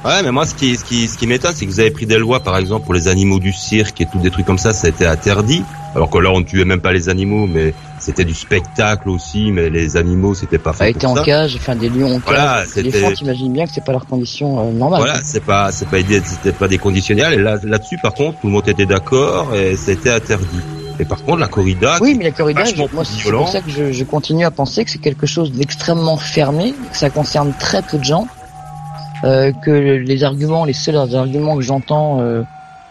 Ouais, 0.04 0.22
mais 0.22 0.30
moi, 0.32 0.46
ce 0.46 0.54
qui, 0.54 0.76
ce 0.76 0.84
qui, 0.84 1.08
ce 1.08 1.18
qui 1.18 1.26
m'étonne, 1.26 1.52
c'est 1.54 1.66
que 1.66 1.70
vous 1.70 1.80
avez 1.80 1.90
pris 1.90 2.06
des 2.06 2.16
lois, 2.18 2.40
par 2.40 2.56
exemple, 2.56 2.84
pour 2.86 2.94
les 2.94 3.06
animaux 3.08 3.38
du 3.38 3.52
cirque 3.52 4.00
et 4.00 4.06
tout 4.06 4.18
des 4.18 4.30
trucs 4.30 4.46
comme 4.46 4.56
ça, 4.58 4.72
ça 4.72 4.86
a 4.86 4.90
été 4.90 5.06
interdit. 5.06 5.62
Alors 5.94 6.08
que 6.08 6.16
là, 6.18 6.30
on 6.30 6.40
ne 6.40 6.44
tuait 6.44 6.64
même 6.64 6.80
pas 6.80 6.92
les 6.92 7.08
animaux, 7.10 7.46
mais 7.46 7.74
c'était 7.98 8.24
du 8.24 8.32
spectacle 8.32 9.10
aussi, 9.10 9.50
mais 9.52 9.68
les 9.68 9.98
animaux, 9.98 10.34
c'était 10.34 10.56
pas 10.58 10.70
A 10.70 10.72
fait 10.72 10.90
été 10.92 11.06
en 11.06 11.16
ça. 11.16 11.22
cage, 11.22 11.56
enfin 11.60 11.76
des 11.76 11.90
lions 11.90 12.06
en 12.14 12.20
cage. 12.20 12.22
Voilà, 12.28 12.64
les 12.64 12.78
éléphants, 12.78 12.98
c'était- 13.08 13.14
t'imagines 13.16 13.52
bien 13.52 13.66
que 13.66 13.72
c'est 13.74 13.84
pas 13.84 13.92
leurs 13.92 14.06
conditions 14.06 14.58
euh, 14.68 14.72
normales. 14.72 15.00
Voilà, 15.02 15.20
c'est 15.22 15.44
pas, 15.44 15.70
c'est 15.70 15.86
pas, 15.88 15.98
c'était 16.00 16.52
pas 16.52 16.68
des 16.68 16.78
conditionnels. 16.78 17.34
Et 17.34 17.42
là, 17.42 17.58
là-dessus, 17.62 17.98
par 17.98 18.14
contre, 18.14 18.38
tout 18.40 18.46
le 18.46 18.52
monde 18.54 18.68
était 18.68 18.86
d'accord 18.86 19.54
et 19.54 19.76
c'était 19.76 20.10
interdit. 20.10 20.60
Et 20.98 21.04
par 21.04 21.22
contre, 21.24 21.38
la 21.38 21.48
corrida, 21.48 21.98
Oui, 22.00 22.14
mais 22.16 22.24
la 22.24 22.30
corrida, 22.30 22.64
je- 22.64 22.76
moi, 22.94 23.04
c'est 23.04 23.30
pour 23.32 23.48
ça 23.48 23.60
que 23.60 23.70
je, 23.70 23.90
je 23.92 24.04
continue 24.04 24.44
à 24.44 24.50
penser 24.50 24.84
que 24.84 24.90
c'est 24.90 24.98
quelque 24.98 25.26
chose 25.26 25.52
d'extrêmement 25.52 26.16
fermé, 26.16 26.74
que 26.90 26.96
ça 26.96 27.10
concerne 27.10 27.52
très 27.58 27.82
peu 27.82 27.98
de 27.98 28.04
gens, 28.04 28.28
que 29.22 29.70
les 29.70 30.24
arguments, 30.24 30.64
les 30.64 30.72
seuls 30.72 30.96
arguments 30.96 31.56
que 31.56 31.62
j'entends 31.62 32.20
euh, 32.20 32.42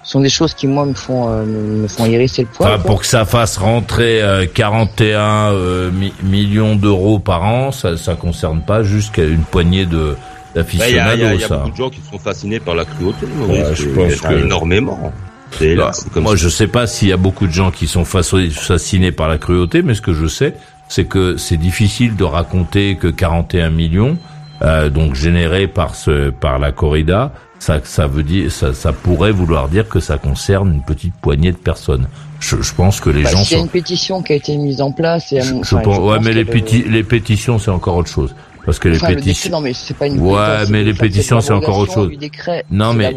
sont 0.04 0.22
des 0.22 0.30
choses 0.30 0.54
qui 0.54 0.68
moi 0.68 0.86
me 0.86 0.94
font 0.94 1.30
euh, 1.30 1.44
me 1.46 1.88
font 1.88 2.06
hérisser 2.06 2.44
le 2.44 2.48
poil. 2.48 2.70
Enfin, 2.74 2.80
pour 2.84 3.02
que 3.02 3.06
ça 3.06 3.26
fasse 3.26 3.58
rentrer 3.58 4.22
euh, 4.22 4.46
41 4.46 5.20
euh, 5.54 5.92
mi- 5.92 6.14
millions 6.24 6.76
d'euros 6.76 7.20
par 7.20 7.44
an, 7.44 7.72
ça 7.72 7.98
ça 7.98 8.16
concerne 8.16 8.62
pas 8.62 8.84
jusqu'à 8.84 9.24
une 9.26 9.44
poignée 9.44 9.86
de 9.86 10.16
il 10.56 10.80
y 10.80 10.84
a, 10.84 10.90
il 10.90 10.96
y 10.96 11.00
a- 11.00 11.06
d'aficionados, 11.16 11.36
il 11.36 11.42
y 11.42 11.44
a 11.44 11.48
ça. 11.48 11.58
beaucoup 11.58 11.72
de 11.72 11.76
gens 11.76 11.90
qui 11.90 12.02
sont 12.12 12.18
fascinés 12.20 12.60
par 12.60 12.76
la 12.76 12.86
cruauté. 12.86 13.26
Ouais, 13.26 13.46
oui, 13.50 13.76
je 13.76 13.86
pense 13.90 14.22
que- 14.22 14.34
énormément. 14.46 15.12
C'est 15.52 15.74
là, 15.76 15.86
Bah, 15.86 15.92
comme 16.14 16.24
moi, 16.24 16.34
ça. 16.34 16.44
je 16.44 16.50
sais 16.50 16.68
pas 16.68 16.86
s'il 16.86 17.08
y 17.08 17.14
a 17.14 17.18
beaucoup 17.18 17.48
de 17.48 17.52
gens 17.52 17.72
qui 17.72 17.88
sont 17.88 18.06
fascinés 18.06 19.12
par 19.12 19.28
la 19.28 19.38
cruauté, 19.40 19.82
mais 19.82 19.96
ce 19.96 20.02
que 20.02 20.14
je 20.14 20.28
sais, 20.28 20.54
c'est 20.88 21.06
que 21.06 21.38
c'est 21.38 21.58
difficile 21.58 22.16
de 22.16 22.24
raconter 22.24 22.96
que 22.98 23.08
41 23.08 23.72
millions, 23.72 24.18
euh, 24.62 24.90
donc 24.90 25.16
générés 25.16 25.68
par 25.68 25.96
ce, 25.96 26.30
par 26.30 26.60
la 26.60 26.72
corrida, 26.72 27.32
ça, 27.60 27.80
ça 27.84 28.08
veut 28.08 28.24
dire, 28.24 28.52
ça, 28.52 28.74
ça 28.74 28.94
pourrait 28.94 29.32
vouloir 29.32 29.68
dire 29.70 29.88
que 29.90 30.00
ça 30.00 30.18
concerne 30.18 30.74
une 30.74 30.84
petite 30.84 31.14
poignée 31.22 31.52
de 31.52 31.58
personnes. 31.58 32.08
Je, 32.40 32.62
je 32.62 32.74
pense 32.74 33.02
que 33.02 33.10
les 33.10 33.24
Bah, 33.24 33.30
gens 33.32 33.44
S'il 33.44 33.52
y 33.52 33.56
a 33.56 33.58
sont. 33.60 33.66
une 33.66 33.70
pétition 33.72 34.22
qui 34.22 34.32
a 34.34 34.36
été 34.38 34.56
mise 34.58 34.80
en 34.82 34.92
place, 34.94 35.34
et 35.34 35.42
Je 35.42 35.54
enfin, 35.56 35.80
pense- 35.82 35.96
je 35.96 36.02
ouais, 36.02 36.16
pense 36.18 36.26
mais 36.26 36.32
que 36.32 36.36
les, 36.38 36.44
le- 36.46 36.52
péti- 36.52 36.84
les 36.90 37.04
pétitions, 37.04 37.60
c'est 37.60 37.72
encore 37.72 37.98
autre 37.98 38.10
chose. 38.10 38.34
Parce 38.66 38.78
que 38.80 38.88
les 38.90 38.98
enfin, 38.98 39.16
pétitions. 39.16 39.52
non 39.52 39.62
mais 39.62 39.74
c'est 39.74 39.96
pas 39.98 40.08
une 40.08 40.20
Ouais, 40.20 40.66
mais 40.70 40.84
les 40.84 40.94
pétitions, 40.94 41.42
c'est 41.42 41.54
encore 41.54 41.78
autre 41.80 41.94
chose. 41.94 42.12
décret, 42.18 42.64
Non, 42.70 42.94
mais 42.94 43.14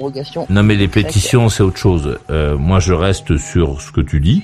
non, 0.49 0.63
mais 0.63 0.77
les 0.77 0.89
pétitions, 0.89 1.49
c'est 1.49 1.63
autre 1.63 1.77
chose. 1.79 2.19
Euh, 2.31 2.57
moi, 2.57 2.81
je 2.81 2.93
reste 2.95 3.37
sur 3.37 3.81
ce 3.81 3.91
que 3.93 4.01
tu 4.01 4.21
dis. 4.21 4.43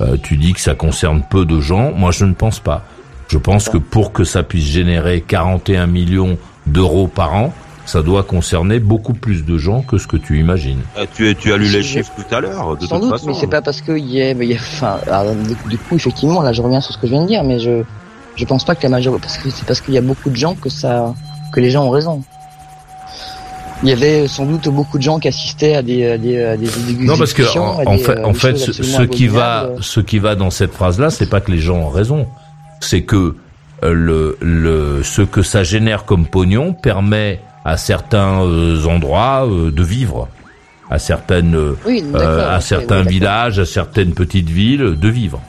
Euh, 0.00 0.16
tu 0.22 0.36
dis 0.36 0.52
que 0.54 0.60
ça 0.60 0.74
concerne 0.74 1.22
peu 1.28 1.44
de 1.44 1.60
gens. 1.60 1.92
Moi, 1.92 2.10
je 2.12 2.24
ne 2.24 2.32
pense 2.32 2.58
pas. 2.60 2.84
Je 3.28 3.38
pense 3.38 3.68
que 3.68 3.76
pour 3.78 4.12
que 4.12 4.24
ça 4.24 4.42
puisse 4.42 4.64
générer 4.64 5.20
41 5.20 5.86
millions 5.86 6.38
d'euros 6.66 7.08
par 7.08 7.34
an, 7.34 7.52
ça 7.84 8.02
doit 8.02 8.22
concerner 8.22 8.80
beaucoup 8.80 9.14
plus 9.14 9.44
de 9.44 9.56
gens 9.56 9.82
que 9.82 9.96
ce 9.98 10.06
que 10.06 10.16
tu 10.16 10.38
imagines. 10.38 10.80
Ah, 10.96 11.02
tu, 11.14 11.34
tu 11.36 11.52
as 11.52 11.56
lu 11.56 11.68
les 11.68 11.82
chiffres 11.82 12.12
tout 12.16 12.34
à 12.34 12.40
l'heure, 12.40 12.76
de 12.76 12.86
Sans 12.86 12.96
toute 12.96 13.02
doute, 13.02 13.10
façon. 13.12 13.28
mais 13.28 13.34
c'est 13.34 13.46
pas 13.46 13.62
parce 13.62 13.80
qu'il 13.80 14.06
y 14.06 14.20
a, 14.20 14.32
y 14.32 14.52
a, 14.52 14.56
enfin, 14.56 14.98
alors, 15.06 15.34
du, 15.68 15.78
coup, 15.78 15.96
effectivement, 15.96 16.42
là, 16.42 16.52
je 16.52 16.60
reviens 16.60 16.80
sur 16.80 16.92
ce 16.92 16.98
que 16.98 17.06
je 17.06 17.12
viens 17.12 17.22
de 17.22 17.28
dire, 17.28 17.44
mais 17.44 17.58
je, 17.58 17.82
je 18.36 18.44
pense 18.44 18.64
pas 18.64 18.74
que 18.74 18.82
la 18.82 18.90
majorité, 18.90 19.22
parce 19.22 19.38
que 19.38 19.48
c'est 19.50 19.64
parce 19.66 19.80
qu'il 19.80 19.94
y 19.94 19.98
a 19.98 20.02
beaucoup 20.02 20.28
de 20.28 20.36
gens 20.36 20.54
que 20.54 20.68
ça, 20.68 21.14
que 21.52 21.60
les 21.60 21.70
gens 21.70 21.84
ont 21.86 21.90
raison. 21.90 22.22
Il 23.82 23.88
y 23.88 23.92
avait 23.92 24.26
sans 24.26 24.44
doute 24.44 24.68
beaucoup 24.68 24.98
de 24.98 25.02
gens 25.02 25.18
qui 25.18 25.28
assistaient 25.28 25.76
à 25.76 25.82
des, 25.82 26.10
à 26.10 26.18
des, 26.18 26.42
à 26.42 26.56
des, 26.56 26.66
des 26.66 27.04
Non, 27.04 27.16
parce 27.16 27.32
que 27.32 27.42
en, 27.58 27.96
fait, 27.96 28.18
en 28.22 28.34
ce, 28.34 28.72
ce 28.72 29.02
qui 29.02 29.28
va, 29.28 29.70
ce 29.80 30.00
qui 30.00 30.18
va 30.18 30.34
dans 30.34 30.50
cette 30.50 30.72
phrase-là, 30.72 31.10
c'est 31.10 31.30
pas 31.30 31.40
que 31.40 31.52
les 31.52 31.60
gens 31.60 31.76
ont 31.76 31.88
raison, 31.88 32.26
c'est 32.80 33.02
que 33.02 33.36
euh, 33.84 33.92
le, 33.92 34.36
le, 34.40 35.02
ce 35.02 35.22
que 35.22 35.42
ça 35.42 35.62
génère 35.62 36.04
comme 36.04 36.26
pognon 36.26 36.72
permet 36.72 37.40
à 37.64 37.76
certains 37.76 38.42
euh, 38.42 38.84
endroits 38.86 39.46
euh, 39.46 39.70
de 39.70 39.82
vivre, 39.82 40.28
à 40.90 40.98
certaines, 40.98 41.74
Oui, 41.86 42.02
euh, 42.14 42.56
à 42.56 42.60
certains 42.60 43.02
oui, 43.02 43.08
villages, 43.08 43.58
à 43.58 43.64
certaines 43.66 44.14
petites 44.14 44.48
villes, 44.48 44.96
de 44.98 45.08
vivre. 45.08 45.40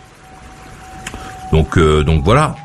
Donc, 1.51 1.77
euh, 1.77 2.03
donc 2.03 2.23
voilà. 2.23 2.55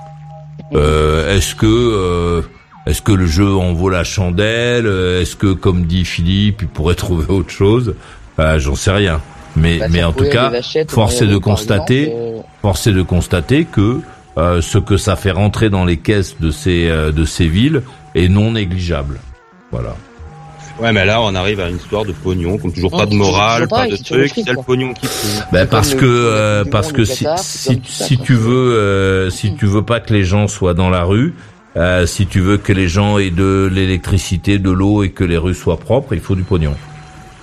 Euh, 0.75 1.37
est-ce 1.37 1.55
que 1.55 1.67
euh, 1.67 2.43
est-ce 2.87 3.01
que 3.01 3.13
le 3.13 3.27
jeu 3.27 3.55
en 3.55 3.73
vaut 3.73 3.89
la 3.89 4.05
chandelle? 4.05 4.87
Est-ce 4.87 5.37
que, 5.37 5.53
comme 5.53 5.85
dit 5.87 6.05
Philippe, 6.05 6.63
il 6.63 6.69
pourrait 6.69 6.95
trouver 7.05 7.27
autre 7.29 7.51
chose? 7.51 7.95
J'en 8.39 8.75
sais 8.75 8.91
rien. 8.91 9.21
Mais 9.57 9.79
Bah, 9.79 9.87
mais 9.89 10.03
en 10.03 10.13
tout 10.13 10.29
cas, 10.29 10.51
force 10.89 11.23
est 11.23 11.27
de 11.29 11.37
constater, 11.37 12.13
force 12.61 12.87
est 12.89 12.93
de 12.93 13.03
constater 13.03 13.65
que 13.65 14.01
euh, 14.37 14.61
ce 14.61 14.79
que 14.79 14.97
ça 14.97 15.17
fait 15.17 15.31
rentrer 15.31 15.71
dans 15.71 15.85
les 15.85 15.97
caisses 15.97 16.37
de 16.41 16.51
ces 16.51 16.89
euh, 16.89 17.13
de 17.13 17.25
ces 17.25 17.47
villes 17.47 17.83
est 18.15 18.29
non 18.29 18.53
négligeable. 18.53 19.21
Voilà. 19.71 19.97
Ouais, 20.81 20.93
mais 20.93 21.05
là, 21.05 21.21
on 21.23 21.35
arrive 21.37 21.61
à 21.61 21.69
une 21.69 21.77
histoire 21.77 22.05
de 22.05 22.13
pognon, 22.13 22.59
comme 22.59 22.73
toujours 22.73 22.91
Non, 22.91 22.99
pas 22.99 23.07
de 23.07 23.15
morale, 23.15 23.69
pas 23.69 23.87
de 23.87 23.97
truc, 23.97 24.33
c'est 24.35 24.49
le 24.49 24.63
pognon 24.63 24.93
qui. 24.93 25.07
Ben 25.53 25.67
parce 25.67 25.95
que 25.95 26.05
euh, 26.05 26.65
parce 26.65 26.91
que 26.91 27.05
si 27.05 27.25
Qatar, 27.25 27.39
si, 27.39 27.81
si 27.85 28.19
tu 28.19 28.35
veux 28.35 28.75
euh, 28.75 29.31
si 29.31 29.55
tu 29.55 29.67
veux 29.67 29.83
pas 29.83 30.01
que 30.01 30.13
les 30.13 30.25
gens 30.25 30.49
soient 30.49 30.75
dans 30.75 30.91
la 30.91 31.05
rue, 31.05 31.35
euh, 31.77 32.07
si 32.07 32.27
tu 32.27 32.41
veux 32.41 32.59
que 32.59 32.73
les 32.73 32.89
gens 32.89 33.19
aient 33.19 33.31
de 33.31 33.71
l'électricité, 33.73 34.59
de 34.59 34.71
l'eau 34.71 35.05
et 35.05 35.11
que 35.11 35.23
les 35.23 35.39
rues 35.39 35.55
soient 35.55 35.79
propres, 35.79 36.13
il 36.13 36.21
faut 36.21 36.35
du 36.35 36.43
pognon. 36.43 36.75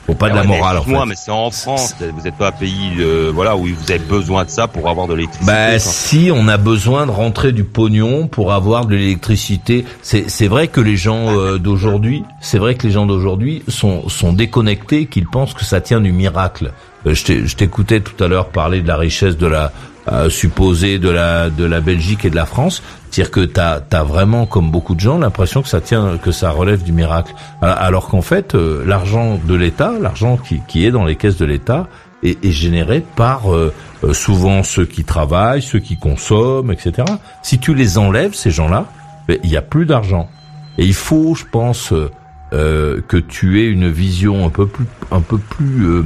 Faut 0.08 0.16
pas 0.16 0.30
de 0.30 0.36
la 0.36 0.42
mais 0.42 0.58
morale 0.58 0.78
en 0.78 0.82
fait. 0.82 0.90
excuse-moi, 0.90 1.06
mais 1.06 1.16
c'est 1.16 1.32
en 1.32 1.52
France. 1.52 1.96
Vous 2.00 2.24
n'êtes 2.24 2.36
pas 2.36 2.48
un 2.48 2.52
pays, 2.52 2.94
euh, 3.00 3.32
voilà, 3.34 3.56
où 3.56 3.66
vous 3.66 3.92
avez 3.92 4.00
besoin 4.00 4.46
de 4.46 4.50
ça 4.50 4.68
pour 4.68 4.90
avoir 4.90 5.08
de 5.08 5.14
l'électricité. 5.14 5.46
Bah 5.46 5.80
si 5.80 6.32
on 6.34 6.48
a 6.48 6.58
besoin 6.58 7.06
de 7.06 7.12
rentrer 7.12 7.52
du 7.52 7.64
pognon 7.64 8.28
pour 8.28 8.52
avoir 8.52 8.86
de 8.86 8.96
l'électricité, 8.96 9.86
c'est 10.02 10.30
c'est 10.30 10.48
vrai 10.48 10.68
que 10.68 10.82
les 10.82 10.98
gens 10.98 11.38
euh, 11.38 11.58
d'aujourd'hui, 11.58 12.24
c'est 12.40 12.58
vrai 12.58 12.76
que 12.76 12.88
les 12.88 12.94
gens 12.94 13.06
d'aujourd'hui 13.06 13.64
sont 13.68 14.10
sont 14.10 14.34
déconnectés, 14.34 15.06
qu'ils 15.06 15.28
pensent 15.28 15.54
que 15.54 15.66
ça 15.66 15.82
tient 15.82 16.02
du 16.02 16.12
miracle. 16.12 16.72
Euh, 17.06 17.14
je 17.14 17.56
t'écoutais 17.56 18.00
tout 18.00 18.22
à 18.24 18.28
l'heure 18.28 18.50
parler 18.50 18.82
de 18.82 18.88
la 18.88 18.98
richesse 18.98 19.38
de 19.38 19.48
la 19.48 19.72
euh, 20.08 20.30
supposée 20.30 21.00
de 21.00 21.10
la 21.10 21.50
de 21.50 21.66
la 21.66 21.82
Belgique 21.82 22.26
et 22.26 22.30
de 22.30 22.36
la 22.36 22.46
France, 22.46 22.82
c'est-à-dire 23.10 23.32
que 23.32 23.42
t'as 23.42 23.82
as 23.92 24.04
vraiment 24.04 24.46
comme 24.46 24.72
beaucoup 24.72 24.96
de 24.96 25.00
gens 25.00 25.18
l'impression 25.18 25.62
que 25.62 25.68
ça 25.68 25.82
tient 25.82 26.18
que 26.18 26.32
ça 26.32 26.52
relève 26.52 26.84
du 26.84 26.92
miracle, 26.92 27.34
alors, 27.62 28.08
qu'en 28.08 28.22
fait 28.22 28.56
euh, 28.56 28.84
l'argent 28.86 29.40
de 29.44 29.56
l'État, 29.56 29.94
l'argent 30.00 30.38
qui 30.38 30.62
qui 30.68 30.86
est 30.86 30.92
dans 30.92 31.06
les 31.06 31.16
caisses 31.16 31.38
de 31.38 31.46
l'État 31.46 31.88
est, 32.24 32.44
est 32.44 32.52
généré 32.52 33.04
par 33.16 33.54
euh, 33.54 33.74
euh, 34.04 34.14
souvent 34.14 34.64
ceux 34.64 34.86
qui 34.86 35.04
travaillent, 35.04 35.62
ceux 35.62 35.80
qui 35.80 35.98
consomment, 35.98 36.72
etc. 36.72 37.08
Si 37.44 37.60
tu 37.60 37.74
les 37.74 37.98
enlèves, 37.98 38.34
ces 38.34 38.52
gens-là, 38.52 38.86
ben, 39.28 39.38
il 39.44 39.50
y 39.50 39.58
a 39.58 39.62
plus 39.62 39.86
d'argent. 39.86 40.30
Et 40.78 40.86
il 40.86 40.94
faut, 40.94 41.36
je 41.36 41.46
pense, 41.46 41.94
euh, 41.94 42.10
euh, 42.54 43.02
que 43.08 43.18
tu 43.18 43.62
aies 43.62 43.68
une 43.68 43.90
vision 43.90 44.46
un 44.46 44.50
peu 44.50 44.68
plus, 44.68 44.86
un 45.12 45.22
peu 45.22 45.38
plus 45.38 46.04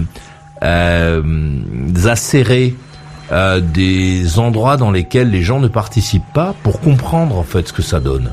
euh, 0.64 1.62
acérée 2.06 2.76
euh, 3.32 3.59
des 3.59 4.39
endroits 4.39 4.78
dans 4.78 4.91
lesquels 4.91 5.30
les 5.32 5.41
gens 5.41 5.59
ne 5.59 5.67
participent 5.67 6.34
pas 6.34 6.53
pour 6.63 6.80
comprendre 6.80 7.38
en 7.38 7.43
fait 7.43 7.67
ce 7.67 7.73
que 7.73 7.82
ça 7.82 7.99
donne. 7.99 8.32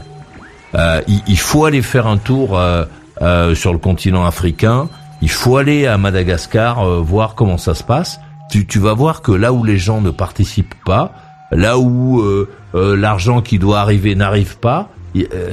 Euh, 0.75 1.01
il, 1.09 1.23
il 1.27 1.39
faut 1.39 1.65
aller 1.65 1.83
faire 1.83 2.07
un 2.07 2.19
tour 2.19 2.59
euh, 2.59 2.85
euh, 3.21 3.55
sur 3.55 3.73
le 3.73 3.79
continent 3.79 4.25
africain. 4.25 4.89
Il 5.21 5.31
faut 5.31 5.57
aller 5.57 5.87
à 5.87 5.99
Madagascar 5.99 6.81
euh, 6.81 7.01
voir 7.01 7.35
comment 7.35 7.59
ça 7.59 7.75
se 7.75 7.85
passe. 7.85 8.21
Tu, 8.51 8.67
tu 8.67 8.79
vas 8.79 8.95
voir 8.95 9.23
que 9.23 9.33
là 9.33 9.53
où 9.53 9.65
les 9.65 9.79
gens 9.79 10.01
ne 10.01 10.11
participent 10.11 10.75
pas, 10.85 11.13
là 11.51 11.79
où 11.79 12.21
euh, 12.21 12.49
l'argent 12.75 13.41
qui 13.43 13.59
doit 13.59 13.81
arriver 13.81 14.15
n'arrive 14.15 14.59
pas, 14.59 14.89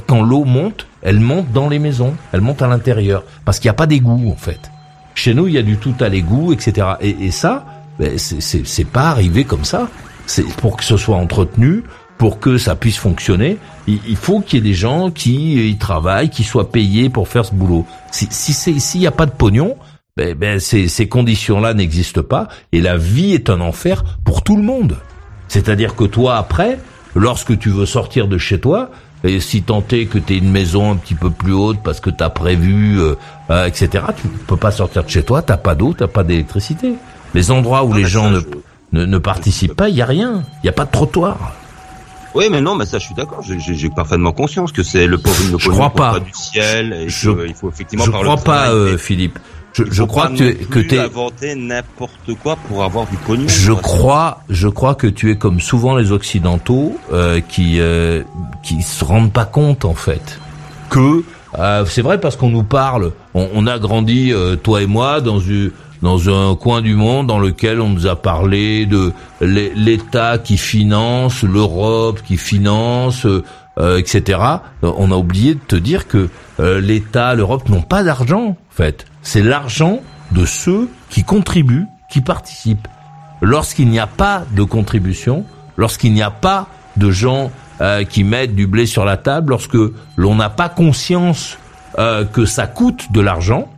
quand 0.07 0.21
l'eau 0.21 0.45
monte, 0.45 0.87
elle 1.01 1.19
monte 1.19 1.51
dans 1.51 1.67
les 1.67 1.79
maisons, 1.79 2.13
elle 2.31 2.41
monte 2.41 2.61
à 2.61 2.67
l'intérieur, 2.67 3.23
parce 3.43 3.59
qu'il 3.59 3.67
n'y 3.67 3.71
a 3.71 3.75
pas 3.75 3.87
d'égout 3.87 4.31
en 4.31 4.37
fait. 4.37 4.71
Chez 5.15 5.33
nous, 5.33 5.47
il 5.47 5.53
y 5.53 5.57
a 5.57 5.61
du 5.63 5.77
tout 5.77 5.95
à 5.99 6.07
l'égout, 6.07 6.53
etc. 6.53 6.87
Et, 7.01 7.25
et 7.25 7.31
ça, 7.31 7.65
ben, 7.99 8.17
c'est- 8.17 8.85
pas 8.85 9.09
arrivé 9.09 9.43
comme 9.43 9.65
ça. 9.65 9.89
C'est 10.25 10.47
pour 10.55 10.77
que 10.77 10.83
ce 10.83 10.97
soit 10.97 11.17
entretenu, 11.17 11.83
pour 12.17 12.39
que 12.39 12.57
ça 12.57 12.75
puisse 12.75 12.97
fonctionner. 12.97 13.57
Il, 13.87 14.15
faut 14.15 14.41
qu'il 14.41 14.59
y 14.59 14.67
ait 14.67 14.69
des 14.69 14.75
gens 14.75 15.09
qui 15.09 15.57
euh, 15.59 15.63
y 15.63 15.77
travaillent, 15.77 16.29
qui 16.29 16.43
soient 16.43 16.71
payés 16.71 17.09
pour 17.09 17.27
faire 17.27 17.45
ce 17.45 17.53
boulot. 17.53 17.85
Si 18.11 18.27
s'il 18.31 19.01
n'y 19.01 19.07
a 19.07 19.11
pas 19.11 19.25
de 19.25 19.31
pognon, 19.31 19.75
ben, 20.15 20.35
ben 20.35 20.59
ces, 20.59 20.87
ces 20.87 21.07
conditions-là 21.07 21.73
n'existent 21.73 22.23
pas 22.23 22.47
et 22.71 22.81
la 22.81 22.97
vie 22.97 23.33
est 23.33 23.49
un 23.49 23.61
enfer 23.61 24.03
pour 24.23 24.43
tout 24.43 24.55
le 24.55 24.63
monde. 24.63 24.97
C'est-à-dire 25.47 25.95
que 25.95 26.03
toi 26.03 26.37
après, 26.37 26.79
lorsque 27.15 27.57
tu 27.57 27.69
veux 27.69 27.85
sortir 27.85 28.27
de 28.27 28.37
chez 28.37 28.59
toi, 28.59 28.91
et 29.23 29.39
si 29.39 29.63
tant 29.63 29.83
est 29.91 30.05
que 30.05 30.17
tu 30.17 30.35
une 30.35 30.51
maison 30.51 30.91
un 30.91 30.95
petit 30.95 31.15
peu 31.15 31.29
plus 31.29 31.53
haute 31.53 31.79
parce 31.83 31.99
que 31.99 32.09
tu 32.09 32.23
as 32.23 32.29
prévu, 32.29 32.99
euh, 32.99 33.15
euh, 33.49 33.65
etc., 33.65 34.05
tu 34.15 34.27
peux 34.27 34.55
pas 34.55 34.71
sortir 34.71 35.03
de 35.03 35.09
chez 35.09 35.23
toi, 35.23 35.41
t'as 35.41 35.57
pas 35.57 35.75
d'eau, 35.75 35.93
t'as 35.93 36.07
pas 36.07 36.23
d'électricité. 36.23 36.93
Les 37.33 37.51
endroits 37.51 37.83
où 37.83 37.93
les 37.93 38.05
gens 38.05 38.29
ne, 38.29 38.39
ne, 38.93 39.05
ne 39.05 39.17
participent 39.17 39.75
pas, 39.75 39.89
il 39.89 39.95
y 39.95 40.01
a 40.01 40.05
rien, 40.05 40.43
il 40.63 40.67
y 40.67 40.69
a 40.69 40.73
pas 40.73 40.85
de 40.85 40.91
trottoir. 40.91 41.53
Oui, 42.35 42.45
mais 42.51 42.61
non, 42.61 42.75
mais 42.75 42.85
ça, 42.85 42.99
je 42.99 43.05
suis 43.05 43.15
d'accord. 43.15 43.41
J'ai- 43.43 43.89
parfaitement 43.89 44.31
conscience 44.31 44.71
que 44.71 44.83
c'est 44.83 45.07
le 45.07 45.17
pauvre, 45.17 45.57
Je 45.57 45.69
crois 45.69 45.89
pas. 45.89 46.19
du 46.19 46.31
ciel 46.33 46.93
et 46.93 47.09
Je- 47.09 47.31
faut 47.55 47.69
effectivement 47.69 48.05
Je 48.05 48.11
crois 48.11 48.37
pas, 48.37 48.69
euh, 48.69 48.97
Philippe. 48.97 49.39
Je, 49.73 49.83
il 49.83 49.91
je 49.93 50.03
crois 50.03 50.29
que, 50.29 50.35
tu 50.35 50.55
que 50.65 50.79
t'es, 50.79 50.97
inventer 50.99 51.53
n'importe 51.55 52.33
quoi 52.41 52.55
pour 52.67 52.83
avoir 52.83 53.05
du 53.07 53.17
pognon. 53.17 53.47
Je 53.47 53.71
crois, 53.71 54.41
je 54.49 54.67
crois 54.67 54.95
que 54.95 55.05
tu 55.07 55.31
es 55.31 55.37
comme 55.37 55.59
souvent 55.59 55.95
les 55.95 56.11
occidentaux 56.11 56.97
euh, 57.13 57.39
qui 57.39 57.79
euh, 57.79 58.23
qui 58.63 58.81
se 58.81 59.05
rendent 59.05 59.31
pas 59.31 59.45
compte 59.45 59.85
en 59.85 59.93
fait 59.93 60.39
que 60.89 61.23
euh, 61.59 61.85
c'est 61.85 62.01
vrai 62.01 62.19
parce 62.19 62.35
qu'on 62.35 62.49
nous 62.49 62.63
parle, 62.63 63.11
on, 63.35 63.47
on 63.53 63.67
a 63.67 63.77
grandi 63.77 64.33
euh, 64.33 64.55
toi 64.55 64.81
et 64.81 64.87
moi 64.87 65.21
dans 65.21 65.39
une 65.39 65.71
dans 66.01 66.29
un 66.29 66.55
coin 66.55 66.81
du 66.81 66.95
monde 66.95 67.27
dans 67.27 67.39
lequel 67.39 67.81
on 67.81 67.89
nous 67.89 68.07
a 68.07 68.15
parlé 68.15 68.85
de 68.85 69.11
l'É- 69.41 69.71
l'État 69.75 70.37
qui 70.37 70.57
finance, 70.57 71.43
l'Europe 71.43 72.21
qui 72.25 72.37
finance, 72.37 73.25
euh, 73.25 73.43
euh, 73.79 73.97
etc. 73.97 74.39
On 74.81 75.11
a 75.11 75.15
oublié 75.15 75.55
de 75.55 75.59
te 75.59 75.75
dire 75.75 76.07
que 76.07 76.29
euh, 76.59 76.81
l'État, 76.81 77.35
l'Europe 77.35 77.67
n'ont 77.69 77.81
pas 77.81 78.03
d'argent 78.03 78.49
en 78.49 78.57
fait. 78.69 79.05
C'est 79.21 79.41
l'argent 79.43 79.99
de 80.31 80.45
ceux 80.45 80.89
qui 81.09 81.23
contribuent, 81.23 81.85
qui 82.11 82.21
participent 82.21 82.87
lorsqu'il 83.41 83.87
n'y 83.89 83.99
a 83.99 84.07
pas 84.07 84.43
de 84.55 84.63
contribution, 84.63 85.45
lorsqu'il 85.77 86.13
n'y 86.13 86.21
a 86.21 86.31
pas 86.31 86.67
de 86.97 87.09
gens 87.11 87.51
euh, 87.81 88.03
qui 88.03 88.23
mettent 88.25 88.55
du 88.55 88.67
blé 88.67 88.85
sur 88.85 89.05
la 89.05 89.15
table, 89.17 89.51
lorsque 89.51 89.77
l'on 90.17 90.35
n'a 90.35 90.49
pas 90.49 90.67
conscience 90.67 91.57
euh, 91.97 92.25
que 92.25 92.45
ça 92.45 92.67
coûte 92.67 93.11
de 93.11 93.21
l'argent, 93.21 93.69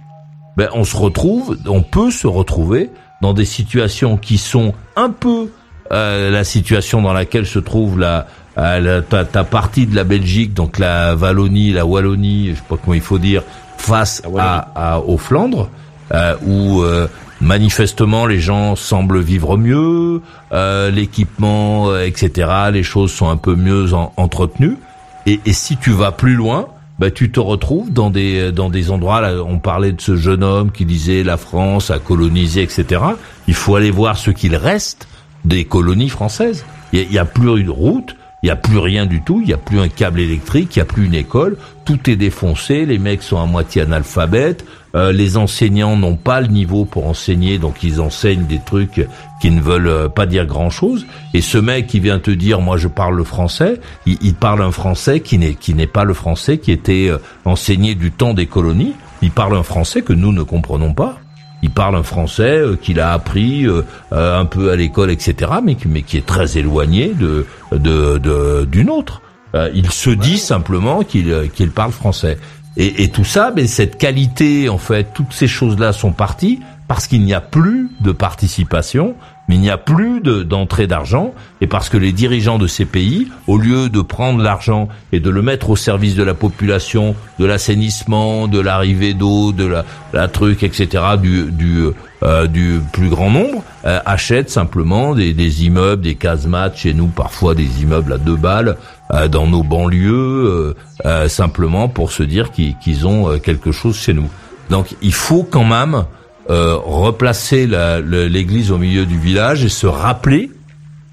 ben 0.58 0.70
on 0.74 0.84
se 0.84 0.96
retrouve, 0.98 1.58
on 1.68 1.82
peut 1.82 2.12
se 2.12 2.28
retrouver 2.28 2.90
dans 3.22 3.34
des 3.34 3.46
situations 3.46 4.18
qui 4.18 4.38
sont 4.38 4.74
un 4.96 5.10
peu 5.10 5.50
euh, 5.92 6.30
la 6.32 6.44
situation 6.44 7.02
dans 7.02 7.14
laquelle 7.14 7.46
se 7.46 7.60
trouve 7.60 8.00
la, 8.00 8.28
euh, 8.58 8.80
la- 8.80 9.02
ta, 9.02 9.26
ta 9.26 9.44
partie 9.44 9.86
de 9.86 9.96
la 9.96 10.04
Belgique, 10.04 10.54
donc 10.54 10.80
la 10.80 11.16
Wallonie, 11.16 11.72
la 11.72 11.86
Wallonie, 11.86 12.50
je 12.52 12.56
sais 12.56 12.64
pas 12.68 12.78
comment 12.78 12.94
il 12.96 13.02
faut 13.02 13.18
dire, 13.20 13.44
face 13.78 14.22
à, 14.38 14.68
à- 14.76 15.00
aux 15.00 15.18
Flandres, 15.18 15.70
euh, 16.14 16.36
où 16.46 16.82
euh, 16.82 17.08
manifestement 17.42 18.26
les 18.26 18.40
gens 18.40 18.76
semblent 18.76 19.20
vivre 19.20 19.58
mieux, 19.58 20.22
euh, 20.54 20.90
l'équipement, 20.92 21.90
euh, 21.90 22.06
etc. 22.06 22.50
Les 22.72 22.84
choses 22.84 23.12
sont 23.12 23.30
un 23.30 23.38
peu 23.38 23.56
mieux 23.56 23.94
en- 23.94 24.14
entretenues. 24.18 24.78
Et, 25.26 25.40
et 25.46 25.54
si 25.54 25.78
tu 25.78 25.92
vas 25.92 26.12
plus 26.12 26.34
loin, 26.36 26.68
bah, 27.02 27.10
tu 27.10 27.32
te 27.32 27.40
retrouves 27.40 27.92
dans 27.92 28.12
des 28.12 28.52
dans 28.52 28.70
des 28.70 28.92
endroits. 28.92 29.22
Là, 29.22 29.44
on 29.44 29.58
parlait 29.58 29.92
de 29.92 30.00
ce 30.00 30.16
jeune 30.16 30.44
homme 30.44 30.72
qui 30.72 30.86
disait 30.86 31.24
la 31.24 31.36
France 31.36 31.90
a 31.90 31.98
colonisé, 31.98 32.62
etc. 32.62 33.02
Il 33.48 33.56
faut 33.56 33.76
aller 33.76 33.90
voir 33.90 34.20
ce 34.20 34.30
qu'il 34.30 34.56
reste 34.56 35.08
des 35.44 35.66
colonies 35.66 36.10
françaises. 36.10 36.64
Il 36.94 37.12
y 37.12 37.18
a, 37.18 37.24
a 37.24 37.26
plus 37.26 37.60
une 37.60 37.72
route, 37.72 38.16
il 38.44 38.48
y 38.48 38.50
a 38.50 38.56
plus 38.56 38.80
rien 38.80 39.06
du 39.06 39.22
tout, 39.22 39.40
il 39.44 39.50
y 39.50 39.54
a 39.54 39.58
plus 39.58 39.80
un 39.80 39.88
câble 39.88 40.20
électrique, 40.20 40.76
il 40.76 40.80
y 40.80 40.82
a 40.82 40.86
plus 40.86 41.06
une 41.06 41.14
école, 41.14 41.58
tout 41.86 42.10
est 42.10 42.16
défoncé, 42.16 42.86
les 42.86 42.98
mecs 42.98 43.22
sont 43.22 43.40
à 43.40 43.46
moitié 43.46 43.84
analphabètes, 43.84 44.66
euh, 44.96 45.12
les 45.12 45.38
enseignants 45.38 45.96
n'ont 45.96 46.16
pas 46.16 46.42
le 46.42 46.48
niveau 46.48 46.86
pour 46.86 47.08
enseigner, 47.08 47.60
donc 47.60 47.84
ils 47.84 48.02
enseignent 48.02 48.46
des 48.46 48.60
trucs 48.60 49.08
qui 49.42 49.52
ne 49.52 49.62
veulent 49.62 49.88
euh, 49.88 50.10
pas 50.10 50.26
dire 50.26 50.46
grand-chose. 50.46 51.06
Et 51.34 51.42
ce 51.42 51.58
mec 51.60 51.88
qui 51.88 52.00
vient 52.00 52.20
te 52.20 52.32
dire, 52.32 52.62
moi 52.62 52.78
je 52.78 52.88
parle 52.88 53.16
le 53.16 53.24
français, 53.24 53.80
il, 54.06 54.34
parle 54.34 54.62
un 54.62 54.72
français 54.72 55.20
qui 55.20 55.38
n'est 55.38 55.54
qui 55.54 55.74
n'est 55.74 55.88
pas 55.88 56.04
le 56.04 56.14
français 56.14 56.58
qui 56.58 56.72
était 56.72 57.10
euh, 57.10 57.20
enseigné 57.46 57.96
du 57.96 58.12
temps 58.12 58.34
des 58.34 58.48
colonies. 58.48 58.94
Il 59.22 59.32
parle 59.32 59.56
un 59.56 59.64
français 59.64 60.02
que 60.02 60.14
nous 60.14 60.34
ne 60.34 60.42
comprenons 60.42 60.94
pas. 60.94 61.21
Il 61.64 61.70
parle 61.70 61.96
un 61.96 62.04
français 62.04 62.58
euh, 62.58 62.76
qu'il 62.76 63.00
a 63.00 63.12
appris 63.14 63.66
euh, 63.68 63.84
euh, 64.14 64.40
un 64.40 64.46
peu 64.46 64.72
à 64.72 64.76
l'école, 64.76 65.12
etc., 65.12 65.52
mais, 65.64 65.76
qui- 65.76 65.88
mais 65.88 66.02
qui 66.02 66.18
est 66.18 66.26
très 66.26 66.58
éloigné 66.58 67.14
de 67.14 67.46
de 67.72 68.18
de- 68.18 68.66
d'une 68.66 68.90
autre. 68.90 69.22
Euh, 69.54 69.70
il 69.74 69.92
se 69.92 70.10
dit 70.10 70.38
simplement 70.38 71.04
qu'il 71.04 71.50
qu'il 71.54 71.72
parle 71.72 71.92
français. 71.92 72.38
Et, 72.78 73.04
et 73.04 73.10
tout 73.10 73.26
ça, 73.26 73.52
mais 73.56 73.68
cette 73.68 73.98
qualité, 73.98 74.70
en 74.70 74.78
fait, 74.78 75.08
toutes 75.14 75.34
ces 75.34 75.48
choses-là 75.48 75.92
sont 75.92 76.14
parties 76.14 76.62
parce 76.88 77.06
qu'il 77.08 77.22
n'y 77.24 77.34
a 77.34 77.42
plus 77.42 77.90
de 78.00 78.12
participation, 78.14 79.16
mais 79.52 79.58
il 79.58 79.62
n'y 79.62 79.70
a 79.70 79.78
plus 79.78 80.22
de- 80.22 80.44
d'entrée 80.44 80.88
d'argent, 80.88 81.34
et 81.60 81.68
parce 81.68 81.90
que 81.90 81.98
les 81.98 82.14
dirigeants 82.14 82.58
de 82.58 82.68
ces 82.68 82.86
pays, 82.86 83.28
au 83.48 83.58
lieu 83.58 83.90
de 83.90 84.00
prendre 84.00 84.42
l'argent 84.42 84.88
et 85.12 85.20
de 85.20 85.30
le 85.30 85.42
mettre 85.42 85.72
au 85.72 85.76
service 85.76 86.16
de 86.16 86.24
la 86.24 86.34
population, 86.34 87.16
de 87.38 87.44
l'assainissement, 87.46 88.48
de 88.48 88.62
l'arrivée 88.62 89.14
d'eau, 89.14 89.52
de 89.52 89.66
la, 89.66 89.84
la 90.14 90.30
truc, 90.30 90.64
etc., 90.64 91.04
du, 91.22 91.52
du, 91.52 91.84
euh, 92.24 92.48
du 92.48 92.80
plus 92.94 93.10
grand 93.10 93.30
nombre, 93.30 93.62
euh, 93.84 94.00
achètent 94.06 94.50
simplement 94.50 95.16
des, 95.16 95.34
des 95.34 95.66
immeubles, 95.66 96.02
des 96.02 96.16
casemates, 96.16 96.78
chez 96.78 96.94
nous 96.94 97.08
parfois 97.08 97.54
des 97.54 97.82
immeubles 97.82 98.14
à 98.14 98.18
deux 98.18 98.38
balles, 98.38 98.78
euh, 99.14 99.28
dans 99.28 99.48
nos 99.48 99.64
banlieues, 99.64 100.14
euh, 100.14 100.74
euh, 101.06 101.28
simplement 101.28 101.90
pour 101.90 102.14
se 102.14 102.24
dire 102.24 102.52
qu'ils 102.52 102.78
qu'ils 102.78 103.06
ont 103.06 103.30
euh, 103.30 103.38
quelque 103.38 103.74
chose 103.74 103.98
chez 103.98 104.14
nous. 104.14 104.30
Donc 104.70 104.96
il 105.02 105.14
faut 105.14 105.44
quand 105.44 105.66
même 105.66 106.06
euh, 106.52 106.76
replacer 106.76 107.66
l'église 107.68 108.72
au 108.72 108.78
milieu 108.78 109.08
du 109.08 109.18
village 109.18 109.66
et 109.66 109.70
se 109.70 109.88
rappeler 109.88 110.52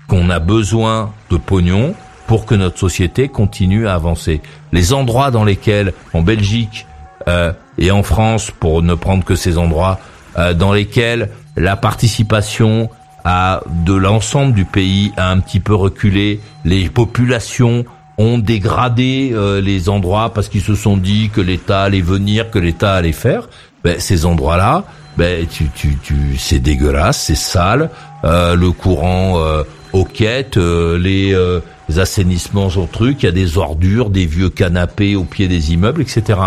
qu'on 0.09 0.29
a 0.29 0.39
besoin 0.39 1.13
de 1.31 1.37
pognon 1.37 1.95
pour 2.27 2.45
que 2.45 2.55
notre 2.55 2.79
société 2.79 3.29
continue 3.29 3.87
à 3.87 3.95
avancer. 3.95 4.43
Les 4.73 4.93
endroits 4.93 5.31
dans 5.31 5.45
lesquels, 5.45 5.95
en 6.13 6.23
Belgique, 6.23 6.87
euh, 7.27 7.53
et 7.79 7.91
en 7.91 8.03
France, 8.03 8.51
pour 8.51 8.83
ne 8.83 8.95
prendre 8.95 9.25
que 9.25 9.35
ces 9.35 9.59
endroits 9.59 9.99
euh, 10.37 10.55
dans 10.55 10.73
lesquels 10.73 11.31
la 11.57 11.77
participation 11.77 12.91
à 13.25 13.63
de 13.85 13.95
l'ensemble 13.95 14.55
du 14.55 14.65
pays 14.65 15.13
a 15.17 15.31
un 15.31 15.41
petit 15.41 15.61
peu 15.61 15.75
reculé, 15.75 16.41
les 16.65 16.89
populations 16.89 17.85
ont 18.19 18.39
dégradé 18.39 19.31
euh, 19.33 19.61
les 19.61 19.89
endroits 19.89 20.33
parce 20.35 20.49
qu'ils 20.49 20.63
se 20.63 20.75
sont 20.75 20.97
dit 20.97 21.31
que 21.31 21.41
l'État 21.41 21.83
allait 21.83 22.01
venir, 22.01 22.51
que 22.51 22.59
l'État 22.59 22.95
allait 22.95 23.13
faire. 23.13 23.49
Ben, 23.85 24.01
ces 24.01 24.27
endroits-là, 24.27 24.85
ben, 25.19 25.47
tu, 25.47 25.69
tu, 25.75 25.99
tu, 26.03 26.39
c'est 26.39 26.61
dégueulasse, 26.61 27.21
c'est 27.21 27.35
sale. 27.35 27.91
Euh, 28.25 28.55
le 28.55 28.71
courant 28.71 29.41
euh, 29.41 29.65
quêtes, 30.05 30.57
euh, 30.57 30.99
les, 30.99 31.35
euh, 31.35 31.61
les 31.89 31.99
assainissements 31.99 32.71
sont 32.71 32.87
trucs, 32.87 33.23
il 33.23 33.27
y 33.27 33.29
a 33.29 33.33
des 33.33 33.59
ordures, 33.59 34.11
des 34.11 34.27
vieux 34.27 34.49
canapés 34.49 35.17
au 35.17 35.25
pied 35.25 35.49
des 35.49 35.73
immeubles, 35.73 36.03
etc. 36.03 36.39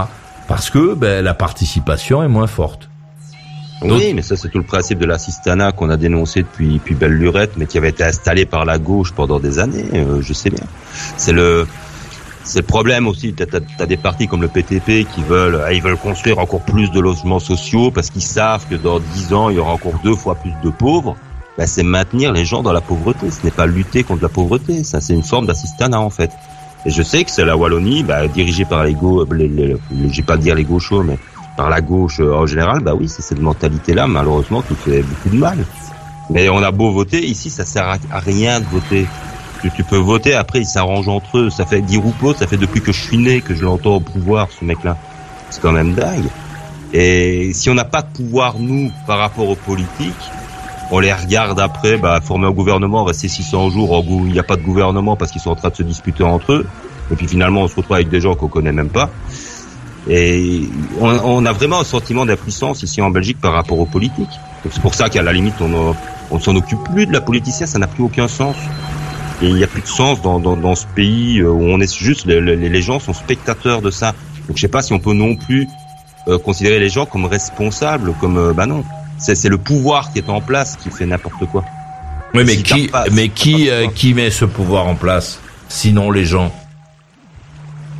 Parce 0.47 0.69
que 0.69 0.93
ben, 0.93 1.23
la 1.23 1.33
participation 1.33 2.23
est 2.23 2.27
moins 2.27 2.47
forte. 2.47 2.89
Oui, 3.83 4.13
mais 4.13 4.21
ça 4.21 4.35
c'est 4.37 4.49
tout 4.49 4.59
le 4.59 4.63
principe 4.63 4.99
de 4.99 5.05
l'assistanat 5.05 5.71
qu'on 5.71 5.89
a 5.89 5.97
dénoncé 5.97 6.43
depuis, 6.43 6.75
depuis 6.75 6.93
belle 6.93 7.13
lurette, 7.13 7.53
mais 7.57 7.65
qui 7.65 7.77
avait 7.79 7.89
été 7.89 8.03
installé 8.03 8.45
par 8.45 8.63
la 8.63 8.77
gauche 8.77 9.11
pendant 9.11 9.39
des 9.39 9.57
années. 9.57 9.85
euh, 9.95 10.21
je 10.21 10.33
sais 10.33 10.51
bien. 10.51 10.63
C'est 11.17 11.33
le 11.33 11.65
c'est 12.43 12.59
le 12.59 12.65
problème 12.65 13.07
aussi. 13.07 13.33
T'as 13.33 13.59
as, 13.79 13.85
des 13.85 13.97
partis 13.97 14.27
comme 14.27 14.41
le 14.41 14.47
PTP 14.47 15.07
qui 15.07 15.23
veulent 15.27 15.61
ah, 15.65 15.73
ils 15.73 15.81
veulent 15.81 15.97
construire 15.97 16.39
encore 16.39 16.61
plus 16.61 16.89
de 16.91 16.99
logements 16.99 17.39
sociaux 17.39 17.91
parce 17.91 18.09
qu'ils 18.09 18.21
savent 18.21 18.65
que 18.67 18.75
dans 18.75 18.99
dix 18.99 19.33
ans 19.33 19.49
il 19.49 19.57
y 19.57 19.59
aura 19.59 19.73
encore 19.73 19.99
deux 20.03 20.15
fois 20.15 20.35
plus 20.35 20.53
de 20.63 20.69
pauvres. 20.69 21.15
Ben, 21.57 21.67
c'est 21.67 21.83
maintenir 21.83 22.31
les 22.31 22.45
gens 22.45 22.63
dans 22.63 22.73
la 22.73 22.81
pauvreté. 22.81 23.29
Ce 23.29 23.43
n'est 23.43 23.51
pas 23.51 23.65
lutter 23.65 24.03
contre 24.03 24.23
la 24.23 24.29
pauvreté. 24.29 24.83
Ça 24.83 25.01
c'est 25.01 25.13
une 25.13 25.23
forme 25.23 25.45
d'assistanat 25.45 25.99
en 25.99 26.09
fait. 26.09 26.31
Et 26.85 26.89
je 26.89 27.03
sais 27.03 27.23
que 27.23 27.29
c'est 27.29 27.45
la 27.45 27.55
Wallonie, 27.55 28.03
bah, 28.03 28.27
dirigée 28.27 28.65
par 28.65 28.83
les 28.83 28.93
gauches, 28.93 29.27
j'ai 30.09 30.23
pas 30.23 30.37
dire 30.37 30.55
les 30.55 30.63
gauchos, 30.63 31.03
mais 31.03 31.19
par 31.55 31.69
la 31.69 31.81
gauche 31.81 32.19
euh, 32.19 32.33
en 32.33 32.47
général, 32.47 32.79
bah 32.79 32.93
oui, 32.95 33.07
c'est 33.07 33.21
cette 33.21 33.39
mentalité-là, 33.39 34.07
malheureusement, 34.07 34.61
qui 34.61 34.73
fait 34.73 35.03
beaucoup 35.03 35.29
de 35.29 35.37
mal. 35.37 35.59
Mais 36.29 36.49
on 36.49 36.63
a 36.63 36.71
beau 36.71 36.91
voter, 36.91 37.23
ici, 37.23 37.49
ça 37.49 37.65
sert 37.65 37.87
à 37.87 38.19
rien 38.19 38.61
de 38.61 38.65
voter. 38.65 39.05
Tu, 39.61 39.83
peux 39.83 39.97
voter, 39.97 40.33
après, 40.33 40.59
ils 40.61 40.65
s'arrangent 40.65 41.07
entre 41.07 41.37
eux. 41.37 41.49
Ça 41.49 41.65
fait 41.65 41.81
Di 41.81 41.97
Rupo, 41.97 42.33
ça 42.33 42.47
fait 42.47 42.57
depuis 42.57 42.81
que 42.81 42.91
je 42.91 42.99
suis 42.99 43.17
né 43.17 43.41
que 43.41 43.53
je 43.53 43.63
l'entends 43.63 43.95
au 43.95 43.99
pouvoir, 43.99 44.47
ce 44.57 44.65
mec-là. 44.65 44.97
C'est 45.49 45.61
quand 45.61 45.71
même 45.71 45.93
dingue. 45.93 46.25
Et 46.93 47.53
si 47.53 47.69
on 47.69 47.73
n'a 47.73 47.85
pas 47.85 48.01
de 48.01 48.07
pouvoir, 48.07 48.55
nous, 48.57 48.91
par 49.05 49.19
rapport 49.19 49.47
aux 49.47 49.55
politiques, 49.55 50.29
on 50.89 50.99
les 50.99 51.13
regarde 51.13 51.59
après, 51.59 51.97
bah, 51.97 52.19
former 52.21 52.47
un 52.47 52.51
gouvernement, 52.51 53.03
rester 53.03 53.27
600 53.27 53.69
jours, 53.69 54.03
il 54.07 54.33
n'y 54.33 54.39
a 54.39 54.43
pas 54.43 54.57
de 54.57 54.61
gouvernement 54.61 55.15
parce 55.15 55.31
qu'ils 55.31 55.41
sont 55.41 55.51
en 55.51 55.55
train 55.55 55.69
de 55.69 55.75
se 55.75 55.83
disputer 55.83 56.23
entre 56.23 56.53
eux. 56.53 56.67
Et 57.11 57.15
puis 57.15 57.27
finalement, 57.27 57.61
on 57.61 57.67
se 57.67 57.75
retrouve 57.75 57.95
avec 57.95 58.09
des 58.09 58.19
gens 58.19 58.35
qu'on 58.35 58.47
connaît 58.47 58.71
même 58.71 58.89
pas. 58.89 59.09
Et 60.09 60.63
on, 60.99 61.45
a 61.45 61.51
vraiment 61.51 61.79
un 61.79 61.83
sentiment 61.83 62.25
d'impuissance 62.25 62.81
ici 62.81 63.01
en 63.01 63.11
Belgique 63.11 63.39
par 63.39 63.53
rapport 63.53 63.79
aux 63.79 63.85
politiques. 63.85 64.39
C'est 64.69 64.81
pour 64.81 64.95
ça 64.95 65.09
qu'à 65.09 65.21
la 65.21 65.31
limite, 65.31 65.53
on, 65.61 65.95
on 66.31 66.39
s'en 66.39 66.55
occupe 66.55 66.79
plus 66.91 67.05
de 67.05 67.13
la 67.13 67.21
politicien, 67.21 67.67
ça 67.67 67.77
n'a 67.77 67.87
plus 67.87 68.03
aucun 68.03 68.27
sens. 68.27 68.55
Et 69.41 69.47
il 69.47 69.55
n'y 69.55 69.63
a 69.63 69.67
plus 69.67 69.81
de 69.81 69.87
sens 69.87 70.21
dans, 70.21 70.39
dans, 70.39 70.55
dans, 70.55 70.75
ce 70.75 70.85
pays 70.85 71.41
où 71.41 71.63
on 71.63 71.79
est 71.79 71.97
juste, 71.97 72.25
les, 72.25 72.39
les, 72.41 72.81
gens 72.81 72.99
sont 72.99 73.13
spectateurs 73.13 73.81
de 73.81 73.89
ça. 73.89 74.13
Donc 74.47 74.57
je 74.57 74.61
sais 74.61 74.67
pas 74.67 74.81
si 74.83 74.93
on 74.93 74.99
peut 74.99 75.13
non 75.13 75.35
plus 75.35 75.67
euh, 76.27 76.37
considérer 76.37 76.79
les 76.79 76.89
gens 76.89 77.05
comme 77.05 77.25
responsables, 77.25 78.13
comme 78.19 78.37
euh, 78.37 78.53
bah 78.53 78.67
non. 78.67 78.83
C'est 79.17 79.49
le 79.49 79.57
pouvoir 79.59 80.11
qui 80.11 80.19
est 80.19 80.29
en 80.29 80.41
place 80.41 80.75
qui 80.75 80.89
fait 80.89 81.05
n'importe 81.05 81.45
quoi. 81.51 81.63
Oui, 82.33 82.43
mais 82.45 82.55
si 82.55 82.63
qui, 82.63 82.87
pas, 82.87 83.05
mais 83.11 83.29
qui, 83.29 83.69
euh, 83.69 83.87
qui 83.93 84.13
met 84.13 84.31
ce 84.31 84.45
pouvoir 84.45 84.87
en 84.87 84.95
place 84.95 85.39
Sinon 85.69 86.11
les 86.11 86.25
gens? 86.25 86.51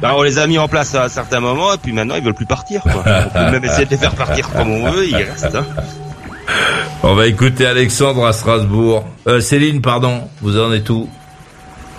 Ben, 0.02 0.14
on 0.16 0.24
les 0.24 0.40
a 0.40 0.48
mis 0.48 0.58
en 0.58 0.68
place 0.68 0.96
à 0.96 1.06
un 1.06 1.10
certain 1.10 1.40
moment 1.40 1.74
et 1.74 1.78
puis 1.78 1.94
maintenant 1.94 2.16
ils 2.16 2.24
veulent 2.24 2.34
plus 2.34 2.48
partir. 2.48 2.82
Quoi. 2.82 3.04
on 3.06 3.30
peut 3.30 3.52
même 3.52 3.64
essayer 3.64 3.86
de 3.86 3.92
les 3.92 3.98
faire 3.98 4.16
partir 4.16 4.52
comme 4.52 4.72
on 4.72 4.92
veut, 4.92 5.08
ils 5.08 5.16
restent. 5.16 5.56
Hein. 5.56 5.66
On 7.04 7.14
va 7.14 7.28
écouter 7.28 7.66
Alexandre 7.66 8.26
à 8.26 8.34
Strasbourg. 8.34 9.06
Euh, 9.28 9.40
Céline, 9.42 9.82
pardon, 9.82 10.28
vous 10.42 10.60
en 10.60 10.74
êtes 10.74 10.90
où? 10.90 11.10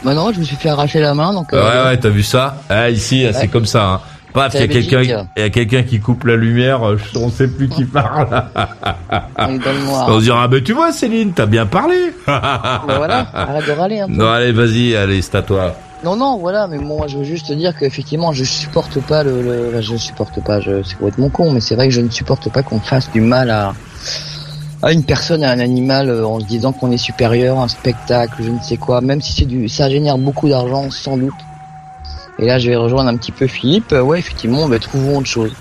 Bah 0.05 0.15
non, 0.15 0.33
je 0.33 0.41
me 0.41 0.45
suis 0.45 0.57
fait 0.57 0.69
arracher 0.69 1.01
la 1.01 1.15
main 1.15 1.33
donc. 1.33 1.53
Euh, 1.53 1.63
ouais 1.63 1.91
ouais, 1.91 1.97
t'as 1.97 2.09
vu 2.09 2.23
ça? 2.23 2.57
Ah, 2.69 2.91
Ici, 2.91 3.25
ouais. 3.25 3.33
c'est 3.33 3.49
comme 3.49 3.67
ça. 3.67 3.85
Hein. 3.87 4.01
Paf, 4.33 4.55
il 4.55 4.61
y 4.61 4.65
a 4.65 4.67
quelqu'un, 4.69 5.03
il 5.37 5.43
y 5.43 5.45
a 5.45 5.51
quelqu'un 5.51 5.83
qui 5.83 6.01
coupe 6.01 6.25
la 6.25 6.37
lumière. 6.37 6.81
On 7.15 7.31
sait 7.31 7.49
plus 7.49 7.69
qui 7.69 7.85
parle. 7.85 8.27
on 9.39 10.19
se 10.19 10.25
dira, 10.25 10.49
mais 10.49 10.63
tu 10.63 10.73
vois, 10.73 10.91
Céline, 10.93 11.33
t'as 11.33 11.47
bien 11.47 11.67
parlé. 11.67 12.13
bah 12.27 12.83
voilà, 12.87 13.27
arrête 13.35 13.67
de 13.67 13.73
râler 13.73 14.01
un 14.01 14.07
peu. 14.07 14.15
Non, 14.15 14.31
allez, 14.31 14.53
vas-y, 14.53 14.97
allez, 14.97 15.21
c'est 15.21 15.35
à 15.37 15.43
toi. 15.43 15.75
Non, 16.03 16.17
non, 16.17 16.39
voilà, 16.39 16.67
mais 16.67 16.79
moi, 16.79 17.07
je 17.07 17.19
veux 17.19 17.25
juste 17.25 17.49
te 17.49 17.53
dire 17.53 17.77
qu'effectivement, 17.79 18.33
je 18.33 18.43
supporte 18.43 19.01
pas 19.03 19.23
le, 19.23 19.71
le 19.71 19.81
je 19.81 19.97
supporte 19.97 20.43
pas, 20.43 20.61
je, 20.61 20.83
c'est 20.83 20.97
complètement 20.97 21.29
con, 21.29 21.53
mais 21.53 21.61
c'est 21.61 21.77
vrai 21.77 21.87
que 21.89 21.95
je 21.95 22.01
ne 22.01 22.11
supporte 22.11 22.51
pas 22.51 22.63
qu'on 22.65 22.81
fasse 22.81 23.09
du 23.13 23.21
mal 23.21 23.51
à, 23.51 23.73
à 24.83 24.93
une 24.93 25.05
personne, 25.05 25.45
à 25.45 25.51
un 25.51 25.61
animal, 25.61 26.25
en 26.25 26.41
se 26.41 26.45
disant 26.45 26.73
qu'on 26.73 26.91
est 26.91 26.99
supérieur, 26.99 27.59
un 27.59 27.69
spectacle, 27.69 28.43
je 28.43 28.51
ne 28.51 28.61
sais 28.61 28.77
quoi, 28.77 29.01
même 29.01 29.21
si 29.21 29.33
c'est 29.33 29.45
du, 29.45 29.69
ça 29.69 29.89
génère 29.89 30.19
beaucoup 30.19 30.49
d'argent, 30.49 30.91
sans 30.91 31.17
doute. 31.17 31.33
Et 32.39 32.47
là, 32.47 32.59
je 32.59 32.69
vais 32.69 32.77
rejoindre 32.77 33.09
un 33.11 33.17
petit 33.17 33.33
peu 33.33 33.47
Philippe. 33.47 33.93
Ouais, 33.93 34.19
effectivement, 34.19 34.69
bah, 34.69 34.79
trouvons 34.79 35.19
autre 35.19 35.29
chose. 35.29 35.53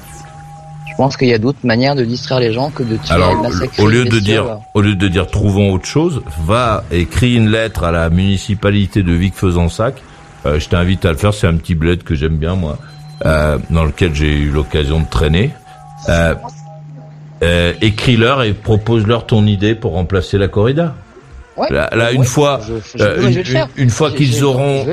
Je 0.89 0.95
pense 0.95 1.15
qu'il 1.15 1.27
y 1.29 1.33
a 1.33 1.37
d'autres 1.37 1.63
manières 1.63 1.95
de 1.95 2.03
distraire 2.03 2.39
les 2.39 2.51
gens 2.51 2.69
que 2.69 2.83
de 2.83 2.97
tuer 2.97 3.13
Alors, 3.13 3.45
au 3.79 3.87
lieu 3.87 4.05
de 4.05 4.19
dire, 4.19 4.59
au 4.73 4.81
lieu 4.81 4.95
de 4.95 5.07
dire 5.07 5.27
trouvons 5.27 5.73
autre 5.73 5.85
chose, 5.85 6.21
va 6.45 6.83
écrire 6.91 7.37
une 7.37 7.49
lettre 7.49 7.83
à 7.83 7.91
la 7.91 8.09
municipalité 8.09 9.01
de 9.03 9.13
Vic-Fezensac. 9.13 9.95
Euh, 10.45 10.59
je 10.59 10.67
t'invite 10.67 11.05
à 11.05 11.11
le 11.11 11.17
faire. 11.17 11.33
C'est 11.33 11.47
un 11.47 11.55
petit 11.55 11.75
bled 11.75 12.03
que 12.03 12.15
j'aime 12.15 12.37
bien, 12.37 12.55
moi, 12.55 12.77
euh, 13.25 13.57
dans 13.69 13.85
lequel 13.85 14.13
j'ai 14.13 14.35
eu 14.35 14.49
l'occasion 14.49 14.99
de 14.99 15.05
traîner. 15.05 15.51
Euh, 16.09 16.35
euh, 17.43 17.73
écris-leur 17.81 18.43
et 18.43 18.53
propose-leur 18.53 19.25
ton 19.25 19.45
idée 19.45 19.75
pour 19.75 19.93
remplacer 19.93 20.37
la 20.37 20.47
corrida. 20.47 20.95
Ouais, 21.57 21.67
là, 21.69 21.89
là, 21.93 22.11
une 22.11 22.23
fois, 22.23 22.61
je, 22.65 23.03
euh, 23.03 23.29
une, 23.29 23.37
une, 23.39 23.67
une, 23.75 23.89
fois 23.89 24.09
qu'ils 24.11 24.43
auront, 24.43 24.85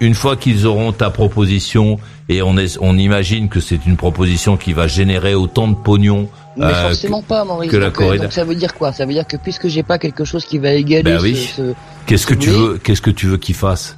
une 0.00 0.14
fois 0.14 0.36
qu'ils 0.36 0.66
auront 0.66 0.92
ta 0.92 1.10
proposition 1.10 1.98
et 2.28 2.42
on 2.42 2.56
est, 2.56 2.78
on 2.80 2.96
imagine 2.96 3.48
que 3.48 3.60
c'est 3.60 3.84
une 3.86 3.96
proposition 3.96 4.56
qui 4.56 4.72
va 4.72 4.86
générer 4.86 5.34
autant 5.34 5.68
de 5.68 5.74
pognon. 5.74 6.28
Mais 6.56 6.64
euh, 6.64 6.88
forcément 6.88 7.20
que, 7.20 7.26
pas, 7.26 7.44
Maurice. 7.44 7.70
Que 7.70 7.76
la 7.76 7.90
donc, 7.90 8.00
euh, 8.00 8.18
donc, 8.18 8.32
ça 8.32 8.44
veut 8.44 8.54
dire 8.54 8.74
quoi? 8.74 8.92
Ça 8.92 9.04
veut 9.04 9.12
dire 9.12 9.26
que 9.26 9.36
puisque 9.36 9.68
j'ai 9.68 9.82
pas 9.82 9.98
quelque 9.98 10.24
chose 10.24 10.46
qui 10.46 10.58
va 10.58 10.72
égaler. 10.72 11.02
Ben 11.02 11.20
oui. 11.20 11.36
Ce, 11.36 11.56
ce, 11.56 11.74
Qu'est-ce 12.06 12.26
que 12.26 12.34
tu 12.34 12.48
veux 12.50 12.78
Qu'est-ce 12.78 13.02
que 13.02 13.10
tu 13.10 13.26
veux 13.26 13.36
qu'il 13.36 13.54
fasse? 13.54 13.96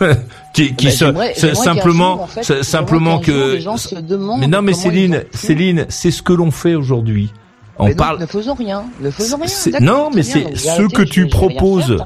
qui, 0.56 0.74
qui 0.74 0.86
ben, 0.86 1.34
se, 1.34 1.54
simplement, 1.54 2.22
en 2.22 2.26
fait, 2.26 2.62
simplement 2.62 3.18
que. 3.18 3.58
mais 4.40 4.46
non, 4.46 4.62
mais 4.62 4.72
Céline, 4.72 5.24
Céline, 5.32 5.86
c'est 5.90 6.10
ce 6.10 6.22
que 6.22 6.32
l'on 6.32 6.50
fait 6.50 6.74
aujourd'hui. 6.74 7.30
On 7.78 7.88
mais 7.88 7.94
parle. 7.94 8.18
Donc, 8.18 8.22
ne 8.22 8.40
faisons 8.40 8.54
rien. 8.54 8.84
Ne 9.00 9.10
faisons 9.10 9.36
rien. 9.36 9.80
Non, 9.80 10.10
mais 10.14 10.22
c'est 10.22 10.56
ce 10.56 10.88
que 10.88 11.02
tu 11.02 11.28
proposes, 11.28 11.98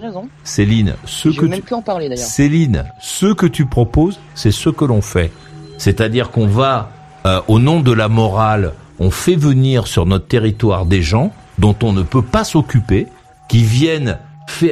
Céline. 0.43 0.95
Ce 1.05 1.29
que 1.29 1.47
même 1.47 1.61
tu... 1.61 1.67
plus 1.67 1.77
en 1.77 1.83
parler 1.83 2.17
Céline, 2.17 2.85
ce 3.01 3.33
que 3.33 3.47
tu 3.47 3.67
proposes, 3.67 4.19
c'est 4.35 4.51
ce 4.51 4.69
que 4.69 4.85
l'on 4.85 5.01
fait. 5.01 5.31
C'est-à-dire 5.79 6.31
qu'on 6.31 6.49
va, 6.49 6.91
euh, 7.27 7.41
au 7.47 7.61
nom 7.61 7.81
de 7.81 7.93
la 7.93 8.09
morale, 8.09 8.73
on 8.99 9.11
fait 9.11 9.37
venir 9.37 9.87
sur 9.87 10.07
notre 10.07 10.27
territoire 10.27 10.87
des 10.87 11.03
gens 11.03 11.33
dont 11.59 11.77
on 11.83 11.93
ne 11.93 12.03
peut 12.03 12.23
pas 12.23 12.43
s'occuper, 12.43 13.07
qui 13.49 13.63
viennent 13.63 14.19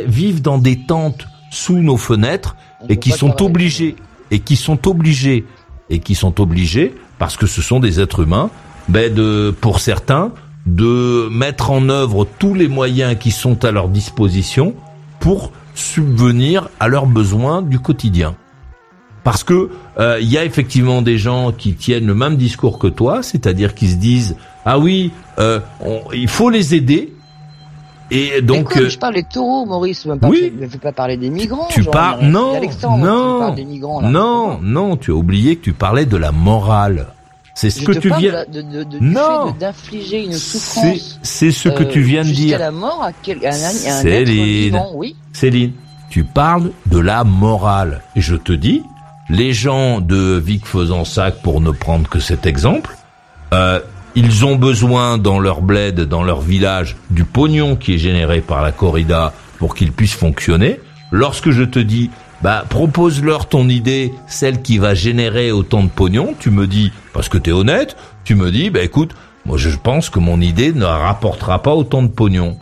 vivent 0.06 0.42
dans 0.42 0.58
des 0.58 0.80
tentes 0.80 1.28
sous 1.50 1.78
nos 1.78 1.96
fenêtres 1.96 2.56
et 2.88 2.96
qui 2.98 3.10
sont 3.10 3.42
obligés 3.42 3.96
et 4.30 4.40
qui 4.40 4.56
sont 4.56 4.88
obligés 4.88 5.44
et 5.90 6.00
qui 6.00 6.14
sont 6.14 6.40
obligés 6.40 6.94
parce 7.18 7.36
que 7.36 7.46
ce 7.46 7.62
sont 7.62 7.80
des 7.80 8.00
êtres 8.00 8.20
humains, 8.20 8.50
ben 8.88 9.12
de 9.12 9.54
pour 9.60 9.80
certains 9.80 10.32
de 10.66 11.28
mettre 11.30 11.70
en 11.70 11.88
œuvre 11.88 12.26
tous 12.38 12.54
les 12.54 12.68
moyens 12.68 13.16
qui 13.18 13.30
sont 13.30 13.64
à 13.64 13.70
leur 13.70 13.88
disposition 13.88 14.74
pour 15.18 15.50
subvenir 15.74 16.68
à 16.78 16.88
leurs 16.88 17.06
besoins 17.06 17.62
du 17.62 17.78
quotidien. 17.78 18.34
Parce 19.24 19.44
que 19.44 19.70
il 19.98 20.02
euh, 20.02 20.20
y 20.20 20.38
a 20.38 20.44
effectivement 20.44 21.02
des 21.02 21.18
gens 21.18 21.52
qui 21.52 21.74
tiennent 21.74 22.06
le 22.06 22.14
même 22.14 22.36
discours 22.36 22.78
que 22.78 22.86
toi, 22.86 23.22
c'est-à-dire 23.22 23.74
qui 23.74 23.88
se 23.88 23.96
disent 23.96 24.36
ah 24.64 24.78
oui, 24.78 25.10
euh, 25.38 25.60
on, 25.80 26.00
il 26.12 26.28
faut 26.28 26.50
les 26.50 26.74
aider. 26.74 27.14
Et 28.10 28.40
donc, 28.40 28.72
quoi, 28.72 28.82
euh, 28.82 28.88
je 28.88 28.98
parle 28.98 29.14
des 29.14 29.22
taureaux, 29.22 29.66
Maurice. 29.66 30.06
Même 30.06 30.18
pas, 30.18 30.28
oui. 30.28 30.52
Je 30.56 30.64
ne 30.64 30.68
veux 30.68 30.78
pas 30.78 30.92
parler 30.92 31.16
des 31.16 31.30
migrants. 31.30 31.68
Tu 31.70 31.82
genre, 31.82 31.92
parles 31.92 32.24
non, 32.24 32.60
non, 32.98 33.54
migrants, 33.54 34.00
là, 34.00 34.08
non, 34.08 34.58
non. 34.62 34.96
Tu 34.96 35.10
as 35.10 35.14
oublié 35.14 35.56
que 35.56 35.64
tu 35.64 35.72
parlais 35.72 36.06
de 36.06 36.16
la 36.16 36.32
morale. 36.32 37.08
C'est 37.54 37.70
ce 37.70 37.80
je 37.80 37.86
que 37.86 37.98
tu 37.98 38.08
viens. 38.18 38.44
De, 38.50 38.62
de, 38.62 38.84
de, 38.84 38.98
non. 39.00 39.50
d'infliger 39.58 40.24
une 40.24 40.32
souffrance. 40.32 41.18
C'est 41.22 41.50
ce 41.50 41.68
que 41.68 41.82
tu 41.82 42.00
viens 42.00 42.22
de 42.22 42.30
dire. 42.30 42.58
la 42.58 42.70
mort 42.70 43.02
à, 43.02 43.10
quel, 43.12 43.44
à 43.44 43.50
un, 43.50 43.52
à 43.52 43.68
un 43.68 44.02
Céline, 44.02 44.14
être 44.14 44.28
vivant, 44.30 44.90
oui. 44.94 45.16
Céline, 45.32 45.72
tu 46.08 46.22
parles 46.24 46.70
de 46.86 46.98
la 46.98 47.24
morale. 47.24 48.02
Et 48.14 48.20
je 48.20 48.36
te 48.36 48.52
dis, 48.52 48.84
les 49.28 49.52
gens 49.52 50.00
de 50.00 50.38
Vic 50.38 50.66
Fezensac, 50.66 51.42
pour 51.42 51.60
ne 51.60 51.72
prendre 51.72 52.08
que 52.08 52.20
cet 52.20 52.46
exemple, 52.46 52.96
euh, 53.52 53.80
ils 54.18 54.44
ont 54.44 54.56
besoin 54.56 55.16
dans 55.18 55.38
leur 55.38 55.60
bled, 55.62 56.00
dans 56.00 56.22
leur 56.22 56.40
village, 56.40 56.96
du 57.10 57.24
pognon 57.24 57.76
qui 57.76 57.94
est 57.94 57.98
généré 57.98 58.40
par 58.40 58.62
la 58.62 58.72
corrida 58.72 59.32
pour 59.58 59.74
qu'ils 59.74 59.92
puissent 59.92 60.14
fonctionner. 60.14 60.80
Lorsque 61.10 61.50
je 61.50 61.62
te 61.62 61.78
dis 61.78 62.10
bah 62.42 62.64
propose-leur 62.68 63.48
ton 63.48 63.68
idée, 63.68 64.12
celle 64.28 64.62
qui 64.62 64.78
va 64.78 64.94
générer 64.94 65.50
autant 65.50 65.82
de 65.82 65.88
pognon. 65.88 66.34
Tu 66.38 66.50
me 66.50 66.66
dis, 66.68 66.92
parce 67.12 67.28
que 67.28 67.38
t'es 67.38 67.50
honnête, 67.50 67.96
tu 68.24 68.34
me 68.36 68.50
dis, 68.52 68.70
bah 68.70 68.82
écoute, 68.82 69.10
moi 69.44 69.56
je 69.56 69.70
pense 69.76 70.08
que 70.10 70.20
mon 70.20 70.40
idée 70.40 70.72
ne 70.72 70.84
rapportera 70.84 71.62
pas 71.62 71.74
autant 71.74 72.02
de 72.02 72.08
pognon. 72.08 72.56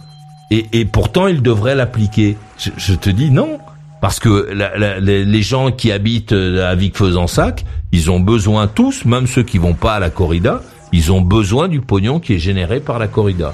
Et, 0.51 0.67
et 0.73 0.85
pourtant 0.87 1.27
il 1.27 1.43
devrait 1.43 1.75
l'appliquer. 1.75 2.37
Je, 2.59 2.71
je 2.77 2.95
te 2.95 3.11
dis 3.11 3.31
non. 3.31 3.59
Parce 4.01 4.21
que 4.21 4.49
la- 4.53 4.77
la- 4.79 5.01
les 5.01 5.25
les 5.25 5.43
gens 5.43 5.71
qui 5.73 5.91
habitent 5.91 6.33
euh, 6.33 6.71
à 6.71 6.75
Vic-Fezensac, 6.75 7.65
ils 7.93 8.11
ont 8.11 8.21
besoin 8.21 8.67
tous, 8.69 9.05
même 9.07 9.27
ceux 9.27 9.43
qui 9.43 9.59
vont 9.59 9.73
pas 9.75 9.95
à 9.95 9.99
la 10.01 10.11
corrida, 10.11 10.61
ils 10.93 11.13
ont 11.13 11.21
besoin 11.21 11.69
du 11.69 11.81
pognon 11.81 12.21
qui 12.21 12.35
est 12.35 12.39
généré 12.39 12.81
par 12.81 12.99
la 12.99 13.09
corrida. 13.09 13.53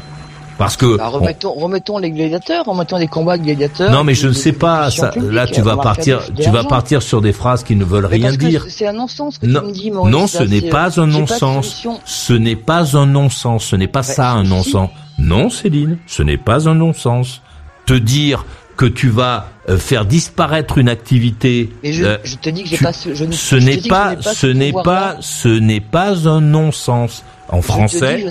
Parce 0.59 0.77
que 0.77 0.97
Bah, 0.99 1.11
on- 1.13 1.53
remettons, 1.55 1.99
les 1.99 2.11
gladiateurs, 2.11 2.65
remettons 2.67 2.99
des 2.99 3.09
combats 3.09 3.37
de 3.39 3.43
gladiateurs. 3.43 3.91
non, 3.91 4.05
mais 4.05 4.15
je 4.15 4.29
ne 4.29 4.33
sais 4.33 4.53
pas. 4.53 4.91
Ça, 4.91 5.11
là, 5.17 5.47
tu 5.47 5.61
vas 5.63 5.75
va 5.77 5.83
partir, 5.83 6.21
tu 6.41 6.51
vas 6.51 6.63
partir 6.65 7.03
sur 7.03 7.21
des 7.21 7.33
phrases 7.33 7.65
qui 7.65 7.75
ne 7.75 7.85
veulent 7.85 8.07
Mais 8.11 8.19
rien 8.19 8.33
dire. 8.37 8.67
C'est 8.69 8.87
un 8.87 8.93
non-sens 8.93 9.39
que 9.39 9.47
Non, 9.47 9.61
tu 9.61 9.67
me 9.67 9.73
dis, 9.73 9.91
Maurice. 9.91 10.13
non, 10.13 10.21
là, 10.21 10.27
ce 10.29 10.43
n'est 10.45 10.61
pas 10.69 11.01
un 11.01 11.07
non-sens. 11.07 11.83
Ce 12.05 12.33
n'est 12.35 12.55
pas 12.55 12.97
un 12.97 13.07
non-sens. 13.07 13.65
Ce 13.65 13.77
n'est 13.77 13.89
pas 13.89 14.03
ça 14.03 14.31
un 14.33 14.45
non-sens. 14.45 14.91
Non, 15.19 15.49
Céline, 15.51 15.99
ce 16.07 16.23
n'est 16.23 16.37
pas 16.39 16.69
un 16.69 16.75
non-sens. 16.75 17.41
Te 17.87 17.95
dire 17.95 18.45
que 18.77 18.87
tu 18.87 19.09
vas 19.09 19.49
euh, 19.69 19.79
faire 19.79 20.05
disparaître 20.05 20.79
une 20.79 20.89
activité. 20.89 21.71
Mais 21.83 21.93
je, 21.93 22.05
euh, 22.05 22.17
je 22.25 22.37
te 22.37 22.51
dis 22.51 22.63
que 22.65 22.69
j'ai 22.71 22.77
tu- 22.79 22.85
pas 22.85 22.93
ce, 22.93 23.15
je 23.15 23.25
ne- 23.25 23.33
ce 23.33 23.61
je 23.61 23.67
te 23.67 23.71
n'est 23.71 23.89
pas, 23.89 24.17
ce 24.21 24.47
n'est 24.47 24.73
pas, 24.73 25.17
ce 25.21 25.49
n'est 25.49 25.81
pas 25.81 26.29
un 26.29 26.41
non-sens. 26.41 27.25
En 27.49 27.61
Je 27.61 27.67
français, 27.67 28.25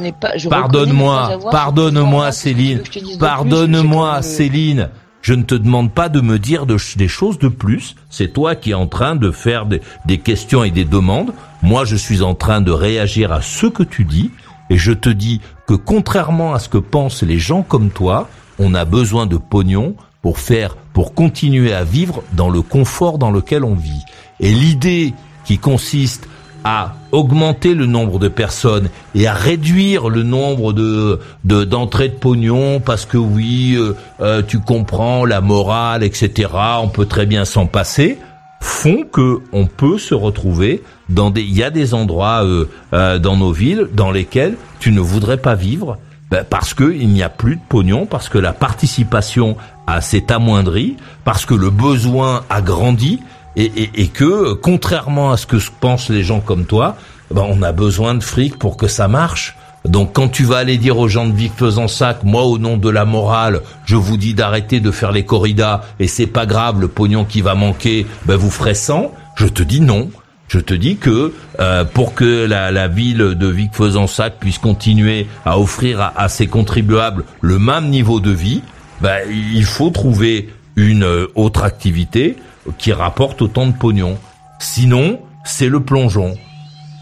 pardonne-moi, 0.49 1.37
pardonne-moi. 1.51 2.31
Céline, 2.31 2.81
pardonne-moi, 3.19 4.21
Céline. 4.21 4.89
Je 5.21 5.35
ne 5.35 5.43
te 5.43 5.53
demande 5.53 5.91
pas 5.93 6.09
de 6.09 6.19
me 6.21 6.39
dire 6.39 6.65
de 6.65 6.77
des 6.97 7.07
choses 7.07 7.37
de 7.37 7.47
plus. 7.47 7.95
C'est 8.09 8.33
toi 8.33 8.55
qui 8.55 8.71
es 8.71 8.73
en 8.73 8.87
train 8.87 9.15
de 9.15 9.29
faire 9.29 9.67
des, 9.67 9.81
des 10.05 10.17
questions 10.17 10.63
et 10.63 10.71
des 10.71 10.85
demandes. 10.85 11.31
Moi, 11.61 11.85
je 11.85 11.95
suis 11.95 12.23
en 12.23 12.33
train 12.33 12.61
de 12.61 12.71
réagir 12.71 13.31
à 13.31 13.41
ce 13.41 13.67
que 13.67 13.83
tu 13.83 14.03
dis. 14.03 14.31
Et 14.71 14.77
je 14.77 14.91
te 14.93 15.09
dis 15.09 15.41
que 15.67 15.75
contrairement 15.75 16.53
à 16.55 16.59
ce 16.59 16.69
que 16.69 16.79
pensent 16.79 17.21
les 17.23 17.37
gens 17.37 17.61
comme 17.61 17.91
toi, 17.91 18.27
on 18.57 18.73
a 18.73 18.85
besoin 18.85 19.27
de 19.27 19.37
pognon 19.37 19.95
pour 20.21 20.39
faire, 20.39 20.75
pour 20.93 21.13
continuer 21.13 21.73
à 21.73 21.83
vivre 21.83 22.23
dans 22.33 22.49
le 22.49 22.61
confort 22.61 23.17
dans 23.17 23.31
lequel 23.31 23.63
on 23.63 23.75
vit. 23.75 24.03
Et 24.39 24.51
l'idée 24.51 25.13
qui 25.45 25.57
consiste 25.57 26.27
à 26.63 26.93
augmenter 27.11 27.73
le 27.73 27.87
nombre 27.87 28.19
de 28.19 28.27
personnes 28.27 28.89
et 29.15 29.25
à 29.27 29.33
réduire 29.33 30.09
le 30.09 30.21
nombre 30.21 30.73
de 30.73 31.19
de- 31.43 31.63
d'entrées 31.63 32.09
de, 32.09 32.13
pognon 32.13 32.79
parce 32.79 33.05
que 33.05 33.17
oui, 33.17 33.75
euh, 33.75 33.95
euh, 34.19 34.43
tu 34.47 34.59
comprends 34.59 35.25
la 35.25 35.41
morale, 35.41 36.03
etc. 36.03 36.49
On 36.81 36.87
peut 36.89 37.07
très 37.07 37.25
bien 37.25 37.45
s'en 37.45 37.65
passer 37.65 38.19
font 38.63 39.05
que 39.11 39.39
on 39.51 39.65
peut 39.65 39.97
se 39.97 40.13
retrouver 40.13 40.83
dans 41.09 41.31
des 41.31 41.41
il 41.41 41.57
y 41.57 41.63
a 41.63 41.71
des 41.71 41.95
endroits 41.95 42.45
euh, 42.45 42.65
euh, 42.93 43.17
dans 43.17 43.35
nos 43.35 43.51
villes 43.51 43.87
dans 43.93 44.11
lesquels 44.11 44.55
tu 44.79 44.91
ne 44.91 44.99
voudrais 44.99 45.37
pas 45.37 45.55
vivre 45.55 45.97
ben, 46.31 46.45
parce 46.49 46.73
que 46.73 46.93
il 46.93 47.09
n'y 47.09 47.23
a 47.23 47.29
plus 47.29 47.57
de 47.57 47.61
pognon 47.67 48.05
parce 48.05 48.29
que 48.29 48.37
la 48.37 48.53
participation 48.53 49.57
s'est 49.99 50.31
amoindrie 50.31 50.95
parce 51.25 51.45
que 51.45 51.53
le 51.53 51.69
besoin 51.69 52.45
a 52.49 52.61
grandi 52.61 53.19
et, 53.57 53.89
et, 53.95 54.07
que 54.07 54.53
contrairement 54.53 55.33
à 55.33 55.37
ce 55.37 55.45
que 55.45 55.57
pensent 55.81 56.09
les 56.09 56.23
gens 56.23 56.39
comme 56.39 56.65
toi 56.65 56.95
ben, 57.29 57.45
on 57.47 57.61
a 57.61 57.73
besoin 57.73 58.15
de 58.15 58.23
fric 58.23 58.57
pour 58.57 58.77
que 58.77 58.87
ça 58.87 59.09
marche 59.09 59.57
donc 59.85 60.13
quand 60.13 60.29
tu 60.29 60.43
vas 60.43 60.57
aller 60.57 60.77
dire 60.77 60.97
aux 60.97 61.07
gens 61.07 61.25
de 61.25 61.33
Vic 61.33 61.53
sac, 61.87 62.23
moi 62.23 62.43
au 62.43 62.57
nom 62.59 62.77
de 62.77 62.89
la 62.89 63.03
morale, 63.03 63.61
je 63.85 63.95
vous 63.95 64.15
dis 64.15 64.33
d'arrêter 64.33 64.79
de 64.79 64.91
faire 64.91 65.11
les 65.11 65.25
corridas 65.25 65.81
et 65.99 66.07
c'est 66.07 66.27
pas 66.27 66.45
grave, 66.45 66.79
le 66.79 66.87
pognon 66.87 67.25
qui 67.25 67.41
va 67.41 67.55
manquer, 67.55 68.05
ben 68.25 68.35
vous 68.35 68.51
ferez 68.51 68.75
100, 68.75 69.11
je 69.35 69.47
te 69.47 69.63
dis 69.63 69.81
non. 69.81 70.09
Je 70.51 70.59
te 70.59 70.73
dis 70.73 70.97
que 70.97 71.31
euh, 71.61 71.85
pour 71.85 72.13
que 72.13 72.45
la, 72.45 72.71
la 72.71 72.89
ville 72.89 73.35
de 73.39 73.47
Vic 73.47 73.71
sac 74.07 74.33
puisse 74.37 74.57
continuer 74.57 75.27
à 75.45 75.57
offrir 75.57 76.01
à, 76.01 76.11
à 76.21 76.27
ses 76.27 76.47
contribuables 76.47 77.23
le 77.39 77.57
même 77.57 77.87
niveau 77.87 78.19
de 78.19 78.31
vie, 78.31 78.61
ben, 78.99 79.19
il 79.31 79.63
faut 79.63 79.91
trouver 79.91 80.49
une 80.75 81.03
euh, 81.05 81.27
autre 81.35 81.63
activité 81.63 82.35
qui 82.77 82.91
rapporte 82.91 83.41
autant 83.41 83.65
de 83.65 83.71
pognon. 83.71 84.17
Sinon, 84.59 85.21
c'est 85.45 85.69
le 85.69 85.79
plongeon. 85.79 86.35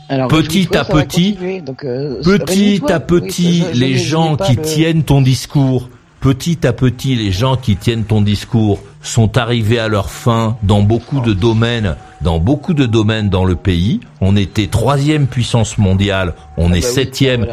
Alors, 0.09 0.27
petit 0.27 0.77
à 0.77 0.85
petit. 0.85 1.35
Donc, 1.65 1.84
euh, 1.85 2.21
Petit 2.23 2.81
à 2.88 2.99
petit, 2.99 3.63
les 3.73 3.97
gens 3.97 4.35
qui 4.38 4.57
le- 4.57 4.61
tiennent 4.61 5.01
ton 5.03 5.21
discours, 5.23 5.89
petit 6.21 6.67
à 6.67 6.73
petit, 6.73 7.15
les 7.15 7.31
gens 7.31 7.57
qui 7.57 7.77
tiennent 7.77 8.03
ton 8.03 8.21
discours 8.21 8.80
sont 9.01 9.38
arrivés 9.38 9.80
à 9.80 9.88
leur 9.88 10.09
fin 10.09 10.57
dans 10.63 10.81
beaucoup 10.81 11.21
de 11.21 11.34
domaines, 11.34 11.95
dans 12.21 12.39
beaucoup 12.39 12.73
de 12.73 12.85
domaines 12.85 13.30
dans 13.30 13.45
le 13.45 13.55
pays. 13.55 14.01
On 14.21 14.35
était 14.35 14.67
troisième 14.67 15.27
puissance 15.27 15.77
mondiale, 15.77 16.34
on 16.57 16.71
Ah 16.71 16.77
est 16.77 16.81
bah 16.81 16.88
septième, 16.88 17.47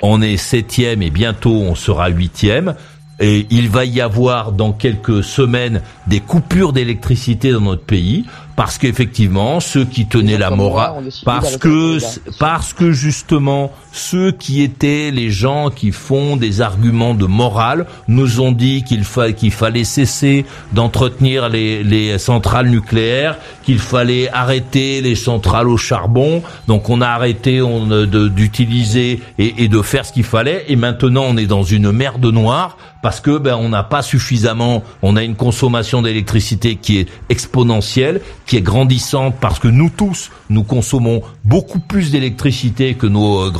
on 0.00 0.22
est 0.22 0.36
septième 0.36 1.02
et 1.02 1.10
bientôt 1.10 1.54
on 1.54 1.74
sera 1.74 2.08
huitième. 2.08 2.74
Et 3.20 3.46
il 3.50 3.68
va 3.68 3.84
y 3.84 4.00
avoir 4.00 4.52
dans 4.52 4.72
quelques 4.72 5.22
semaines 5.22 5.82
des 6.08 6.18
coupures 6.18 6.72
d'électricité 6.72 7.52
dans 7.52 7.60
notre 7.60 7.84
pays 7.84 8.24
parce 8.56 8.78
qu'effectivement 8.78 9.60
ceux 9.60 9.84
qui 9.84 10.06
tenaient 10.06 10.38
la 10.38 10.50
morale, 10.50 11.04
parce 11.24 11.56
que 11.56 11.98
parce 12.38 12.72
que 12.72 12.90
justement 12.90 13.70
ceux 13.92 14.32
qui 14.32 14.62
étaient 14.62 15.10
les 15.12 15.30
gens 15.30 15.70
qui 15.70 15.92
font 15.92 16.36
des 16.36 16.60
arguments 16.62 17.14
de 17.14 17.26
morale 17.26 17.86
nous 18.08 18.40
ont 18.40 18.50
dit 18.52 18.82
qu'il 18.82 19.04
fa- 19.04 19.32
qu'il 19.32 19.52
fallait 19.52 19.84
cesser 19.84 20.44
d'entretenir 20.72 21.48
les, 21.50 21.84
les 21.84 22.18
centrales 22.18 22.68
nucléaires, 22.68 23.36
qu'il 23.62 23.78
fallait 23.78 24.30
arrêter 24.30 25.00
les 25.02 25.14
centrales 25.14 25.68
au 25.68 25.76
charbon. 25.76 26.42
Donc 26.66 26.88
on 26.90 27.00
a 27.02 27.08
arrêté 27.08 27.58
euh, 27.60 28.06
d'utiliser 28.28 29.20
et, 29.38 29.64
et 29.64 29.68
de 29.68 29.82
faire 29.82 30.06
ce 30.06 30.12
qu'il 30.12 30.24
fallait. 30.24 30.64
Et 30.68 30.76
maintenant 30.76 31.24
on 31.28 31.36
est 31.36 31.46
dans 31.46 31.62
une 31.62 31.92
merde 31.92 32.24
noire 32.24 32.78
parce 33.02 33.20
que 33.20 33.36
ben 33.36 33.56
on 33.56 33.68
n'a 33.68 33.82
pas 33.82 34.00
suffisamment, 34.00 34.82
on 35.02 35.16
a 35.16 35.22
une 35.24 35.34
consommation 35.34 36.02
d'électricité 36.02 36.76
qui 36.76 36.98
est 36.98 37.08
exponentielle, 37.28 38.20
qui 38.46 38.56
est 38.56 38.62
grandissante 38.62 39.34
parce 39.40 39.58
que 39.58 39.68
nous 39.68 39.90
tous 39.90 40.30
nous 40.50 40.62
consommons 40.62 41.22
beaucoup 41.44 41.80
plus 41.80 42.10
d'électricité 42.10 42.94
que 42.94 43.06
nos 43.06 43.46
euh, 43.46 43.50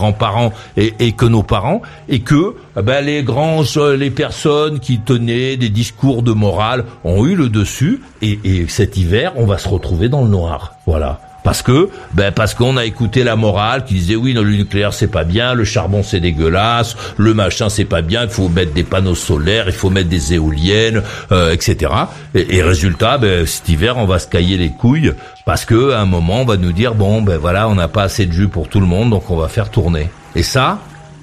et, 0.76 0.94
et 0.98 1.12
que 1.12 1.26
nos 1.26 1.42
parents 1.42 1.82
et 2.08 2.20
que 2.20 2.54
eh 2.78 2.82
ben 2.82 3.04
les 3.04 3.22
grands 3.22 3.62
euh, 3.76 3.96
les 3.96 4.10
personnes 4.10 4.80
qui 4.80 5.00
tenaient 5.00 5.56
des 5.56 5.68
discours 5.68 6.22
de 6.22 6.32
morale 6.32 6.84
ont 7.04 7.24
eu 7.26 7.34
le 7.34 7.48
dessus 7.48 8.02
et, 8.20 8.38
et 8.44 8.68
cet 8.68 8.96
hiver 8.96 9.32
on 9.36 9.46
va 9.46 9.58
se 9.58 9.68
retrouver 9.68 10.08
dans 10.08 10.22
le 10.22 10.28
noir. 10.30 10.74
Voilà. 10.86 11.31
Parce 11.44 11.62
que, 11.62 11.90
ben 12.14 12.30
parce 12.30 12.54
qu'on 12.54 12.76
a 12.76 12.84
écouté 12.84 13.24
la 13.24 13.34
morale 13.34 13.84
qui 13.84 13.94
disait 13.94 14.14
oui, 14.14 14.32
non, 14.32 14.42
le 14.42 14.52
nucléaire 14.52 14.92
c'est 14.92 15.08
pas 15.08 15.24
bien, 15.24 15.54
le 15.54 15.64
charbon 15.64 16.02
c'est 16.02 16.20
dégueulasse, 16.20 16.96
le 17.16 17.34
machin 17.34 17.68
c'est 17.68 17.84
pas 17.84 18.00
bien, 18.00 18.22
il 18.24 18.28
faut 18.28 18.48
mettre 18.48 18.72
des 18.72 18.84
panneaux 18.84 19.16
solaires, 19.16 19.64
il 19.66 19.72
faut 19.72 19.90
mettre 19.90 20.08
des 20.08 20.34
éoliennes, 20.34 21.02
euh, 21.32 21.52
etc. 21.52 21.92
Et, 22.34 22.56
et 22.56 22.62
résultat, 22.62 23.18
ben, 23.18 23.44
cet 23.44 23.68
hiver 23.68 23.96
on 23.96 24.06
va 24.06 24.20
se 24.20 24.28
cailler 24.28 24.56
les 24.56 24.70
couilles 24.70 25.14
parce 25.44 25.64
que 25.64 25.92
à 25.92 26.00
un 26.00 26.06
moment 26.06 26.42
on 26.42 26.44
va 26.44 26.56
nous 26.56 26.72
dire 26.72 26.94
bon 26.94 27.22
ben 27.22 27.38
voilà 27.38 27.68
on 27.68 27.74
n'a 27.74 27.88
pas 27.88 28.04
assez 28.04 28.26
de 28.26 28.32
jus 28.32 28.48
pour 28.48 28.68
tout 28.68 28.78
le 28.78 28.86
monde 28.86 29.10
donc 29.10 29.28
on 29.30 29.36
va 29.36 29.48
faire 29.48 29.70
tourner. 29.70 30.10
Et 30.34 30.42
ça, 30.42 30.78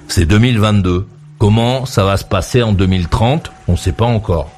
c'est 0.06 0.26
2022. 0.26 1.06
Comment 1.38 1.86
ça 1.86 2.04
va 2.04 2.16
se 2.18 2.24
passer 2.24 2.62
en 2.62 2.72
2030 2.72 3.50
On 3.66 3.72
ne 3.72 3.76
sait 3.76 3.92
pas 3.92 4.04
encore. 4.04 4.50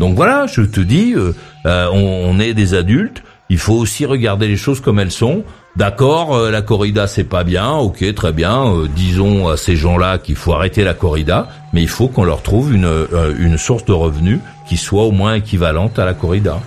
Donc 0.00 0.16
voilà, 0.16 0.46
je 0.46 0.62
te 0.62 0.80
dis, 0.80 1.12
euh, 1.14 1.34
euh, 1.66 1.88
on, 1.92 2.30
on 2.30 2.40
est 2.40 2.54
des 2.54 2.74
adultes. 2.74 3.22
Il 3.50 3.58
faut 3.58 3.74
aussi 3.74 4.06
regarder 4.06 4.48
les 4.48 4.56
choses 4.56 4.80
comme 4.80 4.98
elles 5.00 5.10
sont. 5.10 5.42
D'accord, 5.76 6.34
euh, 6.34 6.50
la 6.50 6.62
corrida 6.62 7.06
c'est 7.06 7.24
pas 7.24 7.44
bien, 7.44 7.72
ok, 7.72 8.14
très 8.14 8.32
bien. 8.32 8.66
euh, 8.66 8.88
disons 8.88 9.48
à 9.48 9.56
ces 9.56 9.76
gens-là 9.76 10.18
qu'il 10.18 10.36
faut 10.36 10.52
arrêter 10.52 10.82
la 10.82 10.94
corrida, 10.94 11.48
mais 11.72 11.82
il 11.82 11.88
faut 11.88 12.08
qu'on 12.08 12.24
leur 12.24 12.42
trouve 12.42 12.74
une 12.74 12.86
euh, 12.86 13.34
une 13.38 13.58
source 13.58 13.84
de 13.84 13.92
revenus 13.92 14.40
qui 14.68 14.76
soit 14.76 15.04
au 15.04 15.12
moins 15.12 15.34
équivalente 15.34 15.98
à 15.98 16.04
la 16.04 16.14
corrida. 16.14 16.58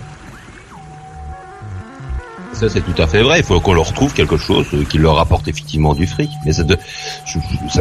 Ça, 2.54 2.68
c'est 2.68 2.80
tout 2.82 3.02
à 3.02 3.06
fait 3.06 3.22
vrai. 3.22 3.38
Il 3.40 3.44
faut 3.44 3.58
qu'on 3.60 3.74
leur 3.74 3.92
trouve 3.92 4.12
quelque 4.14 4.36
chose 4.36 4.66
euh, 4.74 4.84
qui 4.84 4.98
leur 4.98 5.18
apporte 5.18 5.48
effectivement 5.48 5.92
du 5.94 6.06
fric. 6.06 6.30
Mais 6.46 6.52
ça, 6.52 6.62
de- 6.62 6.78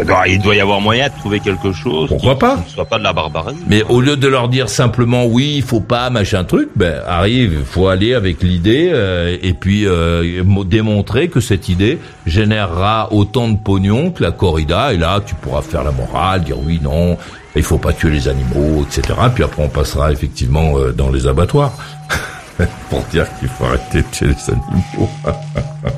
doit, 0.06 0.28
il 0.28 0.40
doit 0.42 0.56
y 0.56 0.60
avoir 0.62 0.82
moyen 0.82 1.08
de 1.10 1.14
trouver 1.20 1.40
quelque 1.40 1.72
chose. 1.72 2.10
Pourquoi 2.10 2.34
qui, 2.34 2.40
pas 2.40 2.56
qui 2.58 2.64
ne 2.66 2.70
soit 2.70 2.86
pas 2.86 2.98
de 2.98 3.04
la 3.04 3.14
barbarie. 3.14 3.56
Mais 3.68 3.84
au 3.84 4.02
lieu 4.02 4.18
de 4.18 4.28
leur 4.28 4.50
dire 4.50 4.70
simplement 4.70 5.26
oui, 5.26 5.54
il 5.58 5.62
faut 5.62 5.80
pas 5.80 6.10
machin 6.10 6.44
truc, 6.44 6.70
ben 6.76 7.02
arrive, 7.08 7.56
il 7.60 7.66
faut 7.66 7.88
aller 7.88 8.14
avec 8.14 8.42
l'idée 8.42 8.90
euh, 8.92 9.38
et 9.42 9.54
puis 9.54 9.86
euh, 9.86 10.44
mo- 10.44 10.64
démontrer 10.64 11.28
que 11.28 11.40
cette 11.40 11.70
idée 11.70 12.00
générera 12.26 13.10
autant 13.14 13.48
de 13.50 13.58
pognon 13.58 14.12
que 14.12 14.24
la 14.24 14.32
corrida. 14.32 14.94
Et 14.94 14.98
là, 14.98 15.22
tu 15.26 15.36
pourras 15.36 15.62
faire 15.62 15.84
la 15.84 15.92
morale, 15.92 16.44
dire 16.44 16.58
oui, 16.60 16.80
non, 16.82 17.18
il 17.56 17.64
faut 17.64 17.78
pas 17.78 17.94
tuer 17.94 18.10
les 18.10 18.28
animaux, 18.28 18.86
etc. 18.90 19.18
Puis 19.36 19.44
après, 19.44 19.64
on 19.64 19.70
passera 19.70 20.12
effectivement 20.12 20.78
euh, 20.78 20.92
dans 20.92 21.12
les 21.12 21.28
abattoirs 21.28 21.74
pour 22.90 23.02
dire 23.12 23.26
qu'il 23.40 23.48
faut 23.50 23.66
arrêter 23.66 24.02
de 24.02 24.08
tuer 24.12 24.28
les 24.28 24.50
animaux. 24.50 25.10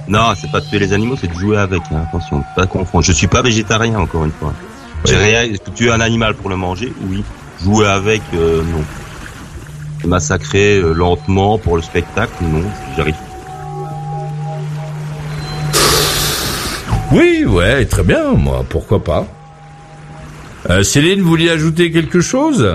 Non, 0.08 0.34
c'est 0.40 0.52
pas 0.52 0.60
de 0.62 0.66
tuer 0.66 0.80
les 0.80 0.94
animaux, 0.94 1.16
c'est 1.20 1.28
de 1.28 1.34
jouer 1.34 1.58
avec. 1.58 1.82
hein. 1.92 2.04
Attention, 2.08 2.44
pas 2.56 2.66
confondre. 2.68 3.04
Je 3.04 3.12
suis 3.12 3.28
pas 3.28 3.42
végétarien 3.42 3.98
encore 4.00 4.24
une 4.26 4.32
fois. 4.32 4.54
J'ai 5.06 5.16
rien. 5.18 5.52
Tuer 5.76 5.92
un 5.92 6.00
animal 6.02 6.36
pour 6.36 6.50
le 6.50 6.56
manger, 6.56 6.94
oui. 7.10 7.24
Jouer 7.64 7.88
avec, 7.88 8.22
euh, 8.36 8.62
non. 8.64 8.84
massacrer 10.08 10.78
euh, 10.78 10.94
lentement 10.94 11.58
pour 11.58 11.76
le 11.76 11.82
spectacle, 11.82 12.34
non, 12.44 12.62
j'arrive. 12.96 13.16
Oui, 17.12 17.46
ouais, 17.46 17.86
très 17.86 18.04
bien, 18.04 18.32
moi, 18.34 18.64
pourquoi 18.68 19.04
pas. 19.04 19.26
Euh, 20.70 20.84
Céline, 20.84 21.22
vous 21.22 21.30
vouliez 21.30 21.50
ajouter 21.50 21.92
quelque 21.92 22.22
chose? 22.22 22.68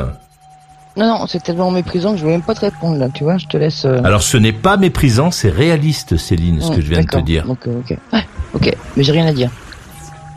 Non, 1.01 1.07
non, 1.07 1.27
c'est 1.27 1.43
tellement 1.43 1.71
méprisant 1.71 2.13
que 2.13 2.19
je 2.19 2.25
veux 2.25 2.31
même 2.31 2.43
pas 2.43 2.55
te 2.55 2.61
répondre 2.61 2.99
là, 2.99 3.09
tu 3.09 3.25
vois, 3.25 3.39
je 3.39 3.47
te 3.47 3.57
laisse. 3.57 3.87
euh, 3.87 4.03
Alors 4.05 4.21
ce 4.21 4.37
n'est 4.37 4.53
pas 4.53 4.77
méprisant, 4.77 5.31
c'est 5.31 5.49
réaliste, 5.49 6.19
Céline, 6.19 6.61
ce 6.61 6.71
hmm, 6.71 6.75
que 6.75 6.81
je 6.83 6.87
viens 6.91 7.01
de 7.01 7.07
te 7.07 7.21
dire. 7.21 7.47
Donc, 7.47 7.67
euh, 7.67 7.81
ok. 7.81 7.97
Ouais, 8.13 8.27
ok, 8.55 8.77
mais 8.97 9.03
j'ai 9.03 9.13
rien 9.13 9.27
à 9.27 9.33
dire. 9.33 9.51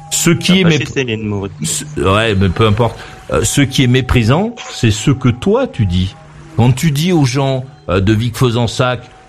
Ce 0.10 0.30
qui 0.30 0.62
est 0.62 0.64
méprisant... 0.64 1.50
Ouais, 1.98 2.34
mais 2.36 2.48
peu 2.48 2.66
importe. 2.66 2.98
Euh, 3.32 3.44
ce 3.44 3.60
qui 3.60 3.84
est 3.84 3.88
méprisant, 3.88 4.56
c'est 4.72 4.92
ce 4.92 5.12
que 5.12 5.28
toi 5.28 5.68
tu 5.68 5.86
dis. 5.86 6.16
Quand 6.56 6.72
tu 6.72 6.92
dis 6.92 7.12
aux 7.12 7.26
gens 7.26 7.66
euh, 7.90 8.00
de 8.00 8.14
Vic 8.14 8.34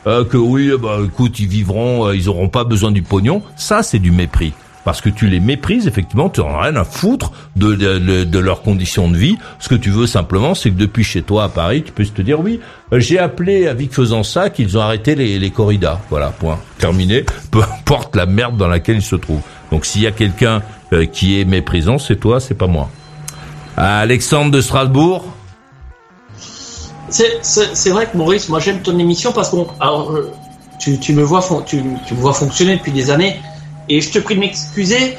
euh, 0.07 0.25
que 0.25 0.37
oui, 0.37 0.71
bah 0.81 0.99
écoute, 1.05 1.41
ils 1.41 1.49
vivront, 1.49 2.07
euh, 2.07 2.17
ils 2.17 2.29
auront 2.29 2.49
pas 2.49 2.63
besoin 2.63 2.93
du 2.93 3.03
pognon, 3.03 3.43
ça 3.57 3.83
c'est 3.83 3.99
du 3.99 4.13
mépris. 4.13 4.53
Parce 4.85 5.01
que 5.01 5.09
tu 5.09 5.29
les 5.29 5.41
méprises, 5.41 5.87
effectivement, 5.87 6.29
tu 6.29 6.41
en 6.43 6.55
as 6.55 6.63
rien 6.65 6.77
à 6.77 6.85
foutre 6.85 7.33
de, 7.57 7.75
de, 7.75 7.99
de- 7.99 8.25
de 8.25 8.39
leurs 8.39 8.61
conditions 8.63 9.09
de 9.09 9.17
vie. 9.17 9.37
Ce 9.59 9.69
que 9.71 9.75
tu 9.75 9.89
veux 9.91 10.07
simplement, 10.07 10.55
c'est 10.55 10.71
que 10.71 10.77
depuis 10.77 11.05
chez 11.05 11.23
toi 11.23 11.45
à 11.45 11.49
Paris, 11.49 11.83
tu 11.83 11.93
puisses 11.93 12.13
te 12.13 12.21
dire 12.23 12.39
oui, 12.41 12.61
euh, 12.93 13.01
j'ai 13.01 13.19
appelé 13.19 13.67
à 13.67 13.73
Vic 13.73 13.95
Fezensac, 13.95 14.59
ils 14.59 14.77
ont 14.77 14.83
arrêté 14.83 15.15
les, 15.15 15.39
les 15.39 15.51
corridas. 15.51 15.99
Voilà, 16.11 16.29
point. 16.29 16.59
Terminé. 16.79 17.25
Peu 17.51 17.61
importe 17.63 18.15
la 18.15 18.27
merde 18.27 18.57
dans 18.59 18.69
laquelle 18.69 18.97
ils 18.97 19.03
se 19.03 19.17
trouvent. 19.17 19.41
Donc 19.73 19.87
s'il 19.87 20.03
y 20.03 20.07
a 20.07 20.13
quelqu'un 20.13 20.61
euh, 20.93 21.07
qui 21.07 21.41
est 21.41 21.45
méprisant, 21.47 21.99
c'est 21.99 22.17
toi, 22.17 22.39
c'est 22.39 22.55
pas 22.55 22.67
moi. 22.67 22.91
Alexandre 23.77 24.51
de 24.51 24.61
Strasbourg. 24.61 25.25
C'est- 27.09 27.91
vrai 27.91 28.07
que 28.11 28.17
Maurice, 28.17 28.49
moi 28.49 28.59
j'aime 28.61 28.81
ton 28.83 28.99
émission 28.99 29.33
parce 29.33 29.51
que 29.51 29.57
alors 29.81 30.11
euh, 30.13 30.31
tu, 30.79 30.93
tu, 30.95 30.99
tu 30.99 31.13
me 31.15 31.23
vois 31.23 31.41
fonctionner 31.41 32.77
depuis 32.77 32.93
des 32.93 33.11
années 33.11 33.37
et 33.89 34.01
je 34.01 34.11
te 34.11 34.19
prie 34.19 34.35
de 34.35 34.41
m'excuser. 34.41 35.17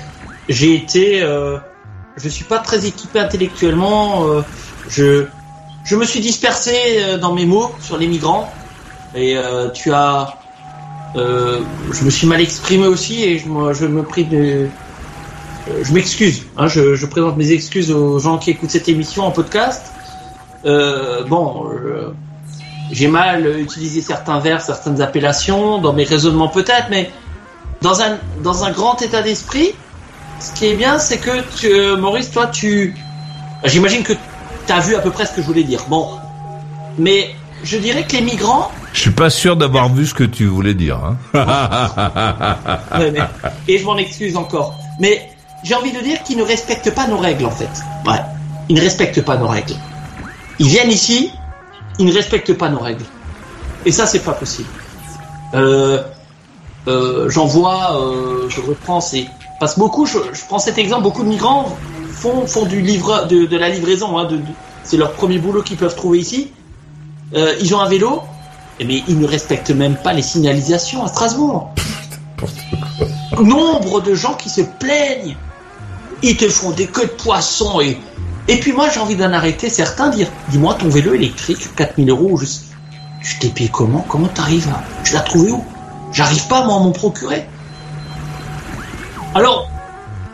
J'ai 0.50 0.76
été, 0.76 1.22
euh, 1.22 1.58
je 2.18 2.30
suis 2.30 2.46
pas 2.46 2.60
très 2.60 2.86
équipé 2.86 3.20
intellectuellement. 3.20 4.28
euh, 4.28 4.42
je 4.90 5.26
je 5.84 5.96
me 5.96 6.04
suis 6.06 6.20
dispersé 6.20 6.74
euh, 6.98 7.18
dans 7.20 7.34
mes 7.34 7.46
mots 7.46 7.72
sur 7.80 7.98
les 7.98 8.08
migrants 8.08 8.52
et 9.14 9.38
euh, 9.38 9.70
tu 9.70 9.94
as, 9.94 10.34
euh, 11.16 11.60
je 11.92 12.04
me 12.04 12.10
suis 12.10 12.26
mal 12.26 12.42
exprimé 12.42 12.88
aussi 12.88 13.24
et 13.24 13.38
je, 13.38 13.48
me- 13.48 13.72
je 13.74 13.86
me 13.86 14.02
prie 14.04 14.26
de 14.26 14.68
je 15.84 15.94
m'excuse, 15.94 16.44
hein, 16.58 16.68
je, 16.68 16.94
je 16.96 17.06
présente 17.08 17.38
mes 17.38 17.52
excuses 17.52 17.92
aux 17.92 18.20
gens 18.20 18.38
qui 18.38 18.52
écoutent 18.52 18.70
cette 18.72 18.88
émission 18.90 19.26
en 19.26 19.32
podcast. 19.32 19.92
Euh, 20.66 21.24
bon, 21.24 21.70
j'ai 22.92 23.08
mal 23.08 23.60
utilisé 23.60 24.02
certains 24.02 24.40
verbes, 24.40 24.62
certaines 24.62 25.02
appellations, 25.02 25.80
dans 25.80 25.94
mes 25.94 26.04
raisonnements 26.04 26.50
peut-être, 26.50 26.88
mais 26.92 27.10
dans 27.86 28.02
un, 28.02 28.18
dans 28.42 28.64
un 28.64 28.72
grand 28.72 29.00
état 29.04 29.22
d'esprit, 29.22 29.70
ce 30.40 30.52
qui 30.54 30.66
est 30.66 30.74
bien, 30.74 30.98
c'est 30.98 31.20
que 31.20 31.44
tu, 31.56 31.68
euh, 31.68 31.96
Maurice, 31.98 32.32
toi, 32.32 32.48
tu... 32.48 32.96
J'imagine 33.64 34.02
que 34.02 34.14
tu 34.14 34.74
as 34.74 34.80
vu 34.80 34.96
à 34.96 35.00
peu 35.02 35.12
près 35.12 35.28
ce 35.28 35.34
que 35.34 35.42
je 35.44 35.46
voulais 35.46 35.64
dire. 35.64 35.82
Bon, 35.88 36.10
mais 36.98 37.36
je 37.64 37.78
dirais 37.78 38.04
que 38.04 38.14
les 38.14 38.22
migrants... 38.22 38.72
Je 38.92 39.02
suis 39.02 39.12
pas 39.12 39.30
sûr 39.30 39.56
d'avoir 39.56 39.94
vu 39.94 40.08
ce 40.08 40.16
que 40.16 40.24
tu 40.24 40.48
voulais 40.48 40.74
dire. 40.74 40.98
Hein. 40.98 41.16
Ouais, 42.98 43.12
mais- 43.12 43.20
et 43.68 43.78
je 43.78 43.86
m'en 43.86 43.98
excuse 43.98 44.36
encore. 44.36 44.74
Mais 45.00 45.30
j'ai 45.64 45.76
envie 45.76 45.92
de 45.92 46.00
dire 46.00 46.24
qu'ils 46.24 46.38
ne 46.38 46.44
respectent 46.44 46.90
pas 46.96 47.08
nos 47.08 47.18
règles, 47.18 47.46
en 47.46 47.52
fait. 47.52 47.70
Ouais, 48.08 48.20
ils 48.68 48.76
ne 48.76 48.82
respectent 48.82 49.22
pas 49.22 49.38
nos 49.38 49.48
règles. 49.48 49.76
Ils 50.58 50.68
viennent 50.70 50.90
ici, 50.92 51.32
ils 52.00 52.06
ne 52.08 52.14
respectent 52.14 52.54
pas 52.58 52.70
nos 52.70 52.80
règles. 52.80 53.06
Et 53.86 53.92
ça, 53.92 54.08
c'est 54.08 54.24
pas 54.24 54.32
possible. 54.34 54.70
Euh, 55.54 56.02
J'en 56.88 57.46
vois, 57.46 58.00
euh, 58.00 58.48
je 58.50 58.62
reprends, 58.62 59.02
c'est 59.02 59.28
parce 59.60 59.76
que 59.76 59.80
beaucoup, 59.80 60.06
je, 60.06 60.20
prends 60.48 60.60
cet 60.60 60.78
exemple, 60.78 61.04
beaucoup 61.04 61.24
de 61.24 61.30
migrants 61.30 61.76
font 62.12 62.46
font 62.46 62.66
du 62.66 62.82
livre, 62.82 63.26
de, 63.28 63.58
la 63.58 63.70
livraison. 63.70 64.18
Hein, 64.20 64.28
c'est 64.84 64.98
leur 64.98 65.14
premier 65.14 65.40
boulot 65.40 65.64
qu'ils 65.64 65.78
peuvent 65.78 65.96
trouver 65.96 66.20
ici. 66.20 66.52
Euh, 67.34 67.56
ils 67.60 67.74
ont 67.74 67.80
un 67.80 67.90
vélo, 67.90 68.22
mais 68.80 69.04
ils 69.08 69.20
ne 69.20 69.26
respectent 69.26 69.72
même 69.72 69.96
pas 69.96 70.14
les 70.14 70.22
signalisations 70.22 71.04
à 71.04 71.08
Strasbourg. 71.08 71.74
Nombre 73.40 74.02
de 74.02 74.14
gens 74.14 74.36
qui 74.36 74.50
se 74.50 74.62
plaignent. 74.62 75.36
Ils 76.22 76.38
te 76.38 76.48
font 76.48 76.72
des 76.72 76.88
queues 76.88 77.08
de 77.08 77.12
poisson 77.24 77.82
et 77.82 77.98
et 78.48 78.58
puis 78.60 78.74
moi 78.74 78.90
j'ai 78.90 79.00
envie 79.00 79.16
d'en 79.16 79.34
arrêter 79.34 79.70
certains 79.70 80.10
dire 80.10 80.28
dis-moi 80.50 80.76
ton 80.76 80.88
vélo 80.88 81.16
électrique 81.16 81.76
4000 81.76 82.12
euros 82.12 82.38
je, 82.38 82.46
je 83.22 83.40
t'ai 83.40 83.50
payé 83.50 83.70
comment? 83.70 84.06
Comment 84.08 84.28
t'arrives 84.28 84.72
je 85.04 85.14
l'as 85.14 85.22
trouvé 85.22 85.52
où? 85.52 85.64
J'arrive 86.16 86.48
pas 86.48 86.66
moi 86.66 86.78
à 86.78 86.80
m'en 86.80 86.92
procurer 86.92 87.46
alors 89.36 89.70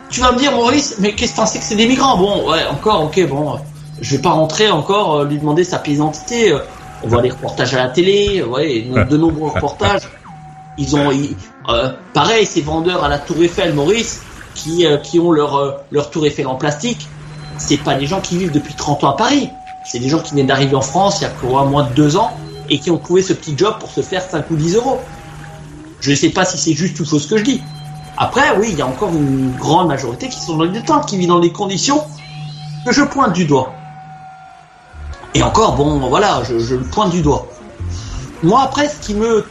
tu 0.10 0.22
vas 0.22 0.32
me 0.32 0.38
dire 0.38 0.52
Maurice 0.54 0.96
mais 1.00 1.14
qu'est-ce 1.14 1.36
que 1.36 1.58
que 1.58 1.64
c'est 1.64 1.76
des 1.76 1.88
migrants? 1.88 2.18
Bon 2.18 2.50
ouais 2.50 2.66
encore 2.70 3.04
ok 3.04 3.28
bon 3.28 3.54
euh, 3.54 3.58
je 4.00 4.16
vais 4.16 4.22
pas 4.22 4.32
rentrer 4.32 4.70
encore 4.70 5.16
euh, 5.16 5.26
lui 5.26 5.38
demander 5.38 5.64
sa 5.64 5.80
pièce 5.80 6.00
euh, 6.00 6.60
on 7.04 7.08
voit 7.08 7.22
les 7.22 7.32
reportages 7.32 7.74
à 7.74 7.78
la 7.78 7.90
télé 7.90 8.44
ouais 8.44 8.88
de 9.10 9.18
nombreux 9.18 9.50
reportages 9.50 10.08
ils 10.78 10.96
ont 10.96 11.12
pareil 12.14 12.46
ces 12.46 12.62
vendeurs 12.62 13.04
à 13.04 13.10
la 13.10 13.20
Tour 13.20 13.38
Eiffel 13.44 13.74
Maurice 13.74 14.22
qui 14.56 14.86
qui 15.04 15.20
ont 15.20 15.32
leur 15.32 15.82
leur 15.92 16.10
Tour 16.12 16.26
Eiffel 16.26 16.48
en 16.48 16.56
plastique 16.56 17.10
c'est 17.62 17.78
pas 17.78 17.96
des 17.96 18.08
gens 18.08 18.22
qui 18.22 18.38
vivent 18.38 18.52
depuis 18.52 18.74
30 18.74 19.04
ans 19.04 19.12
à 19.12 19.16
Paris. 19.16 19.50
C'est 19.86 20.00
des 20.00 20.10
gens 20.10 20.20
qui 20.20 20.34
viennent 20.34 20.48
d'arriver 20.48 20.76
en 20.76 20.82
France 20.82 21.22
il 21.22 21.24
y 21.24 21.56
a 21.56 21.64
moins 21.64 21.84
de 21.84 21.94
deux 21.94 22.18
ans 22.18 22.32
et 22.70 22.80
qui 22.80 22.92
ont 22.92 22.98
trouvé 22.98 23.22
ce 23.22 23.34
petit 23.34 23.58
job 23.58 23.76
pour 23.80 23.92
se 23.92 24.02
faire 24.02 24.22
5 24.22 24.50
ou 24.50 24.56
10 24.56 24.76
euros. 24.76 25.00
Je 26.02 26.12
ne 26.12 26.16
sais 26.16 26.30
pas 26.30 26.46
si 26.46 26.58
c'est 26.58 26.74
juste 26.74 27.00
ou 27.00 27.06
faux 27.06 27.20
ce 27.20 27.28
que 27.28 27.38
je 27.38 27.44
dis. 27.44 27.62
Après, 28.18 28.58
oui, 28.58 28.70
il 28.72 28.78
y 28.78 28.82
a 28.82 28.88
encore 28.88 29.10
une 29.10 29.56
grande 29.58 29.88
majorité 29.88 30.28
qui 30.30 30.40
sont 30.40 30.58
dans 30.58 30.64
les 30.66 30.72
détentes, 30.72 31.08
qui 31.08 31.18
vivent 31.18 31.30
dans 31.30 31.40
des 31.40 31.52
conditions 31.52 32.04
que 32.86 32.92
je 32.92 33.04
pointe 33.04 33.34
du 33.34 33.46
doigt. 33.46 33.74
Et 35.34 35.44
encore, 35.44 35.76
bon, 35.76 36.00
voilà, 36.10 36.44
je, 36.44 36.60
je 36.60 36.76
le 36.76 36.84
pointe 36.84 37.12
du 37.12 37.22
doigt. 37.22 37.48
Moi, 38.44 38.62
après, 38.62 38.90
ce 38.90 39.00
qui 39.00 39.14
me... 39.14 39.46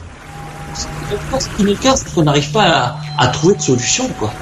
Ce 0.75 1.49
qui 1.57 1.65
me 1.65 1.75
casse, 1.75 2.05
c'est 2.05 2.15
qu'on 2.15 2.23
n'arrive 2.23 2.53
pas 2.53 2.97
à, 3.19 3.27
trouver 3.29 3.57
de 3.57 3.61
solution, 3.61 4.09
quoi. 4.19 4.33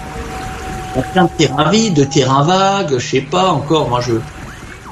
On 0.95 1.01
a 1.01 1.03
plein 1.03 1.25
de 1.25 1.31
terrains 1.31 1.71
vides, 1.71 1.95
de 1.95 2.05
terrains 2.05 2.43
vagues, 2.43 2.99
je 2.99 3.07
sais 3.07 3.21
pas 3.23 3.51
encore, 3.53 3.89
moi 3.89 4.01
je 4.01 4.15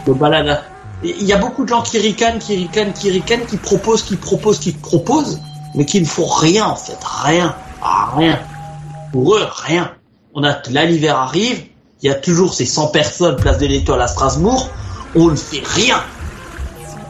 me 0.07 0.15
balade. 0.15 0.63
Il 1.05 1.25
y 1.25 1.33
a 1.33 1.37
beaucoup 1.37 1.65
de 1.65 1.69
gens 1.69 1.83
qui 1.83 1.99
ricanent, 1.99 2.39
qui 2.39 2.57
ricanent, 2.57 2.93
qui 2.95 3.11
ricanent, 3.11 3.45
qui 3.47 3.59
proposent, 3.59 4.03
qui 4.03 4.17
proposent, 4.17 4.59
qui 4.59 4.73
proposent, 4.73 5.41
mais 5.77 5.85
qui 5.85 6.01
ne 6.01 6.07
font 6.07 6.27
rien 6.27 6.67
en 6.67 6.77
fait, 6.77 6.99
rien, 7.03 7.55
ah, 7.83 8.13
rien. 8.17 8.39
Pour 9.13 9.37
eux, 9.37 9.47
rien. 9.65 9.93
On 10.35 10.43
a 10.43 10.57
là 10.71 10.85
l'hiver 10.85 11.17
arrive, 11.17 11.65
il 12.03 12.09
y 12.09 12.11
a 12.11 12.15
toujours 12.15 12.55
ces 12.55 12.67
100 12.67 12.89
personnes 12.89 13.37
place 13.37 13.59
de 13.59 13.67
l'Étoile 13.67 14.01
à 14.01 14.09
Strasbourg, 14.09 14.69
on 15.15 15.29
ne 15.29 15.37
fait 15.37 15.63
rien. 15.65 16.03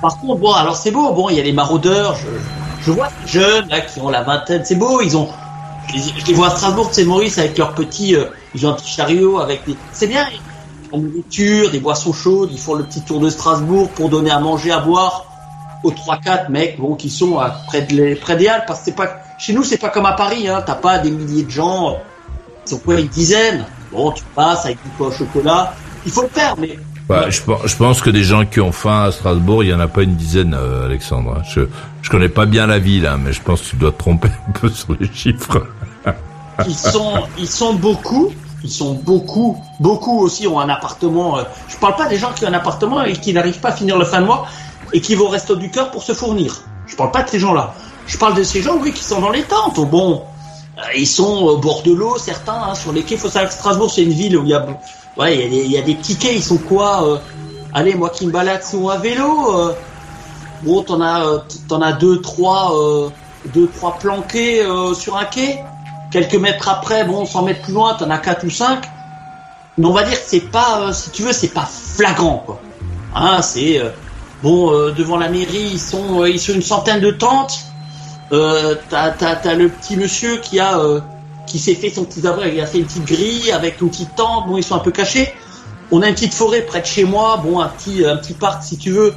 Par 0.02 0.18
contre, 0.20 0.40
bon, 0.40 0.52
alors 0.52 0.76
c'est 0.76 0.90
beau, 0.90 1.12
bon, 1.12 1.30
il 1.30 1.36
y 1.36 1.40
a 1.40 1.43
les 1.43 1.52
maraudeurs, 1.52 2.16
je, 2.16 2.26
je 2.84 2.90
vois 2.93 3.09
ces 3.22 3.28
jeunes 3.40 3.68
là 3.68 3.80
qui 3.80 4.01
ont 4.01 4.10
la 4.10 4.22
vingtaine, 4.22 4.62
c'est 4.64 4.76
beau, 4.76 5.01
ils 5.01 5.16
ont, 5.16 5.28
je 5.88 6.26
les, 6.26 6.34
vois 6.34 6.48
à 6.48 6.51
Strasbourg, 6.51 6.88
c'est 6.93 7.05
Maurice 7.05 7.38
avec 7.38 7.56
leurs 7.59 7.74
petits, 7.74 8.14
euh, 8.14 8.26
ils 8.55 8.60
petit 8.60 8.90
chariot 8.90 9.38
avec 9.38 9.64
des, 9.66 9.76
c'est 9.93 10.06
bien, 10.06 10.26
ils 10.32 10.40
nourriture, 11.01 11.70
des 11.70 11.80
boissons 11.80 12.12
chaudes, 12.12 12.51
ils 12.52 12.59
font 12.59 12.74
le 12.74 12.84
petit 12.84 13.01
tour 13.01 13.20
de 13.20 13.30
Strasbourg 13.30 13.88
pour 13.90 14.09
donner 14.09 14.30
à 14.30 14.38
manger, 14.38 14.70
à 14.70 14.80
boire 14.80 15.24
aux 15.82 15.90
trois 15.90 16.19
quatre 16.19 16.48
mecs, 16.51 16.78
bon, 16.78 16.94
qui 16.94 17.11
sont 17.11 17.39
à, 17.39 17.51
près 17.66 17.82
de 17.82 17.94
les, 17.94 18.15
près 18.16 18.36
des 18.36 18.48
Halles, 18.48 18.65
parce 18.66 18.81
que 18.81 18.86
c'est 18.86 18.97
pas, 18.97 19.09
chez 19.39 19.53
nous 19.53 19.62
c'est 19.65 19.78
pas 19.78 19.89
comme 19.90 20.07
à 20.07 20.12
Paris, 20.12 20.48
hein, 20.48 20.62
t'as 20.65 20.74
pas 20.74 20.98
des 20.98 21.11
milliers 21.11 21.44
de 21.44 21.51
gens, 21.51 21.90
euh, 21.90 21.94
ils 22.66 22.70
sont 22.70 22.78
quoi 22.78 22.98
une 23.01 23.09
dizaine, 23.09 23.65
bon, 23.93 24.11
tu 24.12 24.23
passes 24.35 24.65
avec 24.65 24.82
du 24.82 24.89
pain 24.98 25.05
au 25.07 25.12
chocolat, 25.12 25.74
il 26.05 26.11
faut 26.12 26.23
le 26.23 26.28
faire, 26.28 26.55
mais 26.59 26.78
Ouais, 27.09 27.31
je, 27.31 27.40
pense- 27.40 27.65
je 27.66 27.77
pense 27.77 28.01
que 28.01 28.11
des 28.11 28.24
gens 28.24 28.44
qui 28.44 28.59
ont 28.61 28.73
faim 28.73 29.05
à 29.05 29.12
Strasbourg, 29.12 29.62
il 29.62 29.70
y 29.70 29.73
en 29.74 29.78
a 29.78 29.86
pas 29.86 30.03
une 30.03 30.16
dizaine, 30.16 30.55
euh, 30.59 30.86
Alexandre. 30.86 31.36
hein. 31.39 31.43
Je, 31.48 31.61
je 32.03 32.11
connais 32.11 32.28
pas 32.28 32.47
bien 32.47 32.66
la 32.66 32.81
ville, 32.81 33.07
hein, 33.07 33.16
mais 33.23 33.32
je 33.32 33.40
pense 33.40 33.61
que 33.61 33.66
tu 33.70 33.77
dois 33.77 33.93
te 33.93 33.98
tromper 33.98 34.27
un 34.48 34.51
peu 34.51 34.69
sur 34.69 34.97
les 34.98 35.09
chiffres. 35.15 35.69
ils 36.66 36.74
sont, 36.74 37.12
ils 37.39 37.47
sont 37.48 37.74
beaucoup. 37.74 38.32
Ils 38.65 38.70
sont 38.70 38.94
beaucoup, 38.94 39.62
beaucoup 39.78 40.19
aussi 40.19 40.48
ont 40.48 40.59
un 40.59 40.69
appartement. 40.69 41.39
euh, 41.39 41.43
je 41.69 41.77
parle 41.77 41.94
pas 41.94 42.09
des 42.09 42.16
gens 42.16 42.32
qui 42.35 42.44
ont 42.44 42.48
un 42.48 42.55
appartement 42.55 43.05
et 43.05 43.12
qui 43.12 43.32
n'arrivent 43.32 43.61
pas 43.61 43.69
à 43.69 43.73
finir 43.73 43.97
le 43.98 44.05
fin 44.05 44.20
de 44.20 44.27
mois 44.27 44.47
et 44.92 45.00
qui 45.00 45.14
vont 45.14 45.26
au 45.26 45.28
resto 45.28 45.56
du 45.56 45.70
cœur 45.70 45.90
pour 45.90 46.02
se 46.02 46.12
fournir. 46.12 46.62
Je 46.86 46.96
parle 46.96 47.10
pas 47.10 47.22
de 47.22 47.28
ces 47.28 47.38
gens-là. 47.38 47.74
Je 48.06 48.16
parle 48.16 48.34
de 48.34 48.42
ces 48.42 48.62
gens, 48.62 48.78
oui, 48.80 48.92
qui 48.92 49.02
sont 49.02 49.20
dans 49.20 49.30
les 49.30 49.42
tentes. 49.42 49.80
Bon, 49.90 50.22
euh, 50.78 50.82
ils 50.96 51.06
sont 51.06 51.24
au 51.24 51.56
bord 51.58 51.82
de 51.82 51.92
l'eau, 51.92 52.18
certains, 52.18 52.52
hein, 52.70 52.74
sur 52.74 52.92
les 52.92 53.02
quais. 53.02 53.16
Faut 53.16 53.28
savoir 53.28 53.50
que 53.50 53.54
Strasbourg, 53.54 53.90
c'est 53.90 54.02
une 54.02 54.12
ville 54.12 54.36
où 54.36 54.44
il 54.44 54.50
y 54.50 54.54
a, 54.54 54.66
ouais, 55.16 55.36
il 55.36 55.52
y 55.52 55.62
des, 55.62 55.66
y 55.66 55.78
a 55.78 55.82
des 55.82 55.94
petits 55.94 56.16
quais. 56.16 56.34
Ils 56.34 56.42
sont 56.42 56.58
quoi 56.58 57.04
euh, 57.04 57.18
Allez, 57.74 57.94
moi 57.94 58.10
qui 58.10 58.26
me 58.26 58.30
balade 58.30 58.62
sous 58.62 58.88
un 58.88 58.98
vélo. 58.98 59.58
euh, 59.58 59.74
bon, 60.62 60.82
t'en 60.82 61.00
as, 61.00 61.42
t'en 61.68 61.82
as 61.82 61.92
deux, 61.92 62.20
trois, 62.20 62.76
euh, 62.76 63.10
deux, 63.52 63.68
trois 63.68 63.98
planqués 63.98 64.64
sur 64.94 65.16
un 65.16 65.24
quai. 65.24 65.58
Quelques 66.12 66.36
mètres 66.36 66.68
après, 66.68 67.04
bon, 67.04 67.26
100 67.26 67.42
mètres 67.42 67.62
plus 67.62 67.72
loin, 67.72 67.94
t'en 67.94 68.08
as 68.10 68.18
quatre 68.18 68.44
ou 68.46 68.50
cinq. 68.50 68.88
Mais 69.76 69.86
on 69.86 69.92
va 69.92 70.04
dire 70.04 70.14
que 70.14 70.26
c'est 70.26 70.48
pas, 70.50 70.92
si 70.92 71.10
tu 71.10 71.22
veux, 71.22 71.32
c'est 71.32 71.48
pas 71.48 71.66
flagrant, 71.66 72.42
quoi. 72.46 72.60
Hein, 73.14 73.42
c'est, 73.42 73.82
Bon, 74.42 74.72
euh, 74.72 74.92
devant 74.92 75.16
la 75.16 75.28
mairie, 75.28 75.70
ils 75.72 75.80
sont, 75.80 76.22
euh, 76.22 76.28
ils 76.28 76.40
sont 76.40 76.52
une 76.52 76.62
centaine 76.62 77.00
de 77.00 77.10
tentes. 77.10 77.58
Euh, 78.32 78.74
t'as, 78.90 79.10
t'as, 79.10 79.36
t'as 79.36 79.54
le 79.54 79.68
petit 79.68 79.96
monsieur 79.96 80.38
qui 80.38 80.58
a, 80.58 80.78
euh, 80.78 81.00
qui 81.46 81.58
s'est 81.58 81.74
fait 81.74 81.90
son 81.90 82.04
petit 82.04 82.26
abri, 82.26 82.50
il 82.52 82.60
a 82.60 82.66
fait 82.66 82.78
une 82.78 82.86
petite 82.86 83.04
grille 83.04 83.52
avec 83.52 83.80
une 83.80 83.88
petite 83.88 84.14
tente. 84.16 84.46
Bon, 84.46 84.56
ils 84.56 84.64
sont 84.64 84.74
un 84.74 84.80
peu 84.80 84.90
cachés. 84.90 85.32
On 85.90 86.02
a 86.02 86.08
une 86.08 86.14
petite 86.14 86.34
forêt 86.34 86.62
près 86.62 86.80
de 86.80 86.86
chez 86.86 87.04
moi. 87.04 87.40
Bon, 87.42 87.60
un 87.60 87.68
petit, 87.68 88.04
un 88.04 88.16
petit 88.16 88.34
parc 88.34 88.62
si 88.64 88.76
tu 88.76 88.90
veux. 88.90 89.14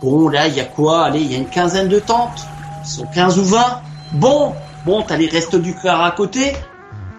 Bon, 0.00 0.28
là, 0.28 0.48
il 0.48 0.54
y 0.54 0.60
a 0.60 0.64
quoi? 0.64 1.04
Allez, 1.04 1.20
il 1.20 1.30
y 1.30 1.34
a 1.34 1.38
une 1.38 1.50
quinzaine 1.50 1.88
de 1.88 2.00
tentes. 2.00 2.46
Ils 2.84 2.88
sont 2.88 3.06
15 3.14 3.38
ou 3.38 3.44
20. 3.44 3.82
Bon, 4.12 4.54
bon, 4.86 5.02
t'as 5.02 5.16
les 5.16 5.28
restes 5.28 5.56
du 5.56 5.74
car 5.74 6.02
à 6.02 6.10
côté. 6.12 6.54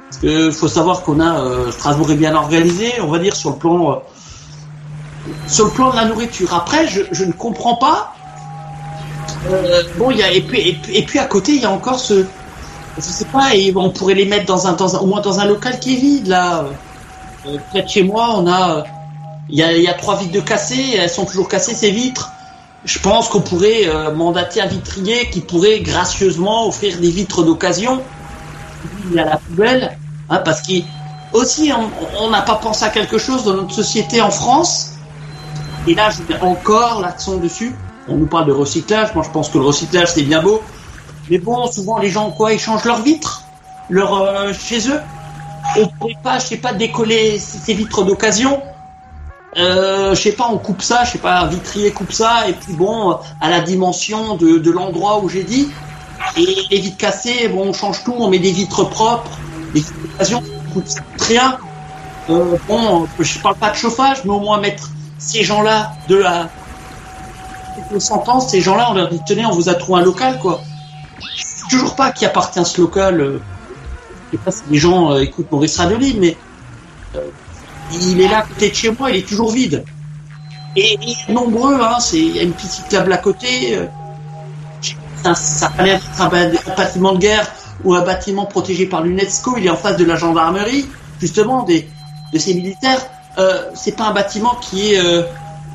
Parce 0.09 0.21
que 0.21 0.49
faut 0.49 0.67
savoir 0.67 1.03
qu'on 1.03 1.19
a 1.19 1.39
euh, 1.39 1.71
Strasbourg 1.71 2.09
est 2.09 2.15
bien 2.15 2.33
organisé, 2.33 2.93
on 3.01 3.07
va 3.07 3.19
dire 3.19 3.35
sur 3.35 3.51
le 3.51 3.57
plan, 3.57 4.01
sur 5.47 5.65
le 5.65 5.71
plan 5.71 5.91
de 5.91 5.95
la 5.95 6.05
nourriture. 6.05 6.53
Après, 6.53 6.87
je, 6.87 7.23
ne 7.25 7.31
comprends 7.31 7.75
pas. 7.75 8.13
Euh, 9.51 9.83
bon, 9.97 10.11
il 10.11 10.17
y 10.17 10.23
a 10.23 10.31
et 10.31 10.41
puis, 10.41 10.59
et 10.59 10.79
et 10.99 11.03
puis 11.03 11.19
à 11.19 11.25
côté, 11.25 11.53
il 11.53 11.61
y 11.61 11.65
a 11.65 11.71
encore 11.71 11.99
ce, 11.99 12.25
je 12.97 13.01
sais 13.01 13.25
pas, 13.25 13.55
et 13.55 13.71
on 13.75 13.89
pourrait 13.91 14.15
les 14.15 14.25
mettre 14.25 14.45
dans 14.45 14.67
un, 14.67 14.75
au 14.75 15.05
moins 15.05 15.21
dans 15.21 15.39
un 15.39 15.45
local 15.45 15.79
qui 15.79 15.93
est 15.93 15.97
vide 15.97 16.27
là. 16.27 16.65
Euh, 17.45 17.57
près 17.69 17.83
de 17.83 17.87
chez 17.87 18.03
moi, 18.03 18.33
on 18.35 18.47
a, 18.47 18.83
il 19.49 19.57
y 19.57 19.63
a, 19.63 19.71
y 19.77 19.87
a 19.87 19.93
trois 19.93 20.17
vitres 20.17 20.33
de 20.33 20.41
cassées, 20.41 20.95
elles 20.97 21.09
sont 21.09 21.25
toujours 21.25 21.47
cassées 21.47 21.73
ces 21.75 21.91
vitres. 21.91 22.31
Je 22.85 22.99
pense 22.99 23.29
qu'on 23.29 23.41
pourrait 23.41 23.87
euh, 23.87 24.13
mandater 24.13 24.61
un 24.61 24.67
vitrier 24.67 25.29
qui 25.29 25.41
pourrait 25.41 25.79
gracieusement 25.81 26.67
offrir 26.67 26.97
des 26.99 27.11
vitres 27.11 27.43
d'occasion 27.43 28.01
à 29.17 29.23
la 29.23 29.37
poubelle, 29.37 29.97
hein, 30.29 30.41
parce 30.43 30.61
qu'il 30.61 30.85
aussi 31.33 31.71
on- 31.73 31.91
on 32.25 32.29
n'a 32.29 32.41
pas 32.41 32.55
pensé 32.55 32.83
à 32.85 32.89
quelque 32.89 33.17
chose 33.17 33.43
dans 33.43 33.53
notre 33.53 33.73
société 33.73 34.21
en 34.21 34.31
France. 34.31 34.91
Et 35.89 35.95
là, 35.95 36.11
je 36.11 36.21
mets 36.31 36.39
encore 36.41 37.01
l'accent 37.01 37.37
dessus. 37.37 37.73
On 38.07 38.15
nous 38.15 38.27
parle 38.27 38.45
de 38.45 38.51
recyclage. 38.51 39.15
Moi, 39.15 39.23
je 39.25 39.31
pense 39.31 39.49
que 39.49 39.57
le 39.57 39.65
recyclage 39.65 40.13
c'est 40.13 40.21
bien 40.21 40.39
beau, 40.39 40.61
mais 41.31 41.39
bon, 41.39 41.65
souvent 41.71 41.97
les 41.97 42.11
gens 42.11 42.29
quoi, 42.29 42.53
ils 42.53 42.59
changent 42.59 42.85
leurs 42.85 43.01
vitres, 43.01 43.43
euh, 43.91 44.53
chez 44.53 44.87
eux. 44.87 44.99
On 45.77 45.87
pourrait 45.87 46.13
pas, 46.23 46.37
je 46.37 46.45
sais 46.45 46.57
pas, 46.57 46.73
décoller 46.73 47.39
ces 47.39 47.73
vitres 47.73 48.03
d'occasion. 48.03 48.61
Euh, 49.57 50.13
je 50.13 50.21
sais 50.21 50.31
pas, 50.33 50.47
on 50.51 50.59
coupe 50.59 50.83
ça, 50.83 51.05
je 51.05 51.13
sais 51.13 51.17
pas, 51.17 51.43
vitrier 51.47 51.91
coupe 51.91 52.11
ça, 52.11 52.47
et 52.47 52.53
puis 52.53 52.73
bon, 52.73 53.17
à 53.41 53.49
la 53.49 53.61
dimension 53.61 54.35
de, 54.35 54.59
de 54.59 54.71
l'endroit 54.71 55.23
où 55.23 55.27
j'ai 55.27 55.43
dit. 55.43 55.71
Et 56.37 56.67
les 56.69 56.81
vitres 56.81 56.97
cassées, 56.97 57.47
bon, 57.47 57.69
on 57.69 57.73
change 57.73 58.03
tout, 58.03 58.13
on 58.15 58.29
met 58.29 58.37
des 58.37 58.51
vitres 58.51 58.83
propres, 58.83 59.31
des 59.73 59.79
vitres 59.79 59.99
d'occasion, 60.03 60.43
ça 60.85 61.01
coûte 61.01 61.21
rien. 61.27 61.57
Euh, 62.29 62.57
bon, 62.67 63.07
je 63.17 63.39
parle 63.39 63.55
pas 63.55 63.71
de 63.71 63.75
chauffage, 63.75 64.23
mais 64.23 64.31
au 64.31 64.39
moins 64.39 64.59
mettre 64.59 64.91
ces 65.19 65.43
gens-là 65.43 65.91
de 66.07 66.15
la 66.15 66.49
de 67.93 67.99
sentence, 67.99 68.49
ces 68.49 68.61
gens-là, 68.61 68.87
on 68.91 68.93
leur 68.93 69.09
dit 69.09 69.21
tenez, 69.25 69.45
on 69.45 69.51
vous 69.51 69.69
a 69.69 69.73
trouvé 69.75 70.01
un 70.01 70.03
local, 70.03 70.39
quoi. 70.39 70.61
Je 71.35 71.43
sais 71.43 71.63
toujours 71.69 71.95
pas 71.95 72.11
qui 72.11 72.25
appartient 72.25 72.59
à 72.59 72.65
ce 72.65 72.81
local. 72.81 73.21
euh, 73.21 73.39
je 74.31 74.37
sais 74.37 74.43
pas 74.43 74.51
si 74.51 74.63
les 74.69 74.77
gens 74.77 75.11
euh, 75.11 75.21
écoutent 75.21 75.51
Maurice 75.51 75.77
Radoli, 75.77 76.17
mais 76.19 76.37
euh, 77.15 77.21
il 77.91 78.19
est 78.21 78.27
là 78.27 78.39
à 78.39 78.41
côté 78.43 78.69
de 78.69 78.75
chez 78.75 78.91
moi, 78.91 79.11
il 79.11 79.17
est 79.17 79.27
toujours 79.27 79.51
vide. 79.51 79.83
Et, 80.75 80.93
et 81.01 81.31
nombreux, 81.31 81.79
hein, 81.81 81.99
c'est 81.99 82.19
il 82.19 82.35
y 82.35 82.39
a 82.39 82.43
une 82.43 82.53
petite 82.53 82.87
table 82.89 83.11
à 83.13 83.17
côté. 83.17 83.75
euh, 83.77 83.85
ça, 85.23 85.35
ça 85.35 85.71
a 85.77 85.83
l'air 85.83 85.99
d'être 85.99 86.21
un, 86.21 86.71
un 86.71 86.75
bâtiment 86.75 87.13
de 87.13 87.17
guerre 87.19 87.51
ou 87.83 87.93
un 87.95 88.01
bâtiment 88.01 88.45
protégé 88.45 88.85
par 88.85 89.01
l'UNESCO. 89.03 89.57
Il 89.57 89.65
est 89.65 89.69
en 89.69 89.75
face 89.77 89.97
de 89.97 90.05
la 90.05 90.15
gendarmerie, 90.15 90.85
justement, 91.19 91.63
des, 91.63 91.89
de 92.33 92.39
ces 92.39 92.53
militaires. 92.53 93.01
Euh, 93.39 93.63
c'est 93.73 93.95
pas 93.95 94.05
un 94.05 94.11
bâtiment 94.13 94.55
qui 94.55 94.93
est, 94.93 94.99
euh, 94.99 95.23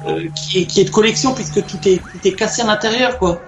euh, 0.06 0.28
qui 0.34 0.58
est 0.60 0.64
qui 0.66 0.80
est 0.80 0.84
de 0.84 0.90
collection 0.90 1.32
puisque 1.34 1.64
tout 1.66 1.78
est 1.86 1.96
tout 1.98 2.18
est 2.28 2.32
cassé 2.32 2.62
à 2.62 2.66
l'intérieur, 2.66 3.18
quoi. 3.18 3.40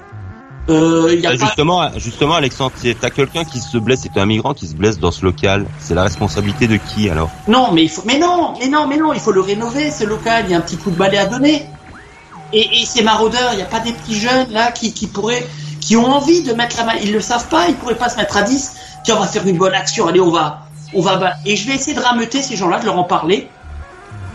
Euh, 0.69 1.11
il 1.13 1.21
y 1.21 1.27
a 1.27 1.31
pas- 1.31 1.37
justement, 1.37 1.91
justement, 1.97 2.35
Alexandre, 2.35 2.73
t'as 3.01 3.11
quelqu'un 3.11 3.45
qui 3.45 3.61
se 3.61 3.79
blesse, 3.79 4.01
c'est 4.03 4.19
un 4.19 4.27
migrant 4.27 4.53
qui 4.53 4.67
se 4.67 4.75
blesse 4.75 4.99
dans 4.99 5.13
ce 5.13 5.25
local. 5.25 5.65
C'est 5.79 5.95
la 5.95 6.03
responsabilité 6.03 6.67
de 6.67 6.77
qui 6.77 7.09
alors? 7.09 7.31
Non, 7.47 7.71
mais 7.73 7.85
il 7.85 7.89
faut, 7.89 8.03
mais 8.05 8.19
non, 8.19 8.55
mais 8.59 8.67
non, 8.67 8.87
mais 8.89 8.97
non, 8.97 9.13
il 9.13 9.21
faut 9.21 9.31
le 9.33 9.41
rénover 9.43 9.91
ce 9.93 10.03
local. 10.05 10.45
Il 10.49 10.51
y 10.53 10.55
a 10.55 10.59
un 10.59 10.63
petit 10.63 10.77
coup 10.77 10.91
de 10.91 10.97
balai 10.97 11.19
à 11.19 11.27
donner. 11.27 11.67
Et, 12.53 12.83
et 12.83 12.87
ces 12.87 13.03
maraudeurs, 13.03 13.51
il 13.53 13.57
n'y 13.57 13.63
a 13.63 13.67
pas 13.67 13.81
des 13.81 13.93
petits 13.93 14.19
jeunes 14.19 14.51
là 14.51 14.73
qui, 14.73 14.93
qui 14.93 15.07
pourraient, 15.07 15.47
qui 15.81 15.97
ont 15.97 16.07
envie 16.07 16.43
de 16.43 16.53
mettre 16.53 16.77
la 16.79 16.85
main. 16.85 16.93
Ils 17.01 17.13
le 17.13 17.21
savent 17.21 17.49
pas. 17.49 17.67
Ils 17.69 17.75
pourraient 17.77 17.95
pas 17.95 18.09
se 18.09 18.17
mettre 18.17 18.37
à 18.37 18.43
10. 18.43 18.73
Tiens, 19.05 19.17
on 19.19 19.21
va 19.21 19.27
faire 19.29 19.47
une 19.47 19.59
bonne 19.59 19.75
action. 19.75 20.09
Allez, 20.09 20.21
on 20.21 20.31
va, 20.33 20.63
on 20.95 21.01
va. 21.01 21.35
Et 21.45 21.55
je 21.55 21.69
vais 21.69 21.75
essayer 21.77 21.95
de 21.97 22.03
rameuter 22.03 22.43
ces 22.43 22.57
gens-là, 22.57 22.81
de 22.81 22.87
leur 22.87 22.99
en 22.99 23.05
parler. 23.05 23.49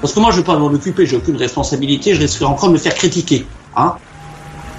Parce 0.02 0.14
que 0.14 0.20
moi, 0.20 0.32
je 0.32 0.38
vais 0.38 0.44
pas 0.44 0.58
m'en 0.58 0.68
occuper. 0.68 1.06
J'ai 1.06 1.16
aucune 1.16 1.38
responsabilité. 1.38 2.16
Je 2.16 2.22
risquerai 2.22 2.46
encore 2.46 2.70
de 2.70 2.74
me 2.74 2.80
faire 2.80 2.96
critiquer. 2.96 3.46
Hein. 3.76 3.96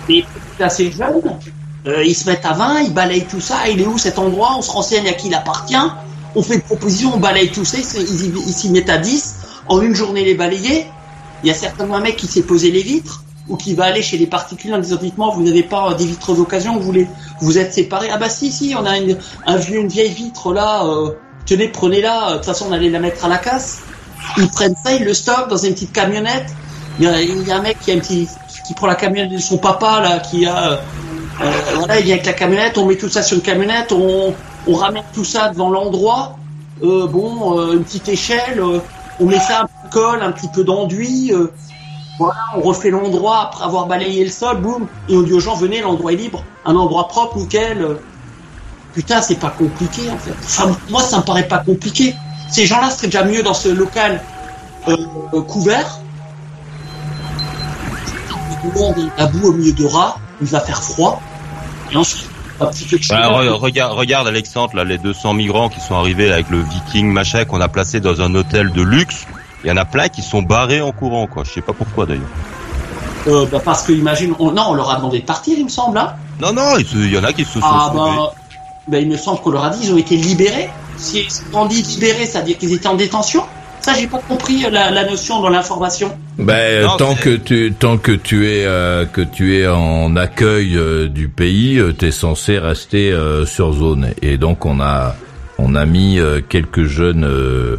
Et 0.08 0.24
là, 0.58 0.68
ces 0.68 0.90
jeunes, 0.90 1.22
euh, 1.86 2.04
ils 2.04 2.14
se 2.14 2.28
mettent 2.28 2.44
à 2.44 2.52
20, 2.52 2.80
ils 2.80 2.92
balayent 2.92 3.26
tout 3.26 3.40
ça. 3.40 3.68
Il 3.70 3.80
est 3.80 3.86
où 3.86 3.98
cet 3.98 4.18
endroit 4.18 4.54
On 4.58 4.62
se 4.62 4.70
renseigne 4.70 5.08
à 5.08 5.12
qui 5.12 5.28
il 5.28 5.34
appartient. 5.34 5.76
On 6.34 6.42
fait 6.42 6.54
une 6.54 6.62
proposition, 6.62 7.12
on 7.14 7.18
balaye 7.18 7.50
tout 7.50 7.64
ça. 7.64 7.78
Ils 7.78 8.54
s'y 8.54 8.70
mettent 8.70 8.90
à 8.90 8.98
10. 8.98 9.36
En 9.68 9.80
une 9.80 9.94
journée, 9.94 10.24
les 10.24 10.34
balayer. 10.34 10.86
Il 11.42 11.48
y 11.48 11.50
a 11.50 11.54
certainement 11.54 11.96
un 11.96 12.00
mec 12.00 12.16
qui 12.16 12.26
s'est 12.26 12.42
posé 12.42 12.70
les 12.70 12.82
vitres 12.82 13.22
ou 13.48 13.56
qui 13.56 13.74
va 13.74 13.84
aller 13.84 14.02
chez 14.02 14.16
les 14.16 14.26
particuliers 14.26 14.74
en 14.74 14.78
disant 14.78 14.96
dites-moi 14.96 15.32
vous 15.34 15.42
n'avez 15.42 15.64
pas 15.64 15.90
euh, 15.90 15.94
des 15.94 16.06
vitres 16.06 16.34
d'occasion 16.34 16.74
vous 16.74 16.82
voulez 16.82 17.08
vous 17.40 17.58
êtes 17.58 17.72
séparés? 17.74 18.08
Ah 18.12 18.16
bah 18.16 18.28
si 18.28 18.52
si 18.52 18.74
on 18.78 18.86
a 18.86 18.96
une, 18.98 19.18
un 19.46 19.56
vieux 19.56 19.80
une 19.80 19.88
vieille 19.88 20.12
vitre 20.12 20.52
là 20.52 20.84
euh, 20.86 21.10
tenez 21.44 21.66
prenez-la 21.66 22.30
de 22.30 22.36
toute 22.36 22.44
façon 22.44 22.66
on 22.68 22.72
allait 22.72 22.90
la 22.90 23.00
mettre 23.00 23.24
à 23.24 23.28
la 23.28 23.38
casse 23.38 23.82
ils 24.38 24.48
prennent 24.48 24.76
ça 24.84 24.92
ils 24.92 25.04
le 25.04 25.14
stockent 25.14 25.48
dans 25.48 25.56
une 25.56 25.74
petite 25.74 25.92
camionnette 25.92 26.46
il 26.98 27.06
y 27.06 27.50
a, 27.50 27.56
un 27.56 27.62
mec 27.62 27.78
qui 27.80 27.90
a 27.90 27.94
un 27.94 27.98
petit 27.98 28.28
qui 28.66 28.74
prend 28.74 28.86
la 28.86 28.94
camionnette 28.94 29.32
de 29.32 29.38
son 29.38 29.58
papa 29.58 30.00
là 30.00 30.20
qui 30.20 30.46
a 30.46 30.72
euh, 30.72 30.76
euh, 31.42 31.50
voilà 31.76 31.98
il 31.98 32.04
vient 32.04 32.14
avec 32.14 32.26
la 32.26 32.32
camionnette 32.32 32.78
on 32.78 32.86
met 32.86 32.96
tout 32.96 33.08
ça 33.08 33.22
sur 33.22 33.36
une 33.36 33.42
camionnette 33.42 33.92
on, 33.92 34.34
ramène 34.74 35.04
tout 35.12 35.24
ça 35.24 35.48
devant 35.48 35.70
l'endroit 35.70 36.38
euh, 36.82 37.06
bon 37.06 37.72
une 37.72 37.84
petite 37.84 38.08
échelle 38.08 38.62
on 39.20 39.26
met 39.26 39.40
ça 39.40 39.62
un 39.62 39.64
peu 39.64 39.88
colle 39.90 40.22
un 40.22 40.32
petit 40.32 40.48
peu 40.48 40.64
d'enduit 40.64 41.32
voilà, 42.18 42.40
on 42.56 42.60
refait 42.60 42.90
l'endroit 42.90 43.42
après 43.46 43.64
avoir 43.64 43.86
balayé 43.86 44.22
le 44.24 44.30
sol, 44.30 44.60
boum, 44.60 44.86
et 45.08 45.16
on 45.16 45.22
dit 45.22 45.32
aux 45.32 45.40
gens 45.40 45.56
venez, 45.56 45.80
l'endroit 45.80 46.12
est 46.12 46.16
libre, 46.16 46.44
un 46.64 46.76
endroit 46.76 47.08
propre, 47.08 47.38
nickel. 47.38 47.96
Putain, 48.94 49.22
c'est 49.22 49.40
pas 49.40 49.48
compliqué 49.50 50.02
en 50.10 50.18
fait. 50.18 50.34
Enfin, 50.44 50.76
moi, 50.90 51.02
ça 51.02 51.18
me 51.18 51.22
paraît 51.22 51.48
pas 51.48 51.58
compliqué. 51.58 52.14
Ces 52.52 52.66
gens-là 52.66 52.90
seraient 52.90 53.08
déjà 53.08 53.24
mieux 53.24 53.42
dans 53.42 53.54
ce 53.54 53.68
local 53.70 54.20
euh, 54.88 54.96
euh, 55.34 55.40
couvert. 55.42 55.98
Tout 58.62 58.70
le 58.74 58.80
monde 58.80 59.10
à 59.18 59.26
bout 59.26 59.48
au 59.48 59.52
milieu 59.54 59.72
de 59.72 59.86
rats, 59.86 60.18
il 60.40 60.46
va 60.46 60.60
faire 60.60 60.82
froid. 60.82 61.20
Et 61.90 61.96
ensuite. 61.96 62.28
Bah, 63.08 63.28
re- 63.30 63.48
regarde, 63.54 63.92
regarde 63.98 64.28
Alexandre, 64.28 64.76
là, 64.76 64.84
les 64.84 64.98
200 64.98 65.34
migrants 65.34 65.68
qui 65.68 65.80
sont 65.80 65.96
arrivés 65.96 66.28
là, 66.28 66.34
avec 66.34 66.48
le 66.50 66.62
Viking 66.62 67.10
machin 67.10 67.44
qu'on 67.44 67.60
a 67.60 67.66
placé 67.66 67.98
dans 67.98 68.20
un 68.20 68.32
hôtel 68.36 68.70
de 68.70 68.82
luxe. 68.82 69.26
Il 69.64 69.68
y 69.68 69.72
en 69.72 69.76
a 69.76 69.84
plein 69.84 70.08
qui 70.08 70.22
sont 70.22 70.42
barrés 70.42 70.80
en 70.80 70.92
courant, 70.92 71.26
quoi. 71.26 71.42
Je 71.44 71.50
sais 71.50 71.60
pas 71.60 71.72
pourquoi 71.72 72.06
d'ailleurs. 72.06 72.22
Euh, 73.26 73.46
bah, 73.50 73.60
parce 73.64 73.82
que 73.82 73.92
imagine, 73.92 74.34
on, 74.38 74.52
non, 74.52 74.66
on 74.68 74.74
leur 74.74 74.90
a 74.90 74.96
demandé 74.96 75.20
de 75.20 75.24
partir, 75.24 75.56
il 75.58 75.64
me 75.64 75.70
semble. 75.70 75.98
Hein 75.98 76.12
Non, 76.40 76.52
non, 76.52 76.76
il 76.78 76.86
se- 76.86 76.96
il 76.96 77.12
y 77.12 77.18
en 77.18 77.24
a 77.24 77.32
qui 77.32 77.44
se 77.44 77.54
sont 77.54 77.60
Ah 77.64 77.90
sauvés. 77.92 78.16
bah, 78.16 78.32
bah, 78.88 78.98
il 78.98 79.08
me 79.08 79.16
semble 79.16 79.40
qu'on 79.40 79.50
leur 79.50 79.64
a 79.64 79.70
dit 79.70 79.78
ils 79.86 79.92
ont 79.92 79.96
été 79.98 80.16
libérés. 80.16 80.70
Si 80.96 81.26
on 81.52 81.66
dit 81.66 81.82
libérés, 81.82 82.26
c'est-à-dire 82.26 82.58
qu'ils 82.58 82.72
étaient 82.74 82.86
en 82.88 82.94
détention. 82.94 83.42
Ça, 83.80 83.94
j'ai 83.98 84.06
pas 84.06 84.20
compris 84.28 84.64
euh, 84.64 84.70
la, 84.70 84.92
la 84.92 85.04
notion 85.04 85.40
dans 85.40 85.48
l'information. 85.48 86.16
Ben, 86.38 86.54
euh, 86.54 86.86
Non, 86.86 86.96
tant 86.96 87.14
que 87.16 87.34
tu 87.36 87.72
tant 87.76 87.98
que 87.98 88.12
tu 88.12 88.48
es 88.48 88.64
euh, 88.64 89.04
que 89.06 89.20
tu 89.22 89.56
es 89.58 89.66
en 89.66 90.14
accueil 90.14 90.76
euh, 90.76 91.08
du 91.08 91.28
pays, 91.28 91.78
euh, 91.78 91.92
t'es 91.92 92.12
censé 92.12 92.58
rester 92.58 93.10
euh, 93.10 93.44
sur 93.44 93.72
zone. 93.72 94.10
Et 94.22 94.36
donc 94.38 94.64
on 94.66 94.80
a 94.80 95.16
on 95.58 95.74
a 95.74 95.84
mis 95.84 96.20
euh, 96.20 96.40
quelques 96.48 96.84
jeunes 96.84 97.24
euh, 97.24 97.76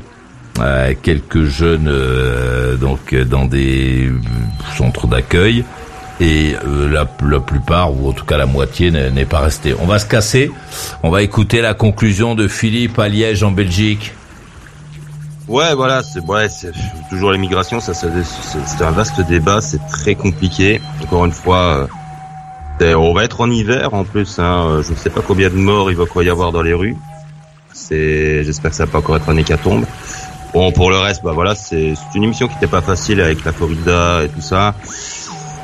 euh, 0.59 0.93
quelques 1.01 1.45
jeunes 1.45 1.87
euh, 1.87 2.75
donc 2.75 3.15
dans 3.15 3.45
des 3.45 4.09
centres 4.77 5.07
d'accueil 5.07 5.63
et 6.19 6.55
euh, 6.65 6.89
la, 6.89 7.07
la 7.27 7.39
plupart 7.39 7.93
ou 7.93 8.09
en 8.09 8.13
tout 8.13 8.25
cas 8.25 8.37
la 8.37 8.45
moitié 8.45 8.91
n'est 8.91 9.25
pas 9.25 9.39
restée. 9.39 9.75
On 9.79 9.85
va 9.85 9.99
se 9.99 10.05
casser. 10.05 10.51
On 11.01 11.09
va 11.09 11.21
écouter 11.21 11.61
la 11.61 11.73
conclusion 11.73 12.35
de 12.35 12.47
Philippe 12.47 12.99
à 12.99 13.07
Liège 13.09 13.43
en 13.43 13.51
Belgique. 13.51 14.13
Ouais, 15.47 15.75
voilà, 15.75 16.03
c'est 16.03 16.21
ouais, 16.21 16.47
toujours 17.09 17.33
l'immigration, 17.33 17.81
ça, 17.81 17.93
ça 17.93 18.07
c'est 18.65 18.81
un 18.81 18.91
vaste 18.91 19.19
débat, 19.27 19.59
c'est 19.59 19.85
très 19.87 20.15
compliqué. 20.15 20.79
Encore 21.03 21.25
une 21.25 21.33
fois, 21.33 21.89
euh, 22.81 22.93
on 22.93 23.13
va 23.13 23.25
être 23.25 23.41
en 23.41 23.51
hiver 23.51 23.93
en 23.93 24.05
plus. 24.05 24.39
Hein, 24.39 24.65
euh, 24.67 24.83
je 24.83 24.91
ne 24.91 24.95
sais 24.95 25.09
pas 25.09 25.21
combien 25.21 25.49
de 25.49 25.55
morts 25.55 25.91
il 25.91 25.97
va 25.97 26.05
y 26.23 26.29
avoir 26.29 26.53
dans 26.53 26.61
les 26.61 26.73
rues. 26.73 26.95
J'espère 27.89 28.71
que 28.71 28.77
ça 28.77 28.85
va 28.85 28.91
pas 28.93 28.97
encore 28.99 29.17
être 29.17 29.29
un 29.29 29.37
hécatombe. 29.37 29.85
Bon, 30.53 30.71
pour 30.71 30.89
le 30.89 30.97
reste, 30.97 31.23
bah 31.23 31.31
voilà, 31.33 31.55
c'est 31.55 31.93
une 32.15 32.23
émission 32.23 32.47
qui 32.47 32.53
n'était 32.53 32.67
pas 32.67 32.81
facile 32.81 33.19
avec 33.19 33.43
la 33.43 33.51
corrida 33.51 34.23
et 34.23 34.29
tout 34.29 34.41
ça. 34.41 34.75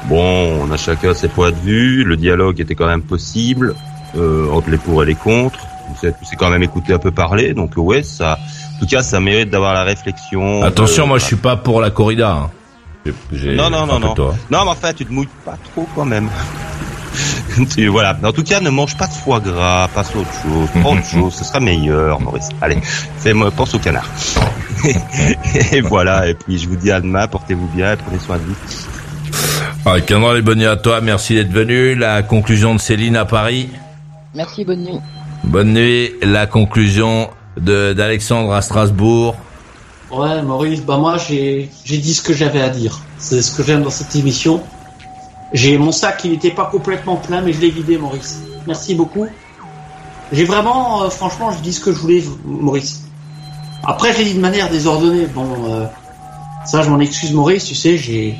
Bon, 0.06 0.62
on 0.64 0.72
a 0.72 0.78
chacun 0.78 1.14
ses 1.14 1.28
points 1.28 1.52
de 1.52 1.58
vue. 1.58 2.04
Le 2.04 2.18
dialogue 2.18 2.60
était 2.60 2.76
quand 2.76 2.88
même 2.88 3.02
possible 3.04 3.76
euh, 4.18 4.50
entre 4.52 4.70
les 4.70 4.78
pour 4.78 5.04
et 5.04 5.06
les 5.06 5.16
contre. 5.16 5.60
S'est 6.02 6.14
quand 6.38 6.50
même 6.50 6.64
écouté 6.64 6.94
un 6.94 7.00
peu 7.00 7.12
parler, 7.12 7.54
donc 7.54 7.74
ouais, 7.78 8.04
ça. 8.04 8.38
En 8.76 8.80
tout 8.80 8.86
cas, 8.86 9.02
ça 9.02 9.20
mérite 9.20 9.50
d'avoir 9.50 9.74
la 9.74 9.84
réflexion. 9.84 10.64
Attention, 10.64 11.04
euh, 11.04 11.08
moi 11.08 11.18
je 11.18 11.26
suis 11.26 11.36
pas 11.36 11.58
pour 11.58 11.82
la 11.82 11.90
corrida. 11.90 12.32
hein. 12.32 12.50
Non, 13.56 13.70
non, 13.70 13.86
non, 13.88 14.00
non. 14.00 14.14
Non, 14.52 14.66
mais 14.66 14.70
enfin, 14.72 14.94
tu 14.94 15.06
te 15.06 15.12
mouilles 15.12 15.28
pas 15.46 15.58
trop 15.74 15.88
quand 15.96 16.06
même. 16.06 16.30
Tu- 17.72 17.88
voilà. 17.88 18.16
En 18.24 18.32
tout 18.32 18.44
cas, 18.44 18.62
ne 18.62 18.70
mange 18.70 18.96
pas 18.96 19.08
de 19.08 19.12
foie 19.14 19.40
gras, 19.40 19.90
passe 19.94 20.12
à 20.16 20.20
autre 20.20 20.32
chose, 20.44 20.70
prends 20.82 20.94
autre 20.96 21.06
chose, 21.12 21.34
ce 21.34 21.44
sera 21.44 21.60
meilleur, 21.60 22.22
Maurice. 22.22 22.48
Allez, 22.62 22.78
fais-moi, 23.18 23.52
pense 23.52 23.74
au 23.74 23.80
canard. 23.80 24.08
et 25.72 25.82
voilà, 25.82 26.28
et 26.28 26.36
puis 26.36 26.58
je 26.58 26.70
vous 26.70 26.76
dis 26.78 26.92
à 26.92 27.02
demain, 27.02 27.28
portez-vous 27.28 27.68
bien, 27.76 27.94
et 27.94 27.98
prenez 27.98 28.20
soin 28.20 28.38
de 28.38 28.44
vous. 28.44 28.56
Ah, 29.86 30.02
Cameron, 30.02 30.34
les 30.34 30.42
bonnes 30.42 30.60
nuits 30.60 30.68
à 30.68 30.76
toi. 30.76 31.02
Merci 31.02 31.36
d'être 31.36 31.52
venu. 31.52 31.96
La 31.96 32.22
conclusion 32.22 32.76
de 32.76 32.80
Céline 32.80 33.16
à 33.16 33.26
Paris. 33.26 33.70
Merci, 34.36 34.66
bonne 34.66 34.84
nuit. 34.84 35.00
Bonne 35.46 35.74
nuit. 35.74 36.12
La 36.22 36.48
conclusion 36.48 37.30
de 37.58 37.94
d'Alexandre 37.94 38.54
à 38.54 38.62
Strasbourg. 38.62 39.36
Ouais, 40.12 40.42
Maurice, 40.42 40.82
bah 40.82 40.98
moi 40.98 41.18
j'ai 41.18 41.70
j'ai 41.86 41.98
dit 41.98 42.14
ce 42.14 42.22
que 42.22 42.34
j'avais 42.34 42.62
à 42.62 42.70
dire. 42.70 43.00
C'est 43.18 43.42
ce 43.42 43.56
que 43.56 43.64
j'aime 43.64 43.84
dans 43.84 43.90
cette 43.90 44.16
émission. 44.16 44.62
J'ai 45.54 45.78
mon 45.78 45.92
sac, 45.92 46.22
il 46.26 46.32
n'était 46.32 46.52
pas 46.52 46.66
complètement 46.66 47.16
plein, 47.16 47.42
mais 47.42 47.54
je 47.54 47.62
l'ai 47.62 47.72
vidé, 47.72 47.98
Maurice. 47.98 48.42
Merci 48.68 48.96
beaucoup. 48.96 49.26
J'ai 50.32 50.46
vraiment, 50.46 51.04
euh, 51.04 51.10
franchement, 51.10 51.52
je 51.52 51.60
dis 51.60 51.74
ce 51.74 51.80
que 51.80 51.92
je 51.92 51.98
voulais, 51.98 52.24
Maurice. 52.46 53.04
Après, 53.84 54.14
je 54.14 54.20
l'ai 54.20 54.26
dit 54.26 54.34
de 54.36 54.40
manière 54.40 54.70
désordonnée. 54.70 55.26
Bon, 55.26 55.48
euh, 55.68 55.86
ça, 56.66 56.84
je 56.84 56.90
m'en 56.90 57.00
excuse, 57.00 57.34
Maurice. 57.34 57.66
Tu 57.66 57.74
sais, 57.74 57.98
j'ai 57.98 58.38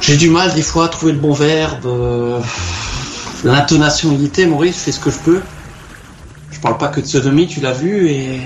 j'ai 0.00 0.16
du 0.16 0.30
mal 0.30 0.52
des 0.54 0.62
fois 0.62 0.86
à 0.86 0.88
trouver 0.88 1.12
le 1.12 1.18
bon 1.18 1.32
verbe, 1.32 1.86
euh, 1.86 2.40
l'intonation 3.44 4.10
unité. 4.12 4.46
Maurice, 4.46 4.78
je 4.78 4.80
fais 4.80 4.92
ce 4.92 5.00
que 5.00 5.10
je 5.10 5.18
peux. 5.18 5.40
Je 6.50 6.60
parle 6.60 6.78
pas 6.78 6.88
que 6.88 7.00
de 7.00 7.06
sodomie, 7.06 7.46
tu 7.46 7.60
l'as 7.60 7.72
vu 7.72 8.08
et 8.08 8.40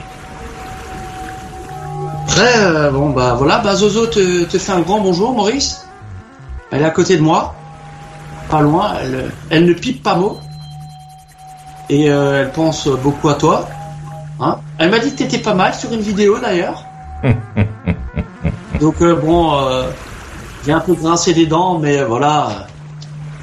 après, 2.24 2.59
euh, 2.59 2.90
bon 2.90 3.10
bah 3.10 3.34
voilà, 3.38 3.59
bah 3.59 3.76
Zozo 3.76 4.06
te, 4.06 4.44
te 4.44 4.59
fait 4.59 4.72
un 4.72 4.80
grand 4.80 5.01
bonjour, 5.01 5.32
Maurice. 5.32 5.86
Elle 6.72 6.82
est 6.82 6.84
à 6.84 6.90
côté 6.90 7.16
de 7.16 7.22
moi, 7.22 7.55
pas 8.51 8.60
loin. 8.60 8.94
Elle, 9.01 9.30
elle 9.51 9.66
ne 9.66 9.72
pipe 9.72 10.02
pas 10.02 10.16
mot 10.16 10.40
et 11.88 12.10
euh, 12.10 12.42
elle 12.42 12.51
pense 12.51 12.88
beaucoup 12.88 13.28
à 13.28 13.34
toi. 13.34 13.68
Hein 14.40 14.59
elle 14.78 14.90
m'a 14.90 14.98
dit 14.98 15.12
que 15.12 15.18
t'étais 15.18 15.38
pas 15.38 15.55
mal 15.55 15.74
sur 15.74 15.92
une 15.92 16.01
vidéo 16.01 16.38
d'ailleurs. 16.38 16.84
Donc 18.80 19.01
euh, 19.01 19.14
bon, 19.14 19.56
euh, 19.60 19.84
j'ai 20.65 20.73
un 20.73 20.81
peu 20.81 20.95
grincé 20.95 21.35
des 21.35 21.47
dents, 21.47 21.78
mais 21.78 22.03
voilà, 22.05 22.66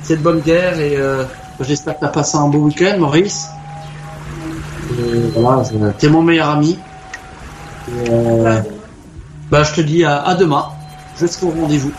c'est 0.02 0.18
de 0.18 0.22
bonne 0.22 0.40
guerre 0.40 0.80
et 0.80 0.96
euh, 0.98 1.24
j'espère 1.62 1.96
que 1.96 2.02
t'as 2.02 2.08
passé 2.08 2.38
un 2.38 2.48
beau 2.48 2.60
week-end, 2.60 2.98
Maurice. 3.00 3.50
Et 5.00 5.40
voilà, 5.40 5.64
t'es 5.98 6.10
mon 6.10 6.22
meilleur 6.22 6.50
ami. 6.50 6.78
Euh, 7.90 8.60
bah, 9.50 9.64
je 9.64 9.74
te 9.74 9.82
dis 9.82 10.04
à, 10.04 10.36
demain. 10.36 10.66
Je 11.20 11.26
serai 11.26 11.48
au 11.48 11.50
rendez-vous. 11.52 11.92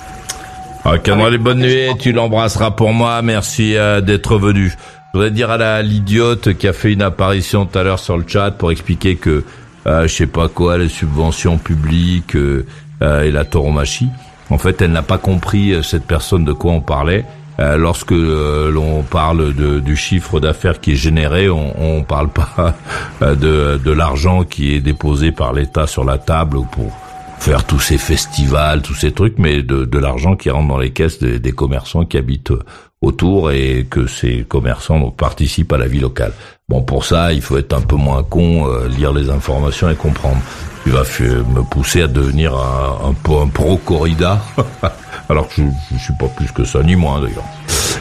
Ah, 0.84 0.98
Cameron, 0.98 1.28
les. 1.54 1.92
Tu 1.98 2.12
l'embrasseras 2.12 2.72
pour 2.72 2.92
moi. 2.92 3.22
Merci 3.22 3.76
euh, 3.76 4.00
d'être 4.00 4.36
venu. 4.36 4.70
Je 4.70 5.18
voudrais 5.18 5.30
dire 5.30 5.50
à 5.50 5.58
la 5.58 5.82
l'idiote 5.82 6.54
qui 6.54 6.66
a 6.66 6.72
fait 6.72 6.92
une 6.92 7.02
apparition 7.02 7.66
tout 7.66 7.78
à 7.78 7.82
l'heure 7.82 7.98
sur 7.98 8.16
le 8.16 8.24
chat 8.26 8.50
pour 8.52 8.72
expliquer 8.72 9.16
que 9.16 9.44
euh, 9.86 10.06
je 10.08 10.14
sais 10.14 10.26
pas 10.26 10.48
quoi, 10.48 10.78
les 10.78 10.88
subventions 10.88 11.58
publiques 11.58 12.36
et 12.36 13.30
la 13.30 13.44
tauromachie. 13.44 14.08
En 14.52 14.58
fait, 14.58 14.82
elle 14.82 14.92
n'a 14.92 15.02
pas 15.02 15.18
compris 15.18 15.72
euh, 15.72 15.82
cette 15.82 16.04
personne 16.04 16.44
de 16.44 16.52
quoi 16.52 16.72
on 16.72 16.82
parlait. 16.82 17.24
Euh, 17.58 17.78
lorsque 17.78 18.12
euh, 18.12 18.70
l'on 18.70 19.02
parle 19.02 19.54
de, 19.54 19.80
du 19.80 19.96
chiffre 19.96 20.40
d'affaires 20.40 20.78
qui 20.80 20.92
est 20.92 20.96
généré, 20.96 21.48
on, 21.48 21.74
on 21.80 22.02
parle 22.02 22.28
pas 22.28 22.74
euh, 23.22 23.34
de, 23.34 23.80
de 23.82 23.92
l'argent 23.92 24.44
qui 24.44 24.74
est 24.74 24.80
déposé 24.80 25.32
par 25.32 25.52
l'État 25.54 25.86
sur 25.86 26.04
la 26.04 26.18
table 26.18 26.58
pour 26.70 26.90
faire 27.38 27.64
tous 27.64 27.80
ces 27.80 27.98
festivals, 27.98 28.82
tous 28.82 28.94
ces 28.94 29.12
trucs, 29.12 29.38
mais 29.38 29.62
de, 29.62 29.84
de 29.84 29.98
l'argent 29.98 30.36
qui 30.36 30.50
rentre 30.50 30.68
dans 30.68 30.78
les 30.78 30.90
caisses 30.90 31.18
des, 31.18 31.38
des 31.38 31.52
commerçants 31.52 32.04
qui 32.04 32.18
habitent 32.18 32.52
autour 33.00 33.50
et 33.50 33.86
que 33.88 34.06
ces 34.06 34.44
commerçants 34.48 35.10
participent 35.10 35.72
à 35.72 35.78
la 35.78 35.88
vie 35.88 36.00
locale. 36.00 36.32
Bon, 36.68 36.82
pour 36.82 37.04
ça, 37.04 37.32
il 37.32 37.42
faut 37.42 37.58
être 37.58 37.74
un 37.74 37.80
peu 37.80 37.96
moins 37.96 38.22
con, 38.22 38.66
euh, 38.66 38.88
lire 38.88 39.12
les 39.12 39.28
informations 39.28 39.90
et 39.90 39.96
comprendre. 39.96 40.40
Vas 40.86 41.02
f- 41.04 41.22
me 41.22 41.62
pousser 41.62 42.02
à 42.02 42.06
devenir 42.08 42.54
un, 42.54 43.10
un 43.10 43.46
pro-corrida, 43.48 44.40
alors 45.28 45.48
que 45.48 45.54
je, 45.58 45.62
je 45.96 46.02
suis 46.02 46.14
pas 46.14 46.26
plus 46.28 46.50
que 46.52 46.64
ça, 46.64 46.82
ni 46.82 46.96
moins 46.96 47.20
d'ailleurs. 47.20 47.44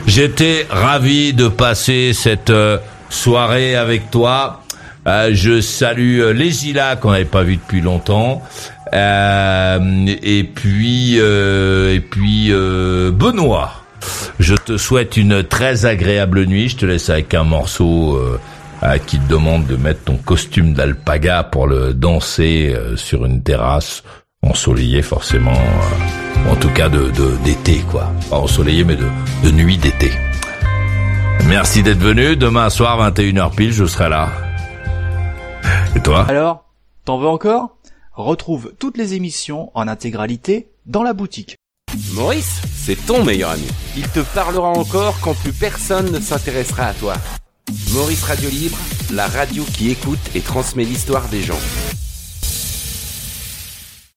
J'étais 0.08 0.66
ravi 0.70 1.34
de 1.34 1.48
passer 1.48 2.12
cette 2.14 2.50
euh, 2.50 2.78
soirée 3.10 3.76
avec 3.76 4.10
toi. 4.10 4.62
Euh, 5.08 5.30
je 5.34 5.62
salue 5.62 6.20
euh, 6.22 6.34
les 6.34 6.68
Ila 6.70 6.96
qu'on 6.96 7.12
n'avait 7.12 7.26
pas 7.26 7.44
vu 7.44 7.58
depuis 7.58 7.82
longtemps. 7.82 8.42
Et 8.94 10.50
puis 10.54 11.18
et 11.18 12.00
puis 12.12 12.52
Benoît. 12.52 13.72
Je 14.40 14.56
te 14.56 14.78
souhaite 14.78 15.16
une 15.18 15.44
très 15.44 15.86
agréable 15.86 16.46
nuit. 16.46 16.68
Je 16.70 16.78
te 16.78 16.86
laisse 16.86 17.10
avec 17.10 17.34
un 17.34 17.44
morceau 17.46 18.20
euh, 18.84 18.98
qui 18.98 19.20
te 19.20 19.28
demande 19.30 19.66
de 19.68 19.76
mettre 19.76 20.04
ton 20.04 20.18
costume 20.18 20.74
d'alpaga 20.74 21.44
pour 21.44 21.68
le 21.68 21.94
danser 21.94 22.74
euh, 22.76 22.96
sur 22.98 23.26
une 23.26 23.44
terrasse 23.44 24.04
ensoleillée 24.44 25.02
forcément. 25.02 25.54
euh, 25.54 26.52
en 26.52 26.56
tout 26.56 26.70
cas 26.72 26.90
de 26.90 27.10
de- 27.12 27.38
d'été 27.44 27.80
quoi. 27.92 28.12
Pas 28.30 28.38
ensoleillée 28.38 28.84
mais 28.84 28.96
de, 28.96 29.08
de 29.44 29.52
nuit 29.52 29.78
d'été. 29.78 30.12
Merci 31.48 31.84
d'être 31.84 32.00
venu. 32.00 32.36
Demain 32.36 32.70
soir 32.70 32.98
21h 33.12 33.56
pile, 33.56 33.74
je 33.74 33.86
serai 33.86 34.10
là. 34.10 34.30
Et 35.96 36.00
toi? 36.02 36.26
Alors, 36.30 36.66
t'en 37.06 37.18
veux 37.18 37.28
encore? 37.28 37.78
Retrouve 38.14 38.74
toutes 38.80 38.98
les 38.98 39.14
émissions 39.16 39.72
en 39.74 39.88
intégralité 39.88 40.70
dans 40.86 41.04
la 41.04 41.14
boutique. 41.14 41.56
Maurice, 42.14 42.62
c'est 42.74 43.06
ton 43.06 43.24
meilleur 43.24 43.52
ami. 43.52 43.68
Il 43.98 44.08
te 44.08 44.20
parlera 44.20 44.70
encore 44.70 45.20
quand 45.22 45.34
plus 45.36 45.52
personne 45.54 46.12
ne 46.12 46.20
s'intéressera 46.20 46.86
à 46.88 46.94
toi. 46.94 47.14
Maurice 47.94 48.24
Radio 48.24 48.50
Libre, 48.50 48.78
la 49.12 49.28
radio 49.28 49.64
qui 49.64 49.92
écoute 49.92 50.20
et 50.36 50.42
transmet 50.42 50.84
l'histoire 50.84 51.28
des 51.30 51.42
gens. 51.42 51.60